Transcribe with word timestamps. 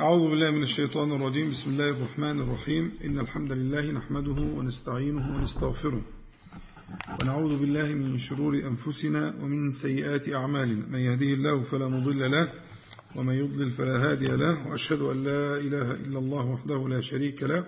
أعوذ 0.00 0.30
بالله 0.30 0.50
من 0.50 0.62
الشيطان 0.62 1.12
الرجيم. 1.12 1.50
بسم 1.50 1.70
الله 1.70 1.90
الرحمن 1.90 2.40
الرحيم. 2.40 2.92
إن 3.04 3.18
الحمد 3.18 3.52
لله 3.52 3.90
نحمده 3.90 4.40
ونستعينه 4.40 5.36
ونستغفره 5.36 6.02
ونعوذ 7.20 7.58
بالله 7.58 7.94
من 7.94 8.18
شرور 8.18 8.54
أنفسنا 8.54 9.34
ومن 9.42 9.72
سيئات 9.72 10.32
أعمالنا. 10.32 10.86
من 10.92 10.98
يهده 10.98 11.26
الله 11.26 11.62
فلا 11.62 11.88
مضل 11.88 12.30
له 12.30 12.48
ومن 13.16 13.34
يضلل 13.34 13.70
فلا 13.70 13.96
هادي 14.10 14.24
له. 14.24 14.68
وأشهد 14.68 15.00
أن 15.00 15.24
لا 15.24 15.56
إله 15.56 15.90
إلا 15.92 16.18
الله 16.18 16.44
وحده 16.46 16.88
لا 16.88 17.00
شريك 17.00 17.42
له 17.42 17.64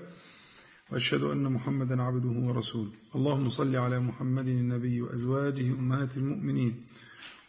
وأشهد 0.92 1.22
أن 1.22 1.52
محمدا 1.52 2.02
عبده 2.02 2.36
ورسوله. 2.48 2.90
اللهم 3.16 3.50
صل 3.50 3.76
على 3.76 4.00
محمد 4.00 4.48
النبي 4.48 5.02
وأزواجه 5.02 5.68
أمهات 5.72 6.16
المؤمنين 6.16 6.74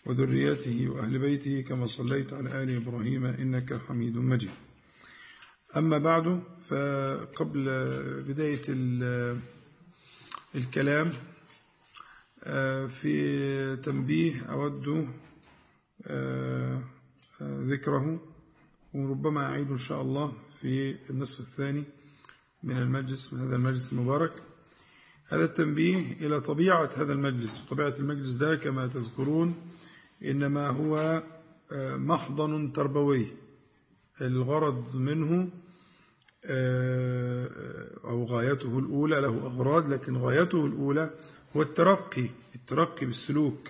وذريته 0.05 0.89
وأهل 0.89 1.19
بيته 1.19 1.61
كما 1.61 1.87
صليت 1.87 2.33
على 2.33 2.63
آل 2.63 2.75
إبراهيم 2.75 3.25
إنك 3.25 3.73
حميد 3.87 4.17
مجيد. 4.17 4.64
أما 5.77 5.97
بعد 5.97 6.43
فقبل 6.69 7.63
بداية 8.27 8.61
الكلام 10.55 11.11
في 12.87 13.75
تنبيه 13.83 14.43
أود 14.43 15.07
ذكره 17.41 18.19
وربما 18.93 19.45
أعيد 19.45 19.71
إن 19.71 19.77
شاء 19.77 20.01
الله 20.01 20.33
في 20.61 20.95
النصف 21.09 21.39
الثاني 21.39 21.83
من 22.63 22.77
المجلس 22.77 23.33
من 23.33 23.39
هذا 23.41 23.55
المجلس 23.55 23.93
المبارك. 23.93 24.31
هذا 25.27 25.45
التنبيه 25.45 25.97
إلى 26.11 26.41
طبيعة 26.41 26.89
هذا 26.95 27.13
المجلس. 27.13 27.57
طبيعة 27.57 27.93
المجلس 27.99 28.35
ده 28.35 28.55
كما 28.55 28.87
تذكرون 28.87 29.55
إنما 30.23 30.67
هو 30.69 31.23
محضن 31.97 32.73
تربوي. 32.73 33.27
الغرض 34.21 34.95
منه 34.95 35.49
أو 38.05 38.25
غايته 38.25 38.79
الأولى 38.79 39.19
له 39.21 39.27
أغراض 39.45 39.93
لكن 39.93 40.17
غايته 40.17 40.65
الأولى 40.65 41.09
هو 41.55 41.61
الترقي 41.61 42.29
الترقي 42.55 43.05
بالسلوك 43.05 43.69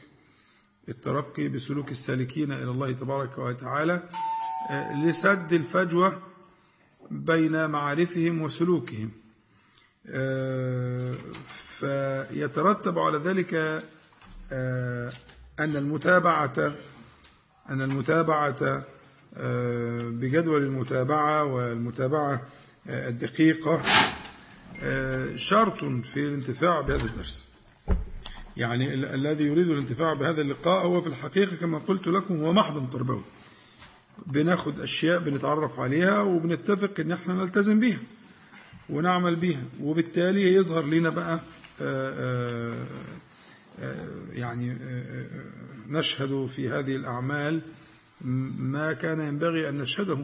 الترقي 0.89 1.47
بسلوك 1.47 1.91
السالكين 1.91 2.51
إلى 2.51 2.71
الله 2.71 2.91
تبارك 2.91 3.37
وتعالى 3.37 4.03
لسد 5.05 5.53
الفجوة 5.53 6.21
بين 7.11 7.69
معارفهم 7.69 8.41
وسلوكهم. 8.41 9.11
فيترتب 11.47 12.99
على 12.99 13.17
ذلك 13.17 13.53
أن 15.59 15.75
المتابعة 15.75 16.73
أن 17.69 17.81
المتابعة 17.81 18.83
بجدول 20.09 20.63
المتابعة 20.63 21.43
والمتابعة 21.43 22.41
الدقيقة 22.87 23.83
شرط 25.35 25.83
في 25.85 26.17
الانتفاع 26.19 26.81
بهذا 26.81 27.05
الدرس. 27.05 27.45
يعني 28.57 28.93
الذي 28.93 29.43
يريد 29.43 29.69
الانتفاع 29.69 30.13
بهذا 30.13 30.41
اللقاء 30.41 30.85
هو 30.85 31.01
في 31.01 31.07
الحقيقة 31.07 31.55
كما 31.55 31.77
قلت 31.79 32.07
لكم 32.07 32.37
هو 32.37 32.53
محضن 32.53 32.89
تربوي. 32.89 33.21
بناخد 34.27 34.79
أشياء 34.79 35.19
بنتعرف 35.19 35.79
عليها 35.79 36.19
وبنتفق 36.19 36.99
إن 36.99 37.11
إحنا 37.11 37.33
نلتزم 37.33 37.79
بيها 37.79 37.99
ونعمل 38.89 39.35
بيها 39.35 39.63
وبالتالي 39.81 40.53
يظهر 40.53 40.85
لنا 40.85 41.09
بقى 41.09 41.39
يعني 44.33 44.77
نشهد 45.89 46.49
في 46.55 46.69
هذه 46.69 46.95
الأعمال 46.95 47.61
ما 48.59 48.93
كان 48.93 49.19
ينبغي 49.19 49.69
أن 49.69 49.77
نشهده. 49.77 50.17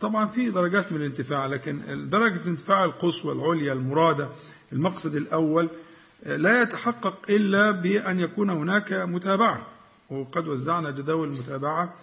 طبعا 0.00 0.26
في 0.26 0.50
درجات 0.50 0.92
من 0.92 1.00
الانتفاع 1.00 1.46
لكن 1.46 1.80
درجة 2.10 2.42
الانتفاع 2.42 2.84
القصوى 2.84 3.32
العليا 3.32 3.72
المرادة 3.72 4.28
المقصد 4.72 5.14
الأول 5.14 5.68
لا 6.26 6.62
يتحقق 6.62 7.18
إلا 7.30 7.70
بأن 7.70 8.20
يكون 8.20 8.50
هناك 8.50 8.92
متابعة. 8.92 9.66
وقد 10.10 10.48
وزعنا 10.48 10.90
جداول 10.90 11.28
المتابعة 11.28 11.94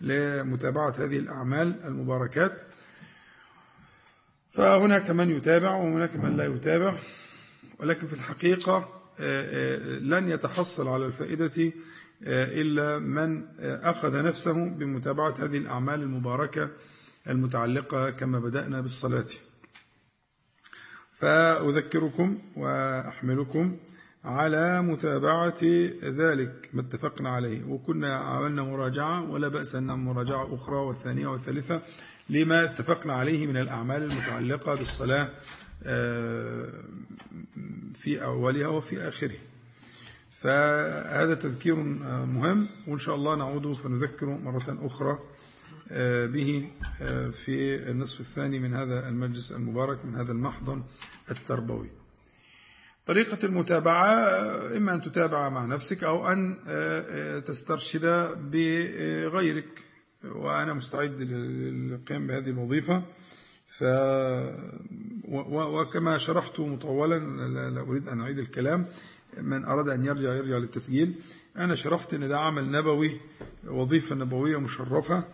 لمتابعة 0.00 0.94
هذه 0.98 1.18
الأعمال 1.18 1.74
المباركات. 1.84 2.62
فهناك 4.52 5.10
من 5.10 5.30
يتابع 5.30 5.70
وهناك 5.70 6.16
من 6.16 6.36
لا 6.36 6.44
يتابع. 6.46 6.94
ولكن 7.80 8.06
في 8.06 8.12
الحقيقة 8.12 8.88
لن 10.00 10.30
يتحصل 10.30 10.88
على 10.88 11.06
الفائدة 11.06 11.72
إلا 12.22 12.98
من 12.98 13.44
أخذ 13.64 14.24
نفسه 14.24 14.68
بمتابعة 14.68 15.34
هذه 15.38 15.58
الأعمال 15.58 16.02
المباركة 16.02 16.70
المتعلقة 17.28 18.10
كما 18.10 18.38
بدأنا 18.38 18.80
بالصلاة. 18.80 19.26
فأذكركم 21.12 22.38
وأحملكم 22.56 23.76
على 24.24 24.82
متابعة 24.82 25.58
ذلك 26.04 26.70
ما 26.72 26.80
اتفقنا 26.80 27.30
عليه. 27.30 27.64
وكنا 27.64 28.16
عملنا 28.16 28.62
مراجعة 28.62 29.30
ولا 29.30 29.48
بأس 29.48 29.74
أن 29.74 29.86
مراجعة 29.86 30.54
أخرى 30.54 30.76
والثانية 30.76 31.26
والثالثة 31.26 31.80
لما 32.30 32.64
اتفقنا 32.64 33.12
عليه 33.12 33.46
من 33.46 33.56
الأعمال 33.56 34.02
المتعلقة 34.02 34.74
بالصلاة 34.74 35.28
في 37.94 38.24
أولها 38.24 38.66
وفي 38.66 39.08
آخره 39.08 39.36
فهذا 40.42 41.34
تذكير 41.34 41.74
مهم 42.24 42.66
وإن 42.86 42.98
شاء 42.98 43.14
الله 43.14 43.34
نعود 43.36 43.72
فنذكر 43.72 44.26
مرة 44.26 44.78
أخرى 44.82 45.18
به 46.26 46.70
في 47.44 47.76
النصف 47.90 48.20
الثاني 48.20 48.58
من 48.58 48.74
هذا 48.74 49.08
المجلس 49.08 49.52
المبارك 49.52 50.04
من 50.04 50.14
هذا 50.14 50.32
المحضن 50.32 50.82
التربوي. 51.30 51.90
طريقة 53.06 53.38
المتابعة 53.46 54.14
إما 54.76 54.94
أن 54.94 55.02
تتابع 55.02 55.48
مع 55.48 55.64
نفسك 55.64 56.04
أو 56.04 56.28
أن 56.32 56.56
تسترشد 57.46 58.06
بغيرك. 58.50 59.68
وأنا 60.24 60.72
مستعد 60.72 61.20
للقيام 61.20 62.26
بهذه 62.26 62.50
الوظيفة. 62.50 63.02
ف 63.78 63.84
وكما 65.50 66.18
شرحت 66.18 66.60
مطولا 66.60 67.18
لا 67.70 67.80
أريد 67.80 68.08
أن 68.08 68.20
أعيد 68.20 68.38
الكلام. 68.38 68.86
من 69.36 69.64
أراد 69.64 69.88
أن 69.88 70.04
يرجع 70.04 70.34
يرجع 70.34 70.56
للتسجيل. 70.58 71.14
أنا 71.56 71.74
شرحت 71.74 72.14
أن 72.14 72.28
ده 72.28 72.38
عمل 72.38 72.70
نبوي 72.70 73.20
وظيفة 73.66 74.14
نبوية 74.14 74.60
مشرفة. 74.60 75.24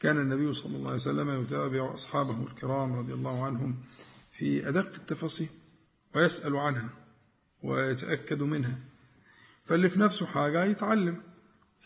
كان 0.00 0.16
النبي 0.20 0.52
صلى 0.52 0.76
الله 0.76 0.86
عليه 0.86 0.96
وسلم 0.96 1.42
يتابع 1.42 1.94
أصحابه 1.94 2.42
الكرام 2.42 2.98
رضي 2.98 3.12
الله 3.12 3.44
عنهم 3.44 3.76
في 4.32 4.68
أدق 4.68 4.94
التفاصيل 4.94 5.48
ويسأل 6.14 6.56
عنها 6.56 6.88
ويتأكد 7.62 8.42
منها. 8.42 8.78
فاللي 9.64 9.90
في 9.90 10.00
نفسه 10.00 10.26
حاجة 10.26 10.64
يتعلم 10.64 11.22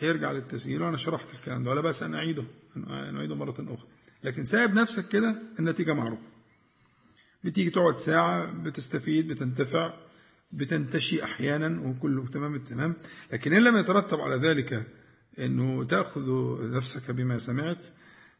يرجع 0.02 0.32
للتسجيل. 0.32 0.82
وأنا 0.82 0.96
شرحت 0.96 1.34
الكلام 1.34 1.64
ده 1.64 1.70
ولا 1.70 1.80
بأس 1.80 2.02
أن 2.02 2.14
أعيده 2.14 2.44
أن 2.76 3.16
أعيده 3.16 3.34
مرة 3.34 3.54
أخرى. 3.58 3.88
لكن 4.24 4.44
سايب 4.44 4.74
نفسك 4.74 5.08
كده 5.08 5.42
النتيجة 5.58 5.94
معروفة. 5.94 6.26
بتيجي 7.44 7.70
تقعد 7.70 7.96
ساعة 7.96 8.52
بتستفيد 8.52 9.28
بتنتفع. 9.28 9.94
بتنتشي 10.52 11.24
أحيانا 11.24 11.80
وكله 11.88 12.26
تمام 12.26 12.54
التمام 12.54 12.94
لكن 13.32 13.52
إن 13.52 13.64
لم 13.64 13.76
يترتب 13.76 14.20
على 14.20 14.34
ذلك 14.36 14.86
أنه 15.38 15.84
تأخذ 15.84 16.30
نفسك 16.70 17.10
بما 17.10 17.38
سمعت 17.38 17.86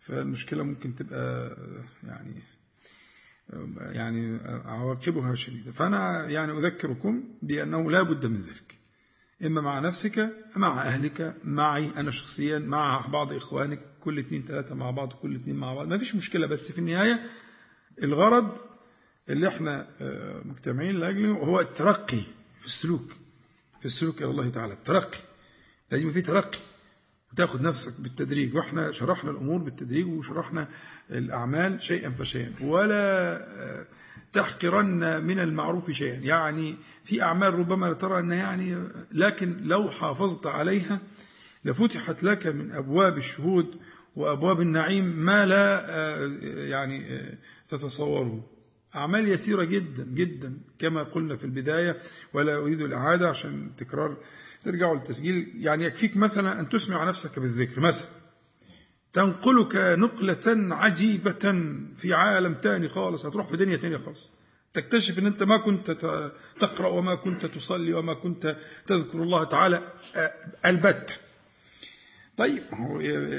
فالمشكلة 0.01 0.63
ممكن 0.63 0.95
تبقى 0.95 1.57
يعني 2.05 2.43
يعني 3.79 4.39
عواقبها 4.65 5.35
شديدة. 5.35 5.73
فأنا 5.73 6.29
يعني 6.29 6.53
أذكركم 6.53 7.25
بأنه 7.43 7.91
لا 7.91 8.03
بد 8.03 8.27
من 8.27 8.41
ذلك 8.41 8.79
إما 9.45 9.61
مع 9.61 9.81
نفسك 9.81 10.31
مع 10.57 10.83
أهلك 10.83 11.37
معي 11.45 11.91
أنا 11.97 12.11
شخصيا 12.11 12.59
مع 12.59 13.07
بعض 13.07 13.33
إخوانك 13.33 13.81
كل 14.01 14.19
اثنين 14.19 14.43
ثلاثة 14.49 14.75
مع 14.75 14.91
بعض 14.91 15.13
كل 15.13 15.37
اثنين 15.37 15.57
مع 15.57 15.75
بعض 15.75 15.87
ما 15.89 15.99
فيش 15.99 16.15
مشكلة 16.15 16.47
بس 16.47 16.73
في 16.73 16.79
النهاية 16.79 17.27
الغرض 18.03 18.59
اللي 19.29 19.49
إحنا 19.49 19.87
مجتمعين 20.45 21.01
لأجله 21.01 21.31
هو 21.33 21.61
الترقي 21.61 22.21
في 22.61 22.67
السلوك 22.67 23.13
في 23.81 23.87
السلوك 23.87 24.23
إلى 24.23 24.31
الله 24.31 24.49
تعالى 24.49 24.73
الترقي 24.73 25.19
لازم 25.91 26.13
في 26.13 26.23
ترقي 26.23 26.59
وتاخد 27.33 27.63
نفسك 27.63 27.93
بالتدريج 28.01 28.55
وإحنا 28.57 28.93
شرحنا 28.93 29.31
الأمور 29.31 29.59
بالتدريج 29.61 30.07
وشرحنا 30.07 30.69
الأعمال 31.11 31.83
شيئا 31.83 32.11
فشيئا 32.11 32.53
ولا 32.61 33.41
تحقرن 34.33 35.25
من 35.25 35.39
المعروف 35.39 35.91
شيئا 35.91 36.15
يعني 36.15 36.75
في 37.05 37.23
أعمال 37.23 37.55
ربما 37.55 37.93
ترى 37.93 38.19
أنها 38.21 38.37
يعني 38.37 38.79
لكن 39.13 39.57
لو 39.63 39.91
حافظت 39.91 40.47
عليها 40.47 40.99
لفتحت 41.65 42.23
لك 42.23 42.47
من 42.47 42.73
أبواب 42.73 43.19
الشهود 43.19 43.79
وأبواب 44.17 44.61
النعيم 44.61 45.05
ما 45.05 45.47
لا 45.47 45.87
يعني 46.69 47.03
تتصوره. 47.71 48.54
أعمال 48.95 49.29
يسيرة 49.29 49.65
جدا 49.65 50.05
جدا 50.05 50.59
كما 50.79 51.03
قلنا 51.03 51.37
في 51.37 51.45
البداية 51.45 51.97
ولا 52.33 52.57
أريد 52.57 52.81
الإعادة 52.81 53.29
عشان 53.29 53.71
تكرار. 53.79 54.17
ترجعوا 54.65 54.95
للتسجيل. 54.97 55.53
يعني 55.57 55.85
يكفيك 55.85 56.17
مثلا 56.17 56.61
أن 56.61 56.69
تسمع 56.69 57.09
نفسك 57.09 57.39
بالذكر. 57.39 57.81
مثلا 57.81 58.09
تنقلك 59.13 59.77
نقلة 59.77 60.75
عجيبة 60.75 61.65
في 61.97 62.15
عالم 62.15 62.55
تاني 62.55 62.89
خالص 62.89 63.27
هتروح 63.27 63.49
في 63.49 63.57
دنيا 63.57 63.77
تانية 63.77 63.97
خالص. 63.97 64.31
تكتشف 64.75 65.19
إن 65.19 65.27
أنت 65.27 65.43
ما 65.43 65.57
كنت 65.57 65.91
تقرأ 66.61 66.89
وما 66.89 67.15
كنت 67.15 67.47
تصلي 67.47 67.95
وما 67.95 68.15
كنت 68.15 68.57
تذكر 68.87 69.23
الله 69.23 69.45
تعالى. 69.45 69.93
البتة. 70.67 71.15
طيب 72.37 72.63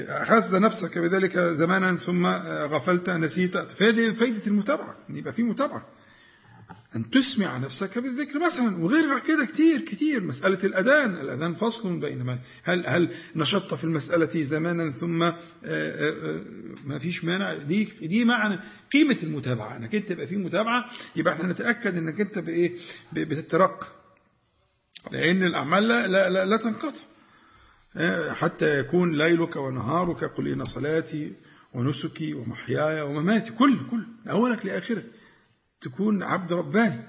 أخذت 0.08 0.54
نفسك 0.54 0.98
بذلك 0.98 1.38
زمانا 1.38 1.96
ثم 1.96 2.26
غفلت 2.46 3.10
نسيت. 3.10 3.56
فائدة 3.56 4.46
المتابعة 4.46 4.96
يبقى 5.08 5.32
في 5.32 5.42
متابعة. 5.42 5.86
أن 6.96 7.10
تسمع 7.10 7.58
نفسك 7.58 7.98
بالذكر 7.98 8.38
مثلا 8.38 8.76
وغير 8.84 9.18
كده 9.18 9.44
كتير 9.44 9.80
كتير. 9.80 10.22
مسألة 10.22 10.58
الأذان 10.64 11.14
الأذان 11.14 11.54
فصل 11.54 12.00
بين 12.00 12.38
هل 12.62 12.86
هل 12.86 13.14
نشطت 13.36 13.74
في 13.74 13.84
المسألة 13.84 14.42
زمانا 14.42 14.90
ثم 14.90 15.22
آه، 15.22 15.34
آه، 15.64 16.40
ما 16.84 16.98
فيش 16.98 17.24
مانع؟ 17.24 17.54
دي 17.54 17.88
دي 18.02 18.24
معنى 18.24 18.58
قيمة 18.92 19.16
المتابعة. 19.22 19.76
إنك 19.76 19.94
أنت 19.94 20.08
تبقى 20.08 20.26
في 20.26 20.36
متابعة 20.36 20.90
يبقى 21.16 21.34
إحنا 21.34 21.48
نتأكد 21.48 21.96
إنك 21.96 22.20
أنت 22.20 22.38
بإيه؟ 22.38 22.72
بتترقى. 23.12 23.86
لأن 25.12 25.42
الأعمال 25.42 25.88
لا 25.88 26.06
لا 26.06 26.30
لا, 26.30 26.44
لا 26.44 26.56
تنقطع. 26.56 27.00
حتى 28.30 28.78
يكون 28.78 29.18
ليلك 29.18 29.56
ونهارك 29.56 30.24
قل 30.24 30.48
إن 30.48 30.64
صلاتي 30.64 31.32
ونسكي 31.74 32.34
ومحياي 32.34 33.02
ومماتي. 33.02 33.50
كل 33.50 33.78
كل 33.90 34.06
أولك 34.30 34.66
لآخرك. 34.66 35.04
تكون 35.80 36.22
عبد 36.22 36.52
رباني. 36.52 37.00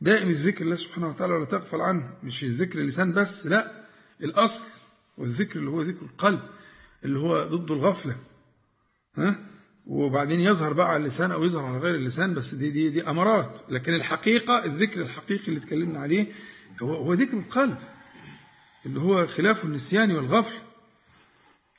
دائم 0.00 0.28
الذكر 0.28 0.64
الله 0.64 0.76
سبحانه 0.76 1.08
وتعالى 1.08 1.34
ولا 1.34 1.44
تغفل 1.44 1.80
عنه. 1.80 2.10
مش 2.22 2.44
الذكر 2.44 2.78
اللسان 2.78 3.12
بس 3.12 3.46
لا. 3.46 3.86
الأصل 4.20 4.66
والذكر 5.18 5.58
اللي 5.58 5.70
هو 5.70 5.82
ذكر 5.82 6.02
القلب 6.02 6.40
اللي 7.04 7.18
هو 7.18 7.44
ضد 7.44 7.70
الغفلة. 7.70 8.16
ها؟ 9.16 9.36
وبعدين 9.86 10.40
يظهر 10.40 10.72
بقى 10.72 10.88
على 10.88 10.96
اللسان 10.96 11.30
أو 11.30 11.44
يظهر 11.44 11.64
على 11.64 11.78
غير 11.78 11.94
اللسان 11.94 12.34
بس 12.34 12.54
دي 12.54 12.70
دي 12.70 12.88
دي 12.88 13.10
أمارات. 13.10 13.60
لكن 13.68 13.94
الحقيقة 13.94 14.64
الذكر 14.64 15.00
الحقيقي 15.02 15.48
اللي 15.48 15.58
اتكلمنا 15.60 15.98
عليه 15.98 16.26
هو 16.82 16.94
هو 16.94 17.12
ذكر 17.12 17.36
القلب. 17.38 17.76
اللي 18.86 19.00
هو 19.00 19.26
خلاف 19.26 19.64
النسيان 19.64 20.10
والغفل. 20.10 20.56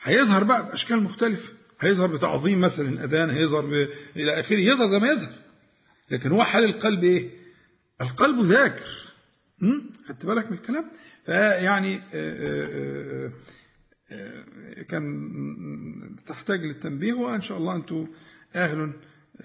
هيظهر 0.01 0.43
بقى 0.43 0.65
بأشكال 0.65 1.03
مختلفة. 1.03 1.53
هيظهر 1.79 2.07
بتعظيم 2.07 2.61
مثلا 2.61 2.89
الأذان 2.89 3.29
هيظهر 3.29 3.65
ب... 3.65 3.87
إلى 4.15 4.39
آخره. 4.39 4.57
يظهر 4.57 4.87
زي 4.87 4.99
ما 4.99 5.07
يظهر. 5.07 5.33
لكن 6.11 6.31
هو 6.31 6.43
حال 6.43 6.63
القلب 6.63 7.03
إيه؟ 7.03 7.29
القلب 8.01 8.39
ذاكر. 8.39 9.01
خدت 10.07 10.25
بالك 10.25 10.51
من 10.51 10.57
الكلام؟ 10.57 10.91
فيعني 11.25 11.95
آه، 11.95 12.01
آه، 12.13 13.31
آه، 14.11 14.81
كان 14.81 16.15
تحتاج 16.27 16.65
للتنبيه 16.65 17.13
وإن 17.13 17.41
شاء 17.41 17.57
الله 17.57 17.75
أنتم 17.75 18.07
أهل 18.55 18.93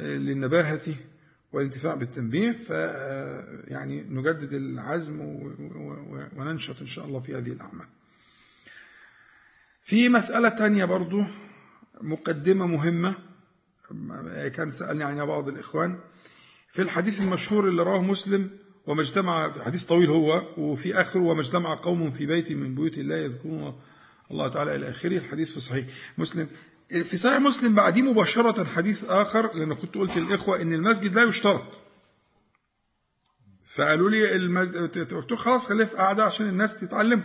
للنباهة. 0.00 0.94
والانتفاع 1.52 1.94
بالتنبيه 1.94 2.52
فيعني 2.52 4.02
نجدد 4.02 4.52
العزم 4.52 5.20
وننشط 6.36 6.80
إن 6.80 6.86
شاء 6.86 7.06
الله 7.06 7.20
في 7.20 7.36
هذه 7.36 7.52
الأعمال. 7.52 7.86
في 9.82 10.08
مسألة 10.08 10.48
تانية 10.48 10.84
برضو 10.84 11.22
مقدمة 12.00 12.66
مهمة 12.66 13.14
كان 14.54 14.70
سألني 14.70 15.04
عنها 15.04 15.24
بعض 15.24 15.48
الإخوان. 15.48 15.98
في 16.72 16.82
الحديث 16.82 17.20
المشهور 17.20 17.68
اللي 17.68 17.82
رواه 17.82 18.02
مسلم 18.02 18.50
وما 18.86 19.02
اجتمع 19.02 19.52
حديث 19.52 19.82
طويل 19.82 20.10
هو 20.10 20.42
وفي 20.56 21.00
آخر 21.00 21.18
وما 21.18 21.40
اجتمع 21.40 21.74
قوم 21.74 22.10
في 22.10 22.26
بيت 22.26 22.52
من 22.52 22.74
بيوت 22.74 22.98
الله 22.98 23.16
يذكرون 23.16 23.80
الله 24.30 24.48
تعالى 24.48 24.76
إلى 24.76 24.90
آخره 24.90 25.16
الحديث 25.18 25.52
في 25.52 25.60
صحيح. 25.60 25.84
مسلم 26.18 26.48
في 26.88 27.16
صحيح 27.16 27.40
مسلم 27.40 27.74
بعديه 27.74 28.02
مباشرة 28.02 28.64
حديث 28.64 29.04
آخر 29.04 29.56
لأن 29.56 29.74
كنت 29.74 29.94
قلت 29.94 30.16
للإخوة 30.16 30.62
إن 30.62 30.72
المسجد 30.72 31.14
لا 31.14 31.22
يشترط. 31.22 31.64
فقالوا 33.74 34.10
لي 34.10 34.36
المسجد 34.36 35.14
قلت 35.14 35.34
خلاص 35.34 35.66
خليه 35.66 35.84
في 35.84 35.96
قاعدة 35.96 36.24
عشان 36.24 36.48
الناس 36.48 36.80
تتعلم. 36.80 37.24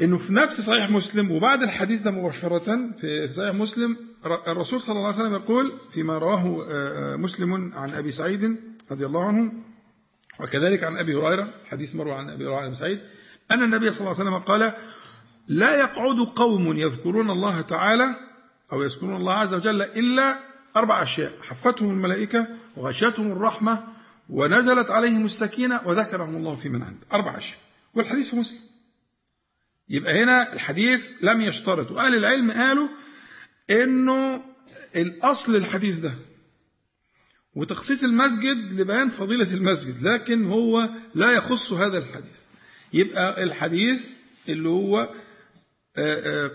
إنه 0.00 0.18
في 0.18 0.32
نفس 0.32 0.60
صحيح 0.60 0.90
مسلم 0.90 1.30
وبعد 1.30 1.62
الحديث 1.62 2.00
ده 2.00 2.10
مباشرة 2.10 2.90
في 3.00 3.28
صحيح 3.28 3.54
مسلم 3.54 3.96
الرسول 4.26 4.80
صلى 4.80 4.92
الله 4.92 5.06
عليه 5.06 5.16
وسلم 5.16 5.32
يقول 5.32 5.72
فيما 5.90 6.18
رواه 6.18 6.66
آه، 6.70 7.12
آه، 7.12 7.16
مسلم 7.16 7.72
عن 7.74 7.94
أبي 7.94 8.10
سعيد 8.10 8.56
رضي 8.90 9.06
الله 9.06 9.24
عنه 9.28 9.52
وكذلك 10.40 10.84
عن 10.84 10.96
أبي 10.96 11.14
هريرة 11.14 11.54
حديث 11.64 11.94
مروي 11.94 12.12
عن 12.12 12.30
أبي 12.30 12.46
هريرة 12.46 12.72
سعيد 12.72 13.00
أن 13.50 13.62
النبي 13.62 13.92
صلى 13.92 14.00
الله 14.00 14.20
عليه 14.20 14.30
وسلم 14.30 14.38
قال 14.38 14.72
لا 15.48 15.74
يقعد 15.80 16.18
قوم 16.18 16.76
يذكرون 16.78 17.30
الله 17.30 17.60
تعالى 17.60 18.16
أو 18.72 18.82
يذكرون 18.82 19.16
الله 19.16 19.32
عز 19.34 19.54
وجل 19.54 19.82
إلا 19.82 20.38
أربع 20.76 21.02
أشياء. 21.02 21.32
حفتهم 21.42 21.90
الملائكة 21.90 22.46
وغشيتهم 22.76 23.32
الرحمة 23.32 23.84
ونزلت 24.30 24.90
عليهم 24.90 25.26
السكينة 25.26 25.80
وذكرهم 25.84 26.36
الله 26.36 26.54
في 26.56 26.68
من 26.68 26.82
عنده 26.82 27.06
أربع 27.12 27.38
أشياء. 27.38 27.58
والحديث 27.94 28.30
في 28.30 28.36
مسلم. 28.36 28.58
يبقى 29.88 30.22
هنا 30.22 30.52
الحديث 30.52 31.10
لم 31.22 31.40
يشترط. 31.40 31.90
وأهل 31.90 32.14
العلم 32.14 32.50
قالوا 32.50 32.88
إنه 33.70 34.42
الأصل 34.96 35.56
الحديث 35.56 35.98
ده 35.98 36.14
وتخصيص 37.54 38.04
المسجد 38.04 38.80
لبيان 38.80 39.08
فضيلة 39.10 39.54
المسجد 39.54 40.02
لكن 40.02 40.46
هو 40.46 40.90
لا 41.14 41.30
يخص 41.30 41.72
هذا 41.72 41.98
الحديث. 41.98 42.36
يبقى 42.92 43.42
الحديث 43.42 44.10
اللي 44.48 44.68
هو 44.68 45.08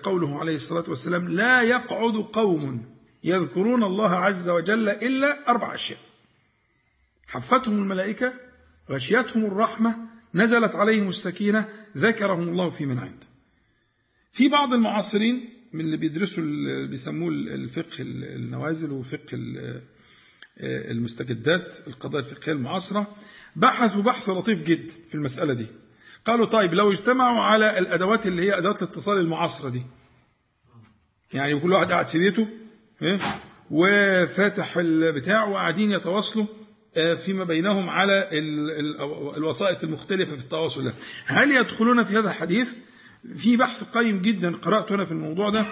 قوله 0.03 0.39
عليه 0.39 0.55
الصلاة 0.55 0.83
والسلام 0.87 1.29
لا 1.29 1.61
يقعد 1.61 2.13
قوم 2.15 2.85
يذكرون 3.23 3.83
الله 3.83 4.15
عز 4.15 4.49
وجل 4.49 4.89
إلا 4.89 5.49
أربع 5.49 5.75
أشياء. 5.75 5.99
حفتهم 7.27 7.73
الملائكة 7.83 8.33
غشيتهم 8.91 9.45
الرحمة 9.45 9.97
نزلت 10.33 10.75
عليهم 10.75 11.09
السكينة 11.09 11.69
ذكرهم 11.97 12.49
الله 12.49 12.69
في 12.69 12.85
من 12.85 12.99
عنده. 12.99 13.27
في 14.31 14.49
بعض 14.49 14.73
المعاصرين 14.73 15.49
من 15.73 15.85
اللي 15.85 15.97
بيدرسوا 15.97 16.43
اللي 16.43 16.87
بيسموه 16.87 17.29
الفقه 17.29 17.95
النوازل 17.99 18.91
وفقه 18.91 19.27
المستجدات 20.63 21.75
القضايا 21.87 22.23
الفقهية 22.25 22.53
المعاصرة 22.53 23.15
بحثوا 23.55 24.01
بحث 24.01 24.29
لطيف 24.29 24.63
جدا 24.63 24.93
في 25.07 25.15
المسألة 25.15 25.53
دي. 25.53 25.67
قالوا 26.25 26.45
طيب 26.45 26.73
لو 26.73 26.91
اجتمعوا 26.91 27.43
على 27.43 27.79
الأدوات 27.79 28.27
اللي 28.27 28.41
هي 28.41 28.57
أدوات 28.57 28.83
الاتصال 28.83 29.17
المعاصرة 29.17 29.69
دي. 29.69 29.83
يعني 31.33 31.59
كل 31.59 31.73
واحد 31.73 31.91
قاعد 31.91 32.07
في 32.07 32.19
بيته 32.19 32.47
إيه؟ 33.01 33.19
وفاتح 33.71 34.77
البتاع 34.77 35.43
وقاعدين 35.43 35.91
يتواصلوا 35.91 36.45
آه، 36.95 37.13
فيما 37.13 37.43
بينهم 37.43 37.89
على 37.89 38.29
الوسائط 39.37 39.83
المختلفة 39.83 40.35
في 40.35 40.41
التواصل 40.41 40.83
ده. 40.83 40.93
هل 41.25 41.51
يدخلون 41.51 42.03
في 42.03 42.17
هذا 42.17 42.29
الحديث؟ 42.29 42.73
في 43.37 43.57
بحث 43.57 43.83
قيم 43.83 44.21
جدا 44.21 44.55
قرأته 44.55 44.95
أنا 44.95 45.05
في 45.05 45.11
الموضوع 45.11 45.49
ده. 45.49 45.65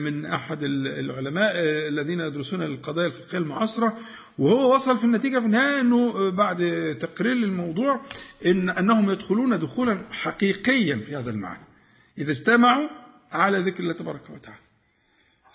من 0.00 0.26
أحد 0.26 0.58
العلماء 0.62 1.52
الذين 1.88 2.20
يدرسون 2.20 2.62
القضايا 2.62 3.06
الفقهية 3.06 3.38
المعاصرة 3.38 3.98
وهو 4.38 4.74
وصل 4.74 4.98
في 4.98 5.04
النتيجة 5.04 5.38
في 5.38 5.46
النهاية 5.46 5.80
أنه 5.80 6.30
بعد 6.30 6.96
تقرير 7.00 7.34
للموضوع 7.34 8.00
إن 8.46 8.68
أنهم 8.68 9.10
يدخلون 9.10 9.60
دخولا 9.60 9.98
حقيقيا 10.10 10.96
في 10.96 11.16
هذا 11.16 11.30
المعنى 11.30 11.64
إذا 12.18 12.32
اجتمعوا 12.32 12.88
على 13.32 13.58
ذكر 13.58 13.82
الله 13.82 13.92
تبارك 13.92 14.30
وتعالى. 14.30 14.60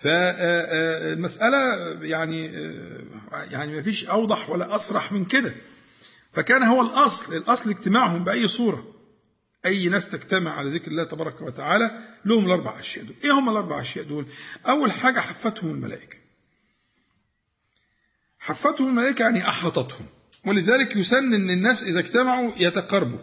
فالمسألة 0.02 1.58
يعني 2.02 2.46
يعني 3.52 3.76
ما 3.76 3.82
فيش 3.82 4.06
أوضح 4.06 4.50
ولا 4.50 4.76
أصرح 4.76 5.12
من 5.12 5.26
كده. 5.26 5.56
فكان 6.34 6.64
هو 6.64 6.82
الأصل 6.82 7.36
الأصل 7.36 7.70
اجتماعهم 7.70 8.24
بأي 8.24 8.48
صورة. 8.48 8.88
أي 9.66 9.90
ناس 9.90 10.10
تجتمع 10.10 10.52
على 10.52 10.70
ذكر 10.70 10.92
الله 10.92 11.04
تبارك 11.04 11.42
وتعالى 11.42 11.92
لهم 12.26 12.46
الأربع 12.46 12.80
أشياء 12.80 13.06
دول. 13.06 13.16
إيه 13.24 13.32
هم 13.32 13.50
الأربع 13.50 13.82
أشياء 13.82 14.06
دول؟ 14.06 14.26
أول 14.68 14.92
حاجة 14.92 15.20
حفتهم 15.20 15.72
الملائكة. 15.72 16.18
حفتهم 18.40 18.88
الملائكة 18.88 19.24
يعني 19.24 19.48
أحرطتهم 19.48 20.06
ولذلك 20.46 20.96
يسن 20.96 21.34
أن 21.34 21.50
الناس 21.50 21.84
إذا 21.84 22.00
اجتمعوا 22.00 22.52
يتقربوا. 22.58 23.20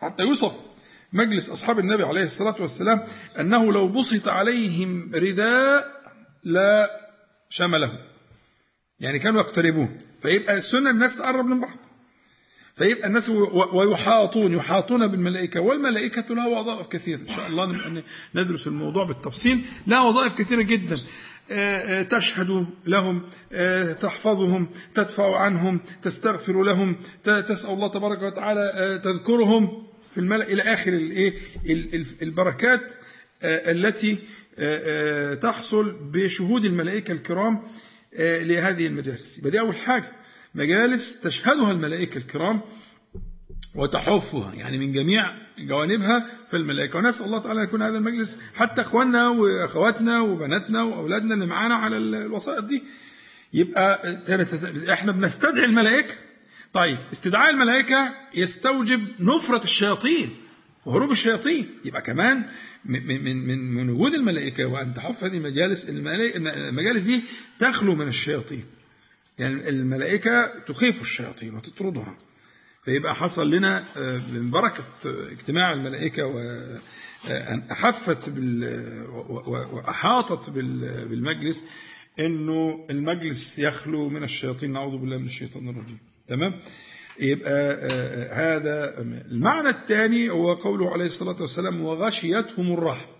حتى 0.00 0.22
يوصف 0.22 0.60
مجلس 1.12 1.50
أصحاب 1.50 1.78
النبي 1.78 2.02
عليه 2.02 2.24
الصلاة 2.24 2.56
والسلام 2.60 3.00
أنه 3.40 3.72
لو 3.72 3.88
بسط 3.88 4.28
عليهم 4.28 5.14
رداء 5.14 6.02
لا 6.44 7.00
شمله. 7.50 8.06
يعني 9.00 9.18
كانوا 9.18 9.40
يقتربون. 9.40 9.98
فيبقى 10.22 10.56
السنة 10.58 10.90
الناس 10.90 11.16
تقرب 11.16 11.44
من 11.44 11.60
بعض. 11.60 11.76
فيبقى 12.76 13.06
الناس 13.06 13.28
ويحاطون 13.72 14.52
يحاطون 14.52 15.06
بالملائكة 15.06 15.60
والملائكة 15.60 16.34
لها 16.34 16.46
وظائف 16.46 16.86
كثيرة. 16.86 17.20
إن 17.20 17.28
شاء 17.28 17.46
الله 17.46 18.02
ندرس 18.34 18.66
الموضوع 18.66 19.04
بالتفصيل. 19.04 19.60
لها 19.86 20.02
وظائف 20.02 20.38
كثيرة 20.38 20.62
جدا. 20.62 21.00
آه، 21.50 22.00
آه، 22.00 22.02
تشهد 22.02 22.66
لهم 22.86 23.22
آه، 23.52 23.92
تحفظهم 23.92 24.68
تدفع 24.94 25.36
عنهم 25.36 25.80
تستغفر 26.02 26.62
لهم 26.62 26.96
تسأل 27.24 27.70
الله 27.70 27.88
تبارك 27.88 28.22
وتعالى 28.22 29.00
تذكرهم 29.04 29.86
في 30.10 30.18
الملأ 30.18 30.52
إلى 30.52 30.62
آخر 30.62 30.92
الإيه 30.92 31.32
البركات 32.22 32.92
التي 33.42 34.18
تحصل 35.42 35.92
بشهود 35.92 36.64
الملائكة 36.64 37.12
الكرام 37.12 37.62
لهذه 38.18 38.86
المجالس. 38.86 39.38
يبقى 39.38 39.50
دي 39.50 39.60
أول 39.60 39.76
حاجة. 39.76 40.12
مجالس 40.56 41.20
تشهدها 41.20 41.72
الملائكة 41.72 42.18
الكرام 42.18 42.60
وتحفها 43.76 44.54
يعني 44.54 44.78
من 44.78 44.92
جميع 44.92 45.30
جوانبها 45.58 46.26
في 46.50 46.56
الملائكة. 46.56 46.98
ونسأل 46.98 47.26
الله 47.26 47.38
تعالى 47.38 47.62
يكون 47.62 47.82
هذا 47.82 47.98
المجلس 47.98 48.36
حتى 48.54 48.80
أخواننا 48.80 49.28
وأخواتنا 49.28 50.20
وبناتنا 50.20 50.82
وأولادنا 50.82 51.34
اللي 51.34 51.46
معانا 51.46 51.74
على 51.74 51.96
الوسائط 51.96 52.64
دي 52.64 52.82
يبقى 53.52 54.00
إحنا 54.92 55.12
بنستدعي 55.12 55.64
الملائكة. 55.64 56.14
طيب 56.72 56.98
استدعاء 57.12 57.50
الملائكة 57.50 58.14
يستوجب 58.34 59.06
نفرة 59.20 59.64
الشياطين 59.64 60.30
وهروب 60.86 61.10
الشياطين. 61.10 61.68
يبقى 61.84 62.02
كمان 62.02 62.42
من 62.84 63.24
من 63.24 63.74
من, 63.76 63.90
وجود 63.90 64.14
الملائكة 64.14 64.64
وأن 64.66 64.94
تحف 64.94 65.24
هذه 65.24 65.36
المجالس 65.36 65.88
المجالس 65.88 67.02
دي 67.02 67.20
تخلو 67.58 67.94
من 67.94 68.08
الشياطين. 68.08 68.64
يعني 69.38 69.68
الملائكة 69.68 70.52
تخيف 70.66 71.02
الشياطين 71.02 71.54
وتطردها. 71.54 72.16
فيبقى 72.84 73.14
حصل 73.14 73.50
لنا 73.50 73.84
آه، 73.96 74.20
من 74.32 74.50
بركة 74.50 74.84
اجتماع 75.04 75.72
الملائكة 75.72 76.26
وأن 76.26 76.80
آه، 77.30 77.72
أحفت 77.72 78.30
وأحاطت 79.46 80.50
بالمجلس 80.50 81.64
أنه 82.20 82.86
المجلس 82.90 83.58
يخلو 83.58 84.08
من 84.08 84.22
الشياطين. 84.22 84.72
نعوذ 84.72 84.98
بالله 84.98 85.18
من 85.18 85.26
الشيطان 85.26 85.68
الرجيم. 85.68 85.98
تمام؟ 86.28 86.60
يبقى 87.20 87.72
آه، 87.72 88.32
هذا 88.32 89.00
المعنى 89.30 89.68
الثاني 89.68 90.30
هو 90.30 90.52
قوله 90.52 90.92
عليه 90.92 91.06
الصلاة 91.06 91.40
والسلام 91.40 91.80
وغشيتهم 91.80 92.72
الرحمة 92.72 93.16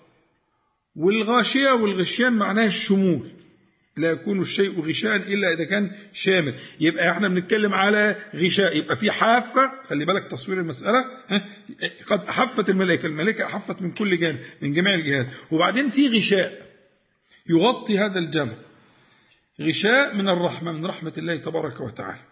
والغاشية 0.97 1.71
والغشيان 1.71 2.33
معناه 2.33 2.67
الشمول. 2.67 3.36
لا 3.99 4.11
يكون 4.11 4.43
الشيء 4.43 4.81
غشاء 4.81 5.17
إلا 5.17 5.53
إذا 5.53 5.65
كان 5.65 5.91
شامل. 6.13 6.55
يبقى 6.81 7.11
إحنا 7.11 7.29
بنتكلم 7.29 7.75
على 7.75 8.17
غشاء. 8.35 8.77
يبقى 8.77 8.97
في 8.97 9.11
حافة 9.11 9.73
خلي 9.89 10.05
بالك 10.05 10.31
تصوير 10.31 10.61
المسألة 10.61 11.05
قد 12.07 12.29
حفت 12.29 12.69
الملائكة 12.71 13.07
الملائكة 13.07 13.47
حفت 13.47 13.83
من 13.83 13.91
كل 13.93 14.19
جانب 14.19 14.39
من 14.63 14.75
جميع 14.75 14.95
الجهات. 14.95 15.27
وبعدين 15.51 15.89
في 15.89 16.09
غشاء. 16.19 16.67
يغطي 17.49 17.99
هذا 17.99 18.19
الجبل 18.19 18.57
غشاء 19.61 20.15
من 20.15 20.29
الرحمة 20.29 20.73
من 20.73 20.87
رحمة 20.87 21.13
الله 21.19 21.37
تبارك 21.37 21.81
وتعالى. 21.81 22.23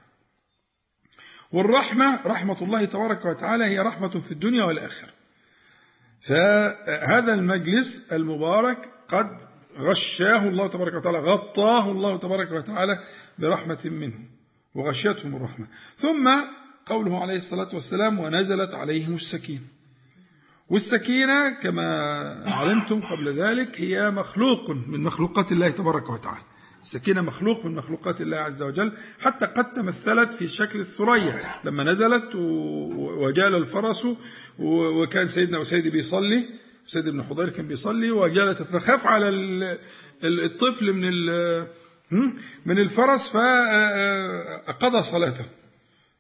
والرحمة 1.53 2.19
رحمة 2.27 2.63
الله 2.63 2.85
تبارك 2.85 3.25
وتعالى 3.25 3.65
هي 3.65 3.79
رحمة 3.79 4.21
في 4.21 4.33
الدنيا 4.33 4.65
والآخرة. 4.65 5.11
فهذا 6.21 7.35
المجلس 7.35 8.13
المبارك 8.13 8.79
قد 9.09 9.54
غشاه 9.79 10.49
الله 10.49 10.67
تبارك 10.67 10.95
وتعالى 10.95 11.19
غطاه 11.19 11.91
الله 11.91 12.17
تبارك 12.17 12.53
وتعالى 12.53 12.99
برحمة 13.39 13.79
منه 13.85 14.19
وغشيتهم 14.75 15.37
الرحمة. 15.37 15.67
ثم 15.97 16.31
قوله 16.87 17.23
عليه 17.23 17.37
الصلاة 17.37 17.69
والسلام 17.73 18.21
ونزلت 18.21 18.75
عليهم 18.75 19.15
السكينة. 19.15 19.61
والسكينة 20.71 21.51
كما 21.51 21.89
علمتم 22.47 23.01
قبل 23.01 23.29
ذلك 23.29 23.81
هي 23.81 24.11
مخلوق 24.11 24.71
من 24.71 25.01
مخلوقات 25.01 25.53
الله 25.53 25.69
تبارك 25.69 26.11
وتعالى. 26.11 26.43
السكينة 26.83 27.21
مخلوق 27.21 27.67
من 27.67 27.75
مخلوقات 27.75 28.21
الله 28.21 28.37
عز 28.37 28.63
وجل 28.63 28.93
حتى 29.21 29.47
قد 29.47 29.73
تمثلت 29.73 30.33
في 30.33 30.49
شكل 30.49 30.81
الثريا. 30.81 31.41
لما 31.65 31.85
نزلت 31.85 32.35
وجال 32.95 33.55
الفرس 33.55 34.07
وكان 34.59 35.29
سيدنا 35.29 35.59
وسيدي 35.59 35.91
بيصلي 35.91 36.64
سيد 36.87 37.09
ابن 37.09 37.23
حضير 37.23 37.49
كان 37.51 37.69
بيصلي 37.69 38.11
وجلت 38.11 38.63
فخاف 38.63 39.07
على 39.07 39.29
الطفل 40.25 40.93
من 40.93 41.27
من 42.67 42.79
الفرس 42.79 43.29
فقضى 43.29 45.03
صلاته. 45.03 45.45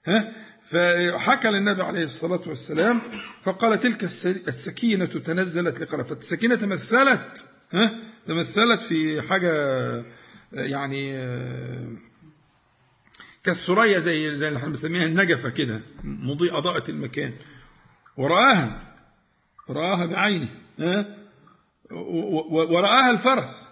ها؟ 0.06 0.32
فحكى 0.66 1.48
للنبي 1.48 1.82
عليه 1.82 2.04
الصلاة 2.04 2.40
والسلام 2.46 3.00
فقال 3.42 3.80
تلك 3.80 4.04
السكينة 4.48 5.04
تنزلت 5.04 5.80
لقرفة. 5.80 6.14
السكينة 6.14 6.54
تمثلت 6.54 7.44
ها؟ 7.72 8.00
تمثلت 8.26 8.82
في 8.82 9.22
حاجة 9.22 10.04
يعني 10.52 11.12
كالثريا 13.44 13.98
زي 13.98 14.36
زي 14.36 14.48
اللي 14.48 14.58
إحنا 14.58 14.68
بنسميها 14.68 15.04
النجفة 15.04 15.48
كده 15.48 15.80
مضيء 16.04 16.58
أضاءت 16.58 16.88
المكان. 16.88 17.32
ورآها. 18.16 18.93
رآها 19.70 20.06
بعينه 20.06 20.48
ها؟ 20.78 21.16
ورآها 22.50 23.10
الفرس 23.10 23.66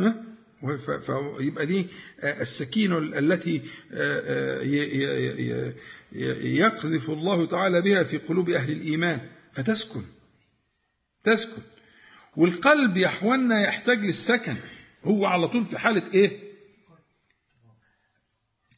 ها؟ 0.00 0.24
فيبقى 1.38 1.66
دي 1.66 1.86
السكينة 2.24 2.98
التي 2.98 3.62
يقذف 6.58 7.10
الله 7.10 7.46
تعالى 7.46 7.80
بها 7.82 8.02
في 8.02 8.18
قلوب 8.18 8.50
أهل 8.50 8.72
الإيمان. 8.72 9.28
فتسكن. 9.52 10.02
تسكن. 11.24 11.62
والقلب 12.36 12.96
يا 12.96 13.08
يحتاج 13.62 13.98
للسكن. 13.98 14.56
هو 15.04 15.26
على 15.26 15.48
طول 15.48 15.64
في 15.64 15.78
حالة 15.78 16.12
إيه؟ 16.14 16.40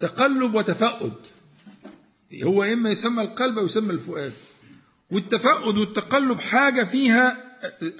تقلب 0.00 0.54
وتفقد 0.54 1.14
هو 2.44 2.62
إما 2.62 2.90
يسمى 2.90 3.22
القلب 3.22 3.58
أو 3.58 3.64
يسمى 3.64 3.92
الفؤاد. 3.92 4.32
والتفقد 5.10 5.78
والتقلب 5.78 6.40
حاجة 6.40 6.84
فيها 6.84 7.42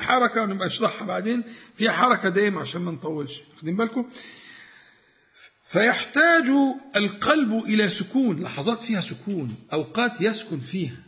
حركة 0.01 0.43
ونبقى 0.43 0.67
اشرحها 0.67 1.07
بعدين 1.07 1.43
فيها 1.77 1.93
حركة 1.93 2.29
دائما 2.29 2.61
عشان 2.61 2.81
ما 2.81 2.93
نطولش. 2.93 3.41
واخدين 3.55 3.77
بالكم؟ 3.77 4.11
فيحتاج 5.65 6.45
القلب 6.97 7.53
إلى 7.65 7.89
سكون. 7.89 8.43
لحظات 8.43 8.83
فيها 8.83 9.01
سكون 9.01 9.55
أوقات 9.73 10.21
يسكن 10.21 10.61
فيها. 10.61 11.03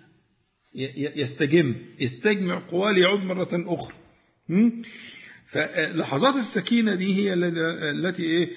يستجم 0.75 1.75
يستجمع 2.01 2.67
قواه 2.69 2.93
ليعود 2.93 3.21
مرة 3.25 3.49
أخرى. 3.53 3.95
فلحظات 5.47 6.37
السكينة 6.37 6.95
دي 6.95 7.15
هي 7.15 7.35
التي 7.35 8.23
إيه 8.23 8.51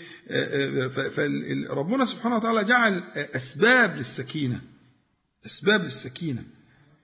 فربنا 1.10 2.06
سبحانه 2.06 2.36
وتعالى 2.36 2.64
جعل 2.64 3.04
أسباب 3.16 3.98
للسكينة. 3.98 4.62
أسباب 5.46 5.84
للسكينة. 5.84 6.44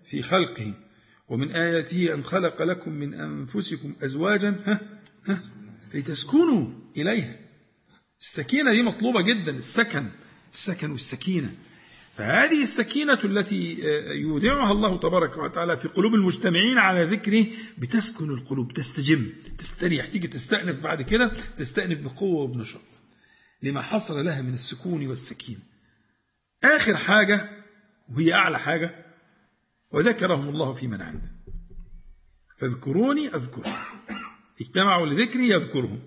في 0.08 0.22
خلقه 0.24 0.74
ومن 1.30 1.52
آياته 1.52 2.14
أن 2.14 2.24
خلق 2.24 2.62
لكم 2.62 2.92
من 2.92 3.14
أنفسكم 3.14 3.94
أزواجا 4.04 4.62
ها 4.66 4.80
ها 5.26 5.40
لتسكنوا 5.94 6.68
إليها. 6.98 7.36
السكينة 8.22 8.72
دي 8.72 8.82
مطلوبة 8.82 9.22
جدا 9.22 9.52
السكن 9.52 10.06
السكن 10.54 10.92
والسكينة. 10.92 11.54
فهذه 12.18 12.64
السكينة 12.64 13.20
التي 13.24 13.78
يودعها 14.12 14.72
الله 14.72 15.00
تبارك 15.00 15.38
وتعالى 15.38 15.78
في 15.78 15.88
قلوب 15.88 16.16
المجتمعين 16.16 16.78
على 16.78 17.04
ذكره 17.04 17.46
بتسكن 17.78 18.30
القلوب 18.30 18.74
تستجم 18.74 19.26
تستريح 19.58 20.06
تيجي 20.06 20.28
تستأنف 20.28 20.84
بعد 20.84 21.02
كده 21.02 21.32
تستأنف 21.58 22.00
بقوة 22.00 22.42
وبنشاط. 22.44 23.02
لما 23.64 23.82
حصل 23.82 24.26
لها 24.26 24.42
من 24.42 24.54
السكون 24.54 25.08
والسكينة 25.08 25.60
آخر 26.64 26.98
حاجة 26.98 27.50
وهي 28.16 28.34
أعلى 28.34 28.60
حاجة 28.60 29.07
وذكرهم 29.92 30.50
الله 30.50 30.74
في 30.74 30.88
من 30.88 31.02
عنده. 31.02 31.32
فاذكروني 32.58 33.28
أذكرهم. 33.28 33.74
اجتمعوا 34.62 35.06
لذكري 35.06 35.50
يذكرهم. 35.50 36.00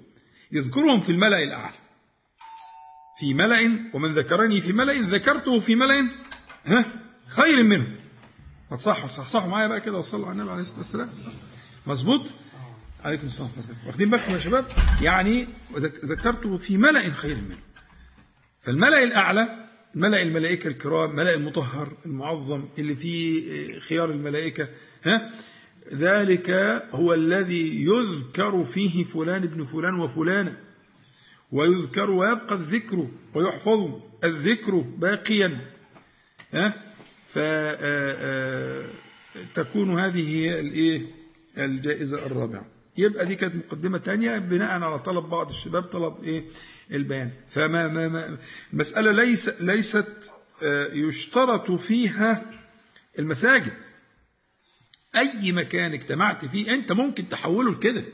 يذكرهم 0.53 1.01
في 1.01 1.13
الملأ 1.13 1.43
الأعلى. 1.43 1.77
في 3.19 3.35
ملأ 3.35 3.71
ومن 3.93 4.13
ذكرني 4.15 4.61
في 4.61 4.73
ملأ 4.73 4.93
ذكرته 4.93 5.61
في 5.61 5.75
ملأ 5.75 6.09
ها 6.67 6.85
خير 7.29 7.63
منه. 7.63 7.97
ما 8.71 8.77
تصحوا 8.77 9.09
صحصحوا 9.09 9.51
معايا 9.51 9.67
بقى 9.67 9.81
كده 9.81 9.99
وصلوا 9.99 10.27
على 10.27 10.33
النبي 10.33 10.51
عليه 10.51 10.63
الصلاة 10.63 10.79
والسلام. 10.79 11.09
مظبوط؟ 11.87 12.21
عليكم 13.05 13.27
السلام 13.27 13.51
واخدين 13.87 14.11
بالكم 14.11 14.33
يا 14.33 14.39
شباب؟ 14.41 14.67
يعني 15.03 15.47
ذكرته 16.05 16.57
في 16.57 16.77
ملأ 16.77 17.11
خير 17.11 17.37
منه. 17.37 17.59
فالملأ 18.61 19.03
الأعلى 19.05 19.60
ملأ 19.95 20.23
الملائكة 20.23 20.69
الكرام 20.69 21.17
ملأ 21.17 21.35
المطهر 21.35 21.93
المعظم 22.07 22.65
اللي 22.79 22.97
فيه 22.97 23.79
خيار 23.79 24.11
الملائكة 24.11 24.69
ها؟ 25.05 25.31
ذلك 25.93 26.51
هو 26.93 27.15
الذي 27.15 27.85
يذكر 27.85 28.65
فيه 28.65 29.05
فلان 29.05 29.43
ابن 29.43 29.65
فلان 29.65 29.95
وفلانة 30.01 30.57
ويذكر 31.53 32.11
ويبقى 32.11 32.55
الذكر 32.55 33.09
ويحفظ 33.35 33.91
الذكر 34.25 34.75
باقيا 34.75 35.59
ها؟ 36.53 36.75
فتكون 39.55 39.99
هذه 39.99 40.29
هي 40.37 40.61
الإيه؟ 40.61 41.03
الجائزة 41.59 42.27
الرابعة. 42.27 42.67
يبقى 42.97 43.27
دي 43.27 43.35
كانت 43.35 43.55
مقدمة 43.55 43.99
تانية 43.99 44.39
بناء 44.39 44.83
على 44.83 44.99
طلب 44.99 45.25
بعض 45.25 45.49
الشباب 45.49 45.83
طلب 45.83 46.25
إيه؟ 46.25 46.45
البيان. 46.93 47.31
فما 47.49 47.89
ما 47.89 48.09
ما 48.09 48.39
المسألة 48.73 49.13
ليس 49.13 49.63
ليست 49.63 50.33
آه، 50.63 50.87
يشترط 50.93 51.71
فيها 51.71 52.51
المساجد. 53.19 53.77
أي 55.17 55.53
مكان 55.53 55.93
اجتمعت 55.93 56.45
فيه 56.45 56.75
أنت 56.75 56.93
ممكن 56.93 57.29
تحوله 57.29 57.73
لكده. 57.73 58.05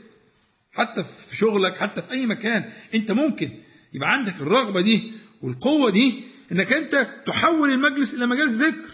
حتى 0.71 1.05
في 1.29 1.37
شغلك 1.37 1.77
حتى 1.77 2.01
في 2.01 2.11
أي 2.11 2.25
مكان 2.25 2.73
أنت 2.95 3.11
ممكن. 3.11 3.63
يبقى 3.93 4.13
عندك 4.13 4.33
الرغبة 4.41 4.81
دي 4.81 5.13
والقوة 5.41 5.89
دي 5.89 6.23
أنك 6.51 6.73
أنت 6.73 7.07
تحول 7.25 7.69
المجلس 7.69 8.13
إلى 8.13 8.25
مجالس 8.25 8.53
ذكر. 8.53 8.93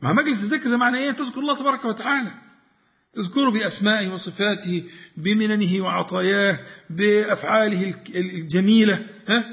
مع 0.00 0.12
مجلس 0.12 0.42
الذكر 0.42 0.70
ده 0.70 0.76
معنى 0.76 0.98
إيه؟ 0.98 1.10
تذكر 1.10 1.40
الله 1.40 1.58
تبارك 1.58 1.84
وتعالى. 1.84 2.45
تذكره 3.16 3.50
بأسمائه 3.50 4.08
وصفاته 4.08 4.84
بمننه 5.16 5.84
وعطاياه 5.84 6.58
بأفعاله 6.90 7.94
الجميلة 8.14 9.06
ها؟ 9.28 9.44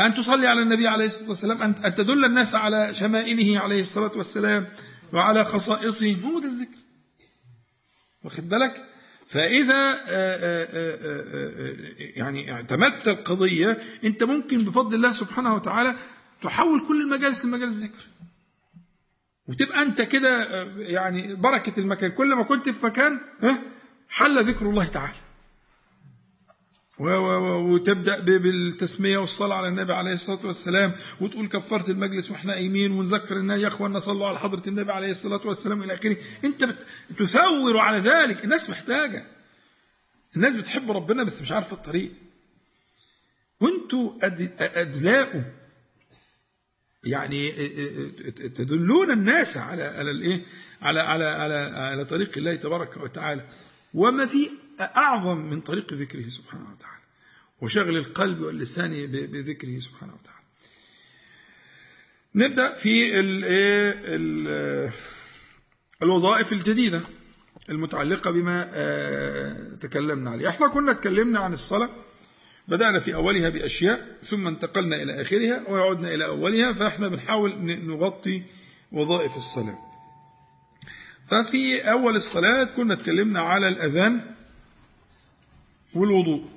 أن 0.00 0.14
تصلي 0.14 0.46
على 0.46 0.62
النبي 0.62 0.88
عليه 0.88 1.06
الصلاة 1.06 1.28
والسلام 1.28 1.62
أن 1.62 1.94
تدل 1.94 2.24
الناس 2.24 2.54
على 2.54 2.94
شمائله 2.94 3.60
عليه 3.60 3.80
الصلاة 3.80 4.12
والسلام 4.16 4.66
وعلى 5.12 5.44
خصائصه. 5.44 6.16
هو 6.24 6.38
ده 6.38 6.48
الذكر. 6.48 6.78
واخد 8.24 8.48
بالك؟ 8.48 8.88
فإذا 9.26 9.74
آه، 9.74 9.98
آه، 10.08 10.68
آه، 10.72 11.74
يعني 11.98 12.52
اعتمدت 12.52 13.08
القضية 13.08 13.78
أنت 14.04 14.22
ممكن 14.22 14.58
بفضل 14.58 14.94
الله 14.94 15.12
سبحانه 15.12 15.54
وتعالى 15.54 15.96
تحول 16.42 16.80
كل 16.88 17.00
المجالس 17.00 17.44
لمجالس 17.44 17.76
ذكر 17.76 18.06
وتبقى 19.48 19.82
أنت 19.82 20.02
كده 20.02 20.62
يعني 20.76 21.34
بركة 21.34 21.80
المكان. 21.80 22.10
كل 22.10 22.34
ما 22.34 22.42
كنت 22.42 22.68
في 22.68 22.86
مكان 22.86 23.20
حل 24.08 24.44
ذكر 24.44 24.66
الله 24.70 24.84
تعالى. 24.84 25.14
وتبدأ 26.98 28.18
بالتسمية 28.38 29.18
والصلاة 29.18 29.56
على 29.56 29.68
النبي 29.68 29.92
عليه 29.92 30.12
الصلاة 30.12 30.46
والسلام 30.46 30.92
وتقول 31.20 31.48
كفاره 31.48 31.90
المجلس 31.90 32.30
وإحنا 32.30 32.52
قايمين 32.52 32.92
ونذكر 32.92 33.36
الناس 33.36 33.60
يا 33.60 33.68
اخوانا 33.68 33.98
صلوا 34.00 34.26
على 34.26 34.38
حضرة 34.38 34.62
النبي 34.68 34.92
عليه 34.92 35.10
الصلاة 35.10 35.40
والسلام 35.44 35.82
إلى 35.82 35.94
آخره. 35.94 36.16
أنت 36.44 36.68
تثور 37.18 37.78
على 37.78 37.98
ذلك. 37.98 38.44
الناس 38.44 38.70
محتاجة. 38.70 39.26
الناس 40.36 40.56
بتحب 40.56 40.90
ربنا 40.90 41.22
بس 41.22 41.42
مش 41.42 41.52
عارفة 41.52 41.76
الطريق. 41.76 42.12
وأنتوا 43.60 44.12
ادلاء 44.60 45.52
يعني 47.04 47.50
تدلون 48.48 49.10
الناس 49.10 49.56
على 49.56 49.82
على 49.82 50.10
الإيه؟ 50.10 50.42
على 50.82 51.00
على 51.00 51.24
على 51.24 51.54
على 51.54 52.04
طريق 52.04 52.38
الله 52.38 52.54
تبارك 52.54 52.96
وتعالى. 52.96 53.48
وما 53.94 54.26
في 54.26 54.50
أعظم 54.80 55.36
من 55.36 55.60
طريق 55.60 55.92
ذكره 55.92 56.28
سبحانه 56.28 56.64
وتعالى 56.72 57.02
وشغل 57.60 57.96
القلب 57.96 58.40
واللسان 58.40 59.06
بذكره 59.06 59.78
سبحانه 59.78 60.12
وتعالى. 60.14 60.42
نبدأ 62.34 62.74
في 62.74 63.20
الوظائف 66.02 66.52
الجديدة 66.52 67.02
المتعلقة 67.68 68.30
بما 68.30 68.70
آه، 68.72 69.74
تكلمنا 69.74 70.30
عليه. 70.30 70.48
إحنا 70.48 70.68
كنا 70.68 70.92
تكلمنا 70.92 71.38
عن 71.38 71.52
الصلاة 71.52 71.90
بدأنا 72.68 73.00
في 73.00 73.14
أولها 73.14 73.48
بأشياء 73.48 74.18
ثم 74.30 74.46
انتقلنا 74.46 74.96
إلى 74.96 75.22
آخرها 75.22 75.62
وعدنا 75.68 76.14
إلى 76.14 76.24
أولها 76.24 76.72
فإحنا 76.72 77.08
بنحاول 77.08 77.54
نغطي 77.86 78.42
وظائف 78.92 79.36
الصلاة. 79.36 79.78
ففي 81.30 81.90
أول 81.92 82.16
الصلاة 82.16 82.64
كنا 82.64 82.94
تكلمنا 82.94 83.40
على 83.40 83.68
الأذان 83.68 84.34
والوضوء. 85.94 86.48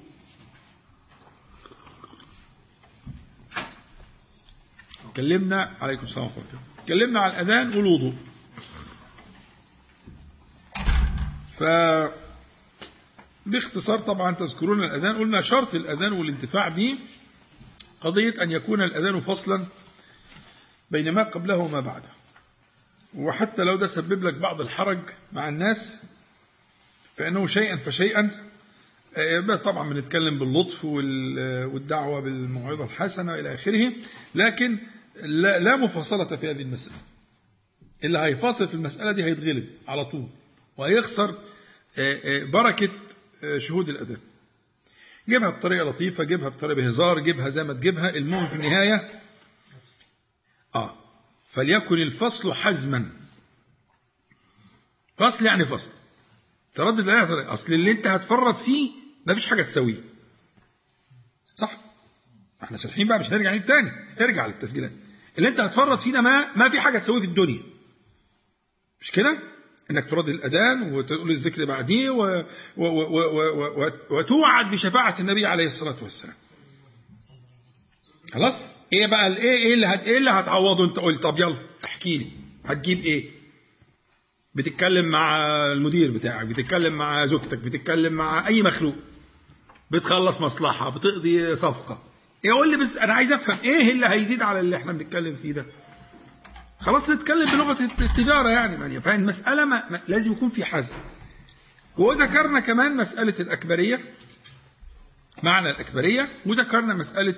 كلمنا 5.15 5.71
عليكم 5.81 6.03
السلام 6.03 6.25
ورحمة 6.25 6.62
كلمنا 6.88 7.19
على 7.19 7.33
الأذان 7.33 7.77
والوضوء. 7.77 8.13
ف 11.51 11.63
باختصار 13.46 14.00
طبعا 14.00 14.36
تذكرون 14.36 14.84
الأذان 14.84 15.18
قلنا 15.18 15.42
شرط 15.42 15.75
الأذان 15.75 16.14
والانتفاع 16.14 16.68
به 16.70 16.96
قضية 18.01 18.34
أن 18.42 18.51
يكون 18.51 18.81
الأذان 18.81 19.20
فصلا 19.20 19.66
بين 20.92 21.12
ما 21.12 21.24
قبله 21.24 21.58
وما 21.58 21.79
بعده. 21.79 22.10
وحتى 23.16 23.64
لو 23.64 23.75
ده 23.75 23.88
سبب 23.88 24.24
لك 24.24 24.34
بعض 24.34 24.62
الحرج 24.62 25.00
مع 25.34 25.50
الناس 25.50 26.03
فإنه 27.18 27.48
شيئا 27.48 27.75
فشيئا 27.75 28.31
آه، 29.18 29.40
طبعا 29.55 29.90
بنتكلم 29.90 30.40
باللطف 30.40 30.86
والدعوة 30.86 32.20
بالموعظة 32.20 32.84
الحسنة 32.84 33.36
إلى 33.36 33.53
آخره 33.53 33.92
لكن 34.36 34.77
لا 35.24 35.75
مفاصلة 35.75 36.25
في 36.25 36.51
هذه 36.51 36.62
المسألة. 36.62 36.96
اللي 38.03 38.18
هيفاصل 38.20 38.68
في 38.68 38.74
المسألة 38.74 39.12
دي 39.12 39.24
هيتغلب 39.24 39.68
على 39.88 40.05
طول 40.05 40.27
وهيخسر 40.77 41.36
آه، 41.98 42.18
آه، 42.25 42.44
بركة 42.44 42.90
شهود 43.58 43.90
الأذان 43.90 44.18
جيبها 45.29 45.50
بطريقة 45.50 45.90
لطيفة 45.90 46.24
جيبها 46.24 46.50
بطريقة 46.50 46.75
بهزار 46.75 47.20
جيبها 47.20 47.50
زي 47.50 47.64
ما 47.64 47.74
تجيبها. 47.74 48.10
المهم 48.10 48.48
في 48.48 48.55
النهاية 48.55 49.22
آه 50.75 50.96
فليكن 51.51 51.96
الفصل 51.98 52.53
حزما. 52.53 53.10
فصل 55.18 55.46
يعني 55.46 55.66
فصل. 55.66 55.92
تردد 56.75 57.00
الآية 57.00 57.53
أصل 57.53 57.74
اللي 57.74 57.92
أنت 57.92 58.08
هتفرط 58.08 58.58
فيه 58.58 58.92
ما 59.25 59.34
فيش 59.34 59.48
حاجة 59.48 59.62
تسويه. 59.62 60.03
صح؟ 61.55 61.77
إحنا 62.64 62.77
شارحين 62.77 63.08
بقى 63.08 63.20
مش 63.20 63.29
هنرجع 63.29 63.50
نعيد 63.50 63.66
تاني. 63.66 63.92
ارجع 64.22 64.46
للتسجيلات. 64.46 64.92
اللي 65.38 65.50
أنت 65.50 65.60
هتفرط 65.60 66.01
فيه 66.01 66.12
ده 66.12 66.22
ما 66.22 66.46
ما 66.55 66.70
في 66.70 66.79
حاجة 66.79 67.00
تسويه 67.00 67.20
في 67.20 67.25
الدنيا. 67.25 67.62
مش 69.01 69.12
كده؟ 69.12 69.38
إنك 69.91 70.09
ترد 70.09 70.29
الأذان 70.29 70.93
وتقول 70.93 71.31
الذكر 71.31 71.65
بعديه. 71.65 72.09
وتوعد 74.09 74.71
بشفاعة 74.71 75.15
النبي 75.19 75.45
عليه 75.45 75.65
الصلاة 75.65 75.95
والسلام. 76.01 76.35
خلاص؟ 78.33 78.67
إيه 78.93 79.05
بقى 79.07 79.27
الايه 79.27 79.57
إيه 79.57 79.74
اللي 79.74 79.85
هت... 79.87 80.03
إيه 80.03 80.17
اللي 80.17 80.29
هتعوضه؟ 80.29 80.85
أنت 80.85 81.00
قلت 81.00 81.24
طب 81.24 81.39
يلا 81.39 81.55
احكي 81.85 82.17
لي. 82.17 82.27
هتجيب 82.65 83.00
إيه؟ 83.05 83.25
بتتكلم 84.55 85.05
مع 85.05 85.37
المدير 85.71 86.11
بتاعك 86.11 86.45
بتتكلم 86.45 86.93
مع 86.93 87.25
زوجتك 87.25 87.57
بتتكلم 87.57 88.13
مع 88.13 88.48
أي 88.48 88.61
مخلوق. 88.61 88.95
بتخلص 89.91 90.41
مصلحة 90.41 90.89
بتقضي 90.89 91.55
صفقة. 91.55 92.03
يقول 92.43 92.71
لي 92.71 92.77
بس 92.77 92.98
أنا 92.98 93.13
عايز 93.13 93.31
أفهم 93.31 93.57
إيه 93.63 93.91
اللي 93.91 94.05
هيزيد 94.07 94.41
على 94.41 94.59
اللي 94.59 94.75
إحنا 94.75 94.91
بنتكلم 94.91 95.37
فيه 95.41 95.51
ده؟ 95.51 95.65
خلاص 96.85 97.09
نتكلم 97.09 97.45
بلغة 97.51 97.77
التجارة 98.01 98.50
يعني 98.50 98.75
يعني 98.75 99.01
فالمساله 99.01 99.65
ما 99.65 99.83
لازم 100.07 100.31
يكون 100.31 100.50
في 100.50 100.65
حزم. 100.65 100.93
وذكرنا 101.98 102.59
كمان 102.59 102.98
مسألة 102.98 103.33
الأكبرية. 103.39 104.00
معنى 105.43 105.69
الأكبرية. 105.69 106.29
وذكرنا 106.45 106.93
مسألة 106.93 107.35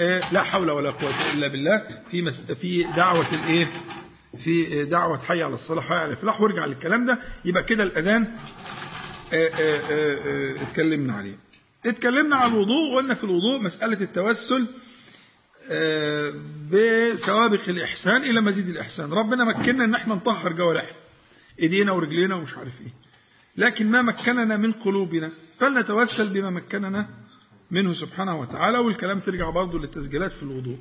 آه، 0.00 0.32
لا 0.32 0.42
حول 0.42 0.70
ولا 0.70 0.90
قوة 0.90 1.14
إلا 1.34 1.46
بالله. 1.48 2.02
في 2.10 2.32
في 2.32 2.82
دعوة 2.82 3.26
الإيه؟ 3.32 3.82
في 4.44 4.84
دعوة 4.84 5.18
حي 5.18 5.42
على 5.42 5.54
الصلاة 5.54 5.80
حي 5.82 5.94
على 5.94 6.10
الفلاح 6.10 6.40
وارجع 6.40 6.64
للكلام 6.64 7.06
ده. 7.06 7.18
يبقى 7.44 7.62
كده 7.62 7.82
الأذان 7.82 8.36
آه، 9.32 9.50
آه، 9.60 10.62
اتكلمنا 10.62 11.12
عليه. 11.14 11.38
اتكلمنا 11.86 12.36
على 12.36 12.52
الوضوء 12.52 12.92
وقلنا 12.92 13.14
في 13.14 13.24
الوضوء 13.24 13.60
مسألة 13.60 14.00
التوسل. 14.00 14.66
بسوابق 16.70 17.68
الإحسان 17.68 18.22
إلى 18.22 18.40
مزيد 18.40 18.68
الإحسان. 18.68 19.12
ربنا 19.12 19.44
مكننا 19.44 19.84
إن 19.84 19.94
إحنا 19.94 20.14
نطهر 20.14 20.52
جوارحنا 20.52 20.96
إيدينا 21.60 21.92
ورجلينا 21.92 22.34
ومش 22.34 22.54
عارف 22.54 22.80
إيه. 22.80 22.94
لكن 23.56 23.90
ما 23.90 24.02
مكننا 24.02 24.56
من 24.56 24.72
قلوبنا 24.72 25.30
فلنتوسل 25.60 26.28
بما 26.28 26.50
مكننا 26.50 27.08
منه 27.70 27.94
سبحانه 27.94 28.40
وتعالى. 28.40 28.78
والكلام 28.78 29.20
ترجع 29.20 29.50
برضه 29.50 29.78
للتسجيلات 29.78 30.32
في 30.32 30.42
الوضوء. 30.42 30.78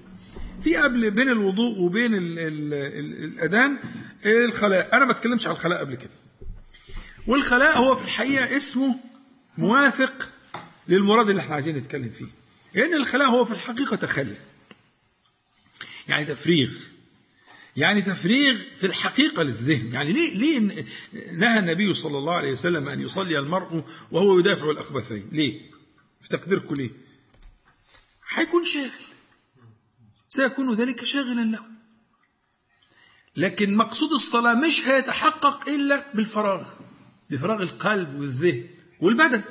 في 0.64 0.78
قبل 0.78 1.12
بين 1.12 1.30
الوضوء 1.30 1.80
وبين 1.80 2.16
ال 2.16 2.40
ال 2.40 2.74
ال 2.74 3.24
الأذان 3.24 3.78
الخلاء. 4.26 4.90
أنا 4.94 5.06
ما 5.06 5.12
اتكلمش 5.12 5.48
على 5.48 5.56
الخلاء 5.56 5.80
قبل 5.80 5.96
كده. 5.96 6.10
والخلاء 7.28 7.78
هو 7.78 7.96
في 7.96 8.04
الحقيقة 8.04 8.58
اسمه 8.58 8.96
موافق 9.58 10.30
للمراد 10.88 11.30
اللي 11.30 11.42
إحنا 11.42 11.56
عايزين 11.56 11.78
نتكلم 11.78 12.10
فيه. 12.18 12.26
لأن 12.74 12.94
الخلاء 12.94 13.28
هو 13.28 13.46
في 13.46 13.52
الحقيقة 13.52 13.96
تخلي. 13.96 14.36
يعني 16.10 16.26
تفريغ. 16.26 16.70
يعني 17.78 18.02
تفريغ 18.02 18.58
في 18.78 18.88
الحقيقة 18.88 19.44
للذهن. 19.44 19.94
يعني 19.94 20.12
ليه, 20.12 20.38
ليه 20.38 20.86
نهى 21.34 21.60
النبي 21.60 21.94
صلى 21.94 22.18
الله 22.18 22.34
عليه 22.34 22.52
وسلم 22.52 22.88
أن 22.88 23.02
يصلي 23.02 23.40
المرء 23.40 23.86
وهو 24.12 24.40
يدافع 24.40 24.72
الأخبثين 24.72 25.30
ليه؟ 25.32 25.72
في 26.22 26.30
تقديركم 26.30 26.76
ليه؟ 26.76 26.90
هيكون 28.30 28.66
شاغل. 28.66 28.92
سيكون 30.30 30.74
ذلك 30.74 31.06
شاغلا 31.06 31.42
له. 31.42 31.66
لكن 33.36 33.76
مقصود 33.76 34.12
الصلاة 34.12 34.54
مش 34.54 34.88
هيتحقق 34.88 35.70
إلا 35.70 36.04
بالفراغ. 36.14 36.68
بفراغ 37.30 37.62
القلب 37.62 38.20
والذهن 38.20 38.70
والبدن. 39.00 39.44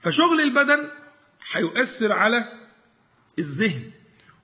فشغل 0.00 0.40
البدن 0.40 0.90
هيؤثر 1.52 2.12
على 2.12 2.52
الذهن. 3.38 3.90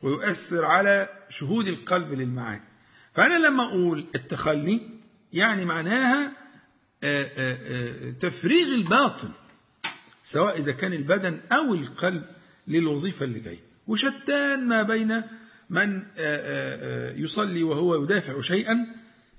ويؤثر 0.03 0.65
على 0.65 1.09
شهود 1.29 1.69
القلب 1.69 2.13
للمعاني. 2.13 2.63
فأنا 3.15 3.47
لما 3.47 3.65
أقول 3.65 4.07
التخلي 4.15 4.81
يعني 5.33 5.65
معناها 5.65 6.33
آه، 7.05 7.23
آه، 7.37 7.57
آه، 7.67 8.11
تفريغ 8.11 8.67
الباطن 8.67 9.29
سواء 10.25 10.59
إذا 10.59 10.73
كان 10.73 10.93
البدن 10.93 11.41
أو 11.53 11.75
القلب 11.75 12.25
للوظيفة 12.69 13.25
اللي 13.25 13.41
جاية. 13.41 13.61
وشتان 13.87 14.69
ما 14.69 14.83
بين 14.83 15.23
من 15.71 16.03
يصلي 17.17 17.63
وهو 17.63 18.05
يدافع 18.05 18.41
شيئا 18.41 18.87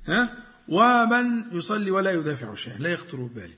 ها 0.05 0.43
ومن 0.67 1.43
يصلي 1.51 1.91
ولا 1.91 2.11
يدافع 2.11 2.55
شيئا 2.55 2.77
لا 2.77 2.89
يخطر 2.89 3.17
بباله 3.17 3.53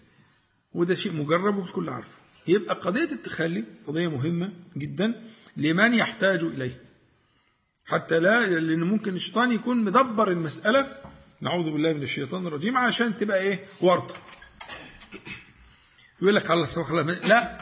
وده 0.74 0.96
شيء 0.96 1.14
مجرب 1.14 1.58
والكل 1.58 1.90
عارفه. 1.90 2.18
يبقى 2.48 2.76
قضية 2.76 3.12
التخلي 3.12 3.64
قضية 3.88 4.08
مهمة 4.08 4.50
جدا 4.78 5.24
لمن 5.58 5.94
يحتاج 5.94 6.44
إليه. 6.44 6.82
حتى 7.92 8.20
لا 8.20 8.60
لأن 8.60 8.84
ممكن 8.84 9.16
الشيطان 9.16 9.52
يكون 9.52 9.84
مدبر 9.84 10.32
المسألة. 10.32 10.98
نعوذ 11.42 11.72
بالله 11.72 11.94
من 11.94 12.04
الشيطان 12.04 12.48
الرجيم 12.48 12.78
عشان 12.78 13.18
تبقى 13.18 13.40
إيه؟ 13.42 13.66
ورطة 13.82 14.16
يقول 16.22 16.36
لك 16.36 16.52
الله 16.52 16.66
سبحانه 16.66 17.02
لا 17.12 17.62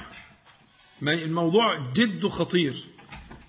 الموضوع 1.01 1.91
جد 1.93 2.27
خطير. 2.27 2.87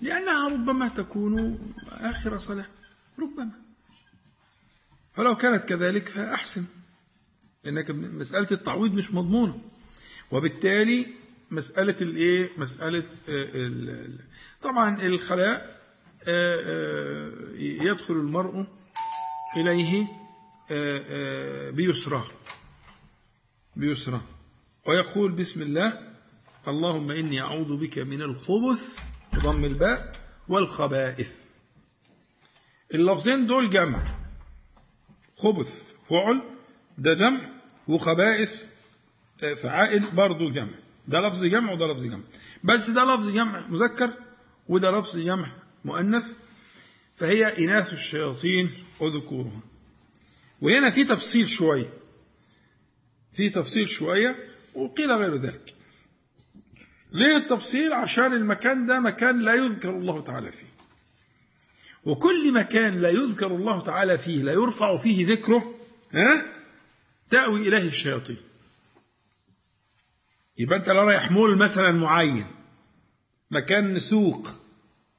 لأنها 0.01 0.49
ربما 0.49 0.87
تكون 0.87 1.59
آخر 1.91 2.37
صلاة. 2.37 2.65
ربما. 3.19 3.51
فلو 5.17 5.35
كانت 5.35 5.65
كذلك 5.65 6.09
فأحسن. 6.09 6.65
لأنك 7.63 7.91
مسألة 7.91 8.47
التعويض 8.51 8.93
مش 8.93 9.13
مضمونة. 9.13 9.61
وبالتالي 10.31 11.07
مسألة 11.51 11.95
الإيه؟ 12.01 12.49
مسألة 12.57 13.03
آه، 13.29 14.07
طبعا 14.63 15.01
الخلاء 15.01 15.80
يدخل 17.57 18.13
المرء 18.13 18.65
إليه 19.57 20.07
بيسرى 21.71 22.23
بيسرى 23.75 24.21
ويقول 24.85 25.31
بسم 25.31 25.61
الله 25.61 26.11
اللهم 26.67 27.11
إني 27.11 27.41
أعوذ 27.41 27.77
بك 27.77 27.97
من 27.99 28.21
الخبث 28.21 28.99
بضم 29.33 29.65
الباء 29.65 30.11
والخبائث. 30.49 31.49
اللفظين 32.93 33.47
دول 33.47 33.69
جمع 33.69 34.15
خبث 35.37 35.93
فعل 36.09 36.41
ده 36.97 37.13
جمع 37.13 37.49
وخبائث 37.87 38.63
آه، 39.43 39.53
فعائل 39.53 40.03
برضه 40.13 40.51
جمع. 40.51 40.73
ده 41.07 41.19
لفظ 41.27 41.43
جمع 41.45 41.71
وده 41.73 41.85
لفظ 41.93 42.03
جمع. 42.03 42.23
بس 42.63 42.89
ده 42.89 43.03
لفظ 43.15 43.29
جمع 43.29 43.67
مذكر 43.67 44.13
وده 44.69 44.99
لفظ 44.99 45.17
جمع 45.17 45.51
مؤنث 45.85 46.25
فهي 47.17 47.65
إناث 47.65 47.93
الشياطين 47.93 48.69
وذكورهم 48.99 49.61
وهنا 50.61 50.89
في 50.91 51.03
تفصيل 51.03 51.49
شوية 51.49 51.89
في 53.33 53.49
تفصيل 53.49 53.89
شوية 53.89 54.35
وقيل 54.73 55.11
غير 55.11 55.35
ذلك. 55.35 55.73
ليه 57.11 57.37
التفصيل؟ 57.37 57.93
عشان 57.93 58.33
المكان 58.33 58.85
ده 58.85 58.99
مكان 58.99 59.39
لا 59.39 59.53
يذكر 59.53 59.89
الله 59.89 60.21
تعالى 60.21 60.51
فيه. 60.51 60.71
وكل 62.03 62.53
مكان 62.53 63.01
لا 63.01 63.09
يذكر 63.09 63.47
الله 63.47 63.81
تعالى 63.81 64.17
فيه 64.17 64.43
لا 64.43 64.53
يرفع 64.53 64.97
فيه 64.97 65.27
ذكره 65.27 65.75
ها؟ 66.11 66.45
تأوي 67.29 67.67
إليه 67.67 67.87
الشياطين. 67.87 68.37
يبقى 70.57 70.77
أنت 70.77 70.87
لا 70.89 71.01
رايح 71.01 71.31
مول 71.31 71.57
مثلا 71.57 71.91
معين. 71.91 72.47
مكان 73.51 73.99
سوق. 73.99 74.60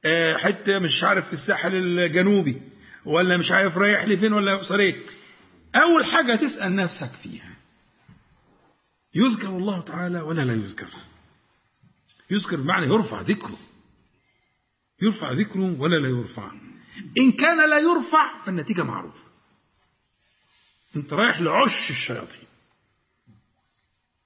آه، 0.05 0.37
حتة 0.37 0.79
مش 0.79 1.03
عارف 1.03 1.27
في 1.27 1.33
الساحل 1.33 1.75
الجنوبي 1.75 2.61
ولا 3.05 3.37
مش 3.37 3.51
عارف 3.51 3.77
رايح 3.77 4.03
لفين 4.03 4.33
ولا 4.33 4.53
وصل 4.53 4.79
إيه 4.79 4.95
أول 5.75 6.05
حاجة 6.05 6.35
تسأل 6.35 6.75
نفسك 6.75 7.11
فيها 7.23 7.53
يذكر 9.15 9.47
الله 9.47 9.81
تعالى 9.81 10.21
ولا 10.21 10.41
لا 10.41 10.53
يذكر؟ 10.53 10.87
يذكر 12.29 12.55
بمعنى 12.55 12.85
يرفع 12.85 13.21
ذكره. 13.21 13.57
يرفع 15.01 15.31
ذكره 15.31 15.75
ولا 15.79 15.95
لا 15.95 16.09
يرفع؟ 16.09 16.51
إن 17.17 17.31
كان 17.31 17.69
لا 17.69 17.79
يرفع 17.79 18.43
فالنتيجة 18.43 18.83
معروفة. 18.83 19.23
أنت 20.95 21.13
رايح 21.13 21.41
لعش 21.41 21.89
الشياطين. 21.89 22.47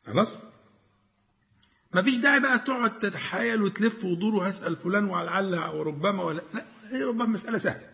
خلاص؟ 0.05 0.43
ما 1.93 2.01
فيش 2.01 2.15
داعي 2.17 2.39
بقى 2.39 2.59
تقعد 2.59 2.99
تتحايل 2.99 3.61
وتلف 3.61 4.05
ودور 4.05 4.35
وهسأل 4.35 4.75
فلان 4.75 5.05
ولعل 5.05 5.55
وربما 5.55 6.23
ولا 6.23 6.41
لأ 6.53 6.65
هي 6.91 7.03
ربما 7.03 7.25
مسألة 7.25 7.57
سهلة. 7.57 7.89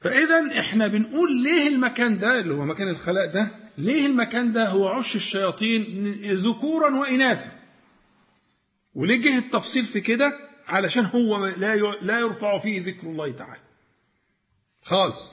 فإذا 0.00 0.60
إحنا 0.60 0.86
بنقول 0.86 1.42
ليه 1.42 1.68
المكان 1.68 2.18
ده 2.18 2.40
اللي 2.40 2.54
هو 2.54 2.64
مكان 2.64 2.88
الخلاء 2.88 3.26
ده 3.26 3.48
ليه 3.78 4.06
المكان 4.06 4.52
ده 4.52 4.68
هو 4.68 4.88
عش 4.88 5.16
الشياطين 5.16 6.12
ذكورا 6.24 6.96
وإناثا؟ 6.96 7.52
وليه 8.94 9.22
جه 9.22 9.38
التفصيل 9.38 9.84
في 9.84 10.00
كده 10.00 10.38
علشان 10.66 11.04
هو 11.04 11.46
لا 11.46 11.76
لا 12.02 12.20
يرفع 12.20 12.58
فيه 12.58 12.82
ذكر 12.84 13.06
الله 13.06 13.30
تعالى. 13.32 13.62
خالص. 14.82 15.32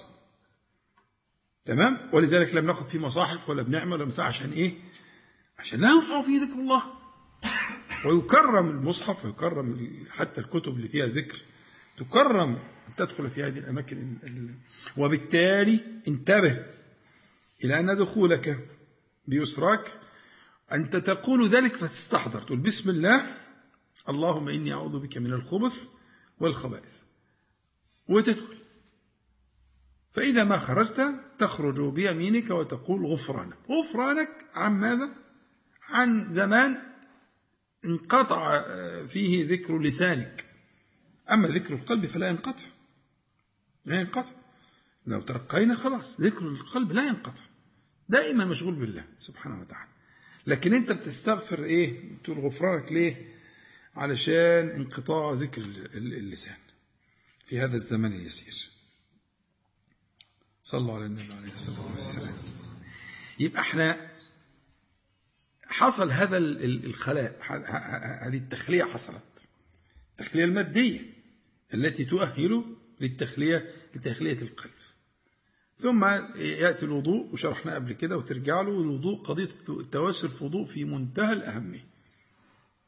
تمام؟ 1.66 1.98
ولذلك 2.14 2.56
لم 2.56 2.66
ناخذ 2.66 2.90
فيه 2.90 3.00
مصاحف 3.00 3.50
ولا 3.50 3.62
بنعمل 3.62 4.02
ولا 4.02 4.24
عشان 4.24 4.52
إيه؟ 4.52 4.74
عشان 5.64 5.82
لا 5.82 5.92
يرفع 5.92 6.22
فيه 6.22 6.42
ذكر 6.42 6.60
الله. 6.60 6.84
ويكرم 8.06 8.70
المصحف 8.70 9.26
ويكرم 9.26 9.90
حتى 10.10 10.42
الكتب 10.42 10.76
اللي 10.76 10.88
فيها 10.88 11.06
ذكر. 11.06 11.42
تكرم 11.98 12.50
أن 12.88 12.96
تدخل 12.98 13.30
في 13.30 13.44
هذه 13.44 13.60
الأماكن 13.60 14.18
وبالتالي 14.98 15.80
انتبه 16.08 16.66
إلى 17.64 17.80
أن 17.80 17.98
دخولك 17.98 18.68
بيسراك 19.28 20.00
أنت 20.72 20.96
تقول 20.96 21.48
ذلك 21.48 21.76
فتستحضر. 21.76 22.42
تقول 22.42 22.60
بسم 22.60 22.90
الله 22.90 23.38
اللهم 24.10 24.50
إني 24.50 24.74
أعوذ 24.74 25.00
بك 25.00 25.18
من 25.18 25.34
الخبث 25.34 25.88
والخبائث. 26.40 26.98
وتدخل. 28.08 28.58
فإذا 30.12 30.44
ما 30.44 30.60
خرجت 30.60 31.16
تخرج 31.40 31.94
بيمينك 31.94 32.50
وتقول 32.50 33.06
غفرانك. 33.06 33.58
غفرانك 33.70 34.46
عن 34.54 34.72
ماذا؟ 34.72 35.23
عن 35.90 36.34
زمان 36.34 36.78
انقطع 37.86 38.62
فيه 39.08 39.48
ذكر 39.48 39.80
لسانك. 39.80 40.46
أما 41.32 41.48
ذكر 41.48 41.74
القلب 41.74 42.06
فلا 42.06 42.28
ينقطع. 42.28 42.66
لا 43.86 44.00
ينقطع. 44.00 44.32
لو 45.08 45.22
ترقينا 45.22 45.76
خلاص 45.76 46.22
ذكر 46.22 46.48
القلب 46.48 46.92
لا 46.92 47.08
ينقطع. 47.08 47.44
دائما 48.10 48.46
مشغول 48.46 48.76
بالله 48.76 49.06
سبحانه 49.20 49.62
وتعالى. 49.62 49.90
لكن 50.48 50.74
أنت 50.74 50.92
بتستغفر 50.92 51.64
إيه؟ 51.64 52.18
تقول 52.24 52.40
غفرانك 52.40 52.92
ليه؟ 52.92 53.34
علشان 53.96 54.70
انقطاع 54.70 55.34
ذكر 55.34 55.62
اللسان. 55.96 56.58
في 57.48 57.60
هذا 57.60 57.76
الزمن 57.76 58.14
اليسير. 58.14 58.70
صلى 60.64 60.82
الله 60.82 60.96
على 60.96 61.06
النبي 61.06 61.34
عليه 61.34 61.54
الصلاة 61.54 61.92
والسلام. 61.92 62.34
يبقى 63.40 63.62
إحنا 63.62 64.13
حصل 65.74 66.12
هذا 66.12 66.38
الخلاء 66.38 67.40
هذه 68.28 68.38
التخلية 68.38 68.84
حصلت. 68.84 69.48
التخلية 70.12 70.46
المادية 70.46 71.14
التي 71.74 72.06
تؤهل 72.06 72.76
للتخلية 73.02 73.74
لتخلية 73.96 74.42
القلب. 74.42 74.72
ثم 75.78 76.06
يأتي 76.36 76.86
الوضوء 76.86 77.34
وشرحنا 77.34 77.76
قبل 77.76 77.94
كده 77.94 78.18
وترجع 78.18 78.62
له 78.62 78.82
الوضوء 78.82 79.24
قضية 79.24 79.50
التوسل 79.70 80.30
في 80.30 80.42
الوضوء 80.42 80.66
في 80.66 80.84
منتهى 80.86 81.34
الأهمية. 81.34 81.86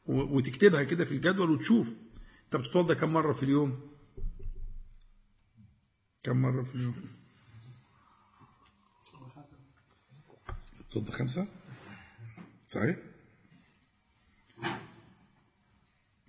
وتكتبها 0.06 0.82
كده 0.84 1.04
في 1.04 1.12
الجدول 1.12 1.50
وتشوف. 1.50 1.88
انت 2.44 2.56
بتتوضا 2.56 2.94
كم 2.94 3.12
مرة 3.12 3.32
في 3.32 3.42
اليوم؟ 3.42 3.80
كم 6.22 6.36
مرة 6.36 6.62
في 6.62 6.74
اليوم؟ 6.74 6.94
بتتوضا 10.80 11.12
خمسة؟ 11.12 11.48
صحيح؟ 12.68 12.96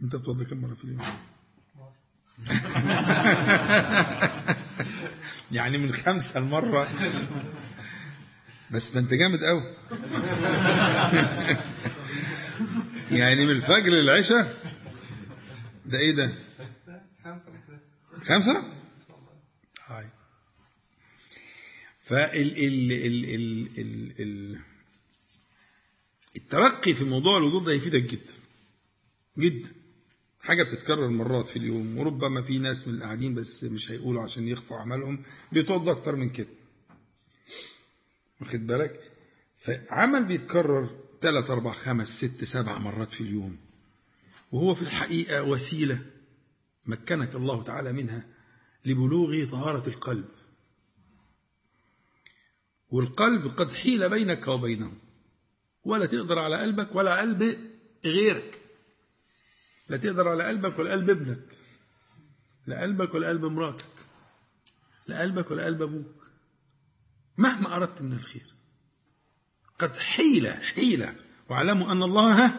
أنت 0.02 0.16
بتتوضا 0.16 0.44
كم 0.44 0.58
مرة 0.58 0.74
في 0.76 0.84
اليوم؟ 0.84 1.02
يعني 5.52 5.78
من 5.78 5.92
خمسة 5.94 6.40
المرة 6.40 6.88
بس 8.72 8.92
ده 8.94 9.00
أنت 9.00 9.14
جامد 9.14 9.40
قوي 9.44 9.76
يعني 13.20 13.46
من 13.46 13.52
الفجر 13.52 13.90
للعشاء. 13.90 14.72
ده 15.86 16.00
إيه 16.00 16.12
ده؟ 16.16 16.32
خمسة؟ 17.24 17.52
خمسة 18.26 18.64
هاي 19.88 20.06
فال 22.04 22.58
ال 22.58 22.92
ال 22.92 23.26
ال 23.26 23.68
ال 23.80 24.22
ال 24.22 24.60
الترقي 26.38 26.94
في 26.94 27.04
موضوع 27.04 27.38
الوضوء 27.38 27.64
ده 27.64 27.72
يفيدك 27.74 28.02
جدا 28.02 28.34
جدا. 29.38 29.72
حاجة 30.42 30.64
بتتكرر 30.64 31.08
مرات 31.08 31.48
في 31.48 31.60
اليوم 31.60 31.98
وربما 31.98 32.42
في 32.42 32.58
ناس 32.58 32.88
من 32.88 32.96
القاعدين 32.96 33.36
بس 33.36 33.64
مش 33.64 33.92
هيقولوا 33.92 34.24
عشان 34.24 34.48
يخفوا 34.48 34.78
عملهم 34.78 35.24
بيتوضى 35.52 35.92
أكتر 35.92 36.16
من 36.16 36.30
كده. 36.30 36.48
واخد 38.42 38.68
بالك؟ 38.68 39.12
فعمل 39.58 40.26
بيتكرر 40.26 40.90
ثلاث 41.22 41.50
أربع 41.50 41.74
خمس 41.74 42.18
ست 42.26 42.44
سبع 42.44 42.78
مرات 42.78 43.12
في 43.12 43.22
اليوم. 43.22 43.58
وهو 44.52 44.76
في 44.76 44.82
الحقيقة 44.82 45.44
وسيلة 45.44 46.06
مكنك 46.86 47.36
الله 47.36 47.64
تعالى 47.64 47.94
منها 47.94 48.26
لبلوغ 48.86 49.46
طهارة 49.46 49.88
القلب. 49.90 50.26
والقلب 52.90 53.48
قد 53.48 53.72
حيل 53.72 54.10
بينك 54.10 54.48
وبينه 54.48 54.92
ولا 55.88 56.06
تقدر 56.06 56.40
على 56.40 56.62
قلبك 56.62 56.96
ولا 56.96 57.22
قلب 57.22 57.58
غيرك. 58.06 58.62
لا 59.90 59.98
تقدر 59.98 60.28
على 60.28 60.44
قلبك 60.44 60.80
ولا 60.80 60.92
قلب 60.92 61.10
ابنك. 61.10 61.58
لا 62.68 62.82
قلبك 62.82 63.14
ولا 63.14 63.30
قلب 63.30 63.46
مراتك. 63.46 63.86
لا 65.08 65.22
قلبك 65.22 65.52
ولا 65.52 65.66
قلب 65.66 65.82
أبوك. 65.82 66.32
مهما 67.38 67.76
أردت 67.76 68.02
من 68.02 68.14
الخير. 68.14 68.54
قد 69.80 69.96
حيل 69.98 70.48
حيلة 70.48 71.16
واعلموا 71.50 71.92
أن 71.92 72.04
الله 72.04 72.54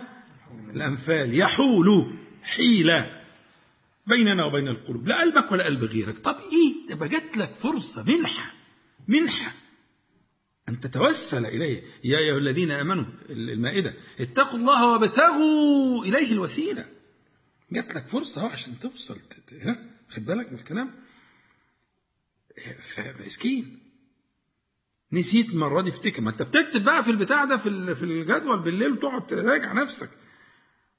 الأنفال 0.71 1.39
يحول 1.39 2.15
حيلة 2.43 3.25
بيننا 4.07 4.45
وبين 4.45 4.69
القلوب. 4.69 5.09
لا 5.09 5.21
قلبك 5.21 5.53
ولا 5.53 5.65
قلب 5.65 5.85
غيرك. 5.85 6.19
طب 6.19 6.37
إيه؟ 6.41 6.95
تبقى 6.95 7.09
جات 7.09 7.37
لك 7.37 7.49
فرصة 7.49 8.03
منحة 8.03 8.53
منحة. 9.09 9.68
أن 10.69 10.81
تتوسل 10.81 11.47
إليه. 11.47 11.83
يا 12.05 12.19
أيها 12.19 12.39
الذين 12.39 12.71
آمنوا 12.71 13.05
المائدة 13.31 13.95
اتقوا 14.21 14.59
الله 14.59 14.93
وابتغوا 14.93 16.05
إليه 16.05 16.33
الوسيلة. 16.33 16.87
جات 17.73 17.95
لك 17.95 18.07
فرصة 18.09 18.47
عشان 18.49 18.81
توصل 18.81 19.19
خد 20.09 20.25
بالك 20.25 20.53
من 20.53 20.59
الكلام؟ 20.59 20.91
فمسكين 22.81 23.79
نسيت 25.13 25.51
المرة 25.51 25.81
دي 25.81 25.91
افتكر. 25.91 26.23
ما 26.23 26.31
أنت 26.31 26.43
بتكتب 26.43 26.85
بقى 26.85 27.05
في 27.05 27.11
البتاع 27.11 27.45
ده 27.45 27.57
في 27.57 27.95
في 27.95 28.05
الجدول 28.05 28.59
بالليل 28.63 28.93
وتقعد 28.93 29.27
تراجع 29.27 29.73
نفسك. 29.73 30.09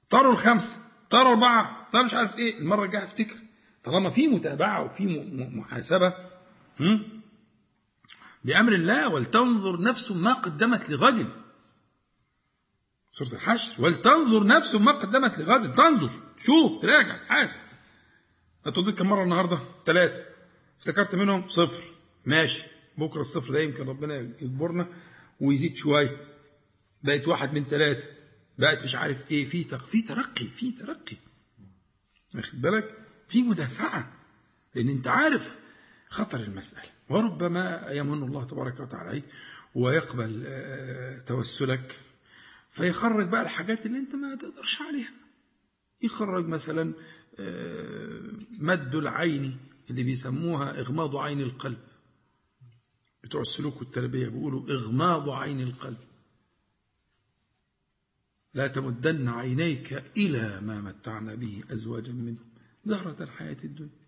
طاروا 0.10 0.32
الخمسة 0.32 0.76
طاروا 1.10 1.32
أربعة 1.32 1.90
طاروا 1.92 2.06
مش 2.06 2.14
عارف 2.14 2.38
إيه. 2.38 2.58
المرة 2.60 2.86
الجاية 2.86 3.04
افتكر 3.04 3.36
طالما 3.84 4.10
في 4.10 4.28
متابعة 4.28 4.84
وفي 4.86 5.06
محاسبة 5.54 6.14
بأمر 8.44 8.74
الله 8.74 9.10
ولتنظر 9.10 9.82
نفس 9.82 10.12
ما 10.12 10.34
قدمت 10.34 10.90
لغد. 10.90 11.30
سورة 13.12 13.34
الحشر. 13.34 13.84
ولتنظر 13.84 14.48
نفس 14.48 14.76
ما 14.76 14.92
قدمت 14.92 15.40
لغد. 15.40 15.76
تنظر. 15.76 16.12
شوف 16.46 16.82
تراجع 16.82 17.18
تحاسب 17.18 17.60
هتوديك 18.66 18.96
كم 18.96 19.08
مرة 19.10 19.24
النهاردة؟ 19.24 19.60
ثلاثة 19.86 20.26
افتكرت 20.80 21.16
منهم 21.16 21.50
صفر. 21.50 21.84
ماشي. 22.26 22.64
بكرة 22.98 23.22
الصفر 23.22 23.54
ده 23.54 23.60
يمكن 23.60 23.88
ربنا 23.88 24.16
يجبرنا 24.16 24.88
ويزيد 25.40 25.76
شوية. 25.76 26.28
بقت 27.04 27.28
واحد 27.28 27.54
من 27.54 27.64
ثلاثة 27.64 28.08
بقت 28.58 28.84
مش 28.84 28.96
عارف 28.96 29.32
إيه. 29.32 29.46
في 29.46 29.64
في 29.64 30.02
ترقي 30.02 30.46
في 30.46 30.72
ترقي. 30.72 31.18
واخد 32.36 32.62
بالك؟ 32.62 32.98
في 33.28 33.44
مدافعة. 33.44 34.14
لأن 34.76 34.90
أنت 34.90 35.08
عارف 35.08 35.60
خطر 36.10 36.40
المسألة. 36.40 36.99
وربما 37.10 37.88
يمن 37.92 38.24
الله 38.24 38.44
تبارك 38.44 38.80
وتعالى 38.80 39.24
ويقبل 39.76 40.46
توسلك. 41.28 42.00
فيخرج 42.72 43.28
بقى 43.28 43.42
الحاجات 43.42 43.86
اللي 43.86 43.98
أنت 43.98 44.16
ما 44.16 44.36
تقدرش 44.36 44.82
عليها. 44.82 45.12
يخرج 46.02 46.48
مثلا 46.48 46.94
مد 48.60 48.96
العين 48.96 49.58
اللي 49.90 50.04
بيسموها 50.04 50.80
إغماض 50.80 51.16
عين 51.16 51.42
القلب. 51.42 51.78
بتوع 53.24 53.42
السلوك 53.42 53.78
والتربية 53.82 54.28
بيقولوا 54.28 54.70
إغماض 54.70 55.30
عين 55.30 55.62
القلب. 55.62 55.98
لا 58.54 58.68
تمدن 58.68 59.28
عينيك 59.28 60.04
إلى 60.18 60.62
ما 60.62 60.82
متعنا 60.82 61.36
به 61.36 61.64
أزواجا 61.72 62.12
منهم. 62.12 62.50
زهرة 62.86 63.24
الحياة 63.24 63.58
الدنيا. 63.64 63.99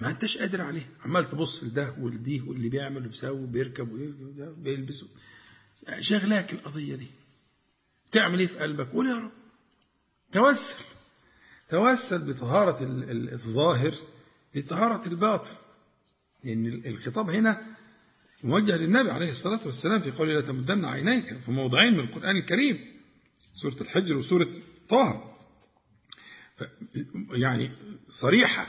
ما 0.00 0.10
أنتش 0.10 0.38
قادر 0.38 0.62
عليه 0.62 0.86
عمال 1.04 1.28
تبص 1.28 1.64
لده 1.64 1.94
ولديه 1.98 2.42
واللي 2.42 2.68
بيعمل 2.68 3.06
وبيسوي 3.06 3.42
وبيركب 3.42 3.92
وبيلبس. 4.38 5.04
شغلاك 6.00 6.52
القضية 6.52 6.94
دي. 6.96 7.06
تعمل 8.12 8.38
إيه 8.38 8.46
في 8.46 8.58
قلبك؟ 8.58 8.88
قول 8.88 9.06
يا 9.06 9.14
رب. 9.14 9.30
توسل. 10.32 10.84
توسل 11.68 12.32
بطهارة 12.32 12.78
الظاهر 13.32 13.94
لطهارة 14.54 15.08
الباطن. 15.08 15.50
يعني 16.44 16.88
الخطاب 16.88 17.30
هنا 17.30 17.66
موجه 18.44 18.76
للنبي 18.76 19.10
عليه 19.10 19.30
الصلاة 19.30 19.60
والسلام 19.64 20.00
في 20.00 20.10
قوله 20.10 20.32
لا 20.34 20.40
تمدن 20.40 20.84
عينيك 20.84 21.40
في 21.44 21.50
موضعين 21.50 21.92
من 21.92 22.00
القرآن 22.00 22.36
الكريم 22.36 22.96
سورة 23.54 23.76
الحجر 23.80 24.16
وسورة 24.16 24.48
طه. 24.88 25.34
يعني 27.30 27.70
صريحة. 28.10 28.66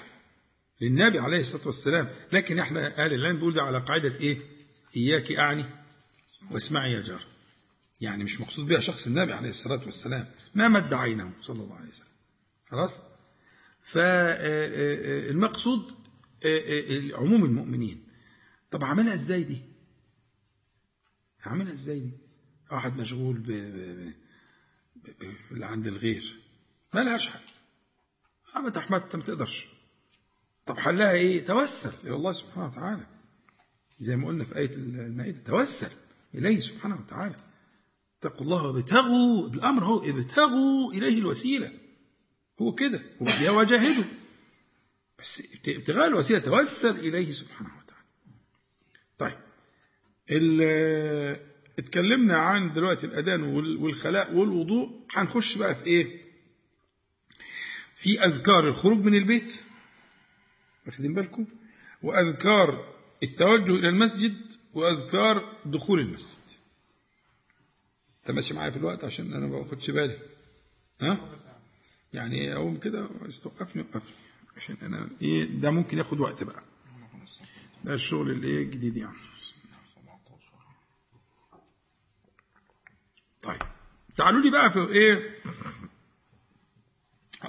للنبي 0.82 1.20
عليه 1.20 1.40
الصلاة 1.40 1.68
والسلام. 1.68 2.10
لكن 2.32 2.60
إحنا 2.60 3.06
أهل 3.06 3.14
العلم 3.14 3.36
بيقول 3.36 3.54
ده 3.54 3.64
على 3.64 3.80
قاعدة 3.80 4.16
إيه؟ 4.20 4.38
إياك 4.98 5.32
أعني 5.32 5.66
واسمعي 6.52 6.94
يا 6.94 7.02
جار. 7.02 7.26
يعني 8.02 8.24
مش 8.24 8.42
مقصود 8.42 8.68
بها 8.68 8.80
شخص 8.80 9.08
النبي 9.08 9.34
عليه 9.34 9.50
الصلاة 9.50 9.82
والسلام. 9.86 10.26
ما 10.56 10.68
مد 10.68 10.94
عينه 10.94 11.34
صلى 11.42 11.64
الله 11.64 11.76
عليه 11.76 11.90
وسلم. 11.90 12.08
خلاص؟ 12.70 13.00
فالمقصود 13.84 15.92
عموم 17.14 17.46
المؤمنين. 17.46 18.04
طب 18.72 18.84
عملها 18.84 19.14
إزاي 19.14 19.44
دي؟ 19.44 19.62
عملها 21.46 21.74
إزاي 21.74 22.00
دي؟ 22.00 22.12
واحد 22.72 22.98
مشغول 22.98 23.38
ب... 23.38 23.50
اللي 25.52 25.66
عند 25.66 25.88
الغير. 25.88 26.40
ما 26.94 27.00
لهاش 27.00 27.28
حل. 27.28 27.40
عملت 28.56 28.78
أحمد 28.78 29.02
أنت 29.02 29.16
ما 29.16 29.24
تقدرش. 29.24 29.66
طب 30.68 30.78
حلها 30.80 31.12
إيه؟ 31.12 31.46
توسل 31.46 31.92
إلى 32.08 32.16
الله 32.16 32.32
سبحانه 32.32 32.68
وتعالى. 32.68 33.08
زي 34.00 34.16
ما 34.16 34.28
قلنا 34.28 34.44
في 34.44 34.58
آية 34.58 34.76
المائدة 34.76 35.40
توسل 35.46 35.92
إليه 36.36 36.60
سبحانه 36.60 36.96
وتعالى. 37.06 37.36
اتقوا 38.20 38.42
الله 38.42 38.64
وابتغوا 38.64 39.48
الأمر 39.50 39.84
هو 39.86 40.04
ابتغوا 40.10 40.94
إليه 40.94 41.20
الوسيلة. 41.20 41.72
هو 42.62 42.76
كده 42.76 43.02
وبعدها 43.22 43.52
وجاهدوا. 43.52 44.04
بس 45.20 45.44
ابتغاء 45.68 46.08
الوسيلة 46.08 46.40
توسل 46.40 47.00
إليه 47.00 47.32
سبحانه 47.32 47.70
وتعالى. 47.78 48.04
طيب 49.18 49.38
اتكلمنا 51.80 52.38
عن 52.38 52.74
دلوقتي 52.74 53.06
الأذان 53.06 53.44
والخلاء 53.78 54.34
والوضوء. 54.36 55.06
هنخش 55.12 55.58
بقى 55.58 55.76
في 55.76 55.86
إيه؟ 55.86 56.22
في 57.96 58.26
أذكار 58.26 58.68
الخروج 58.68 59.00
من 59.00 59.16
البيت. 59.16 59.58
واخدين 60.88 61.14
بالكم؟ 61.14 61.46
وأذكار 62.04 62.94
التوجه 63.24 63.72
إلى 63.72 63.90
المسجد 63.90 64.36
وأذكار 64.74 65.58
دخول 65.66 66.00
المسجد. 66.00 66.38
أنت 68.22 68.32
ماشي 68.32 68.54
معايا 68.54 68.72
في 68.72 68.78
الوقت 68.78 69.04
عشان 69.04 69.34
أنا 69.34 69.48
ما 69.48 69.60
باخدش 69.62 69.92
بالي. 69.92 70.20
ها؟ 71.02 71.36
يعني 72.14 72.54
أقوم 72.54 72.78
كده 72.78 73.10
استوقفني 73.28 73.82
وقفني. 73.82 74.16
عشان 74.58 74.78
أنا 74.82 75.10
إيه 75.22 75.44
ده 75.46 75.72
ممكن 75.72 75.98
ياخد 75.98 76.20
وقت 76.20 76.44
بقى. 76.44 76.64
ده 77.84 77.94
الشغل 77.94 78.32
الايه 78.32 78.64
الجديد 78.64 78.98
يعني. 78.98 79.18
طيب. 83.42 83.62
تعالوا 84.16 84.42
لي 84.42 84.52
بقى 84.52 84.72
في 84.72 84.80
إيه 84.88 85.36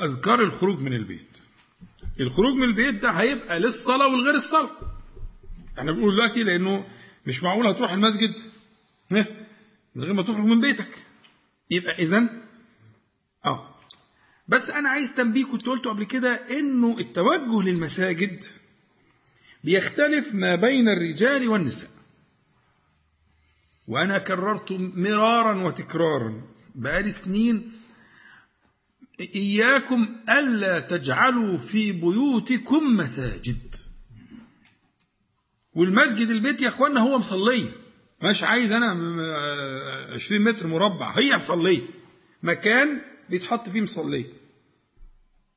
أذكار 0.01 0.41
الخروج 0.43 0.79
من 0.81 0.95
البيت. 0.95 1.28
الخروج 2.21 2.55
من 2.55 2.65
البيت 2.65 2.95
ده 2.95 3.11
هيبقى 3.11 3.61
للصلاة 3.61 4.07
والغير 4.09 4.35
الصلاة. 4.35 4.71
إحنا 5.79 5.93
بنقول 5.93 6.15
دلوقتي 6.15 6.43
لأنه 6.43 6.87
مش 7.27 7.43
معقول 7.43 7.67
هتروح 7.67 7.93
المسجد. 7.93 8.33
من 9.95 10.05
غير 10.05 10.13
ما 10.13 10.23
تخرج 10.23 10.45
من 10.45 10.61
بيتك. 10.61 10.99
يبقى 11.71 11.95
اذا 11.95 12.29
آه. 13.45 13.75
بس 14.49 14.71
أنا 14.71 14.89
عايز 14.89 15.15
تنبيه 15.15 15.45
كنت 15.45 15.67
قلته 15.67 15.91
قبل 15.91 16.05
كده 16.05 16.35
إنه 16.59 16.99
التوجه 16.99 17.63
للمساجد 17.63 18.45
بيختلف 19.65 20.35
ما 20.35 20.55
بين 20.55 20.89
الرجال 20.89 21.49
والنساء. 21.49 21.91
وأنا 23.89 24.19
كررت 24.19 24.73
مرارا 24.73 25.55
وتكرارا 25.63 26.43
بقالي 26.75 27.11
سنين 27.11 27.73
إياكم 29.21 30.17
ألا 30.31 30.81
تجعلوا 30.81 31.57
في 31.59 31.93
بيوتكم 31.93 32.97
مساجد. 32.97 33.77
والمسجد 35.75 36.29
البيت 36.31 36.61
يا 36.61 36.69
اخوانا 36.69 37.01
هو 37.01 37.19
مصليه 37.19 37.71
مش 38.23 38.43
عايز 38.43 38.73
أنا 38.73 38.91
20 40.15 40.41
متر 40.41 40.67
مربع. 40.67 41.11
هي 41.19 41.37
مصليه 41.37 41.81
مكان 42.43 43.01
بيتحط 43.31 43.69
فيه 43.69 43.81
مصليه 43.81 44.33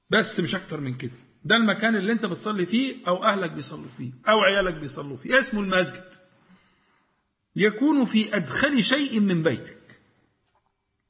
بس 0.10 0.40
مش 0.40 0.56
أكتر 0.56 0.80
من 0.80 0.98
كده. 0.98 1.12
ده 1.46 1.56
المكان 1.56 1.96
اللي 1.96 2.12
أنت 2.12 2.26
بتصلي 2.26 2.66
فيه 2.66 2.96
أو 3.08 3.24
أهلك 3.24 3.52
بيصلوا 3.52 3.90
فيه 3.98 4.12
أو 4.30 4.40
عيالك 4.42 4.74
بيصلوا 4.74 5.18
فيه. 5.18 5.40
اسمه 5.40 5.62
المسجد. 5.62 6.04
يكون 7.56 8.06
في 8.06 8.36
أدخل 8.36 8.84
شيء 8.84 9.20
من 9.20 9.44
بيتك. 9.44 10.02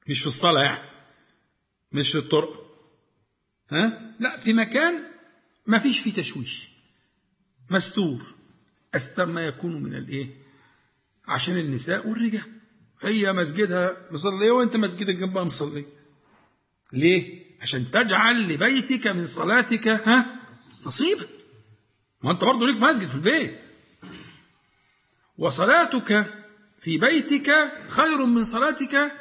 مش 0.08 0.20
في 0.20 0.28
الصلاة 0.28 0.64
يعني. 0.64 0.90
مش 1.93 2.12
في 2.12 2.17
الطرق. 2.17 2.77
ها؟ 3.69 4.15
لا 4.19 4.38
في 4.38 4.54
مكان 4.54 5.04
ما 5.65 5.80
فيش 5.80 5.99
فيه 5.99 6.13
تشويش. 6.13 6.69
مستور. 7.69 8.21
أستر 8.95 9.25
ما 9.25 9.45
يكون 9.45 9.84
من 9.84 9.95
الإيه؟ 9.95 10.27
عشان 11.27 11.58
النساء 11.58 12.08
والرجال. 12.08 12.51
هي 13.01 13.34
مسجدها 13.34 13.97
مصلية 14.12 14.51
وأنت 14.51 14.75
مسجدك 14.77 15.15
جنبها 15.15 15.43
مصلي. 15.43 15.86
ليه؟ 16.93 17.45
عشان 17.62 17.91
تجعل 17.91 18.47
لبيتك 18.49 19.08
من 19.08 19.25
صلاتك 19.27 19.88
ها؟ 19.88 20.39
نصيبا 20.86 21.27
ما 22.23 22.32
أنت 22.32 22.43
برضه 22.43 22.67
ليك 22.67 22.77
مسجد 22.77 23.08
في 23.08 23.15
البيت. 23.15 23.63
وصلاتك 25.38 26.34
في 26.82 26.97
بيتك 26.97 27.71
خير 27.88 28.25
من 28.25 28.43
صلاتك 28.43 29.12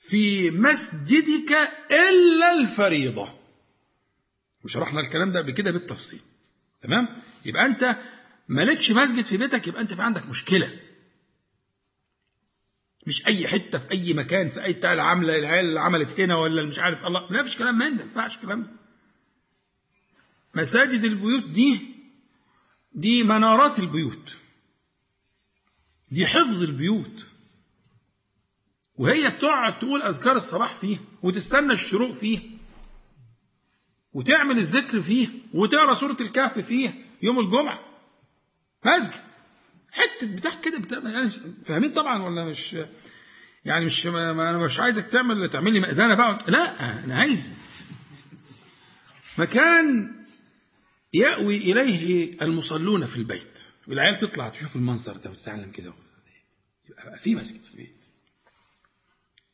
في 0.00 0.50
مسجدك 0.50 1.52
إلا 1.90 2.52
الفريضة. 2.52 3.28
وشرحنا 4.64 5.00
الكلام 5.00 5.32
ده 5.32 5.38
قبل 5.40 5.50
كده 5.50 5.70
بالتفصيل. 5.70 6.20
تمام؟ 6.80 7.22
يبقى 7.44 7.66
أنت 7.66 7.96
مالكش 8.48 8.90
مسجد 8.90 9.24
في 9.24 9.36
بيتك 9.36 9.66
يبقى 9.66 9.82
أنت 9.82 9.94
في 9.94 10.02
عندك 10.02 10.26
مشكلة. 10.26 10.80
مش 13.06 13.26
أي 13.26 13.48
حتة 13.48 13.78
في 13.78 13.90
أي 13.92 14.12
مكان 14.12 14.48
في 14.48 14.64
أي 14.64 14.72
بتاع 14.72 14.92
العاملة 14.92 15.36
العيال 15.36 15.66
اللي 15.66 15.80
عملت 15.80 16.20
هنا 16.20 16.36
ولا 16.36 16.62
مش 16.62 16.78
عارف 16.78 17.04
الله. 17.04 17.30
لا 17.30 17.42
فيش 17.42 17.56
كلام 17.56 17.78
من 17.78 17.96
ده 17.96 18.04
ما 18.04 18.10
ينفعش 18.10 18.38
كلام 18.38 18.62
ده. 18.62 18.70
مساجد 20.54 21.04
البيوت 21.04 21.44
دي 21.44 21.80
دي 22.92 23.22
منارات 23.22 23.78
البيوت. 23.78 24.34
دي 26.10 26.26
حفظ 26.26 26.62
البيوت. 26.62 27.26
وهي 28.98 29.28
بتقعد 29.28 29.78
تقول 29.78 30.02
أذكار 30.02 30.36
الصباح 30.36 30.74
فيه 30.74 30.96
وتستنى 31.22 31.72
الشروق 31.72 32.12
فيه 32.14 32.38
وتعمل 34.12 34.58
الذكر 34.58 35.02
فيه 35.02 35.28
وتقرأ 35.54 35.94
سورة 35.94 36.16
الكهف 36.20 36.58
فيه 36.58 36.90
يوم 37.22 37.40
الجمعة. 37.40 37.80
مسجد. 38.84 39.20
حتة 39.92 40.26
بتاع 40.26 40.54
كده 40.60 40.78
بتاع 40.78 40.98
يعني 40.98 41.30
فاهمين 41.64 41.92
طبعا 41.92 42.22
ولا 42.22 42.44
مش؟ 42.44 42.76
يعني 43.64 43.86
مش 43.86 44.06
ما 44.06 44.30
أنا 44.30 44.58
مش 44.58 44.80
عايزك 44.80 45.06
تعمل 45.06 45.50
تعمل 45.50 45.72
لي 45.72 45.80
مأذنة 45.80 46.14
بقى. 46.14 46.38
لا 46.48 47.04
أنا 47.04 47.14
عايز 47.18 47.52
مكان 49.38 50.14
يأوي 51.12 51.56
إليه 51.56 52.36
المصلون 52.42 53.06
في 53.06 53.16
البيت. 53.16 53.62
والعيال 53.88 54.18
تطلع 54.18 54.48
تشوف 54.48 54.76
المنظر 54.76 55.16
ده 55.16 55.30
وتتعلم 55.30 55.70
كده. 55.70 55.92
يبقى 56.90 57.18
في 57.18 57.34
مسجد 57.34 57.60
في 57.62 57.70
البيت. 57.70 57.97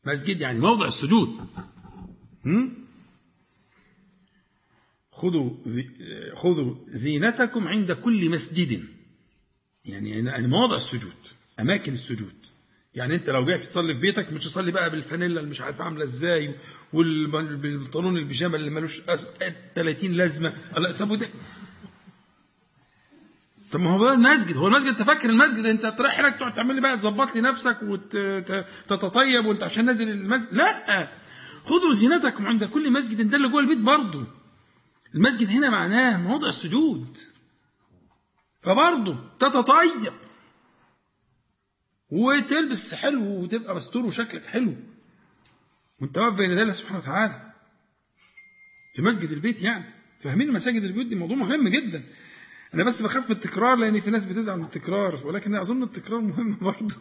مسجد 0.05 0.41
يعني 0.41 0.59
موضع 0.59 0.87
السجود. 0.87 1.37
خذوا 5.11 5.49
خذوا 6.35 6.75
زينتكم 6.87 7.67
عند 7.67 7.91
كل 7.91 8.29
مسجد. 8.29 8.83
يعني 9.85 10.09
يعني 10.09 10.47
مواضع 10.47 10.75
السجود 10.75 11.13
أماكن 11.59 11.93
السجود. 11.93 12.33
يعني 12.95 13.15
أنت 13.15 13.29
لو 13.29 13.45
جاي 13.45 13.57
تصلي 13.57 13.93
في 13.93 13.99
بيتك 13.99 14.33
مش 14.33 14.45
تصلي 14.45 14.71
بقى 14.71 14.89
بالفانيلا 14.89 15.39
اللي 15.39 15.51
مش 15.51 15.61
عارف 15.61 15.81
عاملة 15.81 16.03
إزاي 16.03 16.55
والبنطلون 16.93 18.17
البيجامة 18.17 18.55
اللي 18.55 18.69
ملوش 18.69 19.01
30 19.75 20.11
لازمة. 20.11 20.53
طب 20.99 21.11
وده؟ 21.11 21.27
طب 23.75 23.81
ما 23.81 23.89
هو 23.89 24.13
المسجد 24.13 24.57
هو 24.57 24.67
المسجد 24.67 24.95
تفكر 24.95 25.29
المسجد؟ 25.29 25.65
انت 25.65 25.85
تروح 25.85 26.19
هناك 26.19 26.35
تقعد 26.35 26.53
تعمل 26.53 26.75
لي 26.75 26.81
بقى 26.81 26.97
تظبط 26.97 27.35
لي 27.35 27.41
نفسك 27.41 27.77
وتتطيب 27.83 29.45
وانت 29.45 29.63
عشان 29.63 29.85
نازل 29.85 30.09
المسجد. 30.09 30.53
لا 30.53 31.07
خذوا 31.65 31.93
زينتكم 31.93 32.47
عند 32.47 32.63
كل 32.63 32.91
مسجد 32.91 33.29
ده 33.29 33.37
اللي 33.37 33.47
جوه 33.47 33.59
البيت 33.59 33.77
برضه. 33.77 34.27
المسجد 35.15 35.49
هنا 35.49 35.69
معناه 35.69 36.21
موضع 36.21 36.47
السجود. 36.47 37.17
فبرضه 38.61 39.17
تتطيب. 39.39 40.13
وتلبس 42.09 42.93
حلو 42.93 43.43
وتبقى 43.43 43.75
مستور 43.75 44.05
وشكلك 44.05 44.45
حلو. 44.45 44.75
وانت 46.01 46.17
واقف 46.17 46.33
بين 46.33 46.59
الله 46.59 46.71
سبحانه 46.71 46.99
وتعالى. 46.99 47.53
في 48.95 49.01
مسجد 49.01 49.31
البيت 49.31 49.61
يعني. 49.61 49.93
فاهمين 50.23 50.51
مساجد 50.53 50.83
البيوت 50.83 51.05
دي 51.05 51.15
موضوع 51.15 51.37
مهم 51.37 51.67
جدا. 51.67 52.03
أنا 52.75 52.83
بس 52.83 53.01
بخاف 53.01 53.29
من 53.29 53.35
التكرار 53.35 53.75
لأن 53.75 54.01
في 54.01 54.11
ناس 54.11 54.25
بتزعل 54.25 54.57
من 54.57 54.63
التكرار 54.65 55.27
ولكن 55.27 55.55
أظن 55.55 55.83
التكرار 55.83 56.19
مهم 56.19 56.57
برضه 56.61 56.95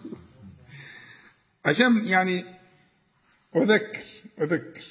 عشان 1.65 2.07
يعني 2.07 2.45
اذكر 3.57 4.05
اذكر 4.41 4.83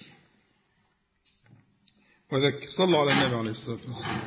وذكر. 2.32 2.69
صلوا 2.69 3.00
على 3.00 3.12
النبي 3.12 3.36
عليه 3.36 3.52
الصلاة 3.52 3.80
والسلام. 3.88 4.19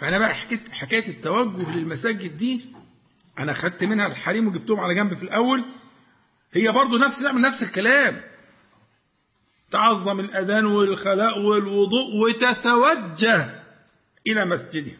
فانا 0.00 0.18
بقى 0.18 0.34
حكيت 0.34 0.68
حكاية 0.68 1.08
التوجه 1.08 1.70
للمساجد 1.70 2.38
دي 2.38 2.64
أنا 3.38 3.52
خدت 3.52 3.84
منها 3.84 4.06
الحريم 4.06 4.48
وجبتهم 4.48 4.80
على 4.80 4.94
جنب 4.94 5.14
في 5.14 5.22
الأول. 5.22 5.64
هي 6.52 6.72
برضه 6.72 7.06
نفس 7.06 7.22
تعمل 7.22 7.40
نفس 7.40 7.62
الكلام. 7.62 8.20
تعظم 9.70 10.20
الأذان 10.20 10.66
والخلاء 10.66 11.38
والوضوء 11.38 12.16
وتتوجه 12.16 13.62
إلى 14.26 14.44
مسجده. 14.44 14.92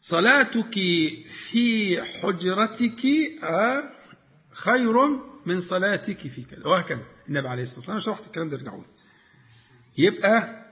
صلاتك 0.00 0.74
في 1.30 2.02
حجرتك 2.02 3.02
خير 4.52 5.06
من 5.46 5.60
صلاتك 5.60 6.18
في 6.18 6.42
كذا. 6.42 6.66
وهكذا. 6.66 7.02
النبي 7.28 7.48
عليه 7.48 7.62
الصلاة 7.62 7.78
والسلام 7.78 8.00
شرحت 8.00 8.26
الكلام 8.26 8.48
ده 8.50 8.56
ارجعوا 8.56 8.82
يبقى 9.98 10.64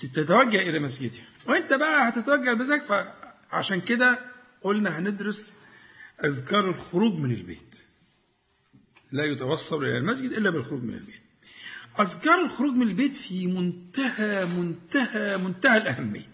تتوجه 0.00 0.68
إلى 0.68 0.78
مسجده. 0.78 1.22
وأنت 1.46 1.72
بقى 1.72 2.08
هتتوجه 2.08 2.52
لمسجدك 2.52 2.82
فعشان 3.50 3.80
كده 3.80 4.18
قلنا 4.62 4.98
هندرس 4.98 5.52
أذكار 6.24 6.70
الخروج 6.70 7.14
من 7.14 7.30
البيت. 7.32 7.79
لا 9.12 9.24
يتوصل 9.24 9.84
إلى 9.84 9.98
المسجد 9.98 10.32
إلا 10.32 10.50
بالخروج 10.50 10.82
من 10.82 10.94
البيت. 10.94 11.20
أذكار 12.00 12.44
الخروج 12.44 12.74
من 12.74 12.88
البيت 12.88 13.16
في 13.16 13.46
منتهى 13.46 14.46
منتهى 14.46 15.36
منتهى 15.36 15.76
الأهمية. 15.76 16.30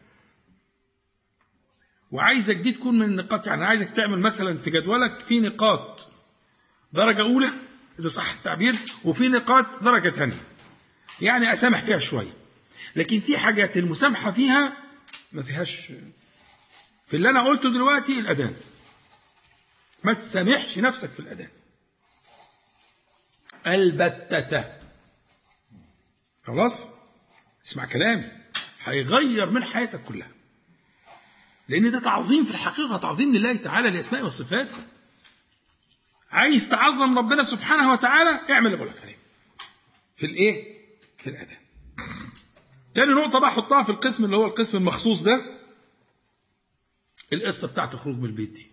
وعايزك 2.10 2.56
دي 2.56 2.72
تكون 2.72 2.98
من 2.98 3.06
النقاط 3.06 3.46
يعني 3.46 3.64
عايزك 3.64 3.90
تعمل 3.90 4.18
مثلا 4.18 4.58
في 4.58 4.70
جدولك 4.70 5.24
في 5.24 5.40
نقاط 5.40 6.08
درجة 6.92 7.20
أولى 7.22 7.50
إذا 7.98 8.08
صح 8.08 8.32
التعبير 8.32 8.74
وفي 9.04 9.28
نقاط 9.28 9.82
درجة 9.82 10.10
ثانية. 10.10 10.42
يعني 11.20 11.52
أسامح 11.52 11.80
فيها 11.80 11.98
شوية. 11.98 12.32
لكن 12.96 13.20
في 13.20 13.38
حاجات 13.38 13.76
المسامحة 13.76 14.30
فيها 14.30 14.72
ما 15.32 15.42
فيهاش. 15.42 15.92
في 17.06 17.16
اللي 17.16 17.30
أنا 17.30 17.42
قلته 17.42 17.70
دلوقتي 17.70 18.18
الأذان. 18.18 18.54
ما 20.04 20.12
تسامحش 20.12 20.78
نفسك 20.78 21.08
في 21.08 21.20
الأذان. 21.20 21.48
البتة. 23.66 24.64
خلاص؟ 26.46 26.88
اسمع 27.66 27.84
كلامي. 27.84 28.28
هيغير 28.84 29.50
من 29.50 29.64
حياتك 29.64 30.04
كلها. 30.04 30.30
لأن 31.68 31.90
ده 31.90 31.98
تعظيم 32.00 32.44
في 32.44 32.50
الحقيقة 32.50 32.96
تعظيم 32.96 33.36
لله 33.36 33.56
تعالى 33.56 33.90
لأسمائه 33.90 34.22
وصفاته. 34.22 34.76
عايز 36.30 36.68
تعظم 36.68 37.18
ربنا 37.18 37.42
سبحانه 37.42 37.92
وتعالى 37.92 38.40
اعمل 38.50 38.66
اللي 38.66 38.76
بقول 38.76 38.88
لك 38.88 39.00
عليه. 39.02 39.18
في 40.16 40.26
الإيه؟ 40.26 40.76
في 41.18 41.30
الأداء. 41.30 41.58
تاني 42.94 43.12
نقطة 43.12 43.38
بقى 43.38 43.50
حطها 43.50 43.82
في 43.82 43.88
القسم 43.90 44.24
اللي 44.24 44.36
هو 44.36 44.46
القسم 44.46 44.76
المخصوص 44.76 45.22
ده. 45.22 45.60
القصة 47.32 47.68
بتاعت 47.72 47.94
الخروج 47.94 48.16
من 48.16 48.24
البيت 48.24 48.50
دي. 48.50 48.66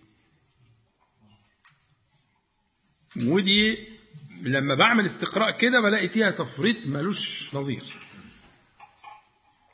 ودي 3.27 3.92
لما 4.41 4.75
بعمل 4.75 5.05
استقراء 5.05 5.51
كده 5.57 5.81
بلاقي 5.81 6.09
فيها 6.09 6.31
تفريط 6.31 6.75
ملوش 6.85 7.49
نظير. 7.53 7.83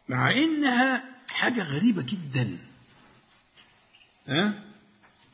مع 0.09 0.31
إنها 0.31 1.03
حاجة 1.29 1.63
غريبة 1.63 2.01
جدا. 2.01 2.57
ها؟ 4.27 4.63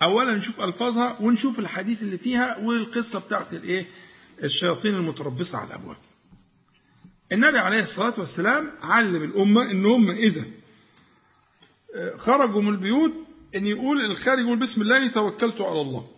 اولا 0.01 0.36
نشوف 0.36 0.61
ألفاظها 0.61 1.17
ونشوف 1.19 1.59
الحديث 1.59 2.03
اللي 2.03 2.17
فيها 2.17 2.57
والقصة 2.57 3.19
بتاعت 3.19 3.53
الإيه؟ 3.53 3.86
الشياطين 4.43 4.95
المتربصة 4.95 5.57
على 5.57 5.67
الأبواب. 5.67 5.97
النبي 7.32 7.59
عليه 7.59 7.82
الصلاة 7.82 8.13
والسلام 8.17 8.71
علم 8.84 9.23
الأمة 9.23 9.71
إن 9.71 9.86
هم 9.86 10.11
إذا 10.11 10.43
خرجوا 12.17 12.61
من 12.61 12.69
البيوت 12.69 13.13
إن 13.55 13.65
يقول 13.67 14.05
الخارج 14.05 14.39
يقول 14.39 14.59
بسم 14.59 14.82
الله 14.82 15.07
توكلت 15.07 15.61
على 15.61 15.82
الله. 15.82 16.14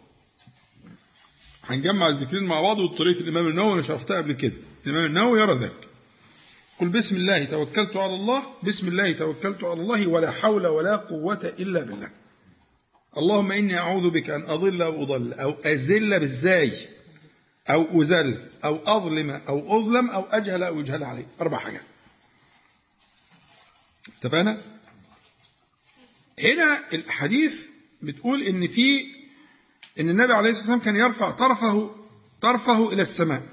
هنجمع 1.68 2.08
الذكرين 2.08 2.44
مع 2.44 2.62
بعض 2.62 2.80
وطريقة 2.80 3.20
الإمام 3.20 3.48
النووي 3.48 3.74
أنا 3.74 3.82
شرحتها 3.82 4.18
قبل 4.18 4.34
كده. 4.34 4.54
الإمام 4.86 5.06
النووي 5.06 5.40
يرى 5.40 5.54
ذلك. 5.54 5.88
قل 6.80 6.90
بسم 6.90 7.16
الله 7.16 7.44
توكلت 7.44 7.96
على 7.96 8.14
الله. 8.14 8.44
بسم 8.64 8.88
الله 8.88 9.12
توكلت 9.12 9.64
على 9.64 9.82
الله 9.82 10.08
ولا 10.08 10.32
حول 10.32 10.68
ولا 10.68 10.96
قوة 10.96 11.54
إلا 11.60 11.84
بالله. 11.84 12.10
اللهم 13.18 13.52
إني 13.52 13.78
أعوذ 13.78 14.10
بك 14.10 14.30
أن 14.30 14.42
أضل 14.42 14.82
أو 14.82 15.04
أضل 15.04 15.34
أو 15.34 15.56
أزل 15.66 16.20
بالزاي 16.20 16.72
أو 17.70 18.02
أزل 18.02 18.38
أو 18.64 18.98
أظلم 18.98 19.30
أو 19.30 19.80
أظلم 19.80 20.10
أو 20.10 20.26
أجهل 20.32 20.64
أو 20.64 20.80
يجهل 20.80 21.04
علي. 21.04 21.26
أربع 21.42 21.58
حاجات. 21.58 21.82
اتفقنا؟ 24.18 24.62
هنا 26.40 26.80
الحديث 26.94 27.68
بتقول 28.02 28.42
إن 28.42 28.68
في 28.68 29.17
إن 30.00 30.10
النبي 30.10 30.34
عليه 30.34 30.50
الصلاة 30.50 30.72
والسلام 30.74 30.80
كان 30.80 30.96
يرفع 30.96 31.32
طرفه 31.32 31.96
طرفه 32.42 32.94
إلى 32.94 33.02
السماء 33.02 33.48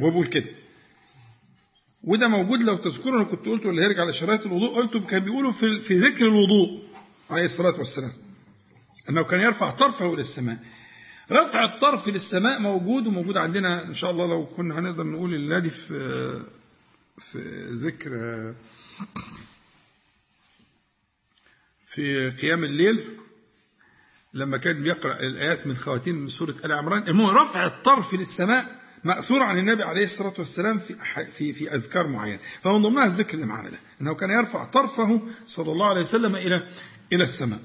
وهو 0.00 0.10
بيقول 0.10 0.26
كده. 0.26 0.48
وده 2.04 2.28
موجود 2.28 2.62
لو 2.62 2.76
تذكروا 2.76 3.20
أنا 3.20 3.24
كنت 3.28 3.46
قلته 3.46 3.70
اللي 3.70 3.82
هيرجع 3.82 4.04
لشرايط 4.04 4.46
الوضوء 4.46 4.74
قلته 4.76 5.00
كان 5.00 5.20
بيقولوا 5.20 5.52
في 5.52 5.80
في 5.80 5.94
ذكر 5.94 6.24
الوضوء 6.28 6.82
عليه 7.30 7.44
الصلاة 7.44 7.78
والسلام 7.78 8.12
إنه 9.10 9.22
كان 9.24 9.40
يرفع 9.40 9.70
طرفه 9.70 10.14
إلى 10.14 10.20
السماء. 10.20 10.58
رفع 11.32 11.64
الطرف 11.64 12.08
للسماء 12.08 12.58
موجود 12.60 13.06
وموجود 13.06 13.36
عندنا 13.36 13.84
إن 13.86 13.94
شاء 13.94 14.10
الله 14.10 14.26
لو 14.26 14.46
كنا 14.46 14.78
هنقدر 14.78 15.04
نقول 15.04 15.34
الليلة 15.34 15.58
دي 15.58 15.70
في 15.70 16.40
في 17.18 17.38
ذكر 17.70 18.10
في 21.86 22.30
قيام 22.30 22.64
الليل. 22.64 23.04
لما 24.34 24.56
كان 24.56 24.82
بيقرا 24.82 25.20
الآيات 25.20 25.66
من 25.66 25.76
خواتيم 25.76 26.28
سورة 26.28 26.54
آل 26.64 26.72
عمران 26.72 27.08
المهم 27.08 27.36
رفع 27.36 27.66
الطرف 27.66 28.14
للسماء 28.14 28.80
ماثور 29.04 29.42
عن 29.42 29.58
النبي 29.58 29.82
عليه 29.82 30.04
الصلاة 30.04 30.34
والسلام 30.38 30.78
في 30.78 30.94
في 31.32 31.52
في 31.52 31.74
أذكار 31.74 32.06
معينة. 32.06 32.38
فمن 32.62 32.82
ضمنها 32.82 33.06
الذكر 33.06 33.34
اللي 33.34 33.46
معانا 33.46 33.68
ده 33.70 33.78
إنه 34.00 34.14
كان 34.14 34.30
يرفع 34.30 34.64
طرفه 34.64 35.20
صلى 35.44 35.72
الله 35.72 35.86
عليه 35.88 36.00
وسلم 36.00 36.36
إلى 36.36 36.66
إلى 37.12 37.24
السماء. 37.24 37.60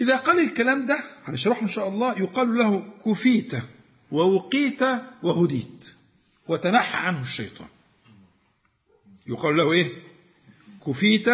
إذا 0.00 0.16
قال 0.16 0.38
الكلام 0.40 0.86
ده 0.86 1.00
هنشرحه 1.24 1.62
إن 1.62 1.68
شاء 1.68 1.88
الله 1.88 2.18
يقال 2.18 2.54
له 2.58 2.92
كفيت 3.06 3.52
ووقيت 4.12 4.80
وهديت 5.22 5.84
وتنحى 6.48 6.98
عنه 6.98 7.22
الشيطان. 7.22 7.68
يقال 9.26 9.56
له 9.56 9.72
إيه؟ 9.72 9.88
كفيت 10.86 11.26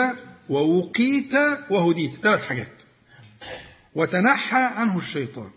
ووقيت 0.49 1.33
وهديت. 1.71 2.11
ثلاث 2.23 2.47
حاجات. 2.49 2.69
وتنحى 3.95 4.63
عنه 4.63 4.99
الشيطان. 4.99 5.51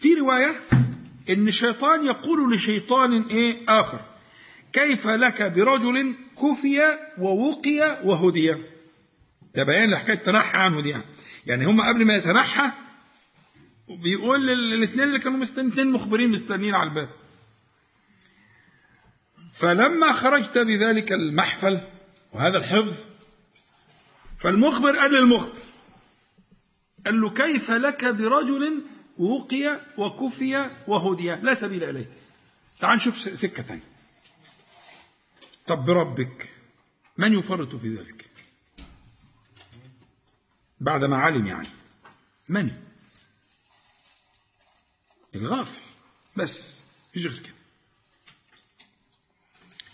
في 0.00 0.14
رواية 0.14 0.54
إن 1.30 1.50
شيطان 1.50 2.04
يقول 2.06 2.54
لشيطان 2.54 3.22
إيه 3.22 3.56
آخر 3.68 4.00
كيف 4.72 5.06
لك 5.06 5.42
برجل 5.42 6.14
كفي 6.42 6.80
ووقي 7.18 8.00
وهدي؟ 8.04 8.54
ده 9.54 9.62
بيان 9.62 9.90
لحكاية 9.90 10.16
تنحى 10.16 10.58
عنه 10.58 10.80
دي 10.80 10.88
يعني. 10.88 11.04
يعني 11.46 11.64
هم 11.64 11.80
قبل 11.80 12.04
ما 12.04 12.14
يتنحى 12.14 12.70
بيقول 13.88 14.46
للاثنين 14.46 15.02
اللي 15.02 15.18
كانوا 15.18 15.38
مستنيين 15.38 15.92
مخبرين 15.92 16.30
مستنيين 16.30 16.74
على 16.74 16.88
الباب. 16.88 17.08
فلما 19.54 20.12
خرجت 20.12 20.58
بذلك 20.58 21.12
المحفل 21.12 21.80
وهذا 22.32 22.58
الحفظ 22.58 22.94
فالمخبر 24.38 24.96
قال 24.96 25.12
للمخبر 25.12 25.63
قال 27.06 27.20
له 27.20 27.30
كيف 27.30 27.70
لك 27.70 28.04
برجل 28.04 28.82
وقي 29.18 29.80
وكفي 29.98 30.70
وهدي؟ 30.86 31.34
لا 31.34 31.54
سبيل 31.54 31.84
إليه. 31.84 32.10
تعال 32.80 32.96
نشوف 32.96 33.38
سكة 33.38 33.62
ثانية 33.62 33.94
طب 35.66 35.84
بربك 35.84 36.52
من 37.18 37.32
يفرط 37.32 37.76
في 37.76 37.96
ذلك؟ 37.96 38.30
بعد 40.80 41.04
ما 41.04 41.16
علم 41.16 41.46
يعني. 41.46 41.68
من؟ 42.48 42.70
الغافل. 45.34 45.80
بس 46.36 46.82
مفيش 47.10 47.26
غير 47.26 47.38
كده. 47.38 47.54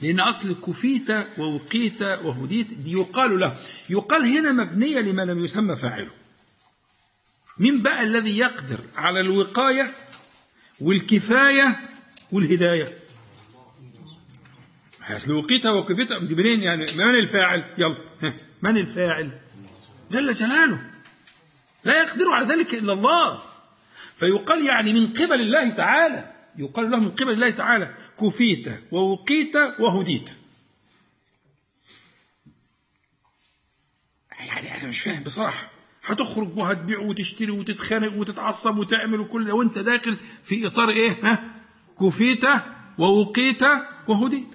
لأن 0.01 0.21
أصل 0.21 0.61
كفيت 0.61 1.11
ووقيت 1.39 2.03
وهديت 2.03 2.75
دي 2.75 2.93
يقال 2.93 3.41
له. 3.41 3.61
يقال 3.89 4.27
هنا 4.27 4.53
مبنية 4.53 5.01
لما 5.01 5.23
لم 5.23 5.45
يسمى 5.45 5.77
فاعله. 5.77 6.20
مين 7.61 7.83
بقى 7.83 8.03
الذي 8.03 8.39
يقدر 8.39 8.81
على 8.97 9.21
الوقاية 9.21 9.95
والكفاية 10.81 11.81
والهداية؟ 12.33 12.99
أصل 15.03 15.33
وقيت 15.33 15.67
وكفيت 15.67 16.13
دي 16.13 16.35
منين 16.35 16.63
يعني؟ 16.63 16.87
من 16.95 17.03
الفاعل؟ 17.03 17.75
يلا. 17.79 17.97
من 18.63 18.77
الفاعل؟ 18.77 19.31
جل 20.11 20.35
جلاله. 20.35 20.91
لا 21.85 22.03
يقدر 22.03 22.29
على 22.29 22.47
ذلك 22.47 22.75
إلا 22.75 22.93
الله. 22.93 23.43
فيقال 24.17 24.67
يعني 24.67 24.93
من 24.93 25.07
قبل 25.07 25.41
الله 25.41 25.69
تعالى. 25.69 26.33
يقال 26.59 26.91
له 26.91 27.01
من 27.01 27.11
قبل 27.11 27.31
الله 27.33 27.51
تعالى 27.51 27.95
كفيت 28.21 28.69
ووقيت 28.93 29.57
وهديت. 29.79 30.31
يعني 34.39 34.77
أنا 34.77 34.89
مش 34.89 35.01
فاهم 35.01 35.23
بصراحة. 35.23 35.80
هتخرج 36.13 36.59
وهتبيع 36.59 36.99
وتشتري 36.99 37.51
وتتخانق 37.51 38.17
وتتعصب 38.17 38.79
وتعمل 38.79 39.21
وكل 39.21 39.45
ده 39.45 39.55
وانت 39.55 39.79
داخل 39.79 40.17
في 40.43 40.67
إطار 40.67 40.89
إيه؟ 40.89 41.11
ها؟ 41.23 41.55
كفيت 42.01 42.45
ووقيت 42.99 43.63
وهديت. 44.09 44.49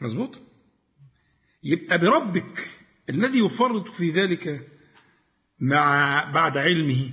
مظبوط؟ 0.00 0.38
يبقى 1.64 1.98
بربك 1.98 2.70
الذي 3.10 3.38
يفرط 3.38 3.88
في 3.88 4.10
ذلك 4.10 4.68
مع 5.60 6.24
بعد 6.30 6.56
علمه. 6.56 7.10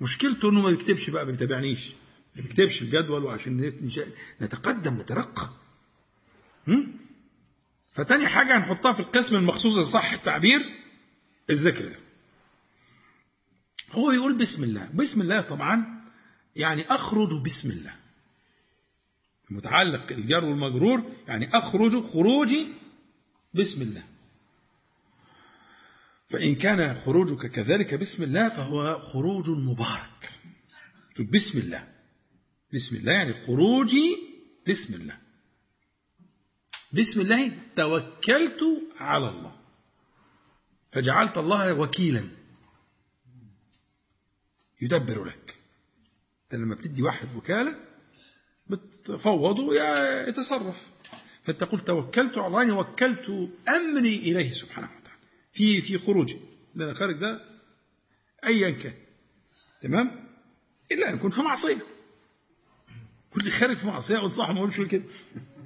مشكلته 0.00 0.50
إنه 0.50 0.60
ما 0.62 0.70
بيكتبش 0.70 1.10
بقى 1.10 1.24
ما 1.24 1.30
بيتابعنيش. 1.30 1.90
ما 2.36 2.42
بيكتبش 2.42 2.82
الجدول 2.82 3.24
وعشان 3.24 3.72
نتقدم 4.40 4.94
نترقى 5.00 5.48
فتاني 7.92 8.28
حاجة 8.28 8.56
هنحطها 8.58 8.92
في 8.92 9.00
القسم 9.00 9.36
المخصوص 9.36 9.78
صح 9.92 10.12
التعبير 10.12 10.62
الذكر 11.50 11.84
ده. 11.84 11.98
هو 13.92 14.10
يقول 14.10 14.38
بسم 14.38 14.64
الله. 14.64 14.90
بسم 14.94 15.20
الله 15.20 15.40
طبعا 15.40 16.02
يعني 16.56 16.82
أخرج 16.82 17.42
بسم 17.44 17.70
الله. 17.70 17.94
متعلق 19.50 20.12
الجر 20.12 20.44
والمجرور 20.44 21.12
يعني 21.28 21.48
أخرج 21.58 22.06
خروجي 22.06 22.68
بسم 23.54 23.82
الله. 23.82 24.02
فإن 26.28 26.54
كان 26.54 27.00
خروجك 27.04 27.50
كذلك 27.50 27.94
بسم 27.94 28.22
الله 28.22 28.48
فهو 28.48 29.00
خروج 29.00 29.50
مبارك. 29.50 30.30
بسم 31.32 31.58
الله. 31.58 31.88
بسم 32.74 32.96
الله 32.96 33.12
يعني 33.12 33.34
خروجي 33.46 34.16
بسم 34.68 34.94
الله. 34.94 35.21
بسم 36.92 37.20
الله 37.20 37.52
توكلت 37.76 38.64
على 38.98 39.28
الله. 39.28 39.56
فجعلت 40.92 41.38
الله 41.38 41.74
وكيلا. 41.74 42.24
يدبر 44.80 45.24
لك. 45.24 45.54
لما 46.52 46.74
بتدي 46.74 47.02
واحد 47.02 47.36
وكالة 47.36 47.76
بتفوضه 48.66 49.74
يتصرف 50.28 50.80
فتقول 51.44 51.80
توكلت 51.80 52.38
على 52.38 52.46
الله 52.46 52.60
يعني 52.62 52.72
وكلت 52.72 53.50
أمري 53.68 54.16
إليه 54.16 54.52
سبحانه 54.52 54.86
وتعالى. 54.86 55.20
في 55.52 55.82
في 55.82 55.98
خروجي 55.98 56.40
لأن 56.74 56.94
خارج 56.94 57.16
ده 57.16 57.44
ايا 58.44 58.70
كان. 58.70 58.94
تمام؟ 59.82 60.28
إلا 60.92 61.10
أن 61.10 61.14
يكون 61.14 61.30
في 61.30 61.40
معصية. 61.42 61.82
كل 63.30 63.50
خارج 63.50 63.76
في 63.76 63.86
معصية 63.86 64.16
أقول 64.18 64.32
صح 64.32 64.50
ما 64.50 64.58
أقولش 64.58 64.80
كده. 64.80 65.04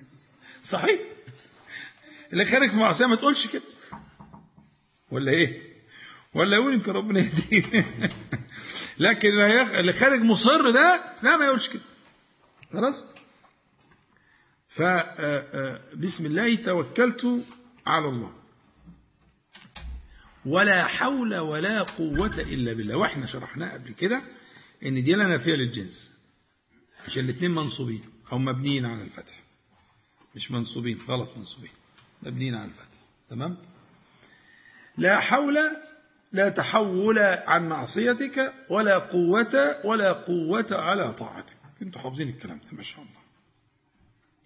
صحيح؟ 0.65 1.16
اللي 2.33 2.45
خارج 2.45 2.71
في 2.71 2.77
معصية 2.77 3.07
ما 3.07 3.17
تقولش 3.17 3.47
كده. 3.47 3.63
ولا 5.11 5.33
إيه؟ 5.33 5.63
ولا 6.35 6.57
يقول 6.57 6.75
يمكن 6.75 6.93
ربنا 6.93 7.21
يهديه. 7.21 7.85
لكن 8.99 9.41
اللي 9.41 9.93
خارج 9.93 10.21
مصر 10.21 10.71
ده 10.71 11.01
لا 11.23 11.37
ما 11.37 11.45
يقولش 11.45 11.69
كده. 11.69 11.83
خلاص؟ 12.73 13.05
فبسم 14.69 16.27
الله 16.27 16.55
توكلت 16.55 17.45
على 17.87 18.09
الله. 18.09 18.33
ولا 20.47 20.85
حول 20.85 21.37
ولا 21.37 21.83
قوة 21.83 22.41
إلا 22.41 22.73
بالله. 22.73 22.97
وإحنا 22.97 23.27
شرحناه 23.27 23.73
قبل 23.73 23.93
كده 23.93 24.23
إن 24.87 25.05
دي 25.05 25.13
لا 25.15 25.27
نافية 25.27 25.55
للجنس. 25.55 26.17
عشان 27.07 27.25
الاثنين 27.25 27.51
منصوبين 27.51 28.05
أو 28.33 28.39
مبنيين 28.39 28.85
على 28.85 29.03
الفتح. 29.03 29.43
مش 30.35 30.51
منصوبين 30.51 30.99
غلط 31.09 31.37
منصوبين. 31.37 31.71
مبنيين 32.23 32.55
على 32.55 32.65
الفتح. 32.65 32.99
تمام؟ 33.31 33.57
لا 34.99 35.21
حول 35.21 35.59
لا 36.33 36.49
تحول 36.49 37.19
عن 37.19 37.69
معصيتك 37.69 38.53
ولا 38.69 38.99
قوة 38.99 39.77
ولا 39.85 40.13
قوة 40.13 40.67
على 40.71 41.13
طاعتك. 41.13 41.57
أنتوا 41.83 42.01
حافظين 42.01 42.29
الكلام 42.29 42.59
ده 42.71 42.77
ما 42.77 42.83
شاء 42.83 42.99
الله. 42.99 43.21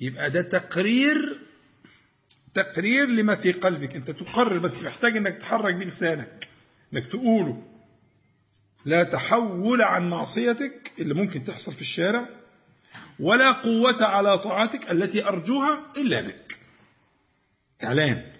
يبقى 0.00 0.30
ده 0.30 0.42
تقرير 0.42 1.40
تقرير 2.54 3.06
لما 3.08 3.34
في 3.34 3.52
قلبك. 3.52 3.96
انت 3.96 4.10
تقرر 4.10 4.58
بس 4.58 4.84
محتاج 4.84 5.16
انك 5.16 5.36
تحرك 5.36 5.74
بلسانك 5.74 6.48
انك 6.92 7.06
تقوله. 7.06 7.62
لا 8.84 9.02
تحول 9.02 9.82
عن 9.82 10.10
معصيتك 10.10 10.92
اللي 10.98 11.14
ممكن 11.14 11.44
تحصل 11.44 11.72
في 11.72 11.80
الشارع 11.80 12.28
ولا 13.20 13.52
قوة 13.52 14.04
على 14.04 14.38
طاعتك 14.38 14.90
التي 14.90 15.28
أرجوها 15.28 15.78
إلا 15.96 16.20
بك. 16.20 16.59
إعلان. 17.84 18.32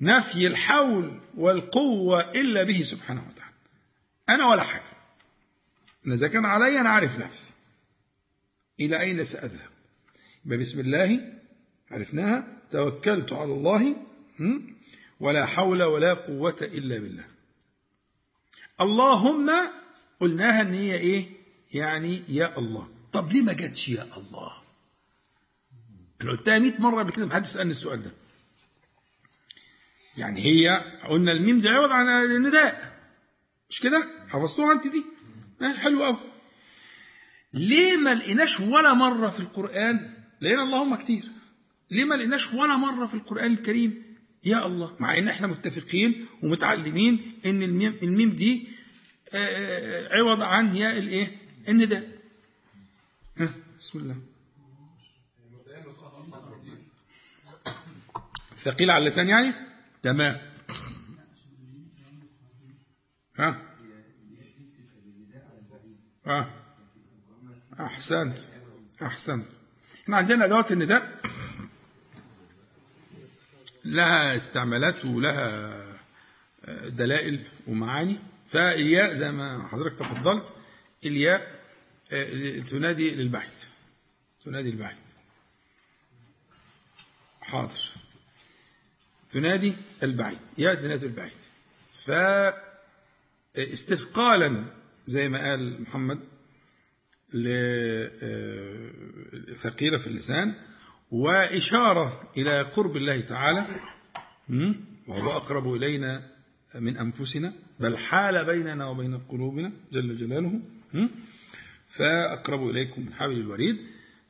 نفي 0.00 0.46
الحول 0.46 1.20
والقوة 1.36 2.20
إلا 2.20 2.62
به 2.62 2.82
سبحانه 2.82 3.28
وتعالى. 3.28 3.54
أنا 4.28 4.48
ولا 4.48 4.62
حاجة. 4.62 4.82
إذا 6.06 6.28
كان 6.28 6.44
علي 6.44 6.80
أنا 6.80 6.88
عارف 6.88 7.18
نفسي. 7.18 7.52
إلى 8.80 9.00
أين 9.00 9.24
سأذهب؟ 9.24 9.70
يبقى 10.44 10.58
بسم 10.58 10.80
الله 10.80 11.32
عرفناها. 11.90 12.48
توكلت 12.70 13.32
على 13.32 13.52
الله 13.52 13.96
ولا 15.20 15.46
حول 15.46 15.82
ولا 15.82 16.14
قوة 16.14 16.56
إلا 16.62 16.98
بالله. 16.98 17.24
اللهم 18.80 19.50
قلناها 20.20 20.60
إن 20.60 20.74
هي 20.74 20.94
إيه؟ 20.94 21.24
يعني 21.74 22.22
يا 22.28 22.58
الله. 22.58 22.88
طب 23.12 23.32
ليه 23.32 23.42
ما 23.42 23.52
جاتش 23.52 23.88
يا 23.88 24.06
الله؟ 24.16 24.65
أنا 26.22 26.30
قلتها 26.30 26.58
100 26.58 26.80
مرة 26.80 27.02
قبل 27.02 27.12
كده 27.12 27.26
محدش 27.26 27.48
سألني 27.48 27.70
السؤال 27.70 28.02
ده. 28.02 28.10
يعني 30.16 30.40
هي 30.40 30.82
قلنا 31.08 31.32
الميم 31.32 31.60
دي 31.60 31.68
عوض 31.68 31.90
عن 31.90 32.08
النداء. 32.08 33.00
مش 33.70 33.80
كده؟ 33.80 34.06
حفظتوها 34.28 34.72
أنت 34.72 34.86
دي؟ 34.86 35.04
حلو 35.76 36.04
قوي 36.04 36.18
ليه 37.54 37.96
ما 37.96 38.14
لقيناش 38.14 38.60
ولا 38.60 38.94
مرة 38.94 39.30
في 39.30 39.40
القرآن؟ 39.40 40.14
لقينا 40.40 40.62
اللهم 40.62 40.94
كتير. 40.94 41.24
ليه 41.90 42.04
ما 42.04 42.14
لقيناش 42.14 42.52
ولا 42.52 42.76
مرة 42.76 43.06
في 43.06 43.14
القرآن 43.14 43.52
الكريم؟ 43.52 44.16
يا 44.44 44.66
الله. 44.66 44.96
مع 45.00 45.18
إن 45.18 45.28
إحنا 45.28 45.46
متفقين 45.46 46.26
ومتعلمين 46.42 47.32
إن 47.46 47.62
الميم, 48.02 48.30
دي 48.30 48.68
عوض 50.10 50.42
عن 50.42 50.76
ياء 50.76 50.98
الإيه؟ 50.98 51.38
النداء. 51.68 52.08
بسم 53.80 53.98
الله. 53.98 54.16
ثقيل 58.66 58.90
على 58.90 59.02
اللسان 59.02 59.28
يعني؟ 59.28 59.54
تمام. 60.02 60.36
ها؟ 63.38 63.62
ها؟ 66.26 66.50
أحسنت. 67.80 68.38
أحسنت. 69.02 69.46
إحنا 70.02 70.16
عندنا 70.16 70.44
أدوات 70.44 70.72
النداء. 70.72 71.20
لها 73.84 74.36
استعمالات 74.36 75.04
ولها 75.04 75.96
دلائل 76.88 77.44
ومعاني. 77.66 78.18
فالياء 78.48 79.12
زي 79.12 79.32
ما 79.32 79.68
حضرتك 79.68 79.98
تفضلت 79.98 80.46
الياء 81.04 81.60
تنادي 82.70 83.10
للبعيد. 83.10 83.50
تنادي 84.44 84.70
البعيد 84.70 84.98
حاضر. 87.40 87.95
تنادي 89.30 89.72
البعيد 90.02 90.38
يا 90.58 90.74
تنادي 90.74 91.06
البعيد. 91.06 91.32
فاستثقالا 93.54 94.64
زي 95.06 95.28
ما 95.28 95.50
قال 95.50 95.82
محمد 95.82 96.18
ثقيلة 99.56 99.98
في 99.98 100.06
اللسان 100.06 100.54
وإشارة 101.10 102.30
إلى 102.36 102.62
قرب 102.62 102.96
الله 102.96 103.20
تعالى 103.20 103.66
وهو 105.06 105.36
أقرب 105.36 105.74
إلينا 105.74 106.30
من 106.74 106.96
أنفسنا 106.96 107.52
بل 107.80 107.98
حال 107.98 108.44
بيننا 108.44 108.86
وبين 108.86 109.18
قلوبنا 109.18 109.72
جل 109.92 110.16
جلاله 110.16 110.60
فأقرب 111.88 112.70
إليكم 112.70 113.02
من 113.02 113.14
حبل 113.14 113.32
الوريد 113.32 113.76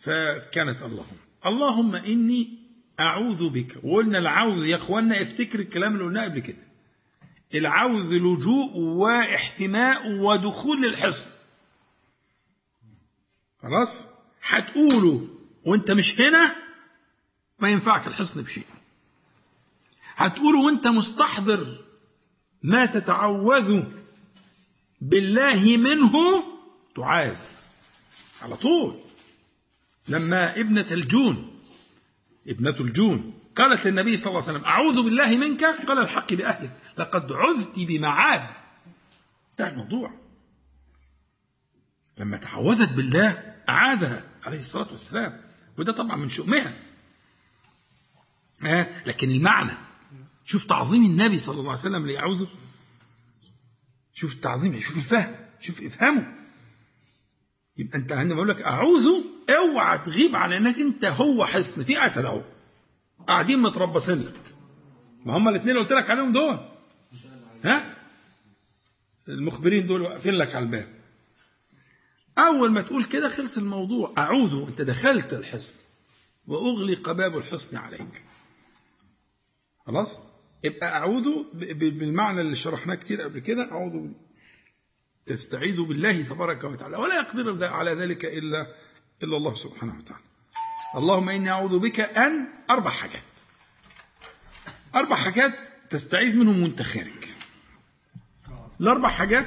فكانت 0.00 0.82
اللهم. 0.82 1.16
اللهم 1.46 1.94
إني 1.94 2.65
أعوذ 3.00 3.48
بك. 3.48 3.76
وقلنا 3.84 4.18
العوذ 4.18 4.66
يا 4.66 4.76
أخوانا 4.76 5.22
افتكر 5.22 5.60
الكلام 5.60 5.92
اللي 5.94 6.04
قلناه 6.04 6.24
قبل 6.24 6.40
كده. 6.40 6.66
العوذ 7.54 8.14
لجوء 8.14 8.76
واحتماء 8.76 10.12
ودخول 10.12 10.82
للحصن 10.82 11.30
خلاص؟ 13.62 14.06
هتقوله 14.42 15.28
وانت 15.64 15.90
مش 15.90 16.20
هنا 16.20 16.56
ما 17.58 17.68
ينفعك 17.68 18.06
الحصن 18.06 18.42
بشيء. 18.42 18.66
هتقوله 20.16 20.60
وانت 20.60 20.86
مستحضر 20.86 21.84
ما 22.62 22.86
تتعوذ 22.86 23.82
بالله 25.00 25.76
منه 25.76 26.12
تعاذ. 26.96 27.40
على 28.42 28.56
طول. 28.56 28.96
لما 30.08 30.60
ابنة 30.60 30.86
الجون 30.90 31.55
ابنة 32.48 32.76
الجون. 32.80 33.38
قالت 33.56 33.86
للنبي 33.86 34.16
صلى 34.16 34.30
الله 34.30 34.42
عليه 34.42 34.52
وسلم 34.52 34.64
أعوذ 34.64 35.02
بالله 35.02 35.36
منك. 35.36 35.64
قال 35.64 35.98
الحق 35.98 36.32
بأهلك. 36.32 36.76
لقد 36.98 37.32
عذت 37.32 37.78
بمعاذ. 37.78 38.42
ده 39.58 39.68
الموضوع. 39.70 40.10
لما 42.18 42.36
تعوذت 42.36 42.92
بالله 42.92 43.54
أعاذها 43.68 44.24
عليه 44.44 44.60
الصلاة 44.60 44.88
والسلام. 44.92 45.40
وده 45.78 45.92
طبعا 45.92 46.16
من 46.16 46.28
شؤمها. 46.28 46.74
آه 48.64 48.86
لكن 49.06 49.30
المعنى 49.30 49.72
شوف 50.44 50.64
تعظيم 50.64 51.04
النبي 51.04 51.38
صلى 51.38 51.52
الله 51.60 51.70
عليه 51.70 51.80
وسلم 51.80 52.06
ليعوذه 52.06 52.48
شوف 54.14 54.32
التعظيم 54.32 54.80
شوف 54.80 54.96
الفهم 54.96 55.34
شوف 55.60 55.82
افهمه 55.82 56.34
يبقى 57.76 57.98
أنت 57.98 58.12
عندما 58.12 58.36
أقول 58.38 58.48
لك 58.48 58.62
أعوذ 58.62 59.06
اوعى 59.50 59.98
تغيب 59.98 60.36
عن 60.36 60.52
انك 60.52 60.78
انت 60.78 61.04
هو 61.04 61.44
حصن. 61.44 61.84
في 61.84 62.06
اسد 62.06 62.24
اهو. 62.24 62.42
قاعدين 63.26 63.58
متربصين 63.58 64.22
لك. 64.22 64.54
ما 65.24 65.36
هم 65.36 65.48
الاثنين 65.48 65.70
اللي 65.70 65.80
قلت 65.80 65.92
لك 65.92 66.10
عليهم 66.10 66.32
دول. 66.32 66.58
ها؟ 67.64 67.94
المخبرين 69.28 69.86
دول 69.86 70.02
واقفين 70.02 70.34
لك 70.34 70.54
على 70.54 70.64
الباب. 70.64 70.88
اول 72.38 72.70
ما 72.70 72.80
تقول 72.80 73.04
كده 73.04 73.28
خلص 73.28 73.56
الموضوع. 73.58 74.14
اعوذ 74.18 74.66
انت 74.68 74.82
دخلت 74.82 75.32
الحصن 75.32 75.80
واغلق 76.46 77.12
باب 77.12 77.36
الحصن 77.36 77.76
عليك. 77.76 78.24
خلاص؟ 79.86 80.18
يبقى 80.64 80.88
اعوذ 80.88 81.44
بالمعنى 81.72 82.40
اللي 82.40 82.56
شرحناه 82.56 82.94
كتير 82.94 83.22
قبل 83.22 83.38
كده. 83.38 83.72
اعوذ 83.72 84.08
تستعيذ 85.26 85.82
بالله 85.82 86.22
تبارك 86.22 86.64
وتعالى. 86.64 86.96
ولا 86.96 87.20
يقدر 87.20 87.64
على 87.64 87.90
ذلك 87.90 88.24
إلا 88.24 88.66
إلا 89.22 89.36
الله 89.36 89.54
سبحانه 89.54 89.98
وتعالى. 89.98 90.24
اللهم 90.96 91.28
إني 91.28 91.50
أعوذ 91.50 91.78
بك 91.78 92.00
أن 92.00 92.48
أربع 92.70 92.90
حاجات. 92.90 93.22
أربع 94.94 95.16
حاجات 95.16 95.52
تستعيذ 95.90 96.38
منهم 96.38 96.62
وأنت 96.62 96.82
خارج. 96.82 97.24
الأربع 98.80 99.08
حاجات 99.08 99.46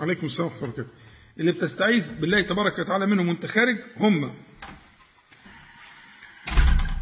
عليكم 0.00 0.26
السلام 0.26 0.48
ورحمة 0.48 0.62
الله 0.62 0.74
وبركاته. 0.74 1.04
اللي 1.38 1.52
بتستعيذ 1.52 2.20
بالله 2.20 2.40
تبارك 2.40 2.78
وتعالى 2.78 3.06
منهم 3.06 3.28
وأنت 3.28 3.46
خارج 3.46 3.78
هم 3.96 4.34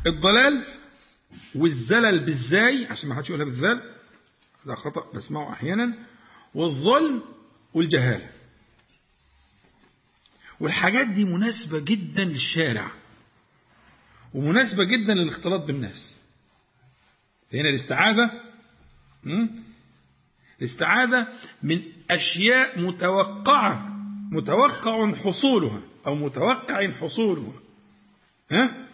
الضلال 0.06 0.66
والزلل 1.54 2.18
بالزاي 2.18 2.86
عشان 2.90 3.08
ما 3.08 3.14
حدش 3.14 3.28
يقولها 3.28 3.44
بالذال. 3.44 3.94
هذا 4.66 4.74
خطأ 4.74 5.12
بسمعه 5.14 5.52
أحيانا. 5.52 5.92
والظلم 6.54 7.22
والجهالة 7.74 8.30
والحاجات 10.62 11.06
دي 11.06 11.24
مناسبة 11.24 11.80
جدا 11.80 12.24
للشارع 12.24 12.90
ومناسبة 14.34 14.84
جدا 14.84 15.14
للاختلاط 15.14 15.60
بالناس. 15.60 16.16
هنا 17.54 17.68
الاستعاذة 17.68 18.30
الاستعاذة 20.60 21.28
من 21.62 21.82
أشياء 22.10 22.80
متوقعة 22.80 23.88
متوقع 24.32 25.14
حصولها 25.14 25.80
أو 26.06 26.14
متوقع 26.14 26.92
حصولها. 26.92 27.52
ها؟ 28.50 28.88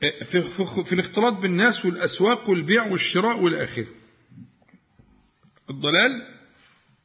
في, 0.00 0.42
في, 0.42 0.84
في 0.84 0.92
الاختلاط 0.92 1.32
بالناس 1.32 1.84
والأسواق 1.84 2.50
والبيع 2.50 2.86
والشراء 2.86 3.38
والآخرة 3.38 3.86
الضلال 5.70 6.38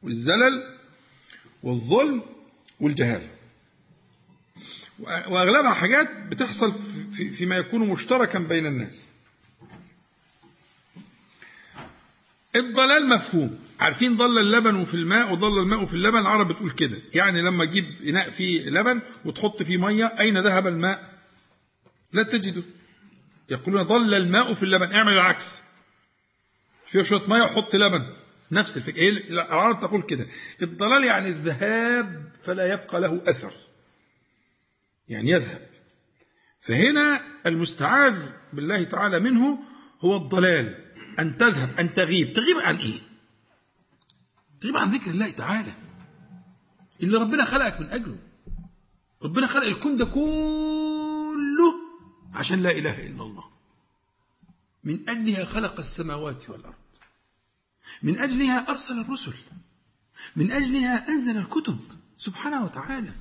والزلل 0.02 0.78
والظلم 1.62 2.35
والجهالة 2.80 3.30
وأغلبها 4.98 5.72
حاجات 5.72 6.08
بتحصل 6.28 6.72
في 7.12 7.30
فيما 7.30 7.56
يكون 7.56 7.88
مشتركا 7.88 8.38
بين 8.38 8.66
الناس. 8.66 9.06
الضلال 12.56 13.08
مفهوم. 13.08 13.58
عارفين 13.80 14.16
ضل 14.16 14.38
اللبن 14.38 14.84
في 14.84 14.94
الماء 14.94 15.32
وضل 15.32 15.58
الماء 15.58 15.84
في 15.84 15.94
اللبن؟ 15.94 16.18
العرب 16.18 16.48
بتقول 16.48 16.70
كده. 16.70 16.98
يعني 17.14 17.42
لما 17.42 17.64
تجيب 17.64 17.84
إناء 18.08 18.30
فيه 18.30 18.70
لبن 18.70 19.00
وتحط 19.24 19.62
فيه 19.62 19.76
مية 19.76 20.06
أين 20.20 20.38
ذهب 20.38 20.66
الماء؟ 20.66 21.18
لا 22.12 22.22
تجده. 22.22 22.62
يقولون 23.50 23.82
ضل 23.82 24.14
الماء 24.14 24.54
في 24.54 24.62
اللبن. 24.62 24.92
اعمل 24.92 25.12
العكس. 25.12 25.62
فيه 26.90 27.02
شوية 27.02 27.22
مية 27.28 27.42
وحط 27.42 27.76
لبن. 27.76 28.06
نفس 28.50 28.76
الفكرة. 28.76 28.98
إيه 29.00 29.72
تقول 29.72 30.02
كده. 30.02 30.26
الضلال 30.62 31.04
يعني 31.04 31.28
الذهاب 31.28 32.32
فلا 32.42 32.72
يبقى 32.72 33.00
له 33.00 33.22
أثر. 33.26 33.52
يعني 35.08 35.30
يذهب. 35.30 35.68
فهنا 36.60 37.20
المستعاذ 37.46 38.30
بالله 38.52 38.84
تعالى 38.84 39.20
منه 39.20 39.58
هو 40.00 40.16
الضلال. 40.16 40.84
أن 41.18 41.38
تذهب 41.38 41.78
أن 41.80 41.94
تغيب. 41.94 42.32
تغيب 42.34 42.56
عن 42.58 42.76
إيه؟ 42.76 43.00
تغيب 44.60 44.76
عن 44.76 44.90
ذكر 44.90 45.10
الله 45.10 45.30
تعالى. 45.30 45.74
اللي 47.02 47.18
ربنا 47.18 47.44
خلقك 47.44 47.80
من 47.80 47.86
أجله. 47.86 48.18
ربنا 49.22 49.46
خلق 49.46 49.64
الكون 49.64 49.96
ده 49.96 50.04
كله 50.04 51.74
عشان 52.34 52.62
لا 52.62 52.70
إله 52.70 53.06
إلا 53.06 53.22
الله. 53.22 53.44
من 54.84 55.08
أجلها 55.08 55.44
خلق 55.44 55.78
السماوات 55.78 56.50
والأرض. 56.50 56.85
من 58.02 58.18
أجلها 58.18 58.70
أرسل 58.70 59.00
الرسل. 59.00 59.34
من 60.36 60.52
أجلها 60.52 61.08
أنزل 61.08 61.36
الكتب. 61.36 61.78
سبحانه 62.18 62.64
وتعالى. 62.64 63.12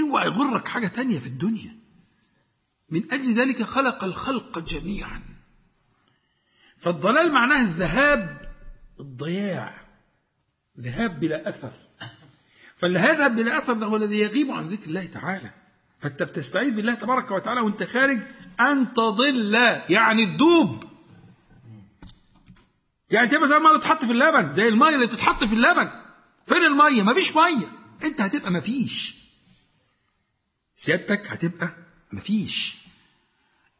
اوعى 0.00 0.26
يغرك 0.26 0.68
حاجة 0.68 0.86
تانية 0.86 1.18
في 1.18 1.26
الدنيا. 1.26 1.76
من 2.90 3.12
أجل 3.12 3.34
ذلك 3.34 3.62
خلق 3.62 4.04
الخلق 4.04 4.58
جميعا. 4.58 5.22
فالضلال 6.78 7.32
معناه 7.32 7.60
الذهاب 7.60 8.52
الضياع. 9.00 9.86
ذهاب 10.80 11.20
بلا 11.20 11.48
أثر. 11.48 11.72
فاللي 12.76 12.98
هذهب 12.98 13.36
بلا 13.36 13.58
أثر 13.58 13.72
ده 13.72 13.86
هو 13.86 13.96
الذي 13.96 14.20
يغيب 14.20 14.50
عن 14.50 14.64
ذكر 14.66 14.86
الله 14.86 15.06
تعالى. 15.06 15.50
فأنت 16.00 16.22
بتستعيذ 16.22 16.76
بالله 16.76 16.94
تبارك 16.94 17.30
وتعالى 17.30 17.60
وأنت 17.60 17.82
خارج 17.82 18.18
أن 18.60 18.94
تضل 18.94 19.54
يعني 19.90 20.26
تدوب. 20.26 20.84
يعني 23.10 23.26
تبقى 23.28 23.48
زي 23.48 23.56
المية 23.58 23.68
اللي 23.68 23.78
تتحط 23.78 24.04
في 24.04 24.12
اللبن 24.12 24.52
زي 24.52 24.68
المية 24.68 24.94
اللي 24.94 25.06
تتحط 25.06 25.44
في 25.44 25.54
اللبن. 25.54 25.90
فين 26.46 26.62
المية؟ 26.62 27.02
مفيش 27.02 27.36
مية. 27.36 27.72
انت 28.04 28.20
هتبقى 28.20 28.50
مفيش 28.50 29.14
سيادتك 30.74 31.30
هتبقى 31.30 31.70
مفيش 32.12 32.76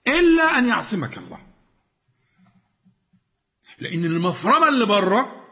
إلا 0.08 0.58
أن 0.58 0.66
يعصمك 0.66 1.18
الله. 1.18 1.46
لأن 3.78 4.04
المفرمة 4.04 4.68
اللي 4.68 4.86
بره 4.86 5.46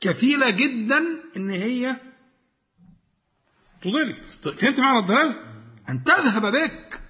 كفيلة 0.00 0.50
جدا 0.50 1.02
إن 1.36 1.50
هي 1.50 1.96
تضل. 3.82 4.14
فهمت 4.42 4.80
معنى 4.80 4.98
الضلال 4.98 5.44
أن 5.88 6.04
تذهب 6.04 6.46
بك. 6.52 7.00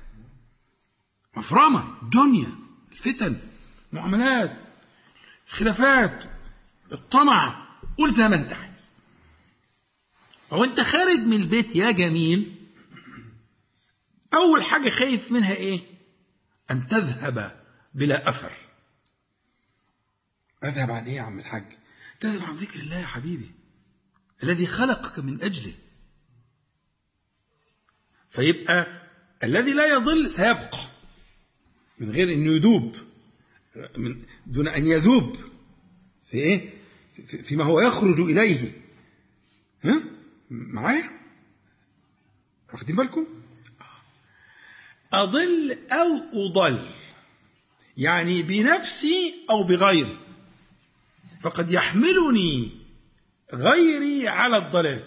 مفرمة 1.36 1.94
دنيا 2.12 2.50
الفتن 2.92 3.36
معاملات 3.92 4.56
خلافات 5.48 6.24
الطمع 6.92 7.68
قول 7.98 8.12
زي 8.12 8.28
ما 8.28 8.36
انت 8.36 8.52
عايز. 8.52 8.88
هو 10.52 10.64
انت 10.64 10.80
خارج 10.80 11.18
من 11.18 11.42
البيت 11.42 11.76
يا 11.76 11.90
جميل 11.90 12.54
أول 14.34 14.62
حاجة 14.62 14.90
خايف 14.90 15.32
منها 15.32 15.54
إيه؟ 15.54 15.80
أن 16.70 16.86
تذهب 16.86 17.64
بلا 17.94 18.28
أثر. 18.28 18.52
أذهب 20.64 20.90
عن 20.90 21.04
إيه 21.04 21.16
يا 21.16 21.22
عم 21.22 21.38
الحاج؟ 21.38 21.64
تذهب 22.20 22.42
عن 22.42 22.54
ذكر 22.56 22.80
الله 22.80 22.96
يا 22.98 23.06
حبيبي 23.06 23.50
الذي 24.42 24.66
خلقك 24.66 25.18
من 25.18 25.42
أجله. 25.42 25.74
فيبقى 28.30 28.86
الذي 29.44 29.72
لا 29.72 29.86
يضل 29.86 30.30
سيبقى 30.30 30.78
من 31.98 32.10
غير 32.10 32.32
إنه 32.32 32.52
يدوب 32.52 32.96
من 33.96 34.22
دون 34.46 34.68
أن 34.68 34.86
يذوب 34.86 35.36
في 36.30 36.38
إيه؟ 36.38 36.70
فيما 37.44 37.64
هو 37.64 37.80
يخرج 37.80 38.20
إليه 38.20 38.72
ها؟ 39.84 40.00
معايا؟ 40.50 41.10
واخدين 42.72 42.96
بالكم؟ 42.96 43.26
أضل 45.12 45.78
أو 45.90 46.46
أضل 46.46 46.86
يعني 47.96 48.42
بنفسي 48.42 49.34
أو 49.50 49.62
بغيري 49.62 50.16
فقد 51.40 51.72
يحملني 51.72 52.70
غيري 53.54 54.28
على 54.28 54.56
الضلال 54.56 55.04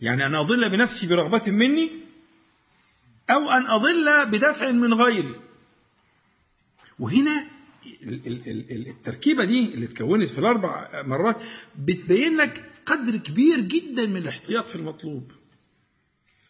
يعني 0.00 0.26
أن 0.26 0.34
أضل 0.34 0.68
بنفسي 0.68 1.06
برغبة 1.06 1.50
مني 1.50 1.90
أو 3.30 3.50
أن 3.50 3.66
أضل 3.66 4.26
بدفع 4.26 4.70
من 4.70 4.94
غيري 4.94 5.41
وهنا 6.98 7.44
التركيبة 8.02 9.44
دي 9.44 9.74
اللي 9.74 9.86
اتكونت 9.86 10.30
في 10.30 10.38
الأربع 10.38 11.02
مرات 11.02 11.36
بتبين 11.78 12.36
لك 12.36 12.64
قدر 12.86 13.16
كبير 13.16 13.60
جدا 13.60 14.06
من 14.06 14.16
الاحتياط 14.16 14.68
في 14.68 14.76
المطلوب. 14.76 15.32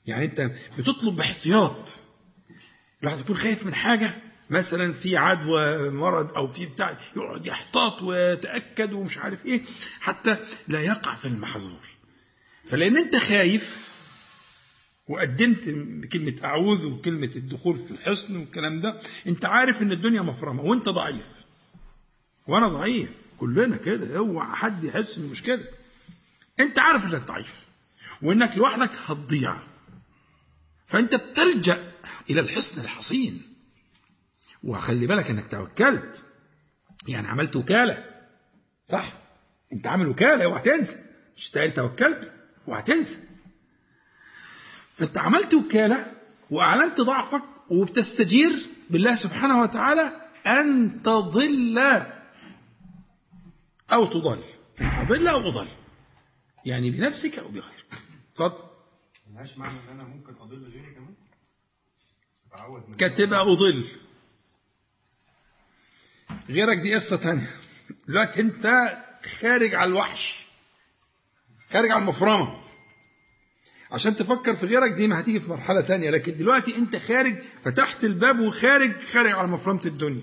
يعني 0.07 0.24
أنت 0.24 0.51
بتطلب 0.78 1.16
باحتياط 1.16 1.88
الواحد 3.03 3.20
يكون 3.20 3.36
خايف 3.36 3.66
من 3.66 3.74
حاجة 3.74 4.14
مثلا 4.51 4.93
في 4.93 5.16
عدوى 5.16 5.90
مرض 5.90 6.34
أو 6.36 6.49
في 6.49 6.66
بتاع 6.66 6.99
يقعد 7.16 7.47
يحتاط 7.47 8.03
ويتأكد 8.03 8.93
ومش 8.93 9.18
عارف 9.18 9.47
إيه 9.47 9.61
حتى 10.01 10.36
لا 10.68 10.80
يقع 10.80 11.14
في 11.14 11.28
المحظور. 11.28 11.80
فلأن 12.68 12.97
أنت 12.97 13.16
خايف 13.16 13.88
وقدمت 15.12 15.64
كلمة 16.12 16.34
أعوذ 16.44 16.86
وكلمة 16.86 17.30
الدخول 17.36 17.76
في 17.76 17.90
الحصن 17.90 18.36
والكلام 18.36 18.80
ده 18.80 19.00
أنت 19.26 19.44
عارف 19.44 19.82
إن 19.82 19.92
الدنيا 19.92 20.22
مفرمة 20.22 20.62
وأنت 20.62 20.88
ضعيف. 20.88 21.44
وأنا 22.46 22.68
ضعيف. 22.68 23.10
كلنا 23.38 23.76
كده. 23.76 24.16
أوعى 24.16 24.56
حد 24.56 24.84
يحس 24.84 25.18
إنه 25.18 25.28
مش 25.28 25.42
كده. 25.42 25.64
أنت 26.60 26.78
عارف 26.78 27.06
إنك 27.06 27.26
ضعيف 27.26 27.66
وإنك 28.22 28.58
لوحدك 28.58 28.90
هتضيع. 29.06 29.56
فأنت 30.86 31.14
بتلجأ 31.14 31.92
إلى 32.30 32.40
الحصن 32.40 32.80
الحصين. 32.80 33.42
وخلي 34.64 35.06
بالك 35.06 35.30
إنك 35.30 35.50
توكلت. 35.50 36.22
يعني 37.08 37.28
عملت 37.28 37.56
وكالة. 37.56 38.04
صح؟ 38.86 39.12
أنت 39.72 39.86
عامل 39.86 40.08
وكالة 40.08 40.44
أوعى 40.44 40.62
تنسى. 40.62 40.96
مش 41.36 41.50
توكلت 41.50 42.32
أوعى 42.68 42.82
تنسى. 42.82 43.32
فانت 44.93 45.18
عملت 45.18 45.55
وكالة 45.55 46.12
وأعلنت 46.51 47.01
ضعفك 47.01 47.43
وبتستجير 47.70 48.53
بالله 48.90 49.14
سبحانه 49.14 49.61
وتعالى 49.62 50.30
أن 50.47 51.03
تضل 51.03 51.78
أو 53.93 54.07
تضل. 54.07 54.43
أضل 54.80 55.28
أو 55.28 55.49
أضل. 55.49 55.68
يعني 56.64 56.90
بنفسك 56.90 57.38
أو 57.38 57.49
بغيرك. 57.49 57.84
اتفضل. 58.32 58.64
ملهاش 59.30 59.59
معنى 59.59 59.72
إن 59.88 59.95
أنا 60.01 60.09
ممكن 60.09 60.34
أضل 60.40 60.64
غيري 60.72 60.95
كمان؟ 60.95 61.14
كانت 62.99 63.18
تبقى 63.18 63.43
أضل. 63.43 63.84
غيرك 66.49 66.78
دي 66.78 66.95
قصة 66.95 67.16
ثانية 67.16 67.51
دلوقتي 68.09 68.40
أنت 68.40 68.97
خارج 69.40 69.74
على 69.74 69.88
الوحش. 69.90 70.47
خارج 71.72 71.90
على 71.90 72.03
المفرمة. 72.03 72.61
عشان 73.93 74.16
تفكر 74.16 74.57
في 74.57 74.66
غيرك 74.66 74.93
دي 74.93 75.09
ما 75.09 75.20
هتيجي 75.20 75.40
في 75.40 75.51
مرحلة 75.51 75.80
تانية. 75.80 76.11
لكن 76.11 76.36
دلوقتي 76.36 76.76
انت 76.76 76.97
خارج 76.97 77.34
فتحت 77.64 78.05
الباب 78.05 78.40
وخارج 78.40 78.93
خارج 79.12 79.30
على 79.32 79.49
مفرمة 79.49 79.80
الدنيا. 79.86 80.22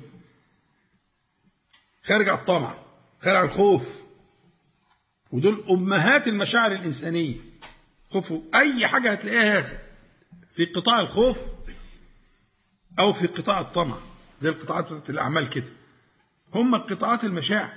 خارج 2.03 2.30
على 2.30 2.39
الطمع 2.39 2.74
خارج 3.22 3.36
على 3.36 3.45
الخوف. 3.45 3.84
ودول 5.32 5.63
أمهات 5.70 6.28
المشاعر 6.28 6.72
الإنسانية. 6.72 7.36
خوف 8.11 8.34
أي 8.55 8.88
حاجة 8.88 9.11
هتلاقيها 9.11 9.80
في 10.55 10.65
قطاع 10.65 10.99
الخوف 10.99 11.38
أو 12.99 13.13
في 13.13 13.28
قطاع 13.28 13.59
الطمع. 13.59 13.97
زي 14.41 14.49
القطاعات 14.49 15.09
الأعمال 15.09 15.49
كده. 15.49 15.72
هم 16.53 16.76
قطاعات 16.76 17.24
المشاعر. 17.24 17.74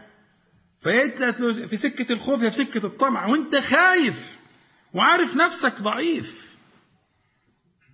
فيا 0.80 1.32
في 1.66 1.76
سكة 1.76 2.12
الخوف 2.12 2.43
يا 2.43 2.51
في 2.51 2.64
سكة 2.64 2.86
الطمع. 2.86 3.26
وانت 3.26 3.57
خايف. 3.57 4.41
وعارف 4.95 5.36
نفسك 5.36 5.80
ضعيف. 5.82 6.57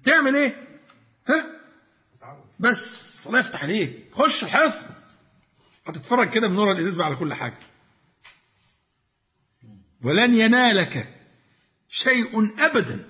تعمل 0.05 0.37
إيه؟ 0.37 0.81
ها؟ 1.29 1.47
بس 2.61 3.27
الله 3.27 3.39
يفتح 3.39 3.63
عليك 3.63 4.05
خش 4.15 4.45
الحصن. 4.45 4.95
هتتفرج 5.87 6.31
كده 6.31 6.49
من 6.49 6.59
ورا 6.59 6.73
الإزاز 6.73 7.01
على 7.01 7.17
كل 7.17 7.35
حاجة. 7.35 7.59
ولن 10.03 10.35
ينالك 10.35 11.15
شيء 11.91 12.55
أبدا 12.65 13.09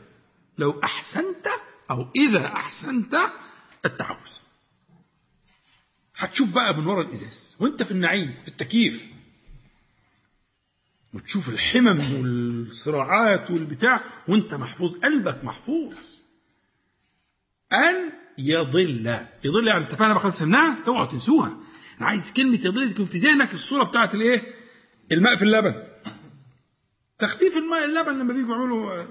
لو 0.58 0.80
أحسنت 0.84 1.48
أو 1.90 2.10
إذا 2.16 2.46
أحسنت 2.46 3.16
التعوذ. 3.84 4.32
هتشوف 6.16 6.48
بقى 6.48 6.74
من 6.76 6.86
ورا 6.86 7.02
الإزاز. 7.02 7.56
وأنت 7.60 7.82
في 7.82 7.90
النعيم 7.90 8.34
في 8.42 8.48
التكييف. 8.48 9.08
وتشوف 11.18 11.48
الحمم 11.48 12.00
والصراعات 12.12 13.50
والبتاع 13.50 14.00
وانت 14.28 14.54
محفوظ 14.54 14.94
قلبك 14.94 15.44
محفوظ. 15.44 15.94
أن 17.72 18.12
يضل 18.38 19.16
يضل 19.44 19.68
يعني 19.68 19.84
اتفقنا 19.84 20.12
بقى 20.12 20.22
خلاص 20.22 20.38
فهمناها؟ 20.38 20.78
اوعوا 20.88 21.06
تنسوها. 21.06 21.56
أنا 21.98 22.06
عايز 22.06 22.32
كلمة 22.32 22.54
يضل 22.64 22.94
تكون 22.94 23.06
في 23.06 23.18
ذهنك 23.18 23.54
الصورة 23.54 23.84
بتاعت 23.84 24.14
الإيه؟ 24.14 24.42
الماء 25.12 25.36
في 25.36 25.42
اللبن. 25.42 25.82
تخفيف 27.18 27.56
الماء 27.56 27.84
اللبن 27.84 28.18
لما 28.18 28.32
بيجوا 28.32 28.56
يعملوا 28.56 29.04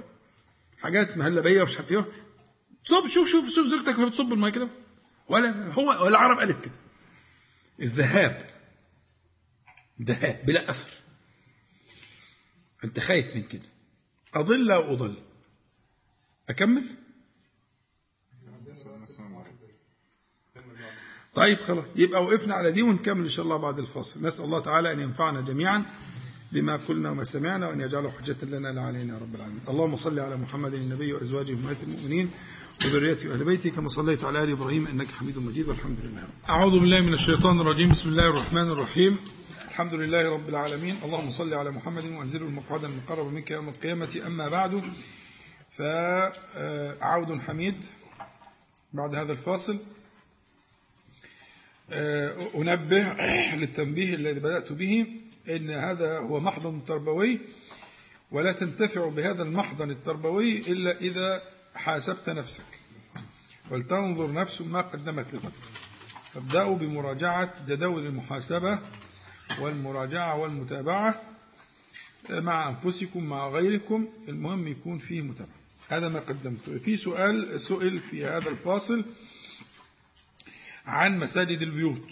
حاجات 0.82 1.18
مهلبية 1.18 1.62
ومش 1.62 1.78
عارف 1.78 1.92
إيه. 1.92 2.06
صب 2.84 3.08
شوف 3.08 3.28
شوف 3.28 3.50
شوف 3.50 3.68
زوجتك 3.68 4.00
بتصب 4.00 4.34
الماء 4.34 4.52
كده. 4.52 4.70
ولا 5.30 5.74
هو 5.74 5.90
ولا 5.90 6.08
العرب 6.08 6.40
قالت 6.40 6.66
كده. 6.66 6.74
الذهاب 7.82 8.50
ذهاب 10.02 10.46
بلا 10.46 10.70
أثر. 10.70 10.90
أنت 12.84 13.00
خايف 13.00 13.36
من 13.36 13.44
كده. 13.44 13.66
أضل 14.34 14.72
أو 14.72 14.94
أضل. 14.94 15.16
أكمل؟ 16.50 16.84
طيب 21.36 21.58
خلاص 21.58 21.86
يبقى 21.96 22.24
وقفنا 22.24 22.56
على 22.56 22.72
دي 22.72 22.82
ونكمل 22.82 23.24
إن 23.24 23.30
شاء 23.30 23.46
الله 23.46 23.58
بعد 23.58 23.80
الفاصل. 23.80 24.26
نسأل 24.26 24.46
الله 24.46 24.60
تعالى 24.60 24.92
أن 24.92 25.00
ينفعنا 25.00 25.42
جميعا 25.42 25.84
بما 26.52 26.76
قلنا 26.76 27.10
وما 27.10 27.24
سمعنا 27.24 27.68
وأن 27.68 27.82
يجعله 27.82 28.12
حجة 28.12 28.46
لنا 28.46 28.68
لا 28.68 28.82
علينا 28.82 29.14
يا 29.14 29.20
رب 29.20 29.36
العالمين. 29.36 29.62
اللهم 29.70 29.96
صل 29.96 30.20
على 30.20 30.38
محمد 30.38 30.74
النبي 30.74 31.14
وأزواجه 31.14 31.54
امهات 31.54 31.84
المؤمنين 31.84 32.32
وذريته 32.86 33.30
واهل 33.30 33.44
بيته 33.44 33.70
كما 33.70 33.90
صليت 33.90 34.24
على 34.24 34.44
آل 34.44 34.52
إبراهيم 34.52 34.88
إنك 34.88 35.08
حميد 35.08 35.38
مجيد 35.38 35.68
والحمد 35.68 36.00
لله 36.04 36.28
أعوذ 36.50 36.80
بالله 36.80 37.02
من 37.02 37.14
الشيطان 37.14 37.62
الرجيم. 37.62 37.92
بسم 37.92 38.10
الله 38.10 38.28
الرحمن 38.28 38.72
الرحيم. 38.72 39.18
الحمد 39.78 39.94
لله 39.94 40.34
رب 40.34 40.50
العالمين. 40.50 40.96
اللهم 41.04 41.32
صل 41.32 41.54
على 41.54 41.72
محمد 41.72 42.06
وأنزله 42.06 42.48
المقعدا 42.48 42.88
المقرب 42.88 43.34
منك 43.34 43.52
يوم 43.52 43.70
القيامة. 43.70 44.22
أما 44.28 44.50
بعد 44.50 44.84
فعود 45.78 47.42
حميد 47.42 47.86
بعد 48.94 49.16
هذا 49.16 49.32
الفاصل. 49.32 49.80
أنبه 52.56 53.04
للتنبيه 53.56 54.16
الذي 54.16 54.40
بدأت 54.40 54.72
به 54.72 55.08
أن 55.50 55.70
هذا 55.70 56.20
هو 56.20 56.40
محضن 56.40 56.86
تربوي 56.88 57.40
ولا 58.32 58.52
تنتفع 58.52 59.10
بهذا 59.10 59.44
المحضن 59.44 59.92
التربوي 59.92 60.58
إلا 60.58 60.98
إذا 60.98 61.44
حاسبت 61.76 62.30
نفسك. 62.30 62.80
ولتنظر 63.72 64.34
نفس 64.34 64.62
ما 64.62 64.82
قدمت 64.82 65.34
لغد. 65.34 65.54
فابدأوا 66.34 66.78
بمراجعة 66.78 67.54
جداول 67.68 68.06
المحاسبة 68.06 68.80
والمراجعة 69.60 70.38
والمتابعة 70.38 71.22
مع 72.30 72.70
أنفسكم 72.70 73.24
مع 73.24 73.50
غيركم 73.50 74.08
المهم 74.28 74.68
يكون 74.68 75.00
فيه 75.00 75.22
متابعة. 75.22 75.58
هذا 75.90 76.10
ما 76.10 76.20
قدمته 76.20 76.78
في 76.78 76.98
سؤال 76.98 77.62
سئل 77.62 78.00
في 78.00 78.26
هذا 78.26 78.50
الفاصل 78.50 79.06
عن 80.86 81.20
مساجد 81.20 81.62
البيوت 81.62 82.12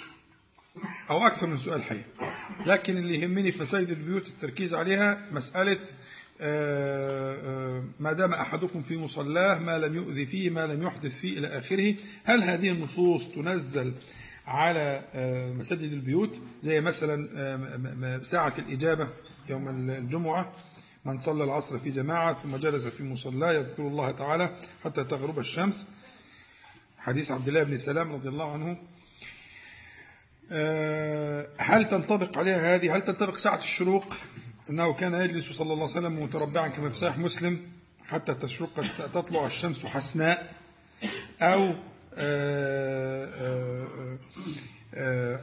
أو 1.09 1.27
أكثر 1.27 1.47
من 1.47 1.57
سؤال 1.57 1.83
حقيقي. 1.83 2.33
لكن 2.65 2.97
اللي 2.97 3.21
يهمني 3.21 3.51
في 3.51 3.61
مساجد 3.61 3.89
البيوت 3.89 4.27
التركيز 4.27 4.73
عليها 4.73 5.27
مسألة 5.31 5.77
ما 7.99 8.13
دام 8.13 8.33
أحدكم 8.33 8.83
في 8.83 8.97
مصلاه 8.97 9.59
ما 9.59 9.77
لم 9.77 9.95
يؤذي 9.95 10.25
فيه 10.25 10.49
ما 10.49 10.67
لم 10.67 10.83
يحدث 10.83 11.19
فيه 11.19 11.39
إلى 11.39 11.47
آخره 11.47 11.95
هل 12.23 12.43
هذه 12.43 12.69
النصوص 12.69 13.27
تنزل 13.27 13.93
على 14.47 15.03
مساجد 15.57 15.91
البيوت 15.93 16.39
زي 16.61 16.81
مثلا 16.81 18.23
ساعة 18.23 18.53
الإجابة 18.57 19.07
يوم 19.49 19.89
الجمعة 19.89 20.53
من 21.05 21.17
صلى 21.17 21.43
العصر 21.43 21.79
في 21.79 21.89
جماعة 21.89 22.33
ثم 22.33 22.55
جلس 22.55 22.85
في 22.85 23.03
مصلاه 23.03 23.51
يذكر 23.51 23.87
الله 23.87 24.11
تعالى 24.11 24.55
حتى 24.83 25.03
تغرب 25.03 25.39
الشمس. 25.39 25.87
حديث 26.97 27.31
عبد 27.31 27.47
الله 27.47 27.63
بن 27.63 27.77
سلام 27.77 28.13
رضي 28.13 28.29
الله 28.29 28.51
عنه. 28.53 28.77
هل 31.57 31.87
تنطبق 31.87 32.37
عليها 32.37 32.75
هذه 32.75 32.95
هل 32.95 33.01
تنطبق 33.01 33.37
ساعة 33.37 33.57
الشروق؟ 33.59 34.13
أنه 34.69 34.93
كان 34.93 35.13
يجلس 35.13 35.51
صلى 35.51 35.73
الله 35.73 35.73
عليه 35.73 35.83
وسلم 35.83 36.23
متربعا 36.23 36.67
كما 36.67 36.89
في 36.89 36.97
صحيح 36.97 37.17
مسلم 37.17 37.59
حتى 38.07 38.33
تشرق 38.33 38.85
تطلع 39.13 39.45
الشمس 39.45 39.85
حسناء 39.85 40.53
أو 41.41 41.73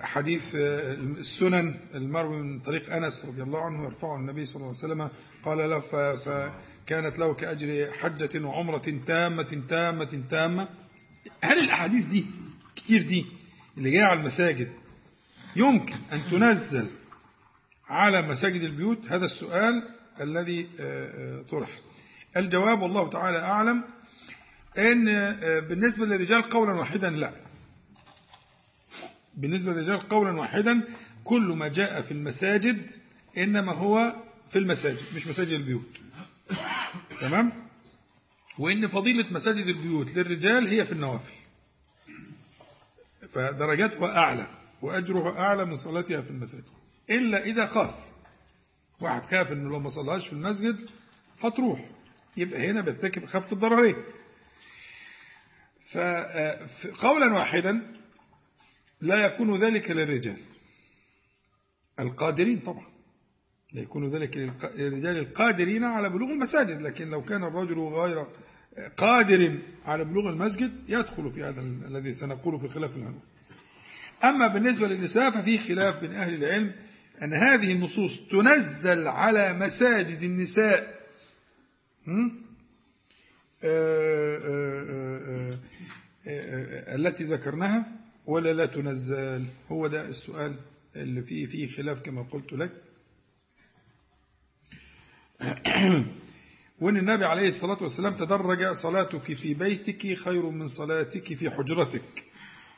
حديث 0.02 0.54
السنن 0.54 1.74
المروي 1.94 2.42
من 2.42 2.60
طريق 2.60 2.92
أنس 2.92 3.24
رضي 3.24 3.42
الله 3.42 3.60
عنه 3.64 3.84
يرفعه 3.84 4.16
النبي 4.16 4.46
صلى 4.46 4.56
الله 4.56 4.66
عليه 4.68 4.78
وسلم 4.78 5.08
قال 5.44 5.70
له 5.70 5.80
فكانت 5.80 7.18
له 7.18 7.34
كأجر 7.34 7.92
حجة 7.92 8.44
وعمرة 8.46 9.00
تامة 9.06 9.62
تامة 9.68 10.22
تامة. 10.30 10.68
هل 11.44 11.58
الأحاديث 11.58 12.06
دي 12.06 12.26
كتير 12.76 13.02
دي 13.02 13.26
اللي 13.78 13.90
جاية 13.90 14.04
على 14.04 14.20
المساجد؟ 14.20 14.68
يمكن 15.56 15.96
أن 16.12 16.20
تنزل 16.30 16.86
على 17.88 18.22
مساجد 18.22 18.62
البيوت. 18.62 18.98
هذا 19.08 19.24
السؤال 19.24 19.82
الذي 20.20 20.68
طرح. 21.50 21.68
الجواب 22.36 22.82
والله 22.82 23.08
تعالى 23.08 23.38
أعلم. 23.38 23.84
أن 24.78 25.04
بالنسبة 25.60 26.06
للرجال 26.06 26.42
قولا 26.42 26.72
واحدا 26.72 27.10
لا. 27.10 27.32
بالنسبة 29.34 29.72
للرجال 29.72 30.08
قولا 30.08 30.40
واحدا 30.40 30.80
كل 31.24 31.42
ما 31.42 31.68
جاء 31.68 32.02
في 32.02 32.12
المساجد 32.12 32.90
إنما 33.38 33.72
هو 33.72 34.12
في 34.50 34.58
المساجد 34.58 35.02
مش 35.16 35.26
مساجد 35.26 35.52
البيوت. 35.52 35.88
تمام؟ 37.20 37.52
وإن 38.58 38.88
فضيلة 38.88 39.24
مساجد 39.30 39.66
البيوت 39.66 40.16
للرجال 40.16 40.66
هي 40.68 40.84
في 40.84 40.92
النوافل. 40.92 41.32
فدرجاتها 43.30 44.18
أعلى 44.18 44.48
وأجرها 44.82 45.40
أعلى 45.40 45.64
من 45.64 45.76
صلاتها 45.76 46.20
في 46.22 46.30
المساجد. 46.30 46.64
إلا 47.10 47.44
إذا 47.44 47.66
خاف. 47.66 47.94
واحد 49.00 49.24
خاف 49.24 49.52
إنه 49.52 49.70
لو 49.70 49.78
ما 49.80 49.88
صلاش 49.88 50.26
في 50.26 50.32
المسجد 50.32 50.88
هتروح. 51.42 51.90
يبقى 52.36 52.70
هنا 52.70 52.80
بيرتكب 52.80 53.26
خف 53.26 53.52
الضررين. 53.52 53.96
فقولا 55.92 57.32
واحدا 57.34 57.82
لا 59.00 59.26
يكون 59.26 59.56
ذلك 59.56 59.90
للرجال. 59.90 60.36
القادرين 62.00 62.58
طبعا. 62.58 62.86
لا 63.72 63.82
يكون 63.82 64.08
ذلك 64.08 64.36
للرجال 64.76 65.16
القادرين 65.16 65.84
على 65.84 66.08
بلوغ 66.08 66.30
المساجد 66.30 66.82
لكن 66.82 67.10
لو 67.10 67.24
كان 67.24 67.44
الرجل 67.44 67.78
غير 67.78 68.26
قادر 68.96 69.58
على 69.84 70.04
بلوغ 70.04 70.30
المسجد 70.30 70.72
يدخل 70.88 71.32
في 71.32 71.42
هذا 71.42 71.60
الذي 71.60 72.12
سنقول 72.12 72.58
في 72.58 72.64
الخلاف 72.64 72.96
العنوان 72.96 73.20
أما 74.24 74.46
بالنسبة 74.46 74.88
للنساء 74.88 75.30
ففي 75.30 75.58
خلاف 75.58 76.00
بين 76.00 76.12
أهل 76.12 76.34
العلم 76.34 76.72
أن 77.22 77.34
هذه 77.34 77.72
النصوص 77.72 78.28
تنزل 78.28 79.08
على 79.08 79.52
مساجد 79.52 80.22
النساء. 80.22 81.02
التي 86.26 87.24
ذكرناها 87.24 87.86
ولا 88.26 88.52
لا 88.52 88.66
تنزل. 88.66 89.44
هو 89.68 89.86
ده 89.86 90.08
السؤال 90.08 90.56
اللي 90.96 91.22
فيه 91.22 91.46
فيه 91.46 91.68
خلاف 91.68 92.00
كما 92.00 92.22
قلت 92.22 92.52
لك. 92.52 92.70
وإن 96.80 96.96
النبي 96.96 97.24
عليه 97.24 97.48
الصلاة 97.48 97.78
والسلام 97.82 98.12
تدرج 98.12 98.72
صلاتك 98.72 99.34
في 99.34 99.54
بيتك 99.54 100.18
خير 100.18 100.50
من 100.50 100.68
صلاتك 100.68 101.34
في 101.34 101.50
حجرتك 101.50 102.24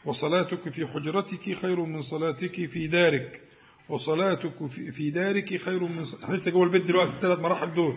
وصلاتك 0.04 0.68
في 0.68 0.86
حجرتك 0.86 1.54
خير 1.54 1.80
من 1.80 2.02
صلاتك 2.02 2.66
في 2.66 2.86
دارك 2.86 3.40
وصلاتك 3.88 4.66
في 4.66 5.10
دارك 5.10 5.56
خير 5.56 5.84
من 5.84 6.02
لسه 6.28 6.50
جوه 6.50 6.64
البيت 6.64 6.82
دلوقتي 6.82 7.10
الثلاث 7.10 7.38
مراحل 7.38 7.74
دول. 7.74 7.96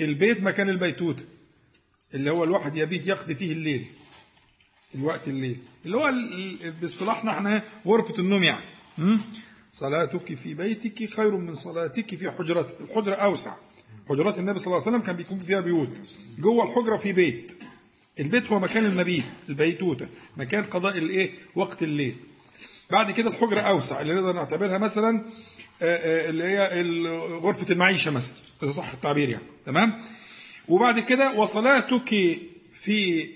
البيت 0.00 0.42
مكان 0.42 0.68
البيتوتة 0.68 1.24
اللي 2.14 2.30
هو 2.30 2.44
الواحد 2.44 2.76
يبيت 2.76 3.06
يقضي 3.06 3.34
فيه 3.34 3.52
الليل. 3.52 3.86
الوقت 4.94 5.28
الليل. 5.28 5.56
اللي 5.86 5.96
هو 5.96 6.12
باصطلاحنا 6.80 7.30
إحنا 7.30 7.62
غرفة 7.86 8.18
النوم 8.18 8.42
يعني. 8.42 8.64
صلاتك 9.72 10.34
في 10.34 10.54
بيتك 10.54 11.10
خير 11.10 11.36
من 11.36 11.54
صلاتك 11.54 12.14
في 12.16 12.30
حجرتك 12.30 12.74
الحجرة 12.80 13.14
أوسع. 13.14 13.54
حجرات 14.08 14.38
النبي 14.38 14.58
صلى 14.58 14.66
الله 14.66 14.86
عليه 14.86 14.96
وسلم 14.96 15.06
كان 15.06 15.16
بيكون 15.16 15.40
فيها 15.40 15.60
بيوت. 15.60 15.90
جوه 16.38 16.64
الحجرة 16.64 16.96
في 16.96 17.12
بيت. 17.12 17.52
البيت 18.20 18.52
هو 18.52 18.58
مكان 18.58 18.84
المبيت 18.84 19.24
البيتوتة. 19.48 20.08
مكان 20.36 20.64
قضاء 20.64 20.98
الايه؟ 20.98 21.30
وقت 21.54 21.82
الليل. 21.82 22.16
بعد 22.90 23.10
كده 23.10 23.30
الحجرة 23.30 23.60
أوسع 23.60 24.00
اللي 24.00 24.14
نقدر 24.14 24.32
نعتبرها 24.32 24.78
مثلا 24.78 25.24
اللي 25.82 26.44
هي 26.44 26.82
غرفة 27.42 27.72
المعيشة 27.72 28.10
مثلا. 28.10 28.36
إذا 28.62 28.72
صح 28.72 28.92
التعبير 28.92 29.28
يعني. 29.28 29.44
تمام؟ 29.66 30.02
وبعد 30.68 31.00
كده 31.00 31.32
وصلاتك 31.32 32.38
في 32.72 33.28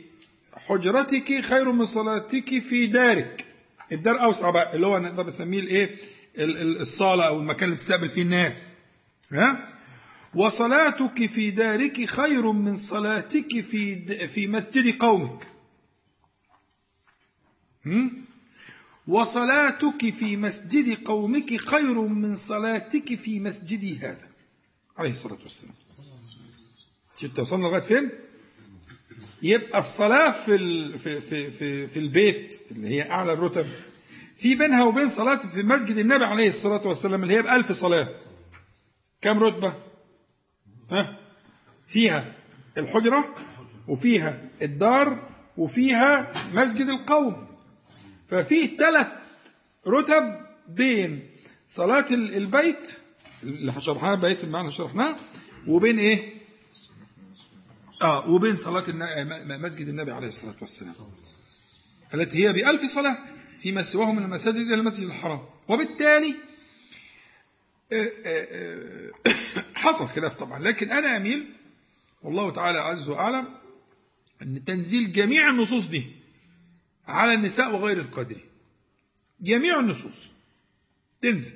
حجرتك 0.56 1.40
خير 1.40 1.72
من 1.72 1.86
صلاتك 1.86 2.58
في 2.62 2.86
دارك. 2.86 3.44
الدار 3.92 4.22
اوسع 4.22 4.50
بقى 4.50 4.76
اللي 4.76 4.86
هو 4.86 4.98
نقدر 4.98 5.26
نسميه 5.26 5.60
الإيه؟ 5.60 5.96
ال- 6.38 6.56
ال- 6.58 6.80
الصالة 6.80 7.24
أو 7.26 7.40
المكان 7.40 7.64
اللي 7.68 7.76
تستقبل 7.78 8.08
فيه 8.08 8.22
الناس. 8.22 8.62
ها؟ 9.32 9.68
وصلاتك 10.34 11.26
في 11.26 11.50
دارك 11.50 12.04
خير 12.10 12.52
من 12.52 12.76
صلاتك 12.76 13.60
في 13.60 13.96
في 14.28 14.46
مسجد 14.46 14.98
قومك؟ 14.98 15.46
وصلاتك 19.08 20.14
في 20.14 20.36
مسجد 20.36 21.04
قومك 21.04 21.56
خير 21.68 22.00
من 22.00 22.36
صلاتك 22.36 23.14
في 23.14 23.40
مسجدي 23.40 23.98
هذا. 23.98 24.28
عليه 24.98 25.10
الصلاة 25.10 25.38
والسلام. 25.42 25.74
شفت 27.20 27.38
وصلنا 27.38 27.62
لغاية 27.66 27.82
فين؟ 27.82 28.10
يبقى 29.44 29.78
الصلاة 29.78 30.30
في. 30.30 30.58
في, 30.98 31.20
في, 31.20 31.86
في, 31.88 31.98
البيت 31.98 32.60
اللي 32.70 32.88
هي 32.88 33.10
أعلى 33.10 33.32
الرتب 33.32 33.66
في 34.36 34.54
بينها 34.54 34.84
وبين 34.84 35.08
صلاة 35.08 35.36
في 35.36 35.62
مسجد 35.62 35.96
النبي 35.98 36.24
عليه 36.24 36.48
الصلاة 36.48 36.86
والسلام 36.86 37.22
اللي 37.22 37.34
هي 37.36 37.42
بألف 37.42 37.72
صلاة 37.72 38.08
كم 39.20 39.38
رتبة 39.42 39.72
ها 40.90 41.16
فيها 41.86 42.32
الحجرة 42.78 43.24
وفيها 43.88 44.48
الدار 44.62 45.28
وفيها 45.56 46.32
مسجد 46.54 46.88
القوم 46.88 47.46
ففي 48.28 48.66
ثلاث 48.66 49.06
رتب 49.86 50.40
بين 50.68 51.30
صلاة 51.66 52.06
ال- 52.10 52.36
البيت 52.36 52.96
اللي 53.42 53.80
شرحناها 53.80 54.14
بيت 54.14 54.44
المعنى 54.44 54.70
شرحناه 54.72 55.16
وبين 55.66 55.98
إيه؟ 55.98 56.33
آه 58.02 58.30
وبين 58.30 58.56
صلاة 58.56 58.84
م- 58.90 59.62
مسجد 59.62 59.88
النبي 59.88 60.12
عليه 60.12 60.26
الصلاة 60.28 60.54
والسلام. 60.60 60.94
التي 62.14 62.44
هي 62.48 62.52
بألف 62.52 62.90
صلاة 62.90 63.18
فيما 63.62 63.82
سواه 63.82 64.12
من 64.12 64.22
المساجد 64.22 64.56
إلى 64.56 64.74
المسجد 64.74 65.06
الحرام. 65.06 65.40
وبالتالي 65.68 66.34
آه، 67.92 68.12
آه، 68.26 69.10
آه، 69.26 69.34
حصل 69.74 70.08
خلاف 70.08 70.34
طبعا. 70.34 70.58
لكن 70.58 70.90
أنا 70.92 71.16
أميل 71.16 71.52
والله 72.22 72.50
تعالى 72.50 72.78
عز 72.78 73.08
وأعلم 73.08 73.48
أن 74.42 74.64
تنزيل 74.64 75.12
جميع 75.12 75.50
النصوص 75.50 75.86
دي 75.86 76.04
على 77.06 77.34
النساء 77.34 77.74
وغير 77.74 78.00
القادرين. 78.00 78.44
جميع 79.40 79.80
النصوص. 79.80 80.26
تنزل. 81.22 81.52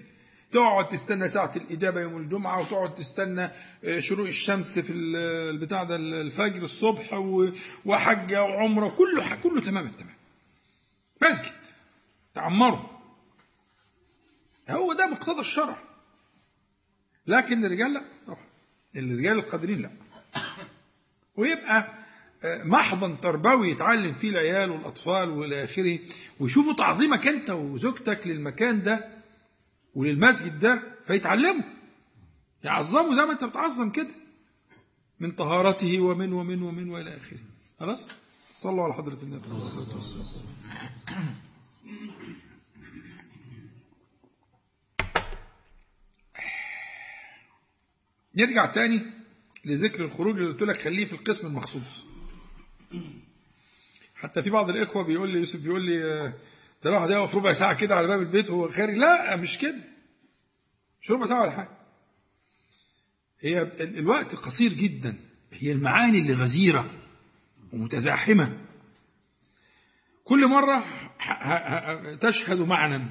تقعد 0.53 0.89
تستنى 0.89 1.29
ساعة 1.29 1.53
الإجابة 1.57 2.01
يوم 2.01 2.17
الجمعة 2.17 2.61
وتقعد 2.61 2.95
تستنى 2.95 3.49
آه، 3.85 4.01
شروق 4.01 4.27
الشمس 4.27 4.79
في 4.79 4.93
ال- 4.93 5.17
البتاع 5.55 5.85
ده 5.85 5.97
الفجر 5.97 6.63
الصبح 6.63 7.13
وحجة 7.85 8.43
وعمرة 8.43 8.89
كله 8.89 9.37
كله 9.43 9.61
تمام 9.61 9.87
التمام. 9.87 10.15
مسجد. 11.23 11.53
تعمره 12.35 13.01
هو 14.71 14.93
ده 14.93 15.07
مقتضى 15.07 15.41
الشرع. 15.41 15.79
لكن 17.27 17.65
الرجال 17.65 17.95
لا 17.95 18.05
طبعا. 18.27 18.45
الرجال 18.97 19.39
القادرين 19.39 19.83
لا. 19.83 19.91
ويبقى 21.37 21.89
آه، 22.45 22.63
محضن 22.65 23.21
تربوي 23.21 23.71
يتعلم 23.71 24.13
فيه 24.13 24.31
العيال 24.31 24.71
والأطفال 24.71 25.29
والى 25.31 25.65
آخره 25.65 25.99
ويشوفوا 26.41 26.75
تعظيمك 26.75 27.27
أنت 27.27 27.51
وزوجتك 27.51 28.27
للمكان 28.27 28.83
ده 28.83 29.18
وللمسجد 29.95 30.61
ده 30.61 30.83
فيتعلموا 31.07 31.65
يعظموا 32.65 33.15
زي 33.15 33.23
ما 33.23 33.33
أنت 33.33 33.45
بتعظم 33.45 33.91
كده. 33.91 34.15
من 35.21 35.33
طهارته 35.33 36.01
ومن 36.01 36.33
ومن 36.33 36.63
ومن 36.63 36.91
وإلى 36.91 37.17
آخره. 37.17 37.39
خلاص؟ 37.81 38.09
صلوا 38.59 38.85
على 38.85 38.95
حضرة 38.95 39.19
النبي. 39.23 39.43
صلى 39.43 39.53
الله 39.53 39.71
عليه 39.71 39.97
وسلم 39.97 41.39
نرجع 48.37 48.67
تاني 48.67 49.03
لذكر 49.65 50.05
الخروج 50.05 50.37
اللي 50.37 50.49
قلت 50.53 50.63
لك 50.63 50.79
خليه 50.83 51.05
في 51.05 51.13
القسم 51.13 51.47
المخصوص. 51.47 52.05
حتى 54.15 54.43
في 54.43 54.51
بعض 54.51 54.71
الإخوة 54.71 55.05
بيقول 55.05 55.29
لي 55.29 55.39
يوسف 55.39 55.61
بيقول 55.61 55.83
لي 55.87 56.05
آه، 56.05 56.33
ده 56.83 56.91
الواحد 56.91 57.11
يقف 57.11 57.35
ربع 57.35 57.53
ساعة 57.53 57.75
كده 57.75 57.97
على 57.97 58.07
باب 58.07 58.21
البيت 58.21 58.51
وهو 58.51 58.69
خارج. 58.69 58.95
لا 58.95 59.37
مش 59.37 59.59
كده. 59.59 59.79
مش 61.03 61.11
ربع 61.11 61.27
ساعة 61.27 61.43
ولا 61.43 61.51
حاجة. 61.51 61.79
هي 63.41 63.63
ال- 63.63 63.99
الوقت 63.99 64.35
قصير 64.35 64.73
جدا. 64.73 65.17
هي 65.53 65.73
المعاني 65.73 66.19
اللي 66.19 66.33
غزيرة 66.35 66.91
ومتزاحمة. 67.73 68.61
كل 70.25 70.47
مرة 70.47 70.85
تشهد 72.21 72.59
معنى. 72.61 73.05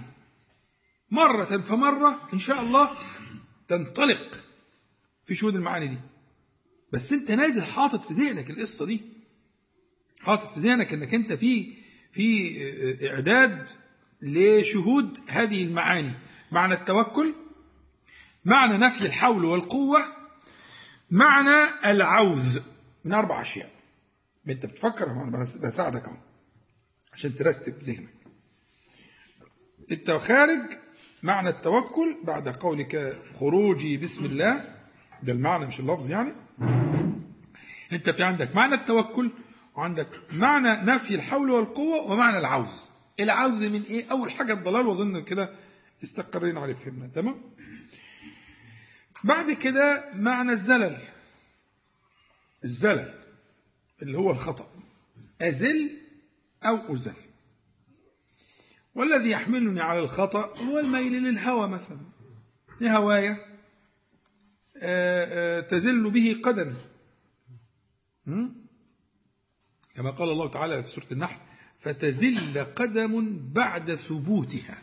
مرة 1.11 1.45
فمرة 1.57 2.29
إن 2.33 2.39
شاء 2.39 2.61
الله 2.61 2.97
تنطلق 3.67 4.43
في 5.25 5.35
شهود 5.35 5.55
المعاني 5.55 5.87
دي. 5.87 5.97
بس 6.91 7.13
أنت 7.13 7.31
نازل 7.31 7.63
حاطط 7.63 8.05
في 8.05 8.13
ذهنك 8.13 8.49
القصة 8.49 8.85
دي. 8.85 9.01
حاطط 10.21 10.53
في 10.53 10.59
ذهنك 10.59 10.93
إنك 10.93 11.13
أنت 11.13 11.33
في 11.33 11.73
في 12.13 13.07
إعداد 13.13 13.67
لشهود 14.21 15.19
هذه 15.27 15.63
المعاني. 15.63 16.11
معنى 16.51 16.73
التوكل 16.73 17.33
معنى 18.45 18.77
نفي 18.77 19.05
الحول 19.05 19.45
والقوة 19.45 19.99
معنى 21.11 21.69
العوذ 21.85 22.59
من 23.05 23.13
أربع 23.13 23.41
أشياء. 23.41 23.71
أنت 24.49 24.65
بتفكر 24.65 25.05
بس- 25.41 25.57
بساعدك 25.57 26.03
أهو 26.05 26.17
عشان 27.13 27.35
ترتب 27.35 27.77
ذهنك. 27.79 28.09
أنت 29.91 30.11
خارج 30.11 30.59
معنى 31.23 31.49
التوكل 31.49 32.17
بعد 32.23 32.47
قولك 32.47 33.21
خروجي 33.39 33.97
بسم 33.97 34.25
الله. 34.25 34.75
ده 35.23 35.33
المعنى 35.33 35.65
مش 35.65 35.79
اللفظ 35.79 36.09
يعني. 36.09 36.33
أنت 37.93 38.09
في 38.09 38.23
عندك 38.23 38.55
معنى 38.55 38.73
التوكل 38.75 39.31
وعندك 39.77 40.07
معنى 40.31 40.69
نفي 40.69 41.15
الحول 41.15 41.49
والقوة 41.49 42.11
ومعنى 42.11 42.37
العوز. 42.39 42.89
العوز 43.19 43.63
من 43.65 43.83
إيه؟ 43.83 44.11
أول 44.11 44.31
حاجة 44.31 44.53
الضلال 44.53 44.87
واظن 44.87 45.23
كده 45.23 45.49
استقرينا 46.03 46.59
عليه 46.59 46.73
فهمنا. 46.73 47.07
تمام؟ 47.07 47.41
بعد 49.23 49.51
كده 49.51 50.03
معنى 50.15 50.51
الزلل. 50.51 50.97
الزلل 52.65 53.13
اللي 54.01 54.17
هو 54.17 54.31
الخطأ. 54.31 54.69
أزل 55.41 56.01
أو 56.63 56.93
أزل. 56.93 57.13
والذي 58.95 59.29
يحملني 59.29 59.81
على 59.81 59.99
الخطأ 59.99 60.57
هو 60.57 60.79
الميل 60.79 61.13
للهوى 61.13 61.67
مثلا. 61.67 62.01
لهوايا 62.81 63.37
آه، 64.77 65.57
آه، 65.57 65.59
تزل 65.59 66.09
به 66.09 66.41
قدمي? 66.43 66.75
كما 69.97 70.11
قال 70.11 70.29
الله 70.29 70.49
تعالى 70.49 70.83
في 70.83 70.89
سورة 70.89 71.05
النحل 71.11 71.37
فتزل 71.79 72.63
قدم 72.63 73.39
بعد 73.53 73.95
ثبوتها. 73.95 74.81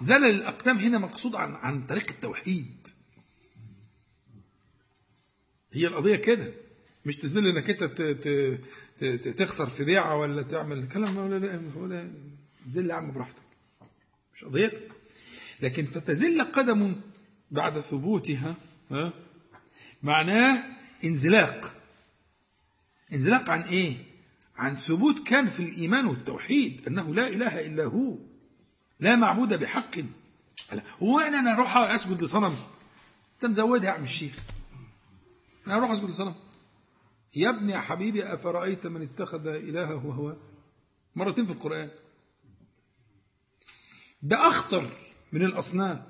زلل 0.00 0.24
الأقدام 0.24 0.78
هنا 0.78 0.98
مقصود 0.98 1.34
عن 1.34 1.54
عن 1.54 1.86
طريق 1.86 2.10
التوحيد. 2.10 2.88
هي 5.72 5.86
القضية 5.86 6.16
كده. 6.16 6.52
مش 7.06 7.16
تزل 7.16 7.46
إنك 7.46 7.70
أنت 7.70 7.84
تخسر 9.28 9.66
في 9.66 9.84
بيعة 9.84 10.16
ولا 10.16 10.42
تعمل 10.42 10.88
كلام 10.88 11.16
ولا 11.16 11.38
لا 11.38 11.62
ولا 11.76 12.10
زل 12.70 12.90
يا 12.90 12.94
عم 12.94 13.12
براحتك. 13.12 13.42
مش 14.34 14.44
قضيتك 14.44 14.88
لكن 15.62 15.84
فتزل 15.84 16.42
قدم 16.42 16.96
بعد 17.50 17.80
ثبوتها 17.80 18.54
ها 18.90 19.12
معناه 20.02 20.62
انزلاق. 21.04 21.74
انزلاق 23.12 23.50
عن 23.50 23.60
إيه؟ 23.60 24.07
عن 24.58 24.74
ثبوت 24.74 25.26
كان 25.26 25.48
في 25.48 25.60
الإيمان 25.62 26.06
والتوحيد 26.06 26.86
أنه 26.86 27.14
لا 27.14 27.28
إله 27.28 27.66
إلا 27.66 27.84
هو 27.84 28.18
لا 29.00 29.16
معبود 29.16 29.54
بحق. 29.54 29.94
هو 31.02 31.20
أنا 31.20 31.54
أروح 31.54 31.76
أسجد 31.76 32.22
لصنم. 32.22 32.56
أنت 33.34 33.46
مزودها 33.46 33.86
يا 33.86 33.90
عم 33.90 34.04
الشيخ. 34.04 34.38
أنا 35.66 35.76
أروح 35.76 35.90
أسجد 35.90 36.04
لصنم. 36.04 36.34
يا 37.36 37.50
ابني 37.50 37.72
يا 37.72 37.80
حبيبي 37.80 38.34
أفرأيت 38.34 38.86
من 38.86 39.02
اتخذ 39.02 39.46
إلهه 39.46 39.94
هواه 39.94 40.36
مرتين 41.16 41.46
في 41.46 41.52
القرآن. 41.52 41.90
ده 44.22 44.48
أخطر 44.48 44.90
من 45.32 45.44
الأصنام. 45.44 46.04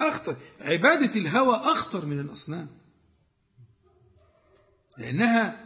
أخطر. 0.00 0.36
عبادة 0.60 1.20
الهوى 1.20 1.56
أخطر 1.56 2.06
من 2.06 2.20
الأصنام. 2.20 2.68
لأنها 4.98 5.63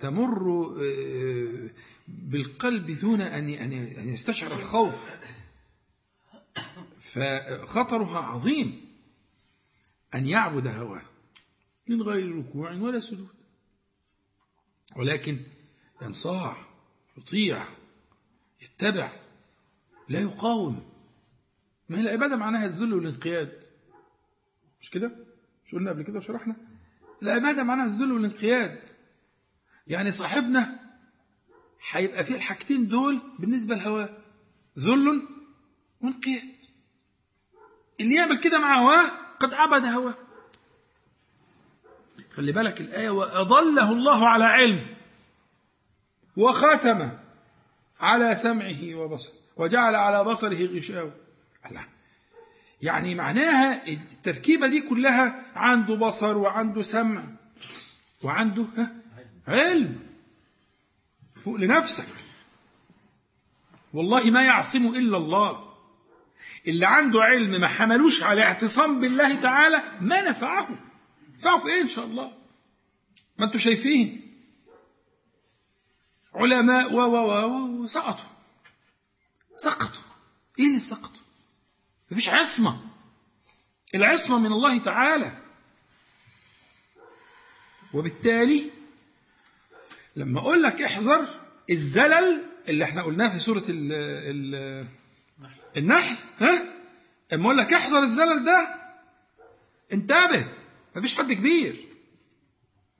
تمر 0.00 0.76
آه، 0.82 1.70
بالقلب 2.08 2.90
دون 2.98 3.20
أن 3.20 3.72
يستشعر 4.08 4.52
الخوف. 4.52 4.94
فخطرها 7.00 8.18
عظيم 8.18 8.86
أن 10.14 10.26
يعبد 10.26 10.66
هواه 10.66 11.02
من 11.88 12.02
غير 12.02 12.38
ركوع 12.38 12.72
ولا 12.72 13.00
سجود. 13.00 13.28
ولكن 14.96 15.38
ينصاع 16.02 16.56
يطيع 17.16 17.64
اتبع 18.62 19.12
لا 20.08 20.20
يقاوم. 20.20 20.90
ما 21.88 21.98
هي 21.98 22.02
العبادة 22.02 22.36
معناها 22.36 22.66
الذل 22.66 22.94
والانقياد. 22.94 23.62
مش 24.80 24.90
كده؟ 24.90 25.12
مش 25.66 25.74
قلنا 25.74 25.90
قبل 25.90 26.02
كده 26.02 26.18
وشرحنا؟ 26.18 26.56
العبادة 27.22 27.64
معناها 27.64 27.86
الذل 27.86 28.12
والانقياد. 28.12 28.80
يعني 29.86 30.12
صاحبنا 30.12 30.80
هيبقى 31.90 32.24
فيه 32.24 32.34
الحاجتين 32.34 32.88
دول 32.88 33.20
بالنسبة 33.38 33.74
لهواه 33.76 34.08
ذل 34.78 35.22
وانقياد. 36.00 36.56
اللي 38.00 38.14
يعمل 38.14 38.36
كده 38.36 38.58
مع 38.58 38.78
هواه 38.78 39.10
قد 39.40 39.54
عبد 39.54 39.84
هواه 39.84 40.14
خلي 42.32 42.52
بالك 42.52 42.80
الآية 42.80 43.10
وأضله 43.10 43.92
الله 43.92 44.28
على 44.28 44.44
علم 44.44 44.86
وختم 46.36 47.10
على 48.00 48.34
سمعه 48.34 48.94
وبصره 48.94 49.32
وجعل 49.56 49.94
على 49.94 50.24
بصره 50.24 50.66
غشاوة. 50.66 51.12
الله. 51.70 51.86
يعني 52.82 53.14
معناها 53.14 53.88
التركيبة 53.88 54.66
دي 54.66 54.80
كلها 54.80 55.42
عنده 55.54 55.94
بصر 55.94 56.38
وعنده 56.38 56.82
سمع 56.82 57.24
وعنده 58.22 58.66
علم. 59.46 60.06
فوق 61.44 61.56
لنفسك. 61.56 62.08
والله 63.92 64.30
ما 64.30 64.44
يعصم 64.44 64.86
إلا 64.86 65.16
الله. 65.16 65.74
اللي 66.66 66.86
عنده 66.86 67.22
علم 67.22 67.60
ما 67.60 67.68
حملوش 67.68 68.22
على 68.22 68.42
اعتصام 68.42 69.00
بالله 69.00 69.34
تعالى 69.34 69.82
ما 70.00 70.30
نفعه. 70.30 70.68
نفعه 71.38 71.58
في 71.58 71.66
إيه 71.68 71.82
إن 71.82 71.88
شاء 71.88 72.04
الله؟ 72.04 72.32
ما 73.38 73.46
أنتم 73.46 73.58
شايفين. 73.58 74.22
علماء 76.34 76.92
و 76.92 77.00
و 77.00 77.16
و 77.16 77.82
وسقطوا 77.82 78.36
سقطوا. 79.56 80.02
إيه 80.58 80.66
اللي 80.66 80.80
سقطوا؟ 80.80 81.22
مفيش 82.10 82.28
عصمة. 82.28 82.80
العصمة 83.94 84.38
من 84.38 84.52
الله 84.52 84.78
تعالى. 84.78 85.38
وبالتالي 87.94 88.70
لما 90.16 90.40
أقول 90.40 90.62
لك 90.62 90.82
احذر 90.82 91.26
الزلل 91.70 92.42
اللي 92.68 92.84
إحنا 92.84 93.02
قلناه 93.02 93.28
في 93.28 93.38
سورة 93.38 93.64
ال 93.68 93.92
ال 93.92 94.88
النحل 95.76 96.16
ها؟ 96.38 96.62
اما 97.32 97.44
أقول 97.44 97.56
لك 97.58 97.72
احذر 97.72 98.02
الزلل 98.02 98.44
ده 98.44 98.68
انتبه 99.92 100.46
مفيش 100.96 101.14
حد 101.14 101.32
كبير. 101.32 101.76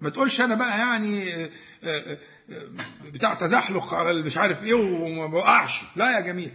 ما 0.00 0.08
تقولش 0.10 0.40
أنا 0.40 0.54
بقى 0.54 0.78
يعني 0.78 1.34
آه، 1.34 1.50
آه، 1.84 2.18
آه، 2.50 2.68
بتاع 3.12 3.34
تزحلق 3.34 3.94
على 3.94 4.22
مش 4.22 4.36
عارف 4.36 4.64
إيه 4.64 4.74
وما 4.74 5.26
بوقعش. 5.26 5.80
لا 5.96 6.16
يا 6.16 6.20
جميل. 6.20 6.52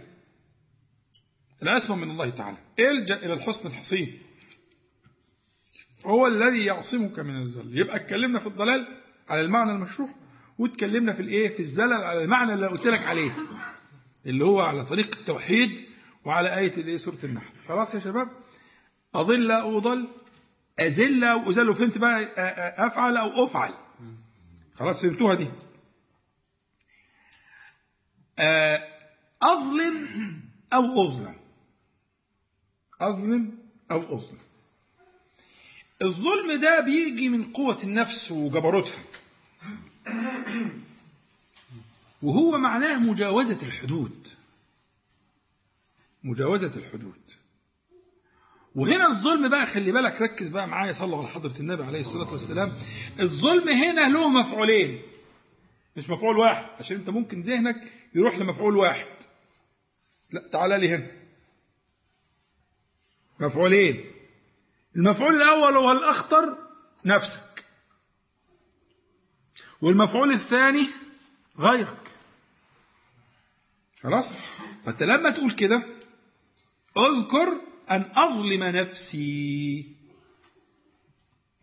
العصمه 1.62 1.96
من 1.96 2.10
الله 2.10 2.30
تعالى. 2.30 2.56
إلجأ 2.78 3.16
إلى 3.16 3.32
الحسن 3.32 3.68
الحصين 3.68 4.22
هو 6.04 6.26
الذي 6.26 6.64
يعصمك 6.64 7.18
من 7.18 7.42
الزلل. 7.42 7.78
يبقى 7.78 7.96
اتكلمنا 7.96 8.38
في 8.38 8.46
الضلال 8.46 8.86
على 9.28 9.40
المعنى 9.40 9.70
المشروع. 9.70 10.21
واتكلمنا 10.58 11.12
في 11.12 11.22
الايه 11.22 11.48
في 11.48 11.60
الزلل 11.60 11.92
على 11.92 12.24
المعنى 12.24 12.54
اللي 12.54 12.66
قلت 12.66 12.86
لك 12.86 13.06
عليه 13.06 13.30
اللي 14.26 14.44
هو 14.44 14.60
على 14.60 14.84
طريق 14.84 15.16
التوحيد 15.18 15.84
وعلى 16.24 16.58
آية 16.58 16.76
الإيه 16.76 16.96
سورة 16.96 17.18
النحل. 17.24 17.52
خلاص 17.68 17.94
يا 17.94 18.00
شباب؟ 18.00 18.28
أضل 19.14 19.50
أو 19.50 19.78
أضل 19.78 20.08
أزل 20.78 21.24
أو 21.24 21.50
أزل 21.50 21.68
وفهمت 21.68 21.98
بقى 21.98 22.22
أفعل 22.86 23.16
أو 23.16 23.44
أفعل. 23.44 23.72
خلاص 24.74 25.02
فهمتوها 25.02 25.34
دي؟ 25.34 25.48
أظلم 29.42 30.40
أو 30.72 31.04
أظلم. 31.04 31.36
أظلم 33.00 33.58
أو 33.90 34.16
أظلم. 34.16 34.38
الظلم 36.02 36.60
ده 36.60 36.80
بيجي 36.80 37.28
من 37.28 37.52
قوة 37.52 37.78
النفس 37.82 38.32
وجبروتها. 38.32 38.98
وهو 42.22 42.58
معناه 42.58 42.98
مجاوزة 42.98 43.66
الحدود. 43.66 44.28
مجاوزة 46.24 46.72
الحدود. 46.76 47.20
وهنا 48.74 49.06
الظلم 49.06 49.48
بقى 49.48 49.66
خلي 49.66 49.92
بالك 49.92 50.22
ركز 50.22 50.48
بقى 50.48 50.68
معايا 50.68 50.92
صلى 50.92 51.16
على 51.16 51.28
حضرة 51.28 51.60
النبي 51.60 51.84
عليه 51.84 52.00
الصلاة 52.00 52.32
والسلام. 52.32 52.72
الظلم 53.20 53.68
هنا 53.68 54.08
له 54.08 54.28
مفعولين 54.28 55.02
مش 55.96 56.10
مفعول 56.10 56.36
واحد 56.36 56.66
عشان 56.78 56.96
انت 56.96 57.10
ممكن 57.10 57.40
ذهنك 57.40 57.92
يروح 58.14 58.38
لمفعول 58.38 58.76
واحد. 58.76 59.06
لا 60.30 60.48
تعالى 60.52 60.78
لي 60.78 60.94
هنا. 60.94 61.10
مفعولين. 63.40 64.04
المفعول 64.96 65.34
الأول 65.34 65.76
هو 65.76 65.92
الأخطر 65.92 66.58
نفسك. 67.04 67.51
والمفعول 69.82 70.30
الثاني 70.30 70.86
غيرك. 71.58 72.10
خلاص؟ 74.02 74.40
فانت 74.86 75.02
لما 75.02 75.30
تقول 75.30 75.52
كده 75.52 75.82
اذكر 76.96 77.60
أن 77.90 78.12
أظلم 78.14 78.64
نفسي. 78.64 79.86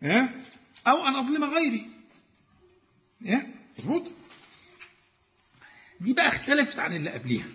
ها؟ 0.02 0.28
أو 0.86 1.06
أن 1.06 1.16
أظلم 1.16 1.44
غيري. 1.44 1.90
ها؟ 3.26 3.46
مظبوط؟ 3.78 4.12
دي 6.00 6.12
بقى 6.12 6.28
اختلفت 6.28 6.78
عن 6.78 6.96
اللي 6.96 7.10
قبليها. 7.10 7.48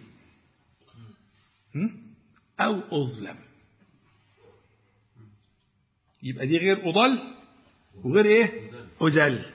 أو 2.60 3.04
أظلم. 3.04 3.38
يبقى 6.24 6.48
دي 6.48 6.58
غير 6.58 6.90
أضل 6.90 7.34
وغير 8.04 8.26
إيه؟ 8.26 8.72
ازل 9.02 9.55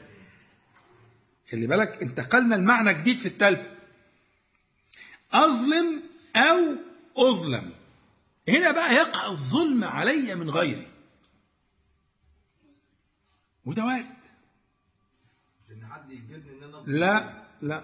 خلي 1.51 1.67
بالك 1.67 2.03
انتقلنا 2.03 2.57
المعنى 2.57 2.95
جديد 2.95 3.17
في 3.17 3.27
الثالثه 3.27 3.71
أظلم 5.33 6.03
أو 6.37 6.77
أظلم. 7.17 7.73
هنا 8.49 8.71
بقى 8.71 8.95
يقع 8.95 9.27
الظلم 9.27 9.85
علي 9.85 10.35
من 10.35 10.51
غيري. 10.51 10.87
وده 13.65 13.85
وارد 13.85 14.21
لا 16.87 17.43
لا. 17.63 17.83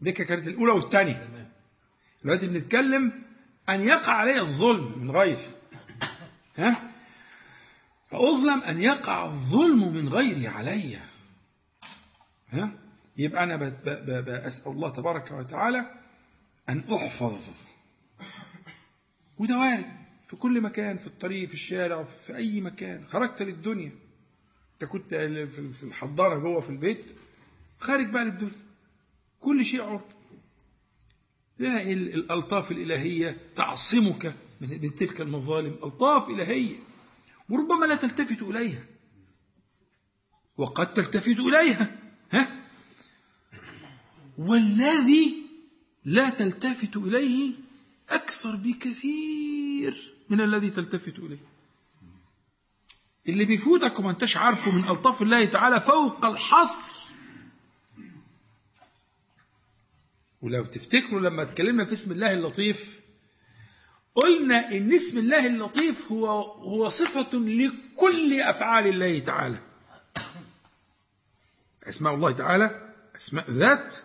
دي 0.00 0.12
كانت 0.12 0.48
الأولى 0.48 0.72
والثانية 0.72 1.48
دلوقتي 2.24 2.46
بنتكلم 2.46 3.22
أن 3.68 3.80
يقع 3.80 4.12
علي 4.12 4.40
الظلم 4.40 4.98
من 4.98 5.10
غيري. 5.10 5.50
ها؟ 6.56 6.92
فأظلم 8.10 8.60
أن 8.62 8.80
يقع 8.82 9.24
الظلم 9.24 9.92
من 9.94 10.08
غيري 10.08 10.48
علي. 10.48 11.09
ها؟ 12.50 12.72
يبقى 13.16 13.42
أنا 13.44 13.56
بسأل 14.20 14.72
الله 14.72 14.88
تبارك 14.88 15.30
وتعالى 15.30 15.94
أن 16.68 16.84
أحفظ. 16.92 17.38
وده 19.38 19.58
وارد 19.58 19.86
في 20.28 20.36
كل 20.36 20.60
مكان 20.60 20.96
في 20.96 21.06
الطريق 21.06 21.48
في 21.48 21.54
الشارع 21.54 22.04
في 22.04 22.36
أي 22.36 22.60
مكان. 22.60 23.06
خرجت 23.06 23.42
للدنيا. 23.42 23.92
أنت 24.74 24.90
كنت 24.90 25.14
في 25.14 25.82
الحضانة 25.82 26.38
جوه 26.38 26.60
في 26.60 26.70
البيت 26.70 27.16
خارج 27.78 28.10
بقى 28.10 28.24
للدنيا. 28.24 28.52
كل 29.40 29.64
شيء 29.64 29.82
عرض. 29.82 30.04
لا 31.58 31.82
الألطاف 31.92 32.70
الإلهية 32.72 33.36
تعصمك 33.56 34.34
من 34.60 34.94
تلك 34.94 35.20
المظالم. 35.20 35.72
ألطاف 35.84 36.28
إلهية. 36.28 36.76
وربما 37.48 37.86
لا 37.86 37.94
تلتفت 37.94 38.42
إليها. 38.42 38.84
وقد 40.56 40.94
تلتفت 40.94 41.38
إليها. 41.38 41.99
ها؟ 42.30 42.64
والذي 44.38 45.34
لا 46.04 46.30
تلتفت 46.30 46.96
إليه 46.96 47.52
أكثر 48.10 48.56
بكثير 48.56 50.14
من 50.28 50.40
الذي 50.40 50.70
تلتفت 50.70 51.18
إليه. 51.18 51.50
اللي 53.28 53.44
بيفوتك 53.44 53.98
وما 53.98 54.10
انتش 54.10 54.36
عارفه 54.36 54.70
من 54.70 54.84
ألطاف 54.84 55.22
الله 55.22 55.44
تعالى 55.44 55.80
فوق 55.80 56.26
الحصر. 56.26 57.00
ولو 60.42 60.64
تفتكروا 60.64 61.20
لما 61.20 61.42
اتكلمنا 61.42 61.84
في 61.84 61.92
اسم 61.92 62.12
الله 62.12 62.34
اللطيف 62.34 63.00
قلنا 64.14 64.72
إن 64.72 64.92
اسم 64.92 65.18
الله 65.18 65.46
اللطيف 65.46 66.12
هو 66.12 66.26
هو 66.42 66.88
صفة 66.88 67.38
لكل 67.38 68.40
أفعال 68.40 68.86
الله 68.86 69.18
تعالى. 69.18 69.69
أسماء 71.90 72.14
الله 72.14 72.32
تعالى 72.32 72.94
أسماء 73.16 73.50
ذات 73.50 73.96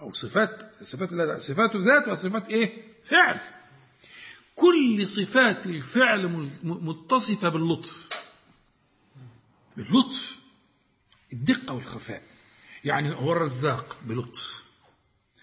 أو 0.00 0.12
صفات 0.12 0.62
صفات 0.82 1.12
الله 1.12 1.38
صفات 1.38 1.76
ذات 1.76 2.08
وصفات 2.08 2.48
إيه؟ 2.48 2.82
فعل. 3.04 3.40
كل 4.56 5.08
صفات 5.08 5.66
الفعل 5.66 6.50
متصفة 6.62 7.48
باللطف. 7.48 8.08
باللطف. 9.76 10.38
الدقة 11.32 11.74
والخفاء. 11.74 12.22
يعني 12.84 13.14
هو 13.14 13.32
الرزاق 13.32 13.96
بلطف 14.04 14.64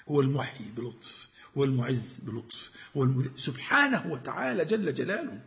هو 0.10 0.22
المحيي 0.22 0.72
بلطف 0.72 1.30
هو 1.58 1.64
المعز 1.64 2.20
بلطف 2.20 2.72
هو 2.98 3.04
المذ... 3.04 3.28
سبحانه 3.38 4.12
وتعالى 4.12 4.66
جل 4.66 4.94
جلاله. 4.94 5.42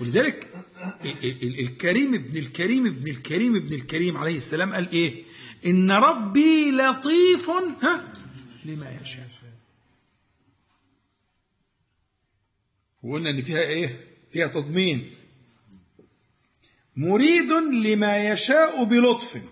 ولذلك 0.00 0.48
ال- 1.04 1.10
ال- 1.24 1.42
ال- 1.42 1.60
الكريم 1.60 2.14
ابن 2.14 2.36
الكريم 2.38 2.86
ابن 2.86 3.10
الكريم 3.10 3.56
ابن 3.56 3.74
الكريم 3.74 4.16
عليه 4.16 4.36
السلام 4.36 4.72
قال 4.74 4.90
إيه؟ 4.92 5.22
إن 5.66 5.90
ربي 5.90 6.70
لطيف 6.70 7.50
ها؟ 7.50 8.12
لما 8.64 8.98
يشاء. 9.02 9.26
وقلنا 13.02 13.30
إن 13.30 13.42
فيها 13.42 13.60
إيه؟ 13.60 14.00
فيها 14.32 14.46
تضمين. 14.46 15.10
مريد 16.96 17.50
لما 17.86 18.30
يشاء 18.30 18.84
بلطف. 18.84 19.42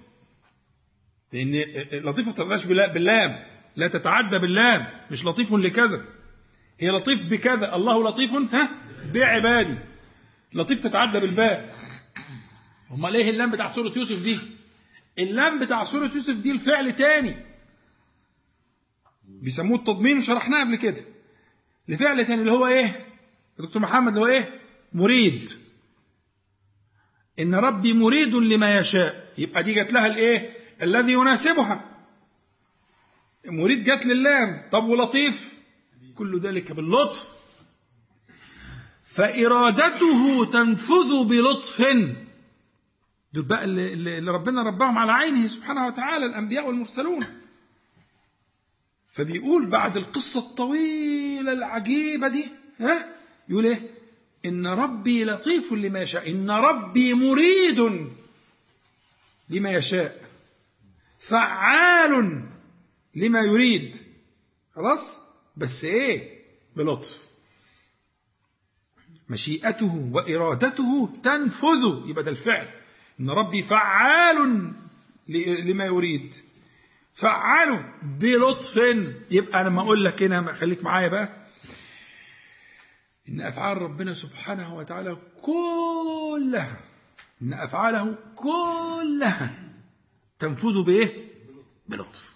لأن 1.33 1.55
لطيف 1.93 2.27
ما 2.29 2.33
باللا- 2.67 2.93
باللام. 2.93 3.45
لا 3.77 3.87
تتعدى 3.89 4.39
باللام. 4.39 4.87
مش 5.11 5.25
لطيف 5.25 5.53
لكذا. 5.53 6.05
هي 6.81 6.91
لطيف 6.91 7.27
بكذا. 7.31 7.75
الله 7.77 8.09
لطيف 8.09 8.33
ها؟ 8.33 8.71
بعبادي 9.15 9.75
لطيف 10.55 10.81
تتعدى 10.81 11.21
بالباء 11.21 11.85
أمال 12.91 13.17
إيه 13.17 13.31
اللام 13.31 13.51
بتاع 13.51 13.73
سورة 13.73 13.93
يوسف 13.97 14.23
دي؟ 14.23 14.39
اللام 15.19 15.59
بتاع 15.59 15.85
سورة 15.85 16.11
يوسف 16.15 16.35
دي 16.35 16.51
الفعل 16.51 16.93
تاني. 16.93 17.35
بيسموه 19.25 19.79
التضمين 19.79 20.19
وشرحناه 20.19 20.61
قبل 20.61 20.77
كده. 20.77 21.05
لفعل 21.89 22.27
تاني 22.27 22.41
اللي 22.41 22.53
هو 22.53 22.67
إيه؟ 22.67 22.85
يا 23.59 23.65
دكتور 23.65 23.83
محمد 23.83 24.09
اللي 24.09 24.21
هو 24.21 24.27
إيه؟ 24.27 24.61
مريد. 24.93 25.51
إن 27.39 27.55
ربي 27.55 27.93
مريد 27.93 28.35
لما 28.35 28.79
يشاء. 28.79 29.33
يبقى 29.39 29.63
دي 29.63 29.75
جت 29.75 29.93
لها 29.93 30.07
الإيه؟ 30.07 30.51
الذي 30.83 31.13
يناسبها. 31.13 31.85
مريد 33.47 33.85
جت 33.85 34.07
للام. 34.07 34.69
طب 34.73 34.85
ولطيف؟ 34.85 35.55
كل 36.15 36.41
ذلك 36.41 36.73
باللطف. 36.73 37.34
فإرادته 39.15 40.45
تنفذ 40.53 41.25
بلطف. 41.25 41.83
دول 43.33 43.45
بقى 43.45 43.65
اللي, 43.65 44.31
ربنا 44.31 44.63
رباهم 44.63 44.99
على 44.99 45.13
عينه 45.13 45.47
سبحانه 45.47 45.87
وتعالى 45.87 46.27
الأنبياء 46.27 46.67
والمرسلون. 46.67 47.27
فبيقول 49.11 49.67
بعد 49.67 49.97
القصة 49.97 50.41
الطويلة 50.41 51.53
العجيبة 51.53 52.29
دي 52.29 52.45
ها 52.81 53.15
يقول 53.49 53.67
إيه؟ 53.67 53.91
إن 54.47 54.67
ربي 54.67 55.25
لطيف 55.25 55.73
لما 55.73 56.03
يشاء 56.03 56.31
إن 56.31 56.51
ربي 56.51 57.15
مريد 57.15 58.09
لما 59.49 59.71
يشاء 59.73 60.29
فعال 61.19 62.43
لما 63.15 63.41
يريد. 63.41 63.97
خلاص؟ 64.77 65.19
بس 65.57 65.85
إيه؟ 65.85 66.45
بلطف. 66.77 67.34
مشيئته 69.29 70.11
وإرادته 70.13 71.13
تنفذ. 71.25 72.03
يبقى 72.09 72.25
ده 72.25 72.31
الفعل. 72.31 72.69
إن 73.21 73.31
ربي 73.31 73.63
فعال 73.63 74.73
لما 75.29 75.85
يريد. 75.85 76.35
فعال 77.15 77.85
بلطف. 78.03 78.77
يبقى 79.31 79.61
أنا 79.61 79.69
ما 79.69 79.81
أقول 79.81 80.05
لك 80.05 80.23
هنا 80.23 80.53
خليك 80.53 80.85
معايا 80.85 81.09
بقى. 81.09 81.45
إن 83.29 83.41
أفعال 83.41 83.83
ربنا 83.83 84.15
سبحانه 84.15 84.75
وتعالى 84.77 85.17
كلها 85.43 86.81
إن 87.43 87.53
أفعاله 87.53 88.17
كلها 88.37 89.73
تنفذ 90.39 90.83
بإيه؟ 90.85 91.09
بلطف. 91.89 92.35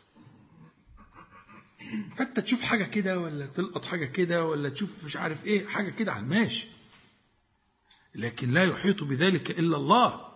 فأنت 2.17 2.41
تشوف 2.41 2.63
حاجة 2.63 2.85
كده 2.85 3.19
ولا 3.19 3.47
تلقط 3.47 3.85
حاجة 3.85 4.05
كده 4.05 4.47
ولا 4.47 4.69
تشوف 4.69 5.05
مش 5.05 5.17
عارف 5.17 5.45
إيه 5.47 5.67
حاجة 5.67 5.91
كده 5.91 6.13
على 6.13 6.23
الماشي. 6.23 6.67
لكن 8.15 8.51
لا 8.51 8.65
يحيط 8.65 9.05
بذلك 9.05 9.59
إلا 9.59 9.77
الله. 9.77 10.29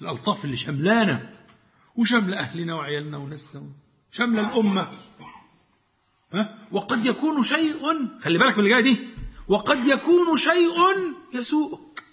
الألطاف 0.00 0.44
اللي 0.44 0.56
شملانا 0.56 1.36
وشمل 1.96 2.34
أهلنا 2.34 2.74
وعيالنا 2.74 3.16
وناسنا 3.16 3.72
شمل 4.10 4.38
الأمة. 4.38 4.98
ها؟ 6.32 6.68
وقد 6.72 7.06
يكون 7.06 7.42
شيء 7.42 7.76
خلي 8.20 8.38
بالك 8.38 8.52
من 8.52 8.58
اللي 8.58 8.70
جاية 8.70 8.80
دي. 8.80 8.98
وقد 9.48 9.86
يكون 9.86 10.36
شيء 10.36 10.76
يسوءك. 11.34 12.04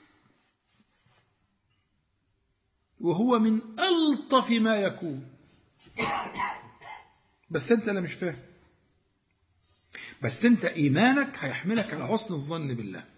وهو 3.00 3.40
من 3.40 3.62
ألطف 3.80 4.52
ما 4.52 4.76
يكون. 4.76 5.30
بس 7.50 7.72
أنت 7.72 7.90
اللي 7.90 8.02
مش 8.02 8.14
فاهم. 8.14 8.40
بس 10.22 10.46
أنت 10.46 10.66
إيمانك 10.66 11.38
هيحملك 11.40 11.94
على 11.94 12.08
حسن 12.08 12.34
الظن 12.34 12.74
بالله. 12.74 13.13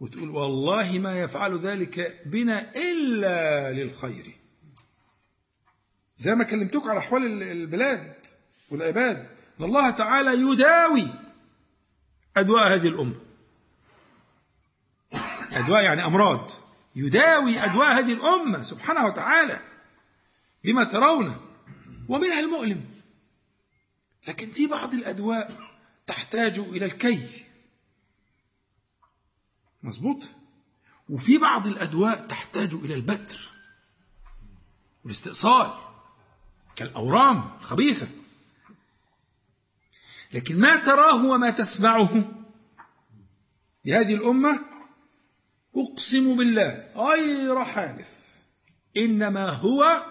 وتقول 0.00 0.30
والله 0.30 0.98
ما 0.98 1.20
يفعل 1.20 1.58
ذلك 1.58 2.22
بنا 2.26 2.72
إلا 2.76 3.72
للخير. 3.72 4.36
زي 6.16 6.34
ما 6.34 6.44
كلمتك 6.44 6.86
على 6.86 6.98
أحوال 6.98 7.26
ال- 7.26 7.42
البلاد 7.42 8.26
والعباد. 8.70 9.28
إن 9.60 9.64
الله 9.64 9.90
تعالى 9.90 10.30
يداوي 10.52 11.06
أدواء 12.36 12.74
هذه 12.74 12.88
الأمة. 12.88 13.20
أدواء 15.52 15.82
يعني 15.82 16.04
أمراض. 16.04 16.50
يداوي 16.96 17.58
أدواء 17.58 17.98
هذه 17.98 18.12
الأمة 18.12 18.62
سبحانه 18.62 19.06
وتعالى 19.06 19.60
بما 20.64 20.84
ترون. 20.84 21.36
ومنها 22.08 22.40
المؤلم. 22.40 22.84
لكن 24.28 24.50
في 24.50 24.66
بعض 24.66 24.94
الأدواء 24.94 25.68
تحتاج 26.06 26.58
إلى 26.58 26.84
الكي. 26.84 27.43
مظبوط؟ 29.84 30.22
وفي 31.08 31.38
بعض 31.38 31.66
الأدواء 31.66 32.26
تحتاج 32.26 32.74
إلى 32.74 32.94
البتر 32.94 33.50
والاستئصال 35.04 35.74
كالأورام 36.76 37.50
الخبيثة. 37.60 38.08
لكن 40.32 40.60
ما 40.60 40.76
تراه 40.76 41.24
وما 41.26 41.50
تسمعه. 41.50 42.32
لهذه 43.84 44.14
الأمة 44.14 44.60
أقسم 45.76 46.36
بالله 46.36 46.92
غير 46.96 47.64
حادث. 47.64 48.38
إنما 48.96 49.50
هو 49.50 50.06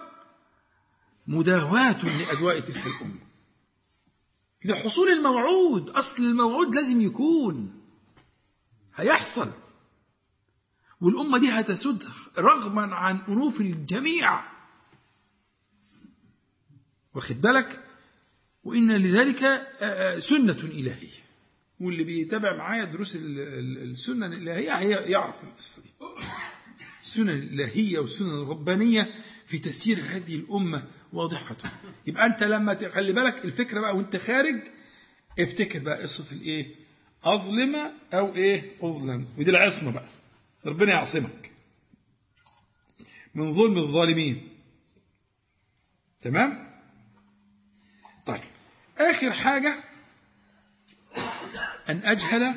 مداواة 1.26 2.04
لأدواء 2.04 2.60
تلك 2.60 2.86
الأمة. 2.86 3.20
لحصول 4.64 5.08
الموعود 5.08 5.90
أصل 5.90 6.22
الموعود 6.22 6.74
لازم 6.74 7.00
يكون. 7.00 7.80
هيحصل. 8.96 9.63
والأمة 11.04 11.38
دي 11.38 11.50
هتسد 11.50 12.02
رغما 12.38 12.94
عن 12.94 13.18
أنوف 13.28 13.60
الجميع. 13.60 14.40
واخد 17.14 17.40
بالك؟ 17.40 17.80
وإن 18.64 18.92
لذلك 18.96 19.42
آه، 19.82 20.18
سنة 20.18 20.52
إلهية. 20.52 21.24
واللي 21.80 22.04
بيتابع 22.04 22.56
معايا 22.56 22.84
دروس 22.84 23.16
ال- 23.16 23.38
ال- 23.40 23.90
السنة 23.90 24.26
الإلهية 24.26 24.72
هي 24.78 24.90
يعرف 24.90 25.34
القصة 25.44 25.82
دي. 25.82 25.88
السنن 27.02 27.28
الإلهية 27.30 27.98
والسنن 27.98 28.42
الربانية 28.42 29.08
في 29.46 29.58
تسيير 29.58 29.98
هذه 30.08 30.34
الأمة 30.36 30.82
واضحة. 31.12 31.56
يبقى 32.06 32.26
أنت 32.26 32.42
لما 32.42 32.74
تخلي 32.74 33.12
بالك 33.12 33.44
الفكرة 33.44 33.80
بقى 33.80 33.96
وأنت 33.96 34.16
خارج 34.16 34.56
افتكر 35.38 35.78
بقى 35.78 36.02
قصة 36.02 36.32
الإيه؟ 36.36 36.74
أظلم 37.24 37.76
أو 38.14 38.34
إيه؟ 38.34 38.72
أظلم. 38.82 39.26
ودي 39.38 39.50
العصمة 39.50 39.92
بقى. 39.92 40.08
ربنا 40.66 40.92
يعصمك. 40.92 41.52
من 43.34 43.54
ظلم 43.54 43.76
الظالمين. 43.76 44.48
تمام؟ 46.22 46.74
طيب. 48.26 48.40
آخر 48.98 49.32
حاجة 49.32 49.76
أن 51.88 51.96
أجهل 52.04 52.54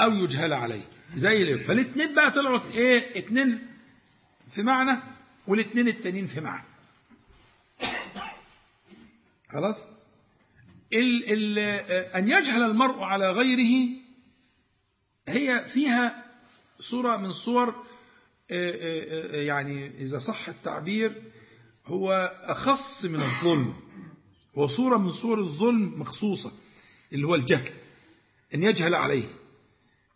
أو 0.00 0.12
يجهل 0.12 0.52
علي. 0.52 0.82
زي 1.14 1.42
اللي 1.42 1.64
فالاثنين 1.64 2.14
بقى 2.14 2.30
طلعوا 2.30 2.60
إيه؟ 2.74 3.18
اتنين 3.18 3.66
في 4.50 4.62
معنى 4.62 4.98
والاثنين 5.46 5.88
التانيين 5.88 6.26
في 6.26 6.40
معنى. 6.40 6.64
خلاص؟ 9.52 9.86
ال 10.92 11.32
ال 11.32 11.58
أن 12.16 12.28
يجهل 12.28 12.62
المرء 12.62 13.02
على 13.02 13.30
غيره 13.30 13.88
هي 15.28 15.64
فيها 15.68 16.25
صورة 16.80 17.16
من 17.16 17.32
صور 17.32 17.68
آه، 17.68 17.74
آه، 18.50 19.36
آه، 19.36 19.42
يعني 19.42 19.86
إذا 20.02 20.18
صح 20.18 20.48
التعبير 20.48 21.22
هو 21.86 22.38
أخص 22.44 23.04
من 23.04 23.20
الظلم. 23.20 23.74
هو 24.58 24.66
صورة 24.66 24.98
من 24.98 25.12
صور 25.12 25.40
الظلم 25.40 26.00
مخصوصة 26.00 26.52
اللي 27.12 27.26
هو 27.26 27.34
الجهل 27.34 27.70
أن 28.54 28.62
يجهل 28.62 28.94
عليه 28.94 29.24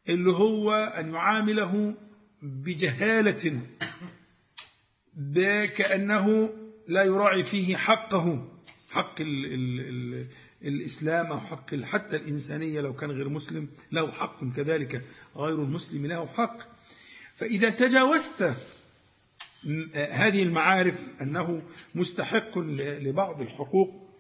اللي 0.09 0.31
هو 0.31 0.73
أن 0.73 1.15
يعامله 1.15 1.95
بجهالة 2.43 3.61
كأنه 5.77 6.55
لا 6.89 7.05
يراعي 7.05 7.45
فيه 7.45 7.77
حقه 7.77 8.49
حق 8.91 9.15
الإسلام 10.65 11.27
أو 11.27 11.41
حق 11.41 11.75
حتى 11.75 12.17
الإنسانية 12.17 12.81
لو 12.81 12.97
كان 12.97 13.11
غير 13.11 13.29
مسلم 13.29 13.69
له 13.93 14.13
حق 14.13 14.45
كذلك 14.57 15.05
غير 15.37 15.63
المسلم 15.63 16.07
له 16.07 16.27
حق. 16.27 16.59
فإذا 17.37 17.71
تجاوزت 17.71 18.57
هذه 19.95 20.43
المعارف 20.43 20.95
أنه 21.21 21.63
مستحق 21.95 22.59
لبعض 22.59 23.41
الحقوق 23.41 24.11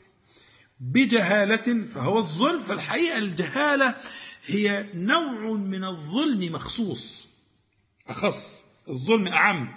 بجهالة 0.81 1.87
فهو 1.95 2.19
الظلم 2.19 2.63
فالحقيقة 2.63 3.19
الجهالة 3.19 3.95
هي 4.47 4.85
نوع 4.95 5.53
من 5.57 5.85
الظلم 5.85 6.53
مخصوص 6.53 7.29
أخص 8.09 8.65
الظلم 8.89 9.29
أعم. 9.29 9.75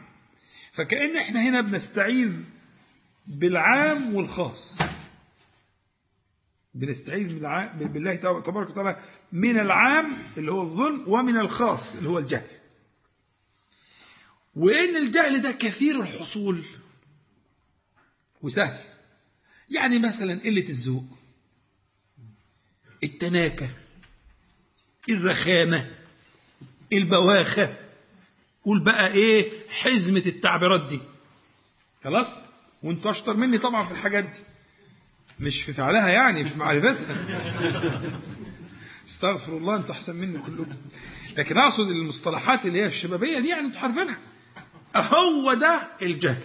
فكأن 0.74 1.18
إحنا 1.18 1.50
هنا 1.50 1.62
بنستعيذ 1.62 2.32
بالعام 3.28 4.16
والخاص. 4.16 4.78
بنستعيذ 6.74 7.28
بالله 7.78 8.16
تبارك 8.16 8.70
وتعالى 8.70 9.00
من 9.32 9.60
العام 9.60 10.18
اللي 10.38 10.52
هو 10.52 10.62
الظلم 10.62 11.04
ومن 11.08 11.38
الخاص 11.38 11.96
اللي 11.96 12.10
هو 12.10 12.20
الجهل. 12.20 12.48
وإن 14.56 14.96
الجهل 14.96 15.42
ده 15.42 15.52
كثير 15.52 16.02
الحصول 16.02 16.64
وسهل. 18.42 18.84
يعني 19.70 20.00
مثلا 20.00 20.40
قلة 20.44 20.70
الذوق 20.70 21.04
التناكة 23.04 23.70
الرخامة 25.10 25.92
البواخة 26.94 27.76
قول 28.66 28.80
بقى 28.84 29.12
إيه 29.14 29.70
حزمة 29.70 30.24
التعبيرات 30.26 30.88
دي. 30.90 31.00
خلاص؟ 32.04 32.36
وأنتوا 32.84 33.12
أشطر 33.12 33.34
مني 33.38 33.58
طبعا 33.58 33.86
في 33.88 33.92
الحاجات 33.92 34.24
دي. 34.24 34.40
مش 35.44 35.64
في 35.64 35.74
فعلها 35.74 36.10
يعني 36.10 36.46
في 36.46 36.58
معرفتها. 36.58 37.16
استغفر 39.08 39.58
الله 39.58 39.76
أنتوا 39.76 39.96
أحسن 39.96 40.16
مني 40.16 40.38
كلكم. 40.40 40.76
لكن 41.38 41.58
أقصد 41.58 41.90
المصطلحات 41.90 42.66
اللي 42.66 42.82
هي 42.82 42.86
الشبابية 42.86 43.40
دي 43.40 43.48
يعني 43.50 43.68
أنتوا 43.68 43.80
هو 44.96 45.54
ده 45.54 45.88
الجهل. 46.02 46.42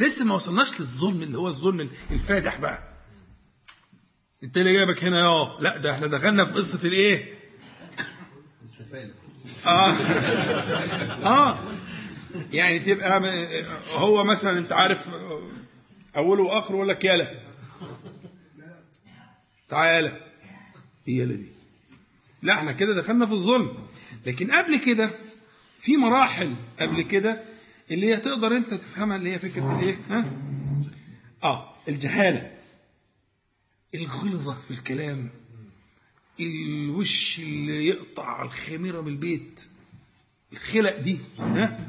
لسه 0.00 0.24
ما 0.24 0.34
وصلناش 0.34 0.80
للظلم 0.80 1.22
اللي 1.22 1.38
هو 1.38 1.48
الظلم 1.48 1.88
الفادح 2.10 2.56
بقى. 2.60 2.78
انت 4.44 4.58
اللي 4.58 4.72
جايبك 4.72 5.04
هنا 5.04 5.18
يا 5.20 5.24
لا 5.60 5.76
ده 5.76 5.92
إحنا 5.92 6.06
دخلنا 6.06 6.44
في 6.44 6.52
قصة 6.52 6.88
الايه؟ 6.88 7.34
آه. 9.66 9.90
آه. 11.24 11.58
يعني 12.52 12.78
تبقى 12.78 13.20
هو 13.94 14.24
مثلا 14.24 14.58
انت 14.58 14.72
عارف 14.72 15.08
أوله 16.16 16.42
وآخره 16.42 16.74
يقول 16.74 16.88
لك 16.88 17.04
يالا 17.04 17.26
تعالى. 19.72 20.20
هي 21.06 21.26
دي. 21.26 21.48
لا 22.42 22.52
إحنا 22.52 22.72
كده 22.72 22.94
دخلنا 22.94 23.26
في 23.26 23.32
الظلم. 23.32 23.86
لكن 24.26 24.50
قبل 24.50 24.76
كده 24.76 25.10
في 25.80 25.96
مراحل 25.96 26.56
قبل 26.80 27.02
كده 27.02 27.44
اللي 27.90 28.06
هي 28.06 28.16
تقدر 28.16 28.56
انت 28.56 28.74
تفهمها 28.74 29.16
اللي 29.16 29.32
هي 29.32 29.38
فكرة 29.38 29.78
الايه؟ 29.78 29.98
ها؟ 30.08 30.24
آه 31.44 31.74
الجهالة. 31.88 32.56
الغلظة 33.94 34.54
في 34.54 34.70
الكلام. 34.70 35.30
الوش 36.40 37.38
اللي 37.38 37.86
يقطع 37.86 38.42
الخميرة 38.42 39.00
من 39.00 39.08
البيت. 39.08 39.60
الخلق 40.52 40.98
دي 40.98 41.18
ها؟ 41.38 41.88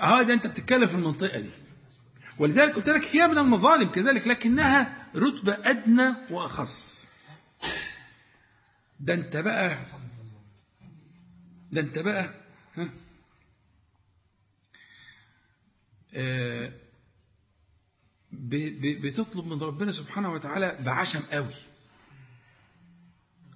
هذا 0.00 0.34
انت 0.34 0.46
بتتكلم 0.46 0.86
في 0.86 0.94
المنطقة 0.94 1.40
دي. 1.40 1.50
ولذلك 2.38 2.74
قلت 2.74 2.88
لك 2.88 3.16
هي 3.16 3.26
من 3.28 3.38
المظالم 3.38 3.88
كذلك 3.88 4.26
لكنها 4.26 5.06
رتبة 5.16 5.70
أدنى 5.70 6.14
وأخص. 6.30 7.08
ده 9.00 9.14
انت 9.14 9.36
بقى 9.36 9.78
ده 11.72 11.80
انت 11.80 11.98
بقى 11.98 12.30
ها. 12.76 12.90
آه 16.14 16.72
بتطلب 18.32 19.46
من 19.46 19.62
ربنا 19.62 19.92
سبحانه 19.92 20.32
وتعالى 20.32 20.76
بعشم 20.80 21.20
قوي. 21.32 21.54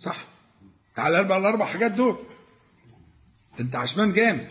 صح؟ 0.01 0.25
تعالى 0.95 1.17
الاربع 1.21 1.37
الأربع 1.37 1.67
حاجات 1.67 1.91
دول. 1.93 2.19
انت 3.61 3.77
عشمان 3.77 4.13
جامد. 4.13 4.49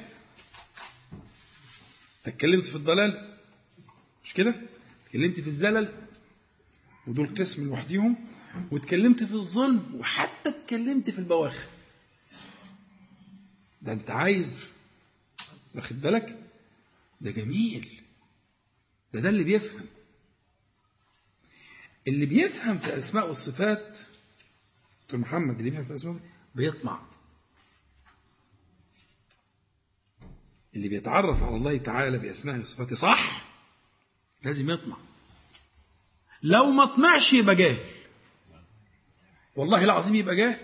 اتكلمت 2.27 2.65
في 2.65 2.75
الضلال؟ 2.75 3.36
مش 4.27 4.33
كده؟ 4.33 4.55
اتكلمت 5.05 5.39
في 5.39 5.47
الزلل 5.47 5.93
ودول 7.07 7.35
قسم 7.35 7.67
لوحديهم 7.69 8.27
واتكلمت 8.71 9.23
في 9.23 9.33
الظلم 9.33 9.95
وحتى 9.95 10.49
اتكلمت 10.49 11.09
في 11.09 11.19
البواخر. 11.19 11.67
ده 13.81 13.93
انت 13.93 14.09
عايز 14.11 14.67
واخد 15.75 16.01
بالك؟ 16.01 16.39
ده 17.21 17.31
جميل. 17.31 18.01
ده 19.13 19.19
ده 19.19 19.29
اللي 19.29 19.43
بيفهم. 19.43 19.85
اللي 22.07 22.25
بيفهم 22.25 22.77
في 22.77 22.87
الأسماء 22.87 23.27
والصفات 23.27 23.99
دكتور 25.03 25.19
محمد 25.19 25.57
اللي 25.59 25.69
بيفهم 25.69 25.85
في 25.85 25.91
الأسماء 25.91 26.19
بيطمع. 26.55 27.01
اللي 30.75 30.89
بيتعرف 30.89 31.43
على 31.43 31.55
الله 31.55 31.77
تعالى 31.77 32.17
بأسمائه 32.17 32.59
وصفاته 32.59 32.95
صح؟ 32.95 33.46
لازم 34.43 34.69
يطمع. 34.69 34.97
لو 36.43 36.71
ما 36.71 36.85
طمعش 36.85 37.33
يبقى 37.33 37.55
جاهل. 37.55 37.77
والله 39.55 39.83
العظيم 39.83 40.15
يبقى 40.15 40.35
جاهل. 40.35 40.59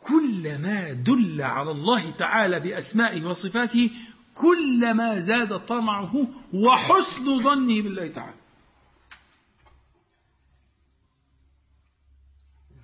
كلما 0.00 0.92
دل 0.92 1.42
على 1.42 1.70
الله 1.70 2.10
تعالى 2.10 2.60
بأسمائه 2.60 3.24
وصفاته 3.24 3.90
كلما 4.34 5.20
زاد 5.20 5.58
طمعه 5.66 6.28
وحسن 6.52 7.42
ظنه 7.42 7.82
بالله 7.82 8.08
تعالى. 8.08 8.36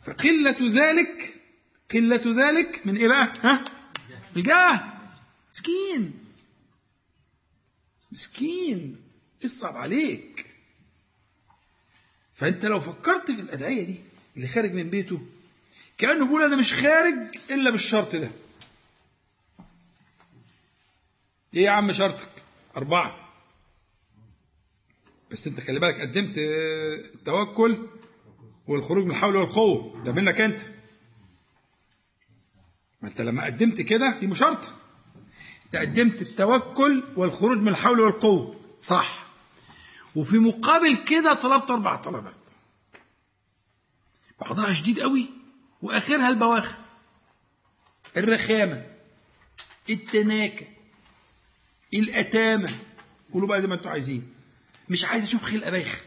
فقلة 0.02 0.56
ذلك 0.60 1.40
قلة 1.92 2.22
ذلك 2.26 2.86
من 2.86 2.96
إيه 2.96 3.08
بقى؟ 3.08 3.32
ها؟ 3.42 3.64
الجهل 4.36 4.80
مسكين. 5.52 6.27
مسكين 8.18 8.96
اصعب 9.44 9.76
عليك. 9.76 10.46
فأنت 12.34 12.66
لو 12.66 12.80
فكرت 12.80 13.30
في 13.30 13.40
الأدعية 13.40 13.84
دي 13.84 13.96
اللي 14.36 14.48
خارج 14.48 14.72
من 14.74 14.90
بيته 14.90 15.26
كأنه 15.98 16.24
بيقول 16.24 16.42
أنا 16.42 16.56
مش 16.56 16.74
خارج 16.74 17.36
إلا 17.50 17.70
بالشرط 17.70 18.16
ده. 18.16 18.30
إيه 21.54 21.62
يا 21.64 21.70
عم 21.70 21.92
شرطك؟ 21.92 22.28
أربعة. 22.76 23.28
بس 25.30 25.46
أنت 25.46 25.60
خلي 25.60 25.78
بالك 25.80 26.00
قدمت 26.00 26.34
التوكل 26.38 27.88
والخروج 28.66 29.04
من 29.04 29.10
الحول 29.10 29.36
والقوة. 29.36 30.02
ده 30.04 30.12
منك 30.12 30.40
أنت. 30.40 30.60
ما 33.02 33.08
أنت 33.08 33.20
لما 33.20 33.44
قدمت 33.44 33.80
كده 33.80 34.18
دي 34.20 34.26
مشارطة. 34.26 34.77
أنت 35.74 35.76
قدمت 35.76 36.22
التوكل 36.22 37.02
والخروج 37.16 37.58
من 37.58 37.68
الحول 37.68 38.00
والقوة. 38.00 38.60
صح. 38.82 39.26
وفي 40.16 40.38
مقابل 40.38 40.96
كده 41.08 41.34
طلبت 41.34 41.70
أربع 41.70 41.96
طلبات. 41.96 42.50
بعضها 44.40 44.72
شديد 44.72 45.00
قوي 45.00 45.26
وآخرها 45.82 46.28
البواخر. 46.28 46.78
الرخامة 48.16 48.86
التناكة 49.90 50.66
الأتامة. 51.94 52.72
قولوا 53.32 53.48
بقى 53.48 53.60
زي 53.60 53.66
ما 53.66 53.74
أنتوا 53.74 53.90
عايزين. 53.90 54.32
مش 54.88 55.04
عايز 55.04 55.22
أشوف 55.24 55.42
خلقه 55.42 55.70
بايخه 55.70 56.00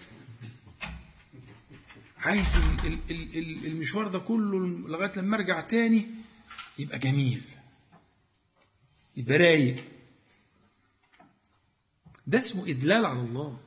عايز 2.18 2.56
ال- 2.86 3.00
ال- 3.12 3.38
ال- 3.38 3.66
المشوار 3.66 4.08
ده 4.08 4.20
كله 4.20 4.60
لغاية 4.88 5.12
لما 5.20 5.36
أرجع 5.38 5.62
تاني 5.62 6.08
يبقى 6.80 7.00
جميل. 7.00 7.42
رايق 9.18 9.84
ده 12.28 12.38
اسمه 12.40 12.70
إدلال 12.70 13.06
على 13.06 13.20
الله. 13.20 13.60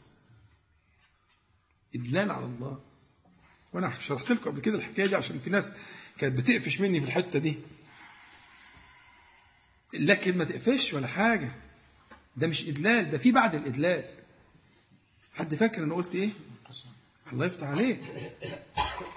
إدلال 1.95 2.31
على 2.31 2.45
الله. 2.45 2.81
وأنا 3.73 4.01
شرحت 4.01 4.31
لكم 4.33 4.51
قبل 4.51 4.61
كده 4.61 4.79
الحكاية 4.79 5.07
دي 5.07 5.17
عشان 5.17 5.39
في 5.39 5.51
ناس 5.51 5.73
كانت 6.19 6.39
بتقفش 6.39 6.81
مني 6.81 7.01
في 7.01 7.07
الحتة 7.07 7.39
دي. 7.39 7.57
لكن 9.95 10.39
ما 10.39 10.45
تقفش 10.45 10.93
ولا 10.95 11.07
حاجة. 11.07 11.53
ده 12.37 12.47
مش 12.47 12.69
إدلال 12.69 13.11
ده 13.11 13.19
في 13.19 13.33
بعد 13.33 13.55
الإدلال. 13.55 14.05
حد 15.35 15.55
فاكر 15.55 15.83
أنا 15.85 15.95
قلت 15.95 16.15
إيه؟ 16.15 16.31
الله 17.33 17.47
يفتح 17.47 17.67
عليك. 17.67 18.01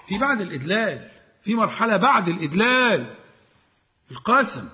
في 0.08 0.18
بعد 0.18 0.40
الإدلال 0.40 1.10
في 1.44 1.54
مرحلة 1.54 1.96
بعد 1.96 2.28
الإدلال. 2.28 3.14
القسم 4.10 4.68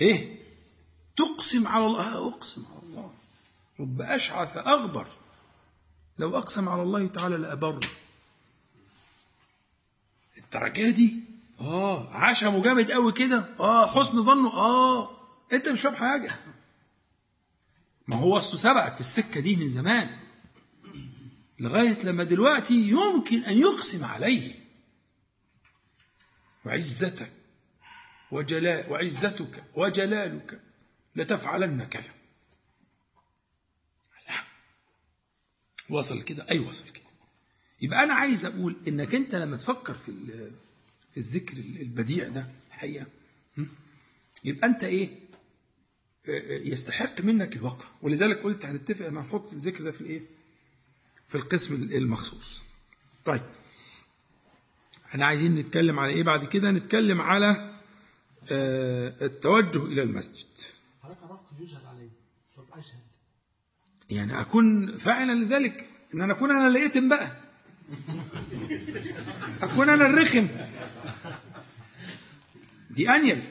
إيه؟ 0.00 0.40
تقسم 1.16 1.68
على 1.68 1.86
الله. 1.86 2.14
آه، 2.14 2.28
أقسم 2.28 2.64
على 2.70 2.82
الله. 2.82 3.12
رب 3.80 4.00
أشعث 4.02 4.56
أغبر. 4.56 5.06
لو 6.18 6.38
أقسم 6.38 6.68
على 6.68 6.82
الله 6.82 7.06
تعالى 7.06 7.36
لأبره 7.36 7.80
الدرجة 10.38 10.90
دي؟ 10.90 11.16
آه 11.60 12.14
عشمه 12.14 12.62
جامد 12.62 12.90
قوي 12.90 13.12
كده. 13.12 13.44
آه 13.60 13.86
حسن 13.86 14.22
ظنه. 14.22 14.52
آه 14.52 15.10
أنت 15.52 15.68
مش 15.68 15.80
فاهم 15.80 15.94
حاجة. 15.94 16.36
ما 18.06 18.16
هو 18.16 18.38
اصله 18.38 18.56
سبقك 18.56 18.94
في 18.94 19.00
السكة 19.00 19.40
دي 19.40 19.56
من 19.56 19.68
زمان. 19.68 20.18
لغاية 21.58 22.02
لما 22.02 22.24
دلوقتي 22.24 22.88
يمكن 22.88 23.44
أن 23.44 23.58
يقسم 23.58 24.04
عليه. 24.04 24.64
وعزتك 26.64 27.32
وجلال 28.32 28.92
وعزتك 28.92 29.64
وجلالك 29.74 30.60
لتفعلن 31.16 31.84
كذا. 31.84 32.12
وصل 35.90 36.22
كده؟ 36.22 36.46
أي 36.50 36.58
وصل 36.58 36.88
كده. 36.92 37.04
يبقى 37.80 38.02
أنا 38.02 38.14
عايز 38.14 38.44
أقول 38.44 38.76
إنك 38.88 39.14
أنت 39.14 39.34
لما 39.34 39.56
تفكر 39.56 39.94
في 39.94 40.12
في 41.14 41.16
الذكر 41.16 41.56
البديع 41.56 42.28
ده 42.28 42.46
الحقيقة 42.68 43.06
م? 43.56 43.64
يبقى 44.44 44.68
آه، 46.28 46.32
آه، 46.32 46.58
يستحق 46.58 47.20
منك 47.20 47.56
الوقف 47.56 47.88
ولذلك 48.02 48.36
قلت 48.38 48.64
هنتفق 48.64 49.06
إن 49.06 49.16
هنحط 49.16 49.52
الذكر 49.52 49.84
ده 49.84 49.92
في 49.92 50.00
الإيه؟ 50.00 50.22
في 51.28 51.34
القسم 51.34 51.74
المخصوص. 51.74 52.60
طيب. 53.24 53.42
إحنا 55.06 55.26
عايزين 55.26 55.54
نتكلم 55.54 55.98
على 55.98 56.12
إيه 56.12 56.22
بعد 56.22 56.44
كده؟ 56.44 56.70
نتكلم 56.70 57.20
على 57.20 57.79
التوجه 58.50 59.84
إلى 59.84 60.02
المسجد. 60.02 60.46
حضرتك 61.02 61.22
عرفت 61.22 61.42
يجهل 61.60 61.86
عليه. 61.86 62.08
طب 62.56 62.64
أشهد. 62.78 63.00
يعني 64.10 64.40
أكون 64.40 64.98
فاعلا 64.98 65.44
لذلك؟ 65.44 65.88
إن 66.14 66.20
أنا 66.22 66.32
أكون 66.32 66.50
أنا 66.50 66.66
اللي 66.68 66.80
يتم 66.80 67.08
بقى. 67.08 67.30
أكون 69.62 69.88
أنا 69.88 70.06
الرخم. 70.06 70.46
دي 72.90 73.10
انيل 73.10 73.42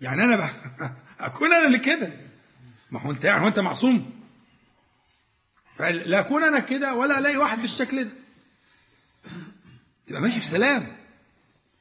يعني 0.00 0.24
أنا 0.24 0.36
بقى 0.36 0.50
أكون 1.20 1.52
أنا 1.52 1.66
اللي 1.66 1.78
كده. 1.78 2.12
ما 2.90 3.00
هو 3.00 3.10
انت 3.10 3.24
يعني 3.24 3.42
هو 3.44 3.48
أنت 3.48 3.58
معصوم. 3.58 4.20
فلا 5.78 6.20
أكون 6.20 6.42
أنا 6.44 6.58
كده 6.60 6.94
ولا 6.94 7.18
ألاقي 7.18 7.36
واحد 7.36 7.58
بالشكل 7.62 8.04
ده. 8.04 8.10
تبقى 10.06 10.20
ماشي 10.22 10.40
في 10.40 10.46
سلام 10.46 10.96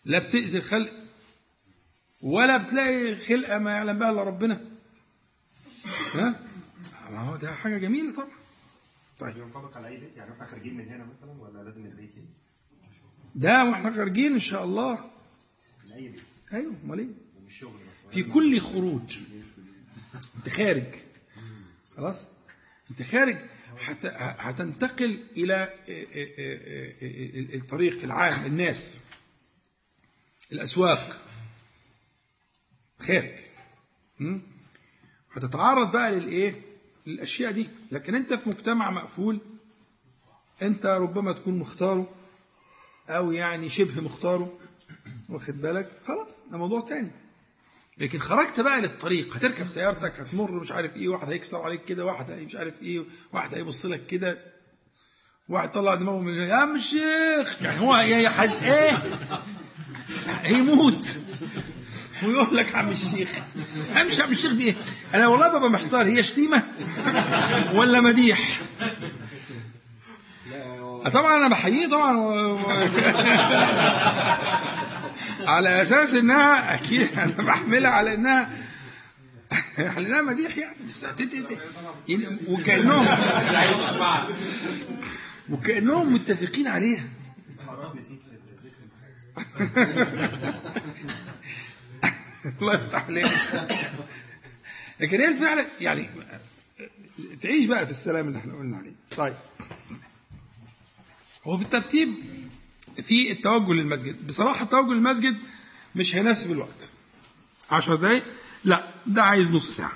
لا 0.06 0.20
بتأذي 0.20 0.58
الخلق. 0.58 1.01
ولا 2.22 2.58
بتلاقي 2.58 3.16
خلقة 3.16 3.58
ما 3.58 3.72
يعلم 3.72 4.00
بها 4.00 4.12
إلا 4.12 4.24
ربنا. 4.24 4.66
ها؟ 6.14 6.40
ما 7.12 7.20
هو 7.20 7.36
ده 7.36 7.56
حاجة 7.56 7.78
جميلة 7.78 8.14
طبعا. 8.14 8.28
طيب. 9.20 9.38
ينطبق 9.38 9.78
على 9.78 9.88
أي 9.88 9.98
بيت؟ 9.98 10.18
يعني 10.18 10.34
إحنا 10.34 10.46
خارجين 10.46 10.78
من 10.78 10.88
هنا 10.88 11.06
مثلا 11.06 11.32
ولا 11.42 11.64
لازم 11.64 11.86
البيت؟ 11.86 12.12
ده 13.36 13.66
وإحنا 13.70 13.94
خارجين 13.96 14.34
إن 14.34 14.40
شاء 14.40 14.64
الله. 14.64 15.12
من 15.86 15.92
أي 15.92 16.08
بيت؟ 16.08 16.22
أيوه 16.54 16.76
أمال 16.84 17.00
إيه؟ 17.00 17.08
في 18.12 18.24
كل 18.24 18.60
خروج. 18.60 19.18
أنت 20.36 20.50
خارج. 20.50 20.96
خلاص؟ 21.98 22.26
أنت 22.92 23.02
خارج. 23.02 23.38
حت... 23.78 24.06
هتنتقل 24.16 25.20
إلى 25.38 25.70
الطريق 27.56 28.04
العام 28.04 28.46
الناس 28.46 29.00
الأسواق. 30.52 31.28
م? 34.20 34.40
هتتعرض 35.34 35.92
بقى 35.92 36.12
للإيه؟ 36.12 36.62
للأشياء 37.08 37.52
دي. 37.52 37.70
لكن 37.92 38.16
أنت 38.16 38.34
في 38.34 38.50
مجتمع 38.50 38.92
مقفول 38.92 39.40
أنت 40.62 40.86
ربما 40.86 41.32
تكون 41.32 41.60
مختاره 41.60 42.10
أو 43.10 43.32
يعني 43.32 43.70
شبه 43.70 44.02
مختاره 44.02 44.60
واخد 45.30 45.62
بالك؟ 45.62 45.92
خلاص 46.08 46.44
ده 46.52 46.58
موضوع 46.58 46.82
تاني. 46.82 47.12
لكن 47.98 48.20
خرجت 48.20 48.60
بقى 48.60 48.82
للطريق 48.82 49.36
هتركب 49.36 49.68
سيارتك 49.68 50.20
هتمر 50.20 50.52
مش 50.52 50.72
عارف 50.72 50.96
إيه 50.96 51.08
واحد 51.08 51.30
هيكسر 51.32 51.62
عليك 51.62 51.86
كده 51.86 52.06
واحد 52.06 52.32
مش 52.32 52.56
عارف 52.56 52.82
إيه 52.82 53.04
واحد 53.34 53.56
هيبص 53.56 53.86
لك 53.86 54.06
كده 54.08 54.38
واحد 55.50 55.72
طلع 55.72 55.96
دماغه 55.96 56.20
من 56.20 56.34
يا 56.34 56.54
عم 56.56 56.76
الشيخ! 56.76 57.62
يعني 57.62 57.80
هو 57.80 57.96
يا 57.96 58.30
حز 58.30 58.64
إيه؟ 58.64 58.92
هيموت. 60.28 61.18
ويقول 62.24 62.58
لك 62.58 62.76
عم 62.76 62.90
الشيخ 62.90 63.30
مش 64.08 64.20
عم 64.20 64.32
الشيخ 64.32 64.52
دي 64.52 64.64
إيه 64.66 64.76
أنا 65.14 65.28
والله 65.28 65.48
ببقى 65.48 65.70
محتار 65.70 66.06
هي 66.06 66.24
شتيمة 66.24 66.64
ولا 67.74 68.02
مديح؟ 68.02 68.60
طبعا 71.14 71.38
أنا 71.38 71.48
بحييه 71.48 71.88
طبعا. 71.88 72.18
و... 72.18 72.58
على 75.48 75.82
أساس 75.82 76.14
إنها 76.14 76.74
أكيد 76.74 77.20
أنا 77.20 77.34
بحملها 77.44 77.90
على 77.90 78.14
إنها 78.14 78.50
على 79.96 80.08
إنها 80.08 80.22
مديح 80.22 80.58
يعني 80.58 80.76
بس 80.88 81.06
يعني 82.08 82.38
وكانهم 82.48 83.08
وكأنهم 85.50 86.14
متفقين 86.14 86.68
عليها. 86.68 87.04
الله 92.62 92.74
يفتح 92.76 93.06
عليك. 93.06 93.32
لكن 95.00 95.20
هي 95.20 95.28
الفعل 95.28 95.66
يعني 95.80 96.10
تعيش 97.42 97.66
بقى 97.66 97.86
في 97.86 97.92
السلام 97.92 98.28
اللي 98.28 98.40
إحنا 98.40 98.54
قلنا 98.54 98.78
عليه. 98.78 98.94
طيب. 99.18 99.36
هو 101.44 101.58
في 101.58 101.64
الترتيب 101.64 102.10
في 103.02 103.32
التوجه 103.32 103.74
للمسجد. 103.74 104.28
بصراحة 104.28 104.64
التوجه 104.64 104.94
للمسجد 104.94 105.36
مش 105.96 106.16
هيناسب 106.16 106.52
الوقت. 106.52 106.90
عشر 107.72 107.96
دقايق؟ 107.96 108.24
لا 108.64 108.84
ده 109.06 109.24
عايز 109.24 109.50
نص 109.50 109.78
ساعة. 109.78 109.92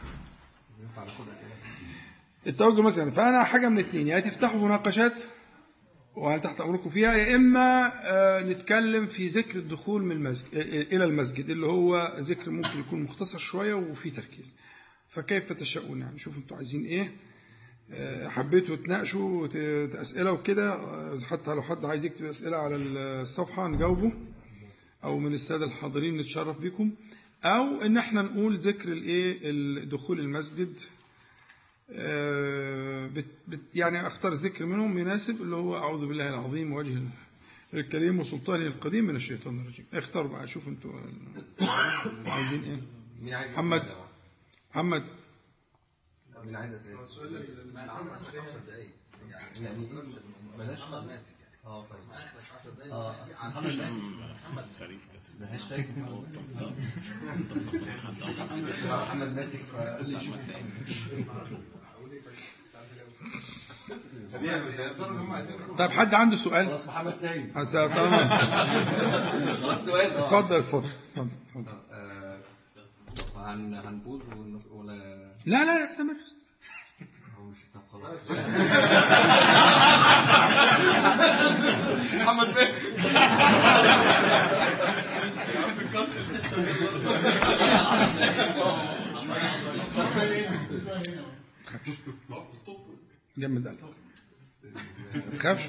التوجه 2.48 2.82
مثلا. 2.82 3.12
فأنا 3.12 3.44
حاجة 3.44 3.70
من 3.70 3.80
اتنين 3.80 4.08
يا 4.08 4.20
تفتحوا 4.20 4.60
مناقشات 4.60 5.24
وأنا 6.16 6.38
تحت 6.38 6.62
أمركم 6.62 6.90
فيها؟ 6.90 7.14
يا 7.14 7.36
إما 7.36 7.92
آه، 8.04 8.42
نتكلم 8.42 9.06
في 9.06 9.28
ذكر 9.28 9.60
الدخول 9.60 10.04
من 10.04 10.12
المسجد 10.12 10.48
إلى 10.92 11.04
المسجد 11.04 11.50
اللي 11.50 11.66
هو 11.66 12.14
ذكر 12.20 12.52
ممكن 12.52 12.80
يكون 12.80 13.04
مختصر 13.04 13.40
شوية 13.40 13.74
وفيه 13.74 14.12
تركيز. 14.12 14.54
فكيف 15.10 15.54
تشاؤون؟ 15.54 16.02
يعني 16.02 16.20
شوفوا 16.20 16.42
أنتوا 16.42 16.58
عايزين 16.58 17.10
آه، 17.94 18.28
حبيتوا 18.28 18.76
تناقشوا 18.76 19.48
أسئلة 20.02 20.32
وكده؟ 20.32 20.74
آه، 20.74 21.18
حتى 21.18 21.54
لو 21.54 21.62
حد 21.62 21.86
عايز 21.86 22.06
يكتب 22.06 22.26
أسئلة 22.26 22.58
على 22.58 22.76
الصفحة 22.76 23.68
نجاوبه. 23.68 24.12
أو 25.04 25.20
من 25.20 25.34
السادة 25.34 25.66
الحاضرين 25.66 26.18
نتشرف 26.18 26.58
بكم. 26.58 26.92
أو 27.44 27.82
إن 27.82 27.98
إحنا 27.98 28.22
نقول 28.22 28.58
ذكر 28.58 28.92
الإيه؟ 28.92 29.40
الدخول 29.44 30.20
المسجد. 30.20 30.74
آه، 30.78 30.95
بت 31.90 33.26
بت 33.48 33.60
يعني 33.76 34.08
أختار 34.08 34.34
ذكر 34.34 34.66
منهم 34.66 34.98
يناسب 34.98 35.42
اللي 35.42 35.56
هو 35.56 35.78
أعوذ 35.78 36.06
بالله 36.06 36.30
العظيم 36.30 36.74
وجه 36.74 37.02
الكريم 37.74 38.20
وسلطانه 38.20 38.68
القديم 38.68 39.06
من 39.06 39.16
الشيطان 39.16 39.62
الرجيم. 39.62 39.86
اختاروا 39.94 40.32
بقى 40.32 40.48
شوفوا 40.48 40.72
أنتوا. 40.72 40.92
عايزين 42.36 42.64
إيه؟ 42.64 43.52
محمد؟ 43.52 43.84
محمد. 44.72 45.04
مين 46.46 46.56
عايز 46.56 46.74
اسئله؟ 46.74 47.02
10 47.02 47.26
دقايق. 48.68 48.90
يعني 49.62 49.86
إيه 49.86 50.04
بلاش 50.58 50.90
ماسك. 50.90 51.45
آه 51.66 51.86
طيب 51.86 52.92
آه. 52.92 53.12
محمد 53.50 53.64
ماسك 53.64 53.82
محمد. 54.44 54.66
ده 55.40 55.54
هاشتاج 55.54 55.86
محمد. 58.88 59.36
ماسك 59.36 59.60
فقال 59.60 60.10
لي 60.10 60.20
شوف 60.20 60.36
طيب 65.78 65.92
حد 65.92 66.14
عنده 66.14 66.36
سؤال؟ 66.38 66.66
خلاص 66.66 66.88
محمد 66.88 67.18
سايب. 67.18 67.54
خلاص 67.56 67.72
سؤال. 69.86 70.12
اتفضل 70.18 70.56
اتفضل. 70.56 70.90
اتفضل. 71.18 71.32
آه، 71.92 72.40
هن 73.36 73.74
هنقول 73.74 74.22
ولا 74.72 74.94
لا 75.46 75.48
لا 75.58 75.66
لا 75.66 75.86
استمر 75.86 76.14
هو 77.38 77.44
مش 77.44 77.58
طب 77.74 77.82
خلاص 77.82 77.94
محمد 82.14 82.48
ماسك 82.56 82.90
جمد 93.38 93.68
قلبك 93.68 93.84
ما 95.16 95.38
تخافش؟ 95.38 95.64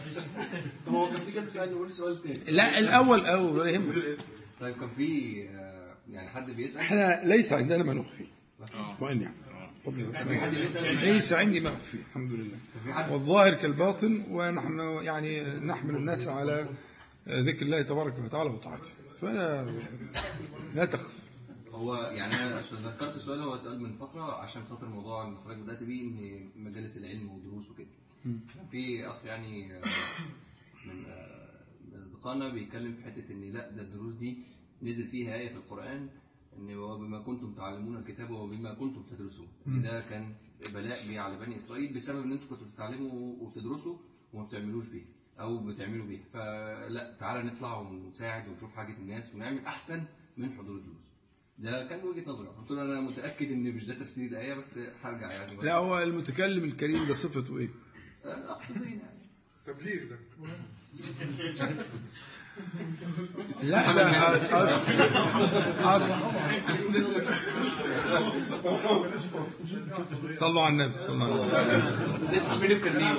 هو 0.88 1.08
كان 1.08 1.24
في 1.24 1.32
كذا 1.32 1.46
سؤال 1.46 1.72
نقول 1.72 1.90
سؤال 1.90 2.22
تاني. 2.22 2.38
لا 2.48 2.78
الأول 2.78 3.26
أول 3.26 3.58
ولا 3.58 3.70
يهمك. 3.70 4.18
طيب 4.60 4.74
كان 4.80 4.90
في 4.96 5.42
آه، 5.48 5.94
يعني 6.10 6.28
حد 6.28 6.50
بيسأل؟ 6.50 6.80
إحنا 6.80 7.20
ليس 7.24 7.52
عندنا 7.52 7.84
ما 7.84 7.92
نخفي 7.94 8.24
وان 9.00 9.20
يعني. 9.22 9.34
ليس 11.00 11.32
عندي 11.32 11.60
ما 11.60 11.68
أخفي 11.68 11.94
الحمد 11.98 12.32
لله. 12.32 13.12
والظاهر 13.12 13.54
كالباطن 13.54 14.22
ونحن 14.30 14.78
يعني 15.02 15.42
نحمل 15.58 15.96
الناس 15.96 16.28
على 16.28 16.66
ذكر 17.28 17.66
الله 17.66 17.82
تبارك 17.82 18.18
وتعالى 18.18 18.50
وطاعته. 18.50 18.88
فلا 19.18 19.66
لا 20.74 20.84
تخف. 20.84 21.26
هو 21.70 21.96
يعني 21.96 22.34
أنا 22.34 22.60
تذكرت 22.62 23.18
سؤال 23.18 23.42
هو 23.42 23.56
سؤال 23.56 23.82
من 23.82 23.92
فترة 23.98 24.22
عشان 24.42 24.62
خاطر 24.70 24.88
موضوع 24.88 25.28
اللي 25.28 25.38
حضرتك 25.44 25.58
بدأت 25.58 25.82
بيه 25.82 26.02
إن 26.02 26.48
مجالس 26.56 26.96
العلم 26.96 27.30
ودروس 27.30 27.70
وكده. 27.70 27.86
في 28.70 29.06
أخ 29.06 29.24
يعني 29.24 29.82
من 30.86 31.04
أصدقائنا 32.02 32.48
بيتكلم 32.48 32.94
في 32.96 33.02
حتة 33.04 33.32
إن 33.32 33.52
لأ 33.52 33.70
ده 33.70 33.82
الدروس 33.82 34.14
دي 34.14 34.36
نزل 34.82 35.06
فيها 35.06 35.34
آية 35.34 35.48
في 35.48 35.56
القرآن 35.56 36.08
إن 36.58 36.76
وبما 36.76 37.18
كنتم 37.22 37.54
تعلمون 37.54 37.96
الكتاب 37.96 38.30
وبما 38.30 38.74
كنتم 38.74 39.02
تدرسون. 39.02 39.48
ده 39.66 40.00
كان 40.00 40.34
بلاء 40.74 41.08
جه 41.08 41.20
على 41.20 41.38
بني 41.38 41.58
إسرائيل 41.58 41.94
بسبب 41.94 42.22
إن 42.24 42.32
أنتم 42.32 42.46
كنتوا 42.50 42.66
بتتعلموا 42.66 43.36
وبتدرسوا 43.40 43.96
وما 44.32 44.44
بتعملوش 44.46 44.88
بيه 44.88 45.04
أو 45.40 45.58
بتعملوا 45.66 46.06
بيه 46.06 46.20
فلا 46.32 47.16
تعالى 47.20 47.50
نطلع 47.50 47.78
ونساعد 47.78 48.48
ونشوف 48.48 48.74
حاجة 48.74 48.92
الناس 48.96 49.34
ونعمل 49.34 49.66
أحسن 49.66 50.02
من 50.36 50.52
حضور 50.52 50.76
الدروس. 50.76 51.06
ده 51.58 51.86
كان 51.88 52.04
وجهة 52.04 52.30
نظري. 52.30 52.48
قلت 52.48 52.70
له 52.70 52.82
أنا 52.82 53.00
متأكد 53.00 53.52
إن 53.52 53.72
مش 53.72 53.84
ده 53.84 53.94
تفسير 53.94 54.30
الآية 54.30 54.54
بس 54.54 54.78
هرجع 54.78 55.32
يعني. 55.32 55.56
لا 55.56 55.74
هو 55.74 56.02
المتكلم 56.02 56.64
الكريم 56.64 57.06
ده 57.06 57.14
صفته 57.14 57.58
إيه؟ 57.58 57.68
اخ 58.24 58.72
زين 58.72 58.98
يعني. 58.98 59.26
تبليغ 59.66 60.08
ده. 60.08 60.18
لا 63.62 63.92
لا 63.92 64.66
صلوا 70.30 70.62
على 70.62 70.72
النبي 70.72 71.00
صلى 71.00 71.12
الله 71.14 71.24
عليه 71.26 71.34
وسلم 71.34 72.34
اسمع 72.36 72.56
مين 72.56 72.70
الكريم 72.70 73.00
يا 73.00 73.14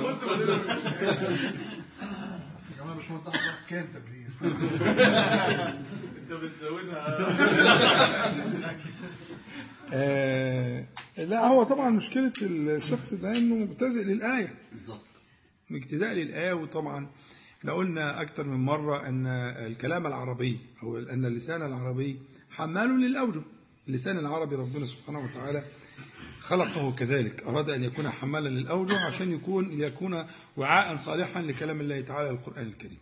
جماعة 2.78 2.94
مش 2.98 3.10
منصح 3.10 3.32
كان 3.68 3.86
تبليغ 3.94 4.28
انت 6.18 6.32
بتزودها 6.32 7.28
آه 9.92 10.84
لا 11.18 11.46
هو 11.46 11.62
طبعا 11.62 11.90
مشكلة 11.90 12.32
الشخص 12.42 13.14
ده 13.14 13.36
إنه 13.38 13.54
مبتزئ 13.54 14.04
للآية. 14.04 14.54
بالظبط. 14.72 15.00
اجتزاء 15.70 16.12
للآية 16.14 16.52
وطبعا 16.52 17.06
إحنا 17.58 17.72
قلنا 17.72 18.22
أكثر 18.22 18.46
من 18.46 18.64
مرة 18.64 19.08
أن 19.08 19.26
الكلام 19.66 20.06
العربي 20.06 20.58
أو 20.82 20.98
أن 20.98 21.24
اللسان 21.24 21.62
العربي 21.62 22.18
حمال 22.50 23.00
للأوجه. 23.00 23.42
اللسان 23.88 24.18
العربي 24.18 24.56
ربنا 24.56 24.86
سبحانه 24.86 25.18
وتعالى 25.18 25.64
خلقه 26.40 26.92
كذلك. 26.92 27.42
أراد 27.42 27.70
أن 27.70 27.84
يكون 27.84 28.10
حمالا 28.10 28.48
للأوجه 28.48 29.00
عشان 29.06 29.32
يكون 29.32 29.68
ليكون 29.68 30.26
وعاء 30.56 30.96
صالحا 30.96 31.42
لكلام 31.42 31.80
الله 31.80 32.00
تعالى 32.00 32.30
القرآن 32.30 32.66
الكريم. 32.66 32.98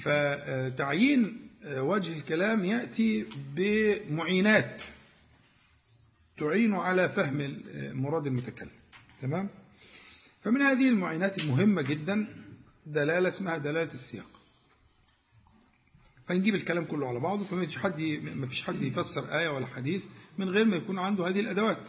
فتعيين 0.00 1.48
وجه 1.66 2.12
الكلام 2.12 2.64
يأتي 2.64 3.26
بمعينات 3.54 4.82
تعين 6.38 6.74
على 6.74 7.08
فهم 7.08 7.62
مراد 7.92 8.26
المتكلم. 8.26 8.70
تمام؟ 9.22 9.48
فمن 10.44 10.62
هذه 10.62 10.88
المعينات 10.88 11.38
المهمة 11.38 11.82
جدا 11.82 12.26
دلالة 12.86 13.28
اسمها 13.28 13.58
دلالة 13.58 13.92
السياق. 13.94 14.26
فنجيب 16.28 16.54
الكلام 16.54 16.84
كله 16.84 17.08
على 17.08 17.20
بعضه 17.20 17.44
فما 17.44 17.66
فيش 17.66 17.78
حد 17.78 18.00
ما 18.34 18.46
فيش 18.46 18.62
حد 18.62 18.82
يفسر 18.82 19.38
آية 19.38 19.48
ولا 19.48 19.66
حديث 19.66 20.06
من 20.38 20.48
غير 20.48 20.64
ما 20.64 20.76
يكون 20.76 20.98
عنده 20.98 21.28
هذه 21.28 21.40
الأدوات 21.40 21.88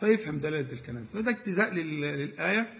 فيفهم 0.00 0.38
دلالة 0.38 0.72
الكلام. 0.72 1.06
فده 1.14 1.30
اجتزاء 1.30 1.74
لل- 1.74 2.00
للآية. 2.00 2.74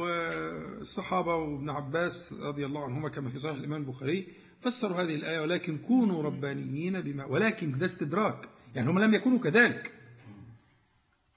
والصحابة 0.00 1.34
وابن 1.34 1.70
عباس 1.70 2.32
رضي 2.32 2.66
الله 2.66 2.84
عنهما 2.84 3.08
كما 3.08 3.30
في 3.30 3.38
صحيح 3.38 3.56
الإمام 3.56 3.80
البخاري 3.82 4.26
فسروا 4.62 5.02
هذه 5.02 5.14
الآية 5.14 5.40
ولكن 5.40 5.78
كونوا 5.78 6.22
ربانيين 6.22 7.00
بما 7.00 7.24
ولكن 7.24 7.78
ده 7.78 7.86
استدراك. 7.86 8.48
يعني 8.74 8.90
هم 8.90 8.98
لم 8.98 9.14
يكونوا 9.14 9.38
كذلك. 9.38 9.92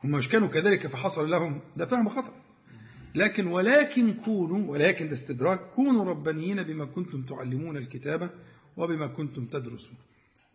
هم 0.03 0.11
مش 0.11 0.29
كانوا 0.29 0.47
كذلك 0.47 0.87
فحصل 0.87 1.29
لهم 1.31 1.61
ده 1.75 1.85
فهم 1.85 2.09
خطأ. 2.09 2.33
لكن 3.15 3.47
ولكن 3.47 4.13
كونوا 4.13 4.71
ولكن 4.71 5.07
ده 5.07 5.13
استدراك 5.13 5.59
كونوا 5.75 6.05
ربانيين 6.05 6.63
بما 6.63 6.85
كنتم 6.85 7.21
تعلمون 7.21 7.77
الكتابة 7.77 8.29
وبما 8.77 9.07
كنتم 9.07 9.45
تدرسون. 9.45 9.97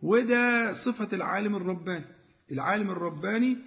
وده 0.01 0.73
صفة 0.73 1.07
العالم 1.15 1.55
الرباني. 1.55 2.05
العالم 2.51 2.89
الرباني 2.89 3.57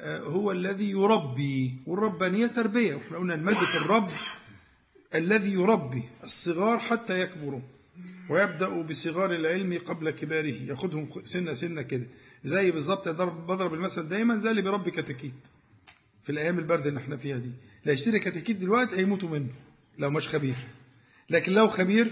آه، 0.00 0.18
هو 0.20 0.52
الذي 0.52 0.90
يربي. 0.90 1.76
والربانية 1.86 2.46
تربية. 2.46 2.96
إحنا 2.96 3.16
قلنا 3.18 3.34
أن 3.34 3.42
مادة 3.44 3.76
الرب 3.76 4.08
الذي 5.14 5.52
يربي. 5.52 6.02
الصغار 6.24 6.78
حتى 6.78 7.20
يكبروا. 7.20 7.60
ويبدأ 8.30 8.82
بصغار 8.82 9.34
العلم 9.34 9.78
قبل 9.86 10.10
كباره. 10.10 10.54
ياخدهم 10.68 11.08
سنة 11.24 11.54
سنة 11.54 11.82
كده. 11.82 12.06
زي 12.44 12.70
بالظبط 12.70 13.08
ضرب- 13.08 13.46
بضرب 13.46 13.74
المثل 13.74 14.08
دايما 14.08 14.36
زي 14.36 14.50
اللي 14.50 14.62
بيربي 14.62 14.90
كتاكيت 14.90 15.32
في 16.24 16.32
الأيام 16.32 16.58
البرد 16.58 16.86
اللي 16.86 17.00
إحنا 17.00 17.16
فيها 17.16 17.36
دي. 17.38 17.50
لا 17.84 17.92
يشتري 17.92 18.18
كتاكيت 18.18 18.56
دلوقتي 18.56 18.96
هيموتوا 18.96 19.28
منه 19.28 19.48
لو 19.98 20.10
مش 20.10 20.28
خبير 20.28 20.54
لكن 21.30 21.52
لو 21.52 21.68
خبير 21.68 22.10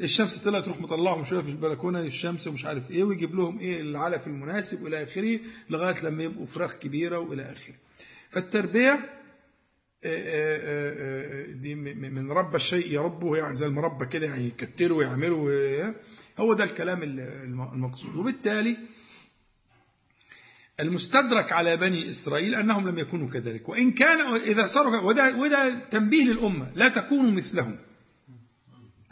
الشمس 0.00 0.36
طلعت 0.38 0.64
تروح 0.64 0.80
مطلعهم 0.80 1.24
شوية 1.24 1.40
في 1.40 1.48
البلكونة 1.48 2.00
الشمس 2.00 2.46
ومش 2.46 2.64
عارف 2.64 2.90
إيه 2.90 3.04
ويجيب 3.04 3.34
لهم 3.34 3.58
إيه 3.58 3.80
العلف 3.80 4.26
المناسب 4.26 4.82
والى 4.82 5.02
آخره 5.02 5.40
لغاية 5.70 5.96
لما 6.04 6.22
يبقوا 6.22 6.46
فراخ 6.46 6.74
كبيرة 6.74 7.18
وإلى 7.18 7.42
آخره. 7.42 7.74
فالتربية 8.30 8.90
آه، 8.92 8.98
آه، 10.04 11.42
آه، 11.48 11.52
دي 11.52 11.74
من 11.74 12.32
ربى 12.32 12.56
الشيء 12.56 12.92
يربه 12.92 13.36
يعني 13.36 13.56
زي 13.56 13.66
المربى 13.66 14.06
كده 14.06 14.26
يعني 14.26 14.46
يكتره 14.46 14.94
ويعمله 14.94 15.94
هو 16.38 16.54
ده 16.54 16.64
الكلام 16.64 17.02
ال- 17.02 17.20
الم- 17.20 17.72
المقصود 17.72 18.16
وبالتالي 18.16 18.76
المستدرك 20.80 21.52
على 21.52 21.76
بني 21.76 22.08
إسرائيل 22.08 22.54
أنهم 22.54 22.88
لم 22.88 22.98
يكونوا 22.98 23.28
كذلك. 23.30 23.68
وإن 23.68 23.90
كان 23.90 24.34
إذا 24.34 24.66
صاروا 24.66 24.96
وده, 24.96 25.36
وده 25.36 25.78
تنبيه 25.90 26.24
للأمة. 26.24 26.72
لا 26.74 26.88
تكونوا 26.88 27.30
مثلهم. 27.30 27.76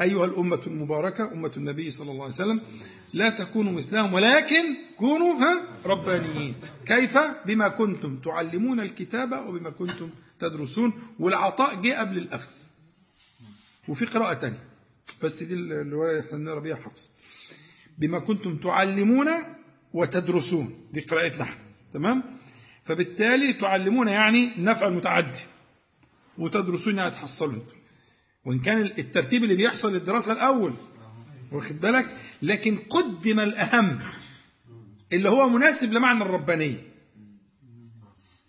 أيها 0.01 0.25
الأمة 0.25 0.61
المباركة 0.67 1.33
أمة 1.33 1.53
النبي 1.57 1.91
صلى 1.91 2.11
الله 2.11 2.25
عليه 2.25 2.35
وسلم 2.35 2.61
لا 3.13 3.31
تكونوا 3.31 3.73
مثلهم 3.73 4.13
ولكن 4.13 4.65
كونوا 4.99 5.35
ها 5.35 5.63
ربانيين. 5.85 6.55
كيف؟ 6.87 7.19
بما 7.47 7.69
كنتم 7.69 8.17
تعلمون 8.17 8.81
الكتاب 8.81 9.33
وبما 9.49 9.71
كنتم 9.71 10.11
تدرسون 10.41 10.93
والعطاء 11.19 11.75
جه 11.83 12.01
قبل 12.01 12.19
الأخذ. 12.19 12.53
وفي 13.89 14.05
قراءة 14.05 14.35
تانية. 14.35 14.65
بس 15.23 15.43
دي 15.43 15.55
الرواية 15.55 16.21
إحنا 16.21 16.39
بنقرا 16.39 16.61
بيها 16.61 16.77
حفص. 16.77 17.11
بما 17.99 18.19
كنتم 18.19 18.57
تعلمون 18.57 19.27
وتدرسون. 19.93 20.89
دي 20.93 21.01
قراءتنا 21.01 21.43
إحنا 21.43 21.57
تمام؟ 21.95 22.23
فبالتالي 22.85 23.53
تعلمون 23.53 24.09
يعني 24.09 24.51
النفع 24.59 24.87
المتعدي. 24.89 25.39
وتدرسون 26.39 26.97
يعني 26.99 27.11
تحصلوا 27.11 27.53
أنتم 27.53 27.77
وإن 28.45 28.59
كان 28.59 28.81
الترتيب 28.81 29.45
اللي 29.45 29.55
بيحصل 29.55 29.93
للدراسة 29.93 30.33
الأول 30.33 30.75
واخد 31.53 31.81
بالك؟ 31.81 32.17
لكن 32.43 32.77
قدم 32.91 33.41
الأهم 33.41 34.01
اللي 35.13 35.29
هو 35.29 35.49
مناسب 35.49 35.93
لمعنى 35.93 36.23
الربانية. 36.23 36.83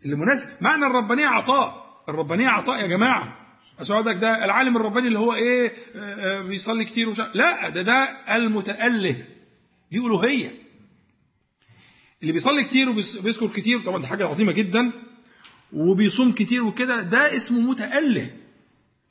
اللي 0.06 0.16
مناسب 0.16 0.48
معنى 0.64 0.86
الربانية 0.86 1.28
عطاء. 1.28 1.90
الربانية 2.10 2.48
عطاء 2.48 2.82
يا 2.82 2.88
جماعة. 2.88 3.36
أسعدك 3.82 4.16
ده 4.16 4.45
العالم 4.45 4.78
الرباني 4.78 5.07
اللي 5.07 5.20
هو 5.20 5.34
إيه 5.34 5.72
آه، 5.95 5.99
آه، 5.99 6.41
بيصلي 6.41 6.86
كتير 6.86 7.07
عارف- 7.10 7.36
لا 7.36 7.70
ده 7.70 7.82
ده 7.82 7.95
المتأله 8.36 9.26
دي 9.91 9.98
ألوهية. 9.98 10.52
اللي 12.21 12.33
بيصلي 12.33 12.63
كتير 12.63 12.89
وبيذكر 12.89 13.47
كتير 13.47 13.79
طبعا 13.79 14.01
دي 14.01 14.07
حاجة 14.07 14.27
عظيمة 14.27 14.51
جدا 14.51 14.91
وبيصوم 15.73 16.31
كتير 16.31 16.63
وكده 16.63 17.01
ده 17.01 17.35
اسمه 17.37 17.59
متأله 17.71 18.29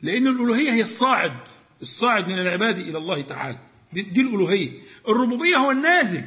لأن 0.02 0.26
الألوهية 0.26 0.70
هي 0.72 0.80
الصاعد 0.82 1.36
الصاعد 1.82 2.28
من 2.28 2.38
العباد 2.38 2.78
إلى 2.78 2.98
الله 2.98 3.20
تعالى. 3.22 3.58
دي, 3.92 4.02
دي 4.02 4.20
الألوهية. 4.20 4.82
الربوبية 5.08 5.56
هو 5.56 5.70
النازل. 5.70 6.22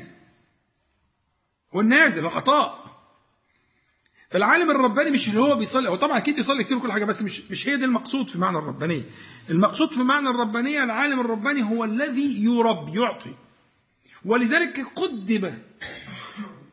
هو 1.75 1.81
النازل 1.81 2.21
العطاء 2.25 2.81
فالعالم 4.29 4.71
الرباني 4.71 5.11
مش 5.11 5.27
اللي 5.29 5.39
هو 5.39 5.55
بيصلي 5.55 5.89
هو 5.89 5.95
طبعا 5.95 6.17
أكيد 6.17 6.35
بيصلي 6.35 6.63
كتير 6.63 6.77
وكل 6.77 6.91
حاجة 6.91 7.05
بس 7.05 7.21
مش 7.21 7.51
مش 7.51 7.67
هي 7.67 7.77
دي 7.77 7.85
المقصود 7.85 8.29
في 8.29 8.37
معنى 8.37 8.57
الربانية. 8.57 9.01
المقصود 9.49 9.89
في 9.89 9.99
معنى 9.99 10.29
الربانية 10.29 10.83
العالم 10.83 11.19
الرباني 11.19 11.63
هو 11.63 11.83
الذي 11.85 12.43
يرب 12.43 12.95
يعطي. 12.95 13.35
ولذلك 14.25 14.85
قدم 14.95 15.53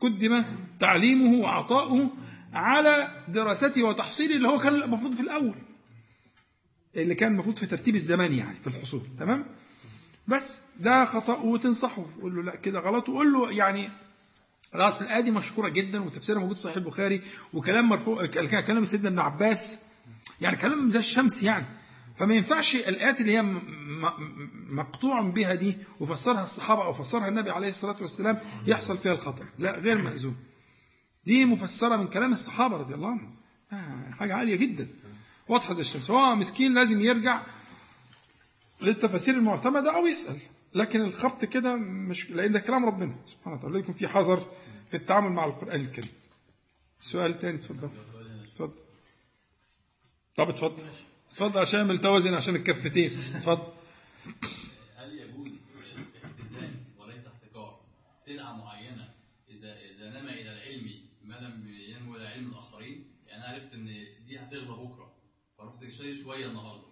قدم 0.00 0.44
تعليمه 0.80 1.40
وعطاؤه 1.40 2.10
على 2.52 3.24
دراسته 3.28 3.82
وتحصيله 3.82 4.36
اللي 4.36 4.48
هو 4.48 4.58
كان 4.58 4.74
المفروض 4.74 5.14
في 5.14 5.22
الأول. 5.22 5.54
اللي 6.96 7.14
كان 7.14 7.32
المفروض 7.32 7.58
في 7.58 7.66
ترتيب 7.66 7.94
الزمان 7.94 8.32
يعني 8.32 8.56
في 8.60 8.66
الحصول 8.66 9.02
تمام؟ 9.18 9.44
بس 10.28 10.62
ده 10.80 11.04
خطأ 11.04 11.36
وتنصحه. 11.36 12.06
تقول 12.18 12.36
له 12.36 12.42
لا 12.42 12.56
كده 12.56 12.80
غلط. 12.80 13.08
وقول 13.08 13.32
له 13.32 13.52
يعني 13.52 13.88
الاصل 14.74 15.04
الايه 15.04 15.20
دي 15.20 15.30
مشهوره 15.30 15.68
جدا 15.68 16.02
وتفسيرها 16.02 16.40
موجود 16.40 16.56
في 16.56 16.62
صحيح 16.62 16.76
البخاري 16.76 17.20
وكلام 17.54 17.88
مرفوع 17.88 18.26
كلام 18.26 18.84
سيدنا 18.84 19.08
ابن 19.08 19.18
عباس 19.18 19.82
يعني 20.40 20.56
كلام 20.56 20.90
زي 20.90 20.98
الشمس 20.98 21.42
يعني. 21.42 21.66
فما 22.18 22.34
ينفعش 22.34 22.74
الآيات 22.76 23.20
اللي 23.20 23.32
هي 23.38 23.42
مقطوع 24.68 25.20
بها 25.20 25.54
دي 25.54 25.76
وفسرها 26.00 26.42
الصحابة 26.42 26.84
أو 26.84 26.92
فسرها 26.92 27.28
النبي 27.28 27.50
عليه 27.50 27.68
الصلاة 27.68 27.96
والسلام 28.00 28.40
يحصل 28.66 28.98
فيها 28.98 29.12
الخطأ. 29.12 29.44
لا 29.58 29.78
غير 29.78 29.98
مأذون. 29.98 30.36
دي 31.26 31.44
مفسرة 31.44 31.96
من 31.96 32.06
كلام 32.06 32.32
الصحابة 32.32 32.76
رضي 32.76 32.94
الله 32.94 33.08
عنهم. 33.08 33.34
آه 33.72 34.10
حاجة 34.10 34.34
عالية 34.34 34.56
جدا. 34.56 34.88
واضحة 35.48 35.74
زي 35.74 35.80
الشمس. 35.80 36.10
هو 36.10 36.34
مسكين 36.34 36.74
لازم 36.74 37.00
يرجع 37.00 37.42
للتفاسير 38.80 39.34
المعتمدة 39.34 39.96
أو 39.96 40.06
يسأل. 40.06 40.36
لكن 40.74 41.00
الخبط 41.00 41.44
كده 41.44 41.76
مش 41.76 42.30
لأن 42.30 42.52
ده 42.52 42.60
كلام 42.60 42.84
ربنا. 42.86 43.14
سبحانه 43.26 43.56
وتعالى 43.56 43.78
يكون 43.78 43.94
في 43.94 44.08
حذر 44.08 44.50
في 44.90 44.96
التعامل 44.96 45.32
مع 45.32 45.44
القرآن 45.44 45.80
الكريم. 45.80 46.10
سؤال 47.00 47.38
تاني 47.38 47.56
اتفضل. 47.56 47.90
اتفضل. 48.52 48.72
طب 50.36 50.48
اتفضل. 50.48 50.82
اتفضل 51.30 51.60
عشان 51.60 51.80
اعمل 51.80 51.98
توازن 51.98 52.34
عشان 52.34 52.56
الكفتين. 52.56 53.04
اتفضل 53.04 53.72
هل 54.96 55.18
يجوز 55.18 55.52
اختزال 56.24 56.74
وليس 56.98 57.26
احتكار؟ 57.26 57.80
سلعة 58.18 58.52
معينة. 58.56 59.08
إذا 59.48 59.76
إذا 59.76 60.20
نما 60.20 60.30
إلى 60.30 60.52
العلم 60.52 61.00
ما 61.24 61.34
لم 61.34 61.68
ينمو 61.68 62.16
إلى 62.16 62.26
علم 62.26 62.48
الآخرين 62.50 63.04
يعني 63.26 63.44
أنا 63.44 63.54
عرفت 63.54 63.72
إن 63.74 63.86
دي 64.26 64.38
هتغلى 64.38 64.66
بكرة. 64.66 65.12
فرحت 65.58 65.92
شاري 65.92 66.22
شوية 66.22 66.46
النهاردة. 66.46 66.88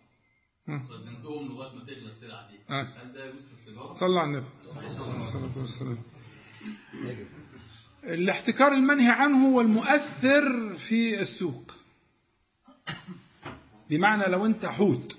ها. 0.69 0.87
خزنتهم 0.91 1.49
لغاية 1.49 1.75
ما 1.75 1.85
تغلى 1.85 2.11
السلعة 2.11 2.51
دي. 2.51 2.59
هل 2.69 3.13
ده 3.13 3.25
يجوز 3.25 3.43
في 3.43 3.53
التجارة؟ 3.69 3.93
صلى 3.93 4.21
على 4.21 4.31
النبي. 4.31 4.47
الصلاة 5.19 5.59
والسلام. 5.59 5.99
الاحتكار 8.05 8.73
المنهي 8.73 9.11
عنه 9.11 9.49
هو 9.49 9.61
المؤثر 9.61 10.75
في 10.75 11.21
السوق. 11.21 11.73
بمعنى 13.91 14.25
لو 14.27 14.47
انت 14.47 14.67
حوت. 14.67 15.17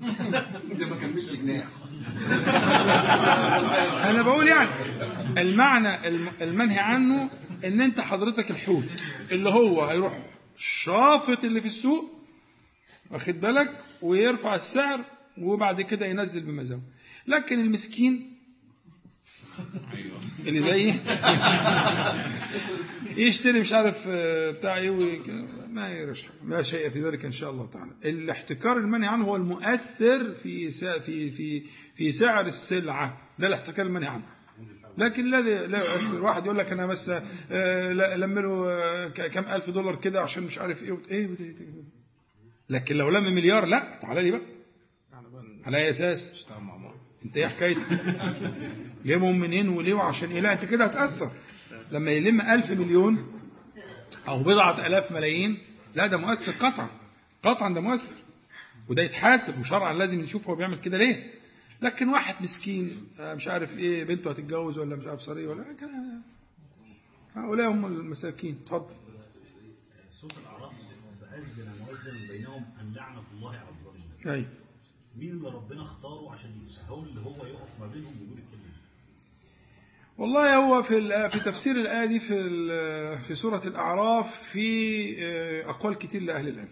ده 0.00 0.86
ما 0.90 0.96
كملش 1.00 1.32
جناح 1.34 1.66
أنا 4.10 4.22
بقول 4.22 4.48
يعني 4.48 4.68
المعنى 5.38 6.08
الم- 6.08 6.32
المنهي 6.40 6.78
عنه 6.78 7.30
ان 7.64 7.80
انت 7.80 8.00
حضرتك 8.00 8.50
الحوت 8.50 8.84
اللي 9.32 9.48
هو 9.50 9.84
هيروح 9.84 10.18
شافط 10.56 11.44
اللي 11.44 11.60
في 11.60 11.66
السوق 11.66 12.20
واخد 13.10 13.40
بالك؟ 13.40 13.84
ويرفع 14.02 14.54
السعر 14.54 15.04
وبعد 15.38 15.80
كده 15.80 16.06
ينزل 16.06 16.40
بمزاوه 16.40 16.82
لكن 17.26 17.60
المسكين 17.60 18.36
اللي 20.46 20.60
زيي 20.60 20.94
يشتري 23.28 23.60
مش 23.60 23.72
عارف 23.72 24.04
آه، 24.08 24.50
بتاع 24.50 24.76
إيه 24.76 24.90
ما 25.68 25.88
يرش 25.88 26.24
لا 26.48 26.62
شيء 26.62 26.90
في 26.90 27.00
ذلك 27.00 27.24
إن 27.24 27.32
شاء 27.32 27.50
الله 27.50 27.66
تعالى. 27.66 27.90
الاحتكار 28.04 28.76
المنهي 28.76 29.08
عنه 29.08 29.24
هو 29.24 29.36
المؤثر 29.36 30.34
في 30.42 30.70
في 30.70 31.30
في 31.30 31.62
في 31.96 32.12
سعر 32.12 32.46
السلعة. 32.46 33.28
ده 33.38 33.46
الاحتكار 33.46 33.86
المنهي 33.86 34.08
عنه. 34.08 34.22
لكن 34.98 35.34
الذي 35.34 35.66
لا 35.66 35.78
يؤثر. 35.78 36.22
واحد 36.22 36.44
يقول 36.46 36.58
لك 36.58 36.72
أنا 36.72 36.86
بس 36.86 37.10
آه، 37.50 37.92
لم 37.92 38.38
له 38.38 38.70
آه، 38.70 39.08
كم 39.08 39.44
ألف 39.44 39.70
دولار 39.70 39.96
كده 39.96 40.20
عشان 40.22 40.42
مش 40.42 40.58
عارف 40.58 40.82
إيه 40.82 40.88
إيه 40.88 40.92
وت- 40.92 41.10
إيه 41.10 41.26
وت- 41.26 41.84
لكن 42.70 42.96
لو 42.96 43.10
لم 43.10 43.34
مليار 43.34 43.64
لا. 43.66 43.98
تعالى 44.02 44.22
لي 44.22 44.30
بقى. 44.30 44.42
على 45.64 45.76
أي 45.76 45.90
أساس؟ 45.90 46.46
انت 47.24 47.36
إيه 47.36 47.46
حكايتك؟ 47.46 47.86
جايبهم 49.04 49.38
منين 49.40 49.68
وليه؟ 49.68 49.94
وعشان 49.94 50.30
إيه؟ 50.30 50.40
لا 50.40 50.52
أنت 50.52 50.64
كده 50.64 50.84
هتأثر. 50.84 51.30
لما 51.90 52.10
يلم 52.10 52.40
ألف 52.40 52.70
مليون 52.70 53.40
أو 54.28 54.42
بضعة 54.42 54.86
آلاف 54.86 55.12
ملايين 55.12 55.58
لا 55.94 56.06
ده 56.06 56.16
مؤثر 56.16 56.52
قطعا. 56.52 56.88
قطعا 57.42 57.74
ده 57.74 57.80
مؤثر. 57.80 58.14
وده 58.88 59.02
يتحاسب 59.02 59.60
وشرعا 59.60 59.92
لازم 59.92 60.20
نشوف 60.20 60.48
هو 60.48 60.54
بيعمل 60.54 60.80
كده 60.80 60.98
ليه. 60.98 61.34
لكن 61.82 62.08
واحد 62.08 62.34
مسكين 62.42 63.06
آه، 63.20 63.34
مش 63.34 63.48
عارف 63.48 63.78
إيه 63.78 64.04
بنته 64.04 64.30
هتتجوز 64.30 64.78
ولا 64.78 64.96
مش 64.96 65.06
عارف 65.06 65.20
صريه 65.20 65.48
ولا 65.48 65.64
كده. 65.80 65.90
هؤلاء 67.36 67.70
هم 67.70 67.86
المساكين. 67.86 68.58
اتفضل. 68.64 68.94
سورة 70.20 70.32
الأعراف 70.42 70.72
فأذن 71.20 71.72
مؤذن 71.86 72.26
بينهم 72.28 72.64
أن 72.80 72.92
لعنة 72.94 73.22
الله 73.34 73.50
عز 73.56 73.86
وجل 73.86 74.30
أيوه 74.30 74.46
مين 75.16 75.30
اللي 75.30 75.48
ربنا 75.48 75.82
اختاره 75.82 76.32
عشان 76.32 76.50
يسهل 76.66 77.04
اللي 77.08 77.20
هو 77.20 77.46
يقف 77.46 77.80
ما 77.80 77.86
بينهم 77.86 78.12
ويقول 78.20 78.38
والله 80.20 80.56
هو 80.56 80.82
في 80.82 81.30
في 81.30 81.40
تفسير 81.40 81.76
الآية 81.76 82.06
دي 82.06 82.20
في 82.20 83.18
في 83.28 83.34
سورة 83.34 83.62
الأعراف 83.64 84.42
في 84.42 85.16
آه، 85.24 85.70
أقوال 85.70 85.98
كتير 85.98 86.22
لأهل 86.22 86.48
العلم 86.48 86.68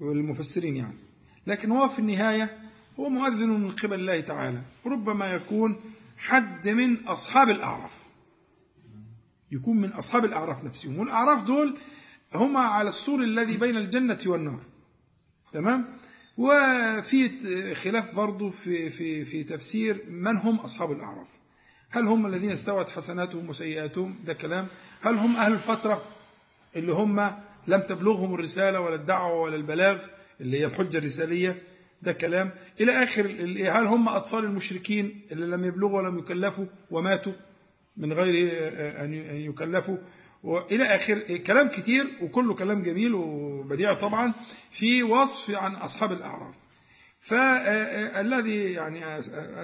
والمفسرين 0.00 0.76
يعني. 0.76 0.96
لكن 1.46 1.70
هو 1.70 1.88
في 1.88 1.98
النهاية 1.98 2.58
هو 3.00 3.08
مؤذن 3.08 3.48
من 3.48 3.70
قبل 3.70 4.00
الله 4.00 4.20
تعالى. 4.20 4.62
ربما 4.86 5.32
يكون 5.32 5.76
حد 6.18 6.68
من 6.68 7.06
أصحاب 7.06 7.50
الأعراف. 7.50 8.02
يكون 9.52 9.76
من 9.76 9.88
أصحاب 9.88 10.24
الأعراف 10.24 10.64
نفسهم. 10.64 10.98
والأعراف 10.98 11.44
دول 11.44 11.78
هم 12.34 12.56
على 12.56 12.88
السور 12.88 13.22
الذي 13.22 13.56
بين 13.56 13.76
الجنة 13.76 14.18
والنار. 14.26 14.60
تمام؟ 15.52 15.84
وفي 16.38 17.74
خلاف 17.74 18.14
برضه 18.14 18.50
في 18.50 18.90
في 18.90 19.24
في 19.24 19.44
تفسير 19.44 20.04
من 20.10 20.36
هم 20.36 20.56
أصحاب 20.56 20.92
الأعراف. 20.92 21.41
هل 21.94 22.06
هم 22.06 22.26
الذين 22.26 22.50
استوت 22.50 22.88
حسناتهم 22.88 23.48
وسيئاتهم؟ 23.48 24.18
ده 24.24 24.32
كلام. 24.32 24.66
هل 25.00 25.16
هم 25.18 25.36
أهل 25.36 25.52
الفترة 25.52 26.02
اللي 26.76 26.92
هم 26.92 27.32
لم 27.66 27.80
تبلغهم 27.80 28.34
الرسالة 28.34 28.80
ولا 28.80 28.94
الدعوة 28.94 29.40
ولا 29.40 29.56
البلاغ 29.56 29.98
اللي 30.40 30.60
هي 30.60 30.64
الحجة 30.64 30.98
الرسالية؟ 30.98 31.62
ده 32.02 32.12
كلام. 32.12 32.50
إلى 32.80 32.92
آخر 32.92 33.26
هل 33.78 33.86
هم 33.86 34.08
أطفال 34.08 34.44
المشركين 34.44 35.20
اللي 35.32 35.46
لم 35.46 35.64
يبلغوا 35.64 36.02
ولم 36.02 36.18
يكلفوا 36.18 36.66
وماتوا 36.90 37.32
من 37.96 38.12
غير 38.12 38.52
أن 39.00 39.12
أن 39.14 39.36
يكلفوا؟ 39.36 39.96
وإلى 40.42 40.84
آخر 40.84 41.18
كلام 41.36 41.68
كتير 41.68 42.06
وكله 42.22 42.54
كلام 42.54 42.82
جميل 42.82 43.14
وبديع 43.14 43.94
طبعا 43.94 44.32
في 44.70 45.02
وصف 45.02 45.50
عن 45.50 45.74
أصحاب 45.74 46.12
الأعراف. 46.12 46.54
فالذي 47.22 48.72
يعني 48.72 49.04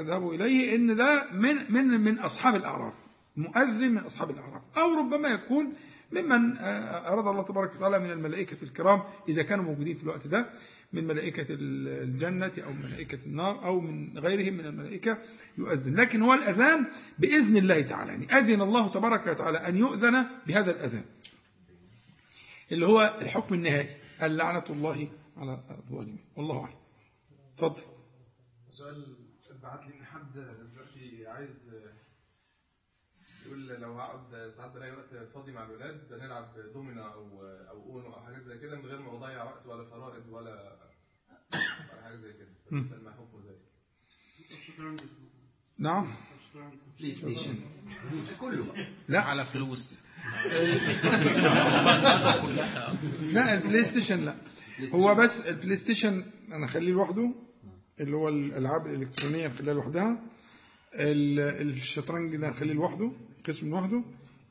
أذهب 0.01 0.31
إليه 0.31 0.77
إن 0.77 0.97
ده 0.97 1.25
من 1.33 1.57
من 1.69 1.85
من 2.01 2.19
أصحاب 2.19 2.57
الأعراف 2.57 2.95
مؤذن 3.37 3.91
من 3.93 3.99
أصحاب 3.99 4.31
الأعراف 4.31 4.63
أو 4.77 4.95
ربما 4.99 5.29
يكون 5.29 5.73
ممن 6.13 6.57
أراد 6.59 7.27
الله 7.27 7.43
تبارك 7.43 7.75
وتعالى 7.77 7.99
من 7.99 8.11
الملائكة 8.11 8.57
الكرام 8.63 9.03
إذا 9.29 9.43
كانوا 9.43 9.65
موجودين 9.65 9.97
في 9.97 10.03
الوقت 10.03 10.27
ده 10.27 10.47
من 10.93 11.07
ملائكة 11.07 11.47
الجنة 11.51 12.53
أو 12.65 12.73
ملائكة 12.73 13.19
النار 13.27 13.65
أو 13.65 13.81
من 13.81 14.19
غيرهم 14.19 14.55
من 14.55 14.67
الملائكة 14.67 15.19
يؤذن. 15.59 15.95
لكن 15.95 16.23
هو 16.23 16.35
الأذان 16.35 16.87
بإذن 17.19 17.57
الله 17.57 17.81
تعالى 17.81 18.13
يعني 18.13 18.33
أذن 18.39 18.61
الله 18.61 18.89
تبارك 18.89 19.27
وتعالى 19.27 19.59
أن 19.59 19.77
يؤذن 19.77 20.27
بهذا 20.47 20.71
الأذان. 20.71 21.05
اللي 22.73 22.87
هو 22.87 23.15
الحكم 23.21 23.55
النهائي 23.55 23.89
اللعنة 24.23 24.65
الله 24.71 25.09
على 25.37 25.61
الظالمين. 25.71 26.19
والله 26.37 26.61
أعلم. 26.61 26.75
اتفضل 27.59 27.83
سؤال 28.71 29.17
بعت 29.63 29.87
لي 29.87 29.95
ان 29.95 30.05
حد 30.05 30.33
دلوقتي 30.33 31.27
عايز 31.27 31.71
يقول 33.47 33.69
لو 33.69 34.01
هقعد 34.01 34.51
ساعات 34.51 34.73
بلاقي 34.73 34.93
وقت 34.93 35.29
فاضي 35.35 35.53
مع 35.53 35.65
الولاد 35.65 36.09
بنلعب 36.11 36.55
دومينا 36.75 37.13
أو 37.13 37.43
أو 37.43 37.83
أونو 37.83 38.15
أو 38.15 38.21
حاجات 38.21 38.43
زي 38.43 38.59
كده 38.59 38.77
من 38.77 38.87
غير 38.87 39.01
ما 39.01 39.19
بضيع 39.19 39.45
وقت 39.45 39.67
ولا 39.67 39.91
فرائض 39.91 40.29
ولا 40.29 40.79
ولا 41.53 42.03
حاجة 42.03 42.17
زي 42.17 42.33
كده. 42.33 42.49
فبسال 42.71 43.05
ما 43.05 43.13
حكم 43.13 43.43
ذلك. 43.49 43.61
نعم. 45.79 46.13
بلاي 46.99 47.13
ستيشن. 47.13 47.55
كله. 48.41 48.89
لا. 49.09 49.21
على 49.21 49.45
فلوس. 49.45 49.99
لا 53.23 53.55
البلاي 53.55 53.85
ستيشن 53.85 54.25
لا. 54.25 54.35
هو 54.95 55.15
بس 55.15 55.49
البلاي 55.49 55.77
ستيشن 55.77 56.25
أنا 56.53 56.67
أخليه 56.67 56.93
لوحده. 56.93 57.48
اللي 58.01 58.17
هو 58.17 58.29
الالعاب 58.29 58.87
الالكترونيه 58.87 59.47
نخليها 59.49 59.75
لوحدها 59.75 60.19
ال- 60.95 61.69
الشطرنج 61.71 62.37
ده 62.37 62.49
نخليه 62.51 62.73
لوحده 62.73 63.11
قسم 63.47 63.71
لوحده 63.71 64.03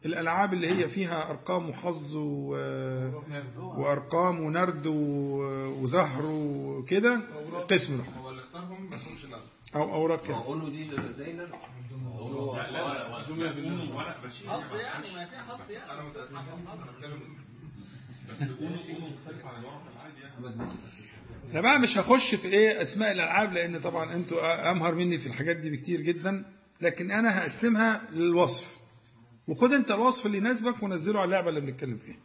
الالعاب 0.06 0.54
اللي 0.54 0.68
هي 0.70 0.90
فيها 0.90 1.30
ارقام 1.32 1.70
وحظ 1.70 2.16
و... 2.16 2.50
وارقام 3.58 4.40
ونرد 4.40 4.88
و- 4.88 5.82
وزهر 5.84 6.26
وكده 6.26 7.22
قسم 7.70 7.98
لوحده 7.98 8.16
هو 8.22 8.30
اللي 8.30 8.42
اختارهم 8.42 8.90
ما 8.90 8.96
يكونش 8.96 9.26
نعم 9.26 9.42
أو 9.76 9.94
اوراق 9.94 10.32
يعني. 10.32 10.44
اونو 10.46 10.70
دي 10.70 10.92
زي 11.14 11.34
نرد 11.34 11.50
حظ 14.48 14.76
يعني 14.76 15.08
ما 15.16 15.26
في 15.26 15.38
حظ 15.38 15.72
يعني 15.72 15.92
أنا 15.92 16.02
متاسف 16.04 16.36
أنا 16.38 16.86
بتكلم 16.98 17.20
بس 18.32 18.42
اونو 18.42 18.76
اونو 18.90 19.08
مختلف 19.08 19.46
عن 19.46 19.60
الورق 19.62 19.82
العادي 19.96 20.22
يعني 20.22 20.36
أنا 21.52 21.62
بقى 21.62 21.80
مش 21.80 21.98
هخش 21.98 22.36
في 22.36 22.48
إيه 22.48 22.82
أسماء 22.82 23.12
الألعاب 23.12 23.54
لأن 23.54 23.80
طبعا 23.80 24.14
أنتوا 24.14 24.72
أمهر 24.72 24.96
مني 24.96 25.18
في 25.20 25.28
الحاجات 25.28 25.56
دي 25.56 25.70
بكتير 25.70 26.02
جدا 26.02 26.44
لكن 26.82 27.12
أنا 27.12 27.40
هقسمها 27.40 28.02
للوصف. 28.14 28.78
وخد 29.48 29.74
أنت 29.74 29.92
الوصف 29.92 30.26
اللي 30.26 30.38
يناسبك 30.38 30.84
ونزله 30.84 31.20
على 31.20 31.26
اللعبة 31.26 31.50
اللي 31.50 31.62
بنتكلم 31.62 31.98
فيها. 31.98 32.16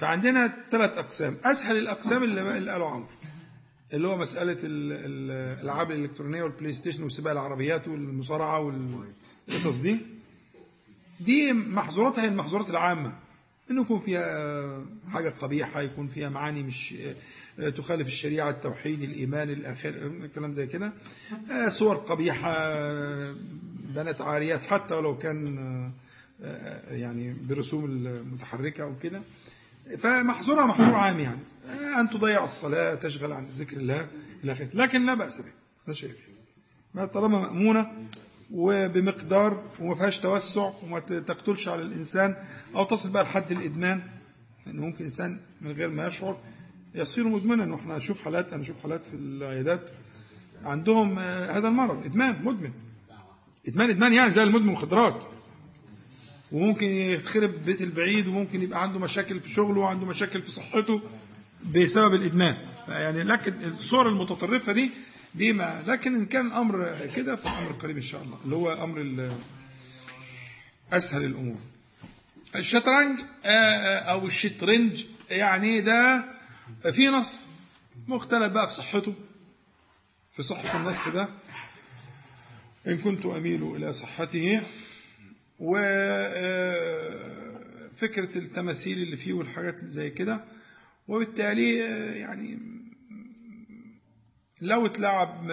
فعندنا 0.00 0.52
ثلاث 0.70 0.98
أقسام. 0.98 1.36
أسهل 1.44 1.76
الأقسام 1.78 2.22
اللي 2.22 2.56
اللي 2.58 2.70
قالوا 2.72 2.88
عمرو 2.88 3.08
اللي 3.92 4.08
هو 4.08 4.16
مسألة 4.16 4.52
ال- 4.52 4.92
ال- 4.92 5.58
الألعاب 5.60 5.90
الإلكترونية 5.90 6.42
والبلاي 6.42 6.72
ستيشن 6.72 7.02
وسباق 7.02 7.32
العربيات 7.32 7.88
والمصارعة 7.88 8.60
والقصص 8.60 9.76
دي. 9.76 9.98
دي 11.20 11.52
محظوراتها 11.52 12.24
هي 12.24 12.28
المحظورات 12.28 12.70
العامة. 12.70 13.18
إنه 13.70 13.82
يكون 13.82 14.00
فيها 14.00 14.84
حاجة 15.12 15.34
قبيحة 15.40 15.80
يكون 15.80 16.08
فيها 16.08 16.28
معاني 16.28 16.62
مش 16.62 16.94
تخالف 17.76 18.06
الشريعة 18.06 18.50
التوحيد 18.50 19.02
الإيمان 19.02 19.50
الآخر 19.50 20.10
كلام 20.34 20.52
زي 20.52 20.66
كده. 20.66 20.92
صور 21.68 21.96
قبيحة 21.96 22.74
بنات 23.94 24.20
عاريات 24.20 24.60
حتى 24.60 24.94
ولو 24.94 25.18
كان 25.18 25.92
يعني 26.90 27.34
برسوم 27.48 27.84
المتحركة 27.84 28.82
أو 28.82 28.98
كده. 28.98 29.22
فمحظورها 29.98 30.66
محظور 30.66 30.94
عام 30.94 31.18
يعني. 31.18 31.40
أن 32.00 32.10
تضيع 32.10 32.44
الصلاة 32.44 32.94
تشغل 32.94 33.32
عن 33.32 33.46
ذكر 33.50 33.76
الله 33.76 34.08
إلى 34.44 34.52
آخره. 34.52 34.68
لكن 34.74 35.06
لا 35.06 35.14
بأس 35.14 35.38
به. 35.40 35.52
لا 35.88 35.94
شيء 35.94 36.08
فيه 36.10 36.32
ما 36.94 37.04
طالما 37.06 37.38
مأمونة 37.40 37.92
وبمقدار 38.50 39.64
وما 39.80 39.94
فيهاش 39.94 40.18
توسع 40.18 40.70
وما 40.82 40.98
تقتلش 41.00 41.68
على 41.68 41.82
الإنسان 41.82 42.36
أو 42.74 42.84
تصل 42.84 43.10
بقى 43.10 43.22
لحد 43.24 43.52
الإدمان 43.52 44.02
لأن 44.66 44.76
ممكن 44.76 45.04
إنسان 45.04 45.40
من 45.60 45.72
غير 45.72 45.88
ما 45.88 46.06
يشعر 46.06 46.38
يصير 46.94 47.28
مدمنا. 47.28 47.74
وإحنا 47.74 47.96
نشوف 47.98 48.24
حالات 48.24 48.52
أنا 48.52 48.62
أشوف 48.62 48.82
حالات 48.82 49.06
في 49.06 49.14
العيادات. 49.16 49.90
عندهم 50.64 51.18
آه، 51.18 51.58
هذا 51.58 51.68
المرض 51.68 52.04
إدمان 52.04 52.36
مدمن. 52.44 52.72
إدمان 53.68 53.90
إدمان 53.90 54.12
يعني 54.12 54.32
زي 54.32 54.42
المدمن 54.42 54.72
مخدرات 54.72 55.22
وممكن 56.52 56.86
يخرب 56.86 57.64
بيت 57.64 57.82
البعيد 57.82 58.26
وممكن 58.26 58.62
يبقى 58.62 58.82
عنده 58.82 58.98
مشاكل 58.98 59.40
في 59.40 59.50
شغله 59.50 59.80
وعنده 59.80 60.06
مشاكل 60.06 60.42
في 60.42 60.50
صحته 60.50 61.00
بسبب 61.74 62.14
الإدمان. 62.14 62.56
يعني 62.88 63.22
لكن 63.22 63.52
الصور 63.64 64.08
المتطرفة 64.08 64.72
دي 64.72 64.90
دي 65.34 65.52
ما 65.52 65.82
لكن 65.86 66.14
إن 66.14 66.24
كان 66.24 66.46
الأمر 66.46 66.96
كده 67.16 67.36
فالأمر 67.36 67.72
قريب 67.72 67.96
إن 67.96 68.02
شاء 68.02 68.22
الله. 68.22 68.38
اللي 68.44 68.56
هو 68.56 68.72
أمر 68.84 69.00
ال- 69.00 69.32
أسهل 70.92 71.24
الأمور. 71.24 71.56
الشطرنج 72.56 73.18
آه، 73.44 73.48
آه، 73.48 73.98
أو 73.98 74.26
الشطرنج 74.26 75.04
يعني 75.30 75.80
ده 75.80 76.24
في 76.92 77.08
نص 77.08 77.46
مختلف 78.08 78.52
بقى 78.52 78.68
في 78.68 78.74
صحته 78.74 79.14
في 80.30 80.42
صحة 80.42 80.80
النص 80.80 81.08
ده 81.08 81.28
إن 82.86 82.98
كنت 82.98 83.26
أميل 83.26 83.62
إلى 83.76 83.92
صحته 83.92 84.62
وفكرة 85.58 85.98
التماثيل 88.38 89.02
اللي 89.02 89.16
فيه 89.16 89.32
والحاجات 89.32 89.78
اللي 89.78 89.90
زي 89.90 90.10
كده 90.10 90.44
وبالتالي 91.08 91.84
آه، 91.84 92.14
يعني 92.14 92.58
لو 94.60 94.86
اتلعب 94.86 95.46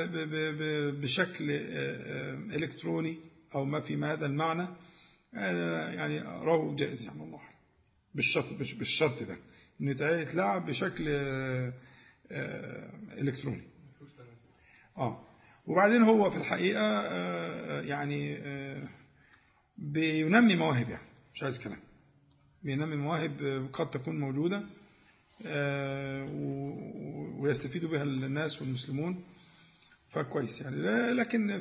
بشكل 1.01 1.51
آه، 1.51 1.57
آه، 1.59 2.35
إلكتروني 2.55 3.19
أو 3.55 3.65
ما 3.65 3.79
في 3.79 3.95
هذا 4.03 4.25
المعنى 4.25 4.67
يعني 5.33 6.21
أراه 6.27 6.75
جائز 6.75 7.05
يعني 7.05 7.23
الله. 7.23 7.41
بالشرط 8.15 8.53
بالش- 8.53 8.73
بالشرط 8.73 9.23
ده 9.23 9.37
إنه 9.81 9.91
يتلعب 9.91 10.65
بشكل 10.65 11.05
آه، 11.09 11.73
إلكتروني. 13.21 13.63
آه. 14.97 15.21
وبعدين 15.67 16.01
هو 16.01 16.29
في 16.29 16.37
الحقيقة 16.37 16.81
آه، 16.83 17.81
يعني 17.81 18.35
آه، 18.37 18.89
بينمي 19.77 20.55
مواهب 20.55 20.89
يعني 20.89 21.07
مش 21.33 21.43
عايز 21.43 21.59
كلام. 21.59 21.79
بينمي 22.63 22.95
مواهب 22.95 23.69
قد 23.73 23.89
تكون 23.91 24.19
موجودة 24.19 24.63
و- 26.25 27.41
ويستفيد 27.43 27.85
بها 27.85 28.03
الناس 28.03 28.61
والمسلمون. 28.61 29.23
فكويس 30.09 30.61
يعني. 30.61 30.75
لكن 31.13 31.51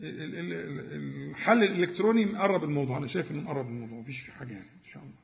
ال- 0.00 1.30
الحل 1.30 1.62
الإلكتروني 1.62 2.24
مقرب 2.24 2.64
الموضوع. 2.64 2.98
أنا 2.98 3.06
شايف 3.06 3.30
إنه 3.30 3.40
مقرب 3.42 3.66
الموضوع. 3.68 3.98
مفيش 3.98 4.20
في 4.20 4.32
حاجة 4.32 4.52
يعني 4.52 4.70
إن 4.84 4.88
شاء 4.92 5.02
الله. 5.02 5.14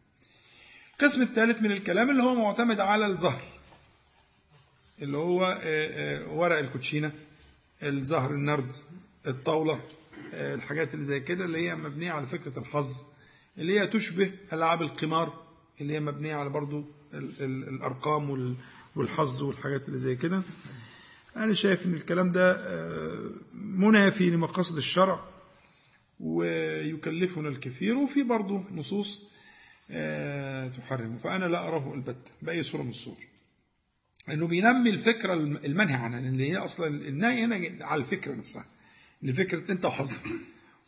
القسم 1.01 1.23
الثالث 1.23 1.63
من 1.63 1.73
الكلام 1.73 2.11
اللي 2.11 2.23
هو 2.23 2.35
معتمد 2.35 2.81
على 2.81 3.07
الظهر 3.07 3.43
اللي 5.03 5.17
هو 5.17 5.45
آه، 5.45 5.59
آه، 5.63 6.33
ورق 6.33 6.59
الكوتشينة 6.59 7.13
الزهر 7.83 8.31
النرد 8.31 8.77
الطاولة 9.27 9.81
آه، 10.35 10.55
الحاجات 10.55 10.95
اللي 10.95 11.05
زي 11.05 11.21
كده 11.21 11.45
اللي 11.45 11.59
هي 11.69 11.75
مبنية 11.75 12.13
على 12.13 12.27
فكرة 12.27 12.59
الحظ 12.59 12.97
اللي 13.59 13.81
هي 13.81 13.87
تشبه 13.87 14.31
ألعاب 14.53 14.83
القمار 14.83 15.43
اللي 15.81 15.95
هي 15.95 16.01
مبنية 16.01 16.35
على 16.35 16.49
برضو 16.51 16.85
ال- 17.15 17.33
ال- 17.41 17.69
الأرقام 17.69 18.31
وال- 18.31 18.55
والحظ 18.97 19.43
والحاجات 19.43 19.89
اللي 19.89 19.99
زي 19.99 20.17
كده. 20.17 20.43
أنا 21.37 21.55
شايف 21.55 21.87
إن 21.87 21.95
الكلام 21.95 22.33
ده 22.33 22.61
منافي 23.55 24.31
لمقاصد 24.31 24.77
الشرع 24.77 25.25
ويكلفنا 26.21 27.49
الكثير 27.49 27.97
وفي 27.97 28.23
برضو 28.23 28.63
نصوص 28.75 29.23
تحرمه. 30.69 31.19
فأنا 31.25 31.45
لا 31.45 31.69
أراه 31.69 31.95
البتة 31.95 32.31
بأي 32.43 32.63
صورة 32.63 32.83
من 32.83 32.91
الصور. 32.91 33.17
انه 34.29 34.47
بينمي 34.47 34.91
الفكرة 34.91 35.35
المنهي 35.35 35.95
عنها 35.95 36.19
اللي 36.19 36.51
هي 36.51 36.57
أصلا 36.57 36.87
النهي 36.87 37.45
هنا 37.45 37.85
على 37.85 38.01
الفكرة 38.01 38.35
نفسها. 38.35 38.65
اللي 39.23 39.33
فكرة 39.33 39.73
أنت 39.73 39.85
وحظك 39.85 40.21